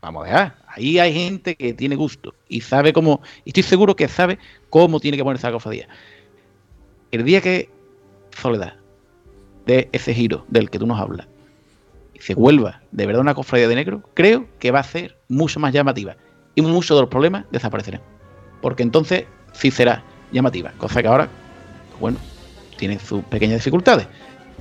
vamos 0.00 0.24
a 0.24 0.26
dejar. 0.26 0.56
Ahí 0.66 0.98
hay 0.98 1.12
gente 1.12 1.56
que 1.56 1.74
tiene 1.74 1.96
gusto 1.96 2.34
y 2.48 2.60
sabe 2.60 2.92
cómo. 2.92 3.20
Y 3.44 3.50
estoy 3.50 3.62
seguro 3.62 3.96
que 3.96 4.08
sabe 4.08 4.38
cómo 4.70 5.00
tiene 5.00 5.16
que 5.16 5.24
ponerse 5.24 5.46
la 5.46 5.52
cofradía. 5.52 5.88
El 7.10 7.24
día 7.24 7.40
que 7.40 7.70
Soledad 8.36 8.74
de 9.66 9.88
ese 9.92 10.14
giro 10.14 10.44
del 10.48 10.70
que 10.70 10.78
tú 10.78 10.86
nos 10.86 11.00
hablas 11.00 11.26
y 12.14 12.20
se 12.20 12.34
vuelva 12.34 12.80
de 12.92 13.06
verdad 13.06 13.20
una 13.20 13.34
cofradía 13.34 13.68
de 13.68 13.74
negro, 13.74 14.02
creo 14.14 14.46
que 14.58 14.70
va 14.70 14.80
a 14.80 14.84
ser 14.84 15.18
mucho 15.28 15.60
más 15.60 15.72
llamativa 15.72 16.16
y 16.54 16.62
muchos 16.62 16.96
de 16.96 17.02
los 17.02 17.10
problemas 17.10 17.44
desaparecerán. 17.50 18.00
Porque 18.62 18.82
entonces 18.82 19.24
sí 19.52 19.70
será 19.70 20.02
llamativa, 20.32 20.72
cosa 20.78 21.02
que 21.02 21.08
ahora, 21.08 21.28
bueno, 22.00 22.18
tiene 22.76 22.98
sus 22.98 23.22
pequeñas 23.24 23.58
dificultades. 23.58 24.06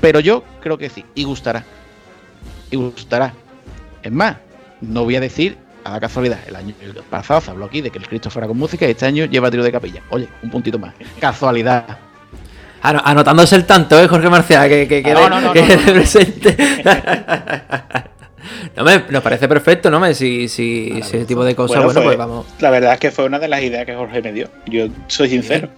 Pero 0.01 0.19
yo 0.19 0.43
creo 0.61 0.77
que 0.77 0.89
sí, 0.89 1.05
y 1.15 1.23
gustará. 1.23 1.63
Y 2.69 2.75
gustará. 2.75 3.33
Es 4.03 4.11
más, 4.11 4.37
no 4.81 5.03
voy 5.03 5.15
a 5.15 5.19
decir 5.19 5.57
a 5.83 5.91
la 5.91 5.99
casualidad, 5.99 6.39
el 6.47 6.55
año 6.55 6.73
el 6.81 6.93
pasado 7.09 7.41
se 7.41 7.51
habló 7.51 7.65
aquí 7.65 7.81
de 7.81 7.89
que 7.91 7.97
el 7.99 8.07
Cristo 8.07 8.29
fuera 8.29 8.47
con 8.47 8.57
música 8.57 8.85
y 8.87 8.91
este 8.91 9.05
año 9.05 9.25
lleva 9.25 9.49
tiro 9.49 9.63
de 9.63 9.71
capilla. 9.71 10.01
Oye, 10.09 10.27
un 10.43 10.49
puntito 10.49 10.77
más. 10.77 10.93
Casualidad. 11.19 11.85
Ano- 12.81 13.01
anotándose 13.03 13.55
el 13.55 13.65
tanto, 13.65 13.99
¿eh, 13.99 14.07
Jorge 14.07 14.29
Marcial? 14.29 14.67
Que, 14.69 14.87
que, 14.87 15.01
que, 15.01 15.13
No, 15.13 15.29
no, 15.29 15.41
no, 15.41 15.51
presente. 15.53 16.55
no, 18.75 18.83
me, 18.83 19.03
nos 19.09 19.23
parece 19.23 19.47
perfecto, 19.47 19.89
¿no? 19.89 19.99
Me, 19.99 20.13
si, 20.13 20.47
si, 20.47 20.91
si 20.95 20.99
ese 20.99 21.25
tipo 21.25 21.43
de 21.43 21.55
cosas, 21.55 21.77
bueno, 21.77 21.91
fue- 21.93 22.03
pues 22.03 22.17
vamos. 22.17 22.45
La 22.59 22.69
verdad 22.69 22.93
es 22.93 22.99
que 22.99 23.11
fue 23.11 23.25
una 23.25 23.39
de 23.39 23.47
las 23.47 23.61
ideas 23.61 23.85
que 23.85 23.95
Jorge 23.95 24.21
me 24.21 24.31
dio. 24.33 24.49
Yo 24.67 24.87
soy 25.07 25.29
sincero. 25.29 25.69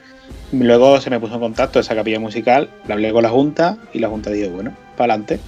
Luego 0.51 0.99
se 0.99 1.09
me 1.09 1.19
puso 1.19 1.35
en 1.35 1.39
contacto 1.41 1.79
esa 1.79 1.95
capilla 1.95 2.19
musical, 2.19 2.69
la 2.87 2.95
hablé 2.95 3.11
con 3.13 3.23
la 3.23 3.29
Junta 3.29 3.77
y 3.93 3.99
la 3.99 4.09
Junta 4.09 4.31
dijo, 4.31 4.49
bueno, 4.49 4.75
para 4.97 5.13
adelante. 5.13 5.39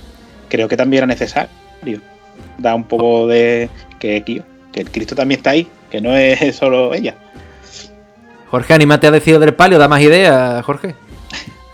Creo 0.49 0.67
que 0.67 0.77
también 0.77 0.99
era 0.99 1.07
necesario. 1.07 1.49
Da 2.57 2.75
un 2.75 2.83
poco 2.83 3.27
de 3.27 3.69
que, 3.99 4.21
tío, 4.21 4.43
que 4.71 4.81
el 4.81 4.91
Cristo 4.91 5.15
también 5.15 5.39
está 5.39 5.51
ahí, 5.51 5.67
que 5.89 6.01
no 6.01 6.15
es 6.15 6.55
solo 6.57 6.93
ella. 6.93 7.15
Jorge, 8.49 8.73
anímate 8.73 9.07
a 9.07 9.11
decir 9.11 9.39
del 9.39 9.53
palio, 9.53 9.77
da 9.79 9.87
más 9.87 10.01
ideas, 10.01 10.63
Jorge. 10.65 10.95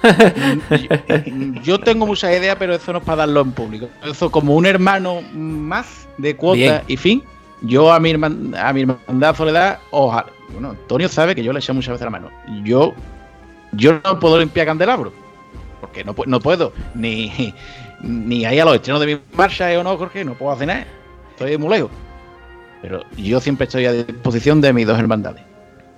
Yo 1.63 1.79
tengo 1.79 2.05
muchas 2.05 2.31
ideas, 2.37 2.55
pero 2.59 2.75
eso 2.75 2.91
no 2.93 2.99
es 2.99 3.03
para 3.05 3.17
darlo 3.17 3.41
en 3.41 3.51
público. 3.51 3.89
Eso 4.05 4.29
como 4.31 4.55
un 4.55 4.65
hermano 4.65 5.21
más 5.33 6.07
de 6.17 6.35
cuota 6.35 6.55
Bien. 6.57 6.81
y 6.87 6.97
fin. 6.97 7.23
Yo 7.61 7.91
a 7.91 7.99
mi, 7.99 8.11
herman- 8.13 8.55
a 8.55 8.71
mi 8.73 8.81
hermandad 8.81 9.35
Soledad, 9.35 9.79
ojalá. 9.91 10.27
Bueno, 10.49 10.69
Antonio 10.69 11.09
sabe 11.09 11.33
que 11.35 11.43
yo 11.43 11.51
le 11.51 11.59
eché 11.59 11.73
muchas 11.73 11.93
veces 11.93 12.05
la 12.05 12.11
mano. 12.11 12.29
Yo, 12.63 12.93
yo 13.73 13.99
no 14.03 14.19
puedo 14.19 14.39
limpiar 14.39 14.67
candelabro. 14.67 15.11
Porque 15.81 16.03
no, 16.03 16.15
no 16.25 16.39
puedo. 16.39 16.71
Ni, 16.93 17.53
ni 18.01 18.45
ahí 18.45 18.59
a 18.59 18.65
los 18.65 18.75
estrenos 18.75 19.01
de 19.01 19.07
mi 19.07 19.21
marcha, 19.33 19.71
¿eh 19.71 19.77
o 19.77 19.83
no, 19.83 19.97
Jorge? 19.97 20.23
No 20.23 20.33
puedo 20.35 20.51
hacer 20.51 20.67
nada. 20.67 20.85
Estoy 21.31 21.57
muy 21.57 21.69
lejos. 21.69 21.91
Pero 22.81 23.01
yo 23.17 23.39
siempre 23.39 23.65
estoy 23.65 23.85
a 23.85 23.91
disposición 23.91 24.61
de 24.61 24.73
mis 24.73 24.85
dos 24.85 24.99
hermandades. 24.99 25.43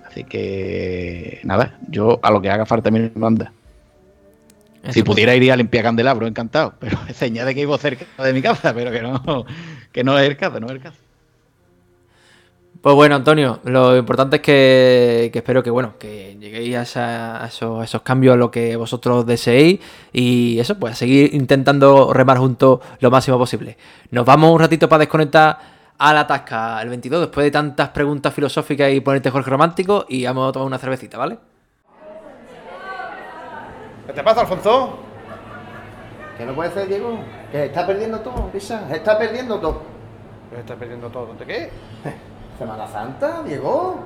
Así 0.05 0.23
que, 0.23 1.39
nada, 1.43 1.77
yo 1.87 2.19
a 2.23 2.31
lo 2.31 2.41
que 2.41 2.49
haga 2.49 2.65
falta 2.65 2.89
mi 2.89 2.99
hermandad. 2.99 3.49
Si 4.89 5.03
pudiera 5.03 5.35
iría 5.35 5.53
a 5.53 5.57
limpiar 5.57 5.83
candelabro, 5.83 6.25
encantado. 6.25 6.73
Pero 6.79 6.97
señal 7.13 7.45
de 7.45 7.53
que 7.53 7.61
vivo 7.61 7.77
cerca 7.77 8.05
de 8.23 8.33
mi 8.33 8.41
casa, 8.41 8.73
pero 8.73 8.91
que 8.91 9.01
no, 9.01 9.45
que 9.91 10.03
no 10.03 10.17
es 10.17 10.27
el 10.27 10.37
caso, 10.37 10.59
no 10.59 10.67
es 10.67 10.73
el 10.73 10.81
caso. 10.81 10.97
Pues 12.81 12.95
bueno, 12.95 13.15
Antonio, 13.15 13.59
lo 13.65 13.97
importante 13.97 14.37
es 14.37 14.41
que, 14.41 15.29
que 15.33 15.39
espero 15.39 15.61
que 15.61 15.69
bueno, 15.69 15.95
que 15.99 16.37
lleguéis 16.39 16.77
a, 16.77 16.81
esa- 16.83 17.43
a 17.43 17.47
esos, 17.47 17.81
a 17.81 17.83
esos 17.83 18.01
cambios 18.03 18.35
a 18.35 18.37
lo 18.37 18.49
que 18.51 18.77
vosotros 18.77 19.25
deseéis 19.25 19.81
y 20.13 20.57
eso, 20.59 20.79
pues 20.79 20.93
a 20.93 20.95
seguir 20.95 21.33
intentando 21.35 22.13
remar 22.13 22.37
juntos 22.37 22.79
lo 23.01 23.11
máximo 23.11 23.37
posible. 23.37 23.77
Nos 24.11 24.25
vamos 24.25 24.51
un 24.53 24.59
ratito 24.61 24.87
para 24.87 24.99
desconectar 24.99 25.57
a 25.97 26.13
la 26.13 26.25
tasca 26.25 26.81
el 26.81 26.87
22 26.87 27.19
después 27.21 27.43
de 27.43 27.51
tantas 27.51 27.89
preguntas 27.89 28.33
filosóficas 28.33 28.89
y 28.93 29.01
ponerte 29.01 29.29
Jorge 29.29 29.49
Romántico 29.49 30.05
y 30.07 30.23
vamos 30.25 30.47
a 30.47 30.51
tomar 30.53 30.67
una 30.67 30.77
cervecita, 30.77 31.17
¿vale? 31.17 31.37
¿Qué 34.07 34.13
te 34.13 34.23
pasa, 34.23 34.39
Alfonso? 34.41 34.99
¿Qué 36.37 36.45
no 36.45 36.55
puede 36.55 36.71
ser, 36.71 36.87
Diego? 36.87 37.19
Que 37.51 37.65
está 37.65 37.85
perdiendo 37.85 38.21
todo, 38.21 38.49
Pisa. 38.53 38.87
Se 38.87 38.95
está 38.95 39.17
perdiendo 39.19 39.59
todo. 39.59 39.81
¿Qué 40.49 40.61
estás 40.61 40.77
perdiendo 40.77 41.09
todo? 41.09 41.33
¿De 41.37 41.45
qué? 41.45 41.69
Semana 42.59 42.85
Santa, 42.87 43.41
Diego. 43.43 43.99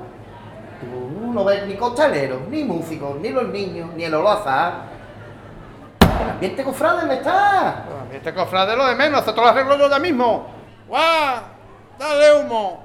Tú 0.80 1.32
no 1.32 1.44
ves 1.44 1.66
ni 1.66 1.74
costaleros, 1.74 2.42
ni 2.48 2.62
músicos, 2.62 3.16
ni 3.16 3.30
los 3.30 3.48
niños, 3.48 3.90
ni 3.96 4.04
el 4.04 4.14
azahar. 4.14 4.84
El 6.00 6.30
ambiente 6.30 6.62
cofrade 6.62 7.04
no 7.04 7.12
está. 7.12 7.84
Este 8.12 8.32
cofrade 8.32 8.72
es 8.72 8.78
lo 8.78 8.86
de 8.86 8.94
menos, 8.94 9.26
esto 9.26 9.40
lo 9.40 9.48
arreglo 9.48 9.76
yo 9.76 9.90
ya 9.90 9.98
mismo. 9.98 10.46
¡Guau! 10.86 11.40
¡Dale 11.98 12.44
humo! 12.44 12.83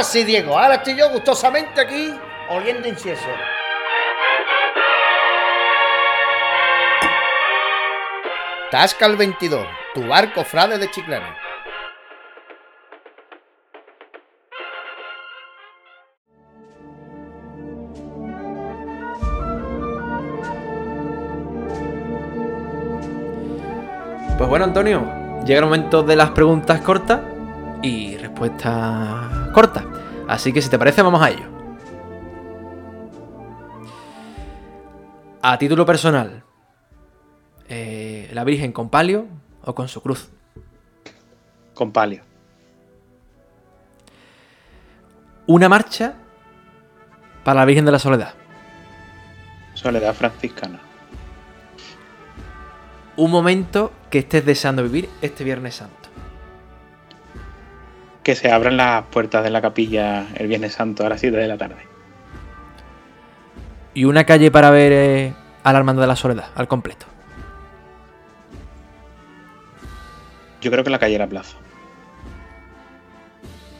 Ahora 0.00 0.12
sí, 0.12 0.24
Diego. 0.24 0.58
Ahora 0.58 0.76
estoy 0.76 0.96
yo 0.96 1.10
gustosamente 1.10 1.78
aquí 1.78 2.14
oliendo 2.48 2.88
incienso. 2.88 3.26
Tasca 8.70 9.04
el 9.04 9.16
22, 9.16 9.66
tu 9.92 10.06
bar 10.06 10.32
cofrade 10.32 10.78
de 10.78 10.90
Chiclana. 10.90 11.36
Pues 24.38 24.48
bueno, 24.48 24.64
Antonio, 24.64 25.42
llega 25.44 25.58
el 25.58 25.66
momento 25.66 26.02
de 26.02 26.16
las 26.16 26.30
preguntas 26.30 26.80
cortas 26.80 27.20
y 27.82 28.16
respuestas 28.16 29.39
cortas. 29.50 29.84
Así 30.28 30.52
que 30.52 30.62
si 30.62 30.68
te 30.68 30.78
parece, 30.78 31.02
vamos 31.02 31.22
a 31.22 31.30
ello. 31.30 31.44
A 35.42 35.58
título 35.58 35.86
personal, 35.86 36.44
eh, 37.68 38.28
¿la 38.32 38.44
Virgen 38.44 38.72
con 38.72 38.90
palio 38.90 39.26
o 39.62 39.74
con 39.74 39.88
su 39.88 40.02
cruz? 40.02 40.28
Con 41.74 41.92
palio. 41.92 42.22
Una 45.46 45.68
marcha 45.68 46.14
para 47.42 47.60
la 47.60 47.64
Virgen 47.64 47.84
de 47.84 47.92
la 47.92 47.98
Soledad. 47.98 48.34
Soledad 49.74 50.14
franciscana. 50.14 50.80
Un 53.16 53.30
momento 53.30 53.92
que 54.10 54.20
estés 54.20 54.44
deseando 54.44 54.82
vivir 54.82 55.08
este 55.22 55.42
Viernes 55.42 55.74
Santo. 55.74 55.99
Que 58.30 58.36
se 58.36 58.52
abran 58.52 58.76
las 58.76 59.06
puertas 59.06 59.42
de 59.42 59.50
la 59.50 59.60
capilla 59.60 60.24
el 60.36 60.46
Viernes 60.46 60.74
Santo 60.74 61.04
a 61.04 61.08
las 61.08 61.18
7 61.18 61.36
de 61.36 61.48
la 61.48 61.58
tarde. 61.58 61.84
Y 63.92 64.04
una 64.04 64.22
calle 64.22 64.52
para 64.52 64.70
ver 64.70 64.92
eh, 64.92 65.34
a 65.64 65.72
la 65.72 65.78
Hermandad 65.80 66.02
de 66.02 66.06
la 66.06 66.14
Soledad, 66.14 66.44
al 66.54 66.68
completo. 66.68 67.06
Yo 70.60 70.70
creo 70.70 70.84
que 70.84 70.90
la 70.90 71.00
calle 71.00 71.18
La 71.18 71.26
Plaza. 71.26 71.56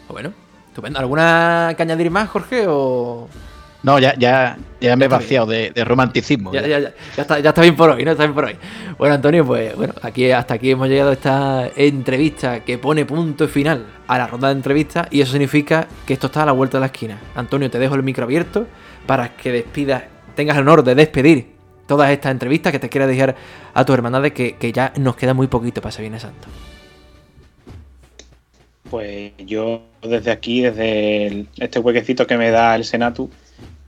Bueno, 0.08 0.32
estupendo. 0.66 0.98
¿Alguna 0.98 1.74
que 1.76 1.84
añadir 1.84 2.10
más, 2.10 2.28
Jorge? 2.28 2.64
O... 2.66 3.28
No, 3.82 3.98
ya, 3.98 4.14
ya, 4.18 4.58
ya 4.80 4.94
me 4.96 5.06
he 5.06 5.08
vaciado 5.08 5.46
de, 5.46 5.70
de, 5.70 5.84
romanticismo. 5.84 6.52
Ya, 6.52 6.60
ya, 6.62 6.78
ya, 6.78 6.92
ya, 7.16 7.22
está, 7.22 7.40
ya 7.40 7.48
está 7.48 7.62
bien 7.62 7.76
por 7.76 7.88
hoy, 7.90 8.04
¿no? 8.04 8.10
Está 8.10 8.24
bien 8.24 8.34
por 8.34 8.44
hoy. 8.44 8.56
Bueno, 8.98 9.14
Antonio, 9.14 9.46
pues 9.46 9.74
bueno, 9.74 9.94
aquí 10.02 10.30
hasta 10.30 10.54
aquí 10.54 10.70
hemos 10.70 10.88
llegado 10.88 11.10
a 11.10 11.12
esta 11.14 11.70
entrevista 11.76 12.60
que 12.60 12.76
pone 12.76 13.06
punto 13.06 13.48
final 13.48 13.86
a 14.06 14.18
la 14.18 14.26
ronda 14.26 14.48
de 14.48 14.54
entrevistas 14.54 15.08
y 15.10 15.22
eso 15.22 15.32
significa 15.32 15.88
que 16.06 16.12
esto 16.12 16.26
está 16.26 16.42
a 16.42 16.46
la 16.46 16.52
vuelta 16.52 16.76
de 16.76 16.80
la 16.80 16.86
esquina. 16.86 17.18
Antonio, 17.34 17.70
te 17.70 17.78
dejo 17.78 17.94
el 17.94 18.02
micro 18.02 18.24
abierto 18.24 18.66
para 19.06 19.34
que 19.34 19.50
despidas, 19.50 20.04
tengas 20.34 20.56
el 20.56 20.62
honor 20.62 20.84
de 20.84 20.94
despedir 20.94 21.46
todas 21.86 22.10
estas 22.10 22.32
entrevistas 22.32 22.72
que 22.72 22.78
te 22.78 22.88
quieras 22.90 23.08
dejar 23.08 23.34
a 23.72 23.84
tu 23.84 23.94
hermandad 23.94 24.22
que, 24.30 24.56
que 24.56 24.72
ya 24.72 24.92
nos 24.98 25.16
queda 25.16 25.32
muy 25.32 25.46
poquito 25.46 25.80
para 25.80 25.90
ese 25.90 26.02
Viernes 26.02 26.22
Santo. 26.22 26.48
Pues 28.90 29.32
yo 29.38 29.82
desde 30.02 30.32
aquí, 30.32 30.62
desde 30.62 31.26
el, 31.26 31.48
este 31.58 31.78
huequecito 31.78 32.26
que 32.26 32.36
me 32.36 32.50
da 32.50 32.74
el 32.74 32.84
Senatu, 32.84 33.30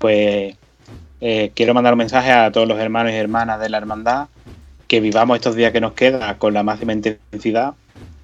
pues 0.03 0.57
eh, 1.20 1.53
quiero 1.55 1.74
mandar 1.74 1.93
un 1.93 1.99
mensaje 1.99 2.33
a 2.33 2.51
todos 2.51 2.66
los 2.66 2.77
hermanos 2.81 3.12
y 3.12 3.15
hermanas 3.15 3.61
de 3.61 3.69
la 3.69 3.79
hermandad 3.79 4.27
que 4.89 4.99
vivamos 4.99 5.37
estos 5.37 5.55
días 5.55 5.70
que 5.70 5.81
nos 5.81 5.93
queda 5.93 6.39
con 6.39 6.55
la 6.55 6.65
máxima 6.65 6.93
intensidad, 6.93 7.74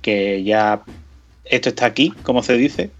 que 0.02 0.42
ya 0.42 0.82
esto 1.44 1.68
está 1.68 1.86
aquí, 1.86 2.12
como 2.24 2.42
se 2.42 2.54
dice, 2.54 2.90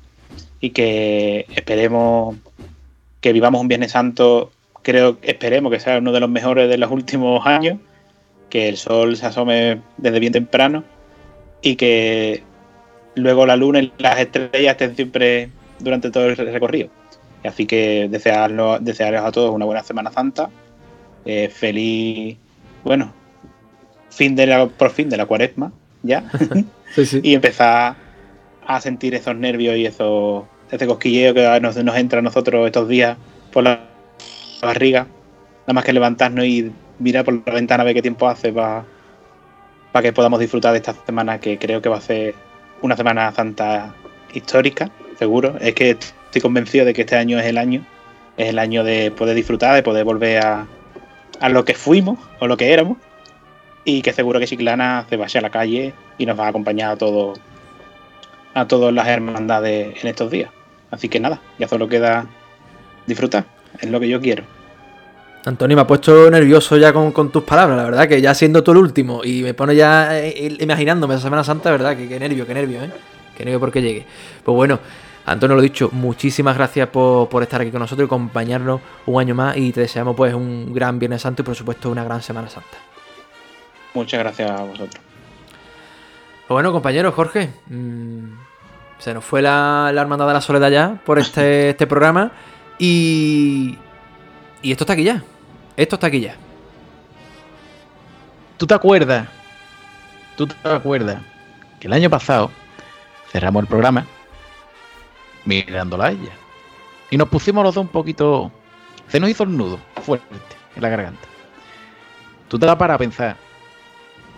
y 0.61 0.71
que 0.71 1.47
esperemos 1.57 2.37
que 3.21 3.33
vivamos 3.33 3.61
un 3.61 3.67
Viernes 3.67 3.91
Santo, 3.91 4.53
creo, 4.83 5.19
esperemos 5.23 5.73
que 5.73 5.81
sea 5.81 5.99
uno 5.99 6.13
de 6.13 6.21
los 6.21 6.31
mejores 6.31 6.69
de 6.69 6.79
los 6.79 6.93
últimos 6.93 7.45
años, 7.45 7.81
que 8.51 8.69
el 8.69 8.77
sol 8.77 9.17
se 9.17 9.27
asome 9.27 9.81
desde 9.97 10.21
bien 10.21 10.33
temprano 10.33 10.85
y 11.63 11.75
que 11.75 12.45
luego 13.17 13.45
la 13.45 13.57
luna 13.57 13.81
y 13.81 13.93
las 13.99 14.21
estrellas 14.21 14.71
estén 14.71 14.95
siempre 14.95 15.51
durante 15.81 16.13
todo 16.13 16.27
el 16.27 16.37
recorrido. 16.37 16.91
Así 17.44 17.66
que 17.66 18.09
desearlo, 18.10 18.78
desearles 18.78 19.23
a 19.23 19.32
todos 19.32 19.55
una 19.55 19.65
buena 19.65 19.82
Semana 19.82 20.10
Santa. 20.10 20.51
Eh, 21.24 21.48
feliz, 21.48 22.36
bueno, 22.85 23.12
fin 24.10 24.35
de 24.35 24.47
la, 24.47 24.66
por 24.66 24.90
fin 24.90 25.09
de 25.09 25.16
la 25.16 25.27
cuaresma, 25.27 25.73
ya. 26.02 26.24
sí, 26.94 27.06
sí. 27.06 27.20
y 27.23 27.35
empezar 27.35 27.97
a 28.66 28.81
sentir 28.81 29.15
esos 29.15 29.36
nervios 29.36 29.77
y 29.77 29.86
esos, 29.86 30.44
ese 30.70 30.86
cosquilleo 30.86 31.35
que 31.35 31.60
nos, 31.60 31.77
nos 31.77 31.97
entra 31.97 32.19
a 32.19 32.23
nosotros 32.23 32.66
estos 32.66 32.89
días 32.89 33.16
por 33.52 33.65
la 33.65 33.81
barriga. 34.62 35.06
Nada 35.62 35.74
más 35.74 35.85
que 35.85 35.93
levantarnos 35.93 36.44
y 36.44 36.73
mirar 36.98 37.24
por 37.24 37.43
la 37.47 37.52
ventana 37.52 37.82
a 37.82 37.85
ver 37.85 37.94
qué 37.94 38.02
tiempo 38.02 38.28
hace 38.28 38.52
para 38.52 38.85
pa 39.93 40.02
que 40.02 40.12
podamos 40.12 40.40
disfrutar 40.40 40.73
de 40.73 40.78
esta 40.78 40.94
semana 41.06 41.40
que 41.40 41.59
creo 41.59 41.81
que 41.81 41.89
va 41.89 41.97
a 41.97 42.01
ser 42.01 42.35
una 42.82 42.97
Semana 42.97 43.32
Santa 43.32 43.94
histórica, 44.35 44.90
seguro. 45.19 45.56
Es 45.60 45.74
que 45.74 45.97
estoy 46.29 46.43
convencido 46.43 46.85
de 46.85 46.95
que 46.95 47.03
este 47.03 47.17
año 47.17 47.39
es 47.39 47.47
el 47.47 47.59
año, 47.59 47.85
es 48.37 48.49
el 48.51 48.59
año 48.59 48.85
de 48.85 49.11
poder 49.11 49.35
disfrutar, 49.35 49.75
de 49.75 49.83
poder 49.83 50.05
volver 50.05 50.45
a, 50.45 50.67
a 51.41 51.49
lo 51.49 51.65
que 51.65 51.75
fuimos 51.75 52.19
o 52.39 52.47
lo 52.47 52.57
que 52.57 52.73
éramos, 52.73 52.99
y 53.85 54.03
que 54.03 54.13
seguro 54.13 54.39
que 54.39 54.47
Chiclana 54.47 55.07
se 55.09 55.17
vaya 55.17 55.41
a 55.41 55.43
la 55.43 55.51
calle 55.51 55.95
y 56.19 56.27
nos 56.27 56.39
va 56.39 56.47
a 56.47 56.49
acompañar 56.49 56.93
a 56.93 56.97
todos 56.97 57.39
a 58.55 58.67
todas 58.67 58.93
las 58.93 59.07
hermandades 59.07 60.03
en 60.03 60.09
estos 60.09 60.31
días. 60.31 60.51
Así 60.91 61.09
que 61.09 61.21
nada, 61.21 61.41
ya 61.59 61.69
solo 61.69 61.89
queda 61.89 62.27
disfrutar, 63.07 63.47
es 63.81 63.91
lo 63.91 64.01
que 64.01 64.09
yo 64.09 64.21
quiero. 64.21 64.45
Antonio, 65.45 65.77
me 65.77 65.83
ha 65.83 65.87
puesto 65.87 66.31
nervioso 66.31 66.77
ya 66.77 66.93
con, 66.93 67.13
con, 67.13 67.31
tus 67.31 67.45
palabras, 67.45 67.77
la 67.79 67.85
verdad, 67.85 68.09
que 68.09 68.21
ya 68.21 68.35
siendo 68.35 68.63
tú 68.63 68.73
el 68.73 68.79
último 68.79 69.23
y 69.25 69.43
me 69.43 69.55
pone 69.55 69.75
ya 69.75 70.19
eh, 70.19 70.57
imaginándome 70.61 71.15
esa 71.15 71.25
Semana 71.25 71.45
Santa, 71.45 71.71
verdad, 71.71 71.97
que, 71.97 72.09
que 72.09 72.19
nervio, 72.19 72.47
que 72.47 72.55
nervio, 72.55 72.83
¿eh? 72.83 72.91
Que 73.37 73.45
nervio 73.45 73.61
porque 73.61 73.81
llegue. 73.81 74.05
Pues 74.45 74.55
bueno, 74.55 74.81
Antonio, 75.29 75.57
lo 75.57 75.63
dicho, 75.63 75.91
muchísimas 75.93 76.57
gracias 76.57 76.89
por, 76.89 77.29
por, 77.29 77.43
estar 77.43 77.61
aquí 77.61 77.71
con 77.71 77.81
nosotros 77.81 78.07
y 78.07 78.09
acompañarnos 78.09 78.81
un 79.05 79.21
año 79.21 79.35
más 79.35 79.59
y 79.59 79.73
te 79.73 79.83
deseamos 79.83 80.17
pues 80.17 80.33
un 80.33 80.73
gran 80.73 80.99
Viernes 80.99 81.21
Santo 81.21 81.43
y 81.43 81.45
por 81.45 81.55
supuesto 81.55 81.91
una 81.91 82.03
gran 82.03 82.23
Semana 82.23 82.49
Santa. 82.49 82.79
Muchas 83.93 84.21
gracias 84.21 84.51
a 84.51 84.63
vosotros. 84.63 85.05
Pues 86.47 86.49
bueno, 86.49 86.73
compañero 86.73 87.13
Jorge, 87.13 87.51
mmm, 87.67 88.39
se 88.99 89.13
nos 89.13 89.23
fue 89.23 89.43
la, 89.43 89.91
la, 89.93 90.01
Hermandad 90.01 90.29
de 90.29 90.33
la 90.33 90.41
Soledad 90.41 90.71
ya 90.71 90.99
por 91.05 91.19
este, 91.19 91.71
este 91.71 91.87
programa 91.87 92.33
y, 92.79 93.77
y 94.63 94.73
esto 94.73 94.85
está 94.85 94.95
aquí 94.95 95.05
ya. 95.05 95.23
Esto 95.77 95.97
está 95.97 96.07
aquí 96.07 96.21
ya. 96.21 96.37
¿Tú 98.57 98.67
te 98.67 98.73
acuerdas? 98.73 99.29
¿Tú 100.37 100.47
te 100.47 100.55
acuerdas 100.69 101.19
que 101.79 101.87
el 101.87 101.93
año 101.93 102.09
pasado 102.09 102.51
cerramos 103.31 103.63
el 103.63 103.69
programa 103.69 104.07
mirándola 105.49 106.07
a 106.07 106.11
ella? 106.11 106.33
Y 107.11 107.16
nos 107.16 107.29
pusimos 107.29 107.65
los 107.65 107.75
dos 107.75 107.83
un 107.83 107.89
poquito... 107.89 108.53
Se 109.09 109.19
nos 109.19 109.31
hizo 109.31 109.45
el 109.45 109.57
nudo 109.57 109.79
fuerte 110.03 110.37
en 110.77 110.83
la 110.83 110.91
garganta. 110.91 111.27
¿Tú 112.49 112.59
te 112.59 112.66
das 112.66 112.77
para 112.77 112.99
pensar 112.99 113.37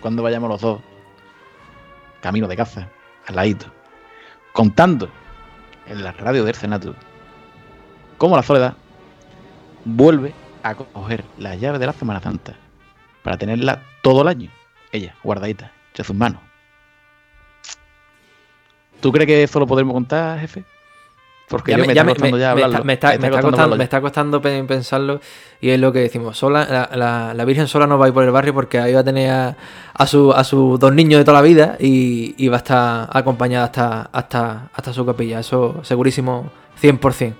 cuando 0.01 0.23
vayamos 0.23 0.49
los 0.49 0.61
dos 0.61 0.81
camino 2.20 2.47
de 2.47 2.57
casa, 2.57 2.89
al 3.27 3.37
ladito, 3.37 3.66
contando 4.53 5.09
en 5.87 6.05
la 6.05 6.12
radio 6.12 6.45
del 6.45 6.55
Senato 6.55 6.95
cómo 8.19 8.37
la 8.37 8.43
soledad 8.43 8.74
vuelve 9.85 10.32
a 10.62 10.74
coger 10.74 11.24
las 11.39 11.59
llaves 11.59 11.81
de 11.81 11.87
la 11.87 11.93
Semana 11.93 12.20
Santa 12.20 12.55
para 13.23 13.39
tenerla 13.39 13.82
todo 14.03 14.23
el 14.23 14.28
año, 14.28 14.51
ella, 14.93 15.15
guardadita, 15.23 15.73
entre 15.89 16.05
sus 16.05 16.15
manos. 16.15 16.41
¿Tú 19.01 19.11
crees 19.11 19.27
que 19.27 19.43
eso 19.43 19.59
lo 19.59 19.66
podremos 19.66 19.95
contar, 19.95 20.39
jefe? 20.39 20.65
Porque 21.51 21.72
ya 21.72 21.78
yo 21.78 21.85
me, 21.85 21.93
está 21.93 22.05
costando 22.05 22.36
me, 22.36 22.40
ya 22.40 22.55
me, 22.55 22.62
hablarlo. 22.62 22.93
está, 22.93 23.40
costando, 23.40 23.77
me 23.77 23.85
está 23.85 24.01
costando 24.01 24.40
pensarlo 24.40 25.20
y 25.60 25.70
es 25.70 25.81
lo 25.81 25.93
que 25.93 25.98
decimos. 25.98 26.39
Sola, 26.39 26.64
la, 26.70 26.97
la, 26.97 27.35
la, 27.35 27.44
Virgen 27.44 27.66
sola 27.66 27.89
no 27.89 27.98
va 27.98 28.05
a 28.05 28.09
ir 28.09 28.14
por 28.14 28.22
el 28.22 28.31
barrio 28.31 28.55
porque 28.55 28.78
ahí 28.78 28.94
va 28.94 29.01
a 29.01 29.05
tener 29.05 29.32
a, 29.32 29.56
a 29.93 30.06
sus 30.06 30.32
a 30.32 30.44
su 30.44 30.78
dos 30.78 30.94
niños 30.94 31.18
de 31.18 31.24
toda 31.24 31.39
la 31.39 31.43
vida 31.43 31.77
y, 31.81 32.36
y 32.39 32.47
va 32.47 32.59
a 32.59 32.59
estar 32.59 33.09
acompañada 33.12 33.64
hasta, 33.64 34.10
hasta, 34.12 34.70
hasta 34.72 34.93
su 34.93 35.05
capilla. 35.05 35.40
Eso 35.40 35.81
segurísimo 35.82 36.52
100%. 36.81 37.35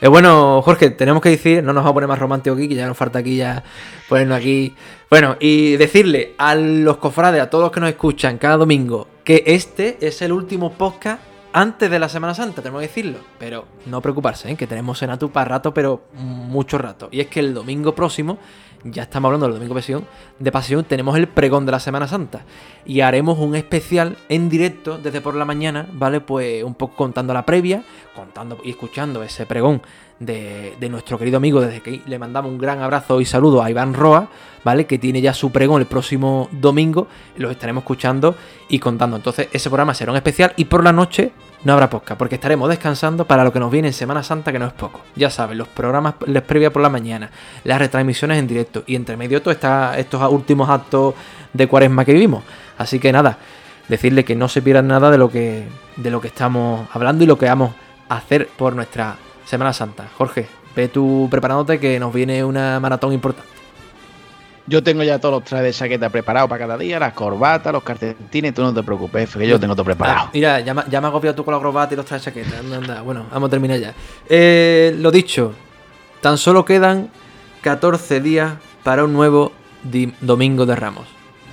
Eh, 0.00 0.08
bueno, 0.08 0.60
Jorge, 0.62 0.90
tenemos 0.90 1.22
que 1.22 1.28
decir, 1.28 1.62
no 1.62 1.72
nos 1.72 1.84
vamos 1.84 1.90
a 1.90 1.94
poner 1.94 2.08
más 2.08 2.18
romántico 2.18 2.56
aquí, 2.56 2.68
que 2.68 2.74
ya 2.74 2.88
nos 2.88 2.96
falta 2.96 3.20
aquí 3.20 3.36
ya 3.36 3.62
ponernos 4.08 4.36
aquí. 4.38 4.74
Bueno, 5.08 5.36
y 5.38 5.76
decirle 5.76 6.34
a 6.38 6.56
los 6.56 6.96
cofrades, 6.96 7.40
a 7.40 7.50
todos 7.50 7.62
los 7.62 7.72
que 7.72 7.78
nos 7.78 7.90
escuchan 7.90 8.36
cada 8.36 8.56
domingo, 8.56 9.06
que 9.22 9.44
este 9.46 9.96
es 10.00 10.22
el 10.22 10.32
último 10.32 10.72
podcast 10.72 11.27
antes 11.52 11.90
de 11.90 11.98
la 11.98 12.08
Semana 12.08 12.34
Santa, 12.34 12.62
tenemos 12.62 12.80
que 12.80 12.88
decirlo. 12.88 13.18
Pero 13.38 13.66
no 13.86 14.00
preocuparse, 14.00 14.50
¿eh? 14.50 14.56
que 14.56 14.66
tenemos 14.66 14.98
Senatu 14.98 15.30
para 15.30 15.48
rato, 15.48 15.72
pero 15.72 16.04
mucho 16.14 16.78
rato. 16.78 17.08
Y 17.10 17.20
es 17.20 17.26
que 17.28 17.40
el 17.40 17.54
domingo 17.54 17.94
próximo, 17.94 18.38
ya 18.84 19.02
estamos 19.02 19.28
hablando 19.28 19.46
del 19.46 19.54
domingo 19.54 19.74
de 19.74 19.80
pasión, 19.80 20.06
de 20.38 20.52
pasión, 20.52 20.84
tenemos 20.84 21.16
el 21.16 21.28
pregón 21.28 21.66
de 21.66 21.72
la 21.72 21.80
Semana 21.80 22.06
Santa. 22.06 22.42
Y 22.84 23.00
haremos 23.00 23.38
un 23.38 23.54
especial 23.54 24.16
en 24.28 24.48
directo 24.48 24.98
desde 24.98 25.20
por 25.20 25.34
la 25.34 25.44
mañana, 25.44 25.88
¿vale? 25.92 26.20
Pues 26.20 26.62
un 26.62 26.74
poco 26.74 26.96
contando 26.96 27.34
la 27.34 27.44
previa, 27.44 27.82
contando 28.14 28.58
y 28.62 28.70
escuchando 28.70 29.22
ese 29.22 29.46
pregón 29.46 29.82
de, 30.20 30.76
de, 30.78 30.88
nuestro 30.88 31.18
querido 31.18 31.36
amigo, 31.36 31.60
desde 31.60 31.80
que 31.80 32.02
le 32.06 32.18
mandamos 32.18 32.50
un 32.50 32.58
gran 32.58 32.80
abrazo 32.80 33.20
y 33.20 33.24
saludo 33.24 33.62
a 33.62 33.70
Iván 33.70 33.94
Roa, 33.94 34.28
¿vale? 34.64 34.86
Que 34.86 34.98
tiene 34.98 35.20
ya 35.20 35.34
su 35.34 35.50
pregón 35.50 35.80
el 35.80 35.86
próximo 35.86 36.48
domingo, 36.52 37.08
los 37.36 37.50
estaremos 37.50 37.82
escuchando 37.82 38.36
y 38.68 38.78
contando. 38.78 39.16
Entonces, 39.16 39.48
ese 39.52 39.68
programa 39.68 39.94
será 39.94 40.12
un 40.12 40.16
especial 40.16 40.52
y 40.56 40.64
por 40.66 40.84
la 40.84 40.92
noche 40.92 41.32
no 41.64 41.72
habrá 41.72 41.90
podcast, 41.90 42.18
porque 42.18 42.36
estaremos 42.36 42.68
descansando 42.68 43.26
para 43.26 43.44
lo 43.44 43.52
que 43.52 43.58
nos 43.58 43.70
viene 43.70 43.88
en 43.88 43.94
Semana 43.94 44.22
Santa, 44.22 44.52
que 44.52 44.58
no 44.58 44.66
es 44.66 44.72
poco. 44.72 45.00
Ya 45.16 45.30
saben, 45.30 45.58
los 45.58 45.68
programas 45.68 46.14
les 46.26 46.42
previa 46.42 46.72
por 46.72 46.82
la 46.82 46.88
mañana, 46.88 47.30
las 47.64 47.78
retransmisiones 47.78 48.38
en 48.38 48.46
directo 48.46 48.84
y 48.86 48.94
entre 48.94 49.16
medio 49.16 49.42
todo 49.42 49.52
está 49.52 49.98
estos 49.98 50.22
últimos 50.30 50.68
actos 50.68 51.14
de 51.52 51.66
cuaresma 51.66 52.04
que 52.04 52.12
vivimos. 52.12 52.44
Así 52.76 53.00
que 53.00 53.12
nada, 53.12 53.38
decirle 53.88 54.24
que 54.24 54.36
no 54.36 54.48
se 54.48 54.62
pierdan 54.62 54.88
nada 54.88 55.10
de 55.10 55.18
lo 55.18 55.30
que, 55.30 55.66
de 55.96 56.10
lo 56.10 56.20
que 56.20 56.28
estamos 56.28 56.88
hablando 56.92 57.24
y 57.24 57.26
lo 57.26 57.38
que 57.38 57.46
vamos 57.46 57.72
a 58.08 58.16
hacer 58.16 58.48
por 58.56 58.76
nuestra 58.76 59.16
Semana 59.44 59.72
Santa. 59.72 60.08
Jorge, 60.16 60.46
ve 60.76 60.88
tú 60.88 61.26
preparándote 61.30 61.80
que 61.80 61.98
nos 61.98 62.12
viene 62.12 62.44
una 62.44 62.78
maratón 62.78 63.12
importante. 63.12 63.57
Yo 64.68 64.82
tengo 64.82 65.02
ya 65.02 65.18
todos 65.18 65.36
los 65.36 65.44
trajes 65.44 65.64
de 65.64 65.72
chaqueta 65.72 66.10
preparados 66.10 66.48
para 66.48 66.58
cada 66.58 66.76
día, 66.76 66.98
las 66.98 67.14
corbatas, 67.14 67.72
los 67.72 67.82
calcetines, 67.82 68.52
tú 68.52 68.62
no 68.62 68.74
te 68.74 68.82
preocupes, 68.82 69.34
que 69.34 69.48
yo 69.48 69.58
tengo 69.58 69.74
todo 69.74 69.84
preparado. 69.84 70.18
Ah, 70.26 70.30
mira, 70.32 70.60
ya, 70.60 70.74
ya 70.88 71.00
me 71.00 71.06
has 71.06 71.10
agobiado 71.10 71.34
tú 71.34 71.44
con 71.44 71.54
la 71.54 71.60
corbata 71.60 71.94
y 71.94 71.96
los 71.96 72.04
trajes 72.04 72.34
de 72.34 72.42
chaqueta. 72.42 72.60
Anda, 72.60 72.76
anda. 72.76 73.02
Bueno, 73.02 73.26
vamos 73.32 73.46
a 73.48 73.50
terminar 73.50 73.78
ya. 73.78 73.94
Eh, 74.28 74.94
lo 74.98 75.10
dicho, 75.10 75.54
tan 76.20 76.36
solo 76.36 76.64
quedan 76.64 77.08
14 77.62 78.20
días 78.20 78.54
para 78.84 79.04
un 79.04 79.12
nuevo 79.14 79.52
Domingo 80.20 80.66
de 80.66 80.76
Ramos. 80.76 81.06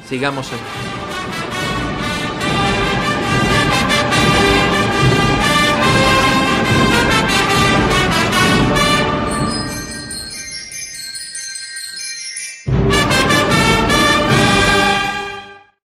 Sigamos 0.05 0.51
en... 0.51 1.04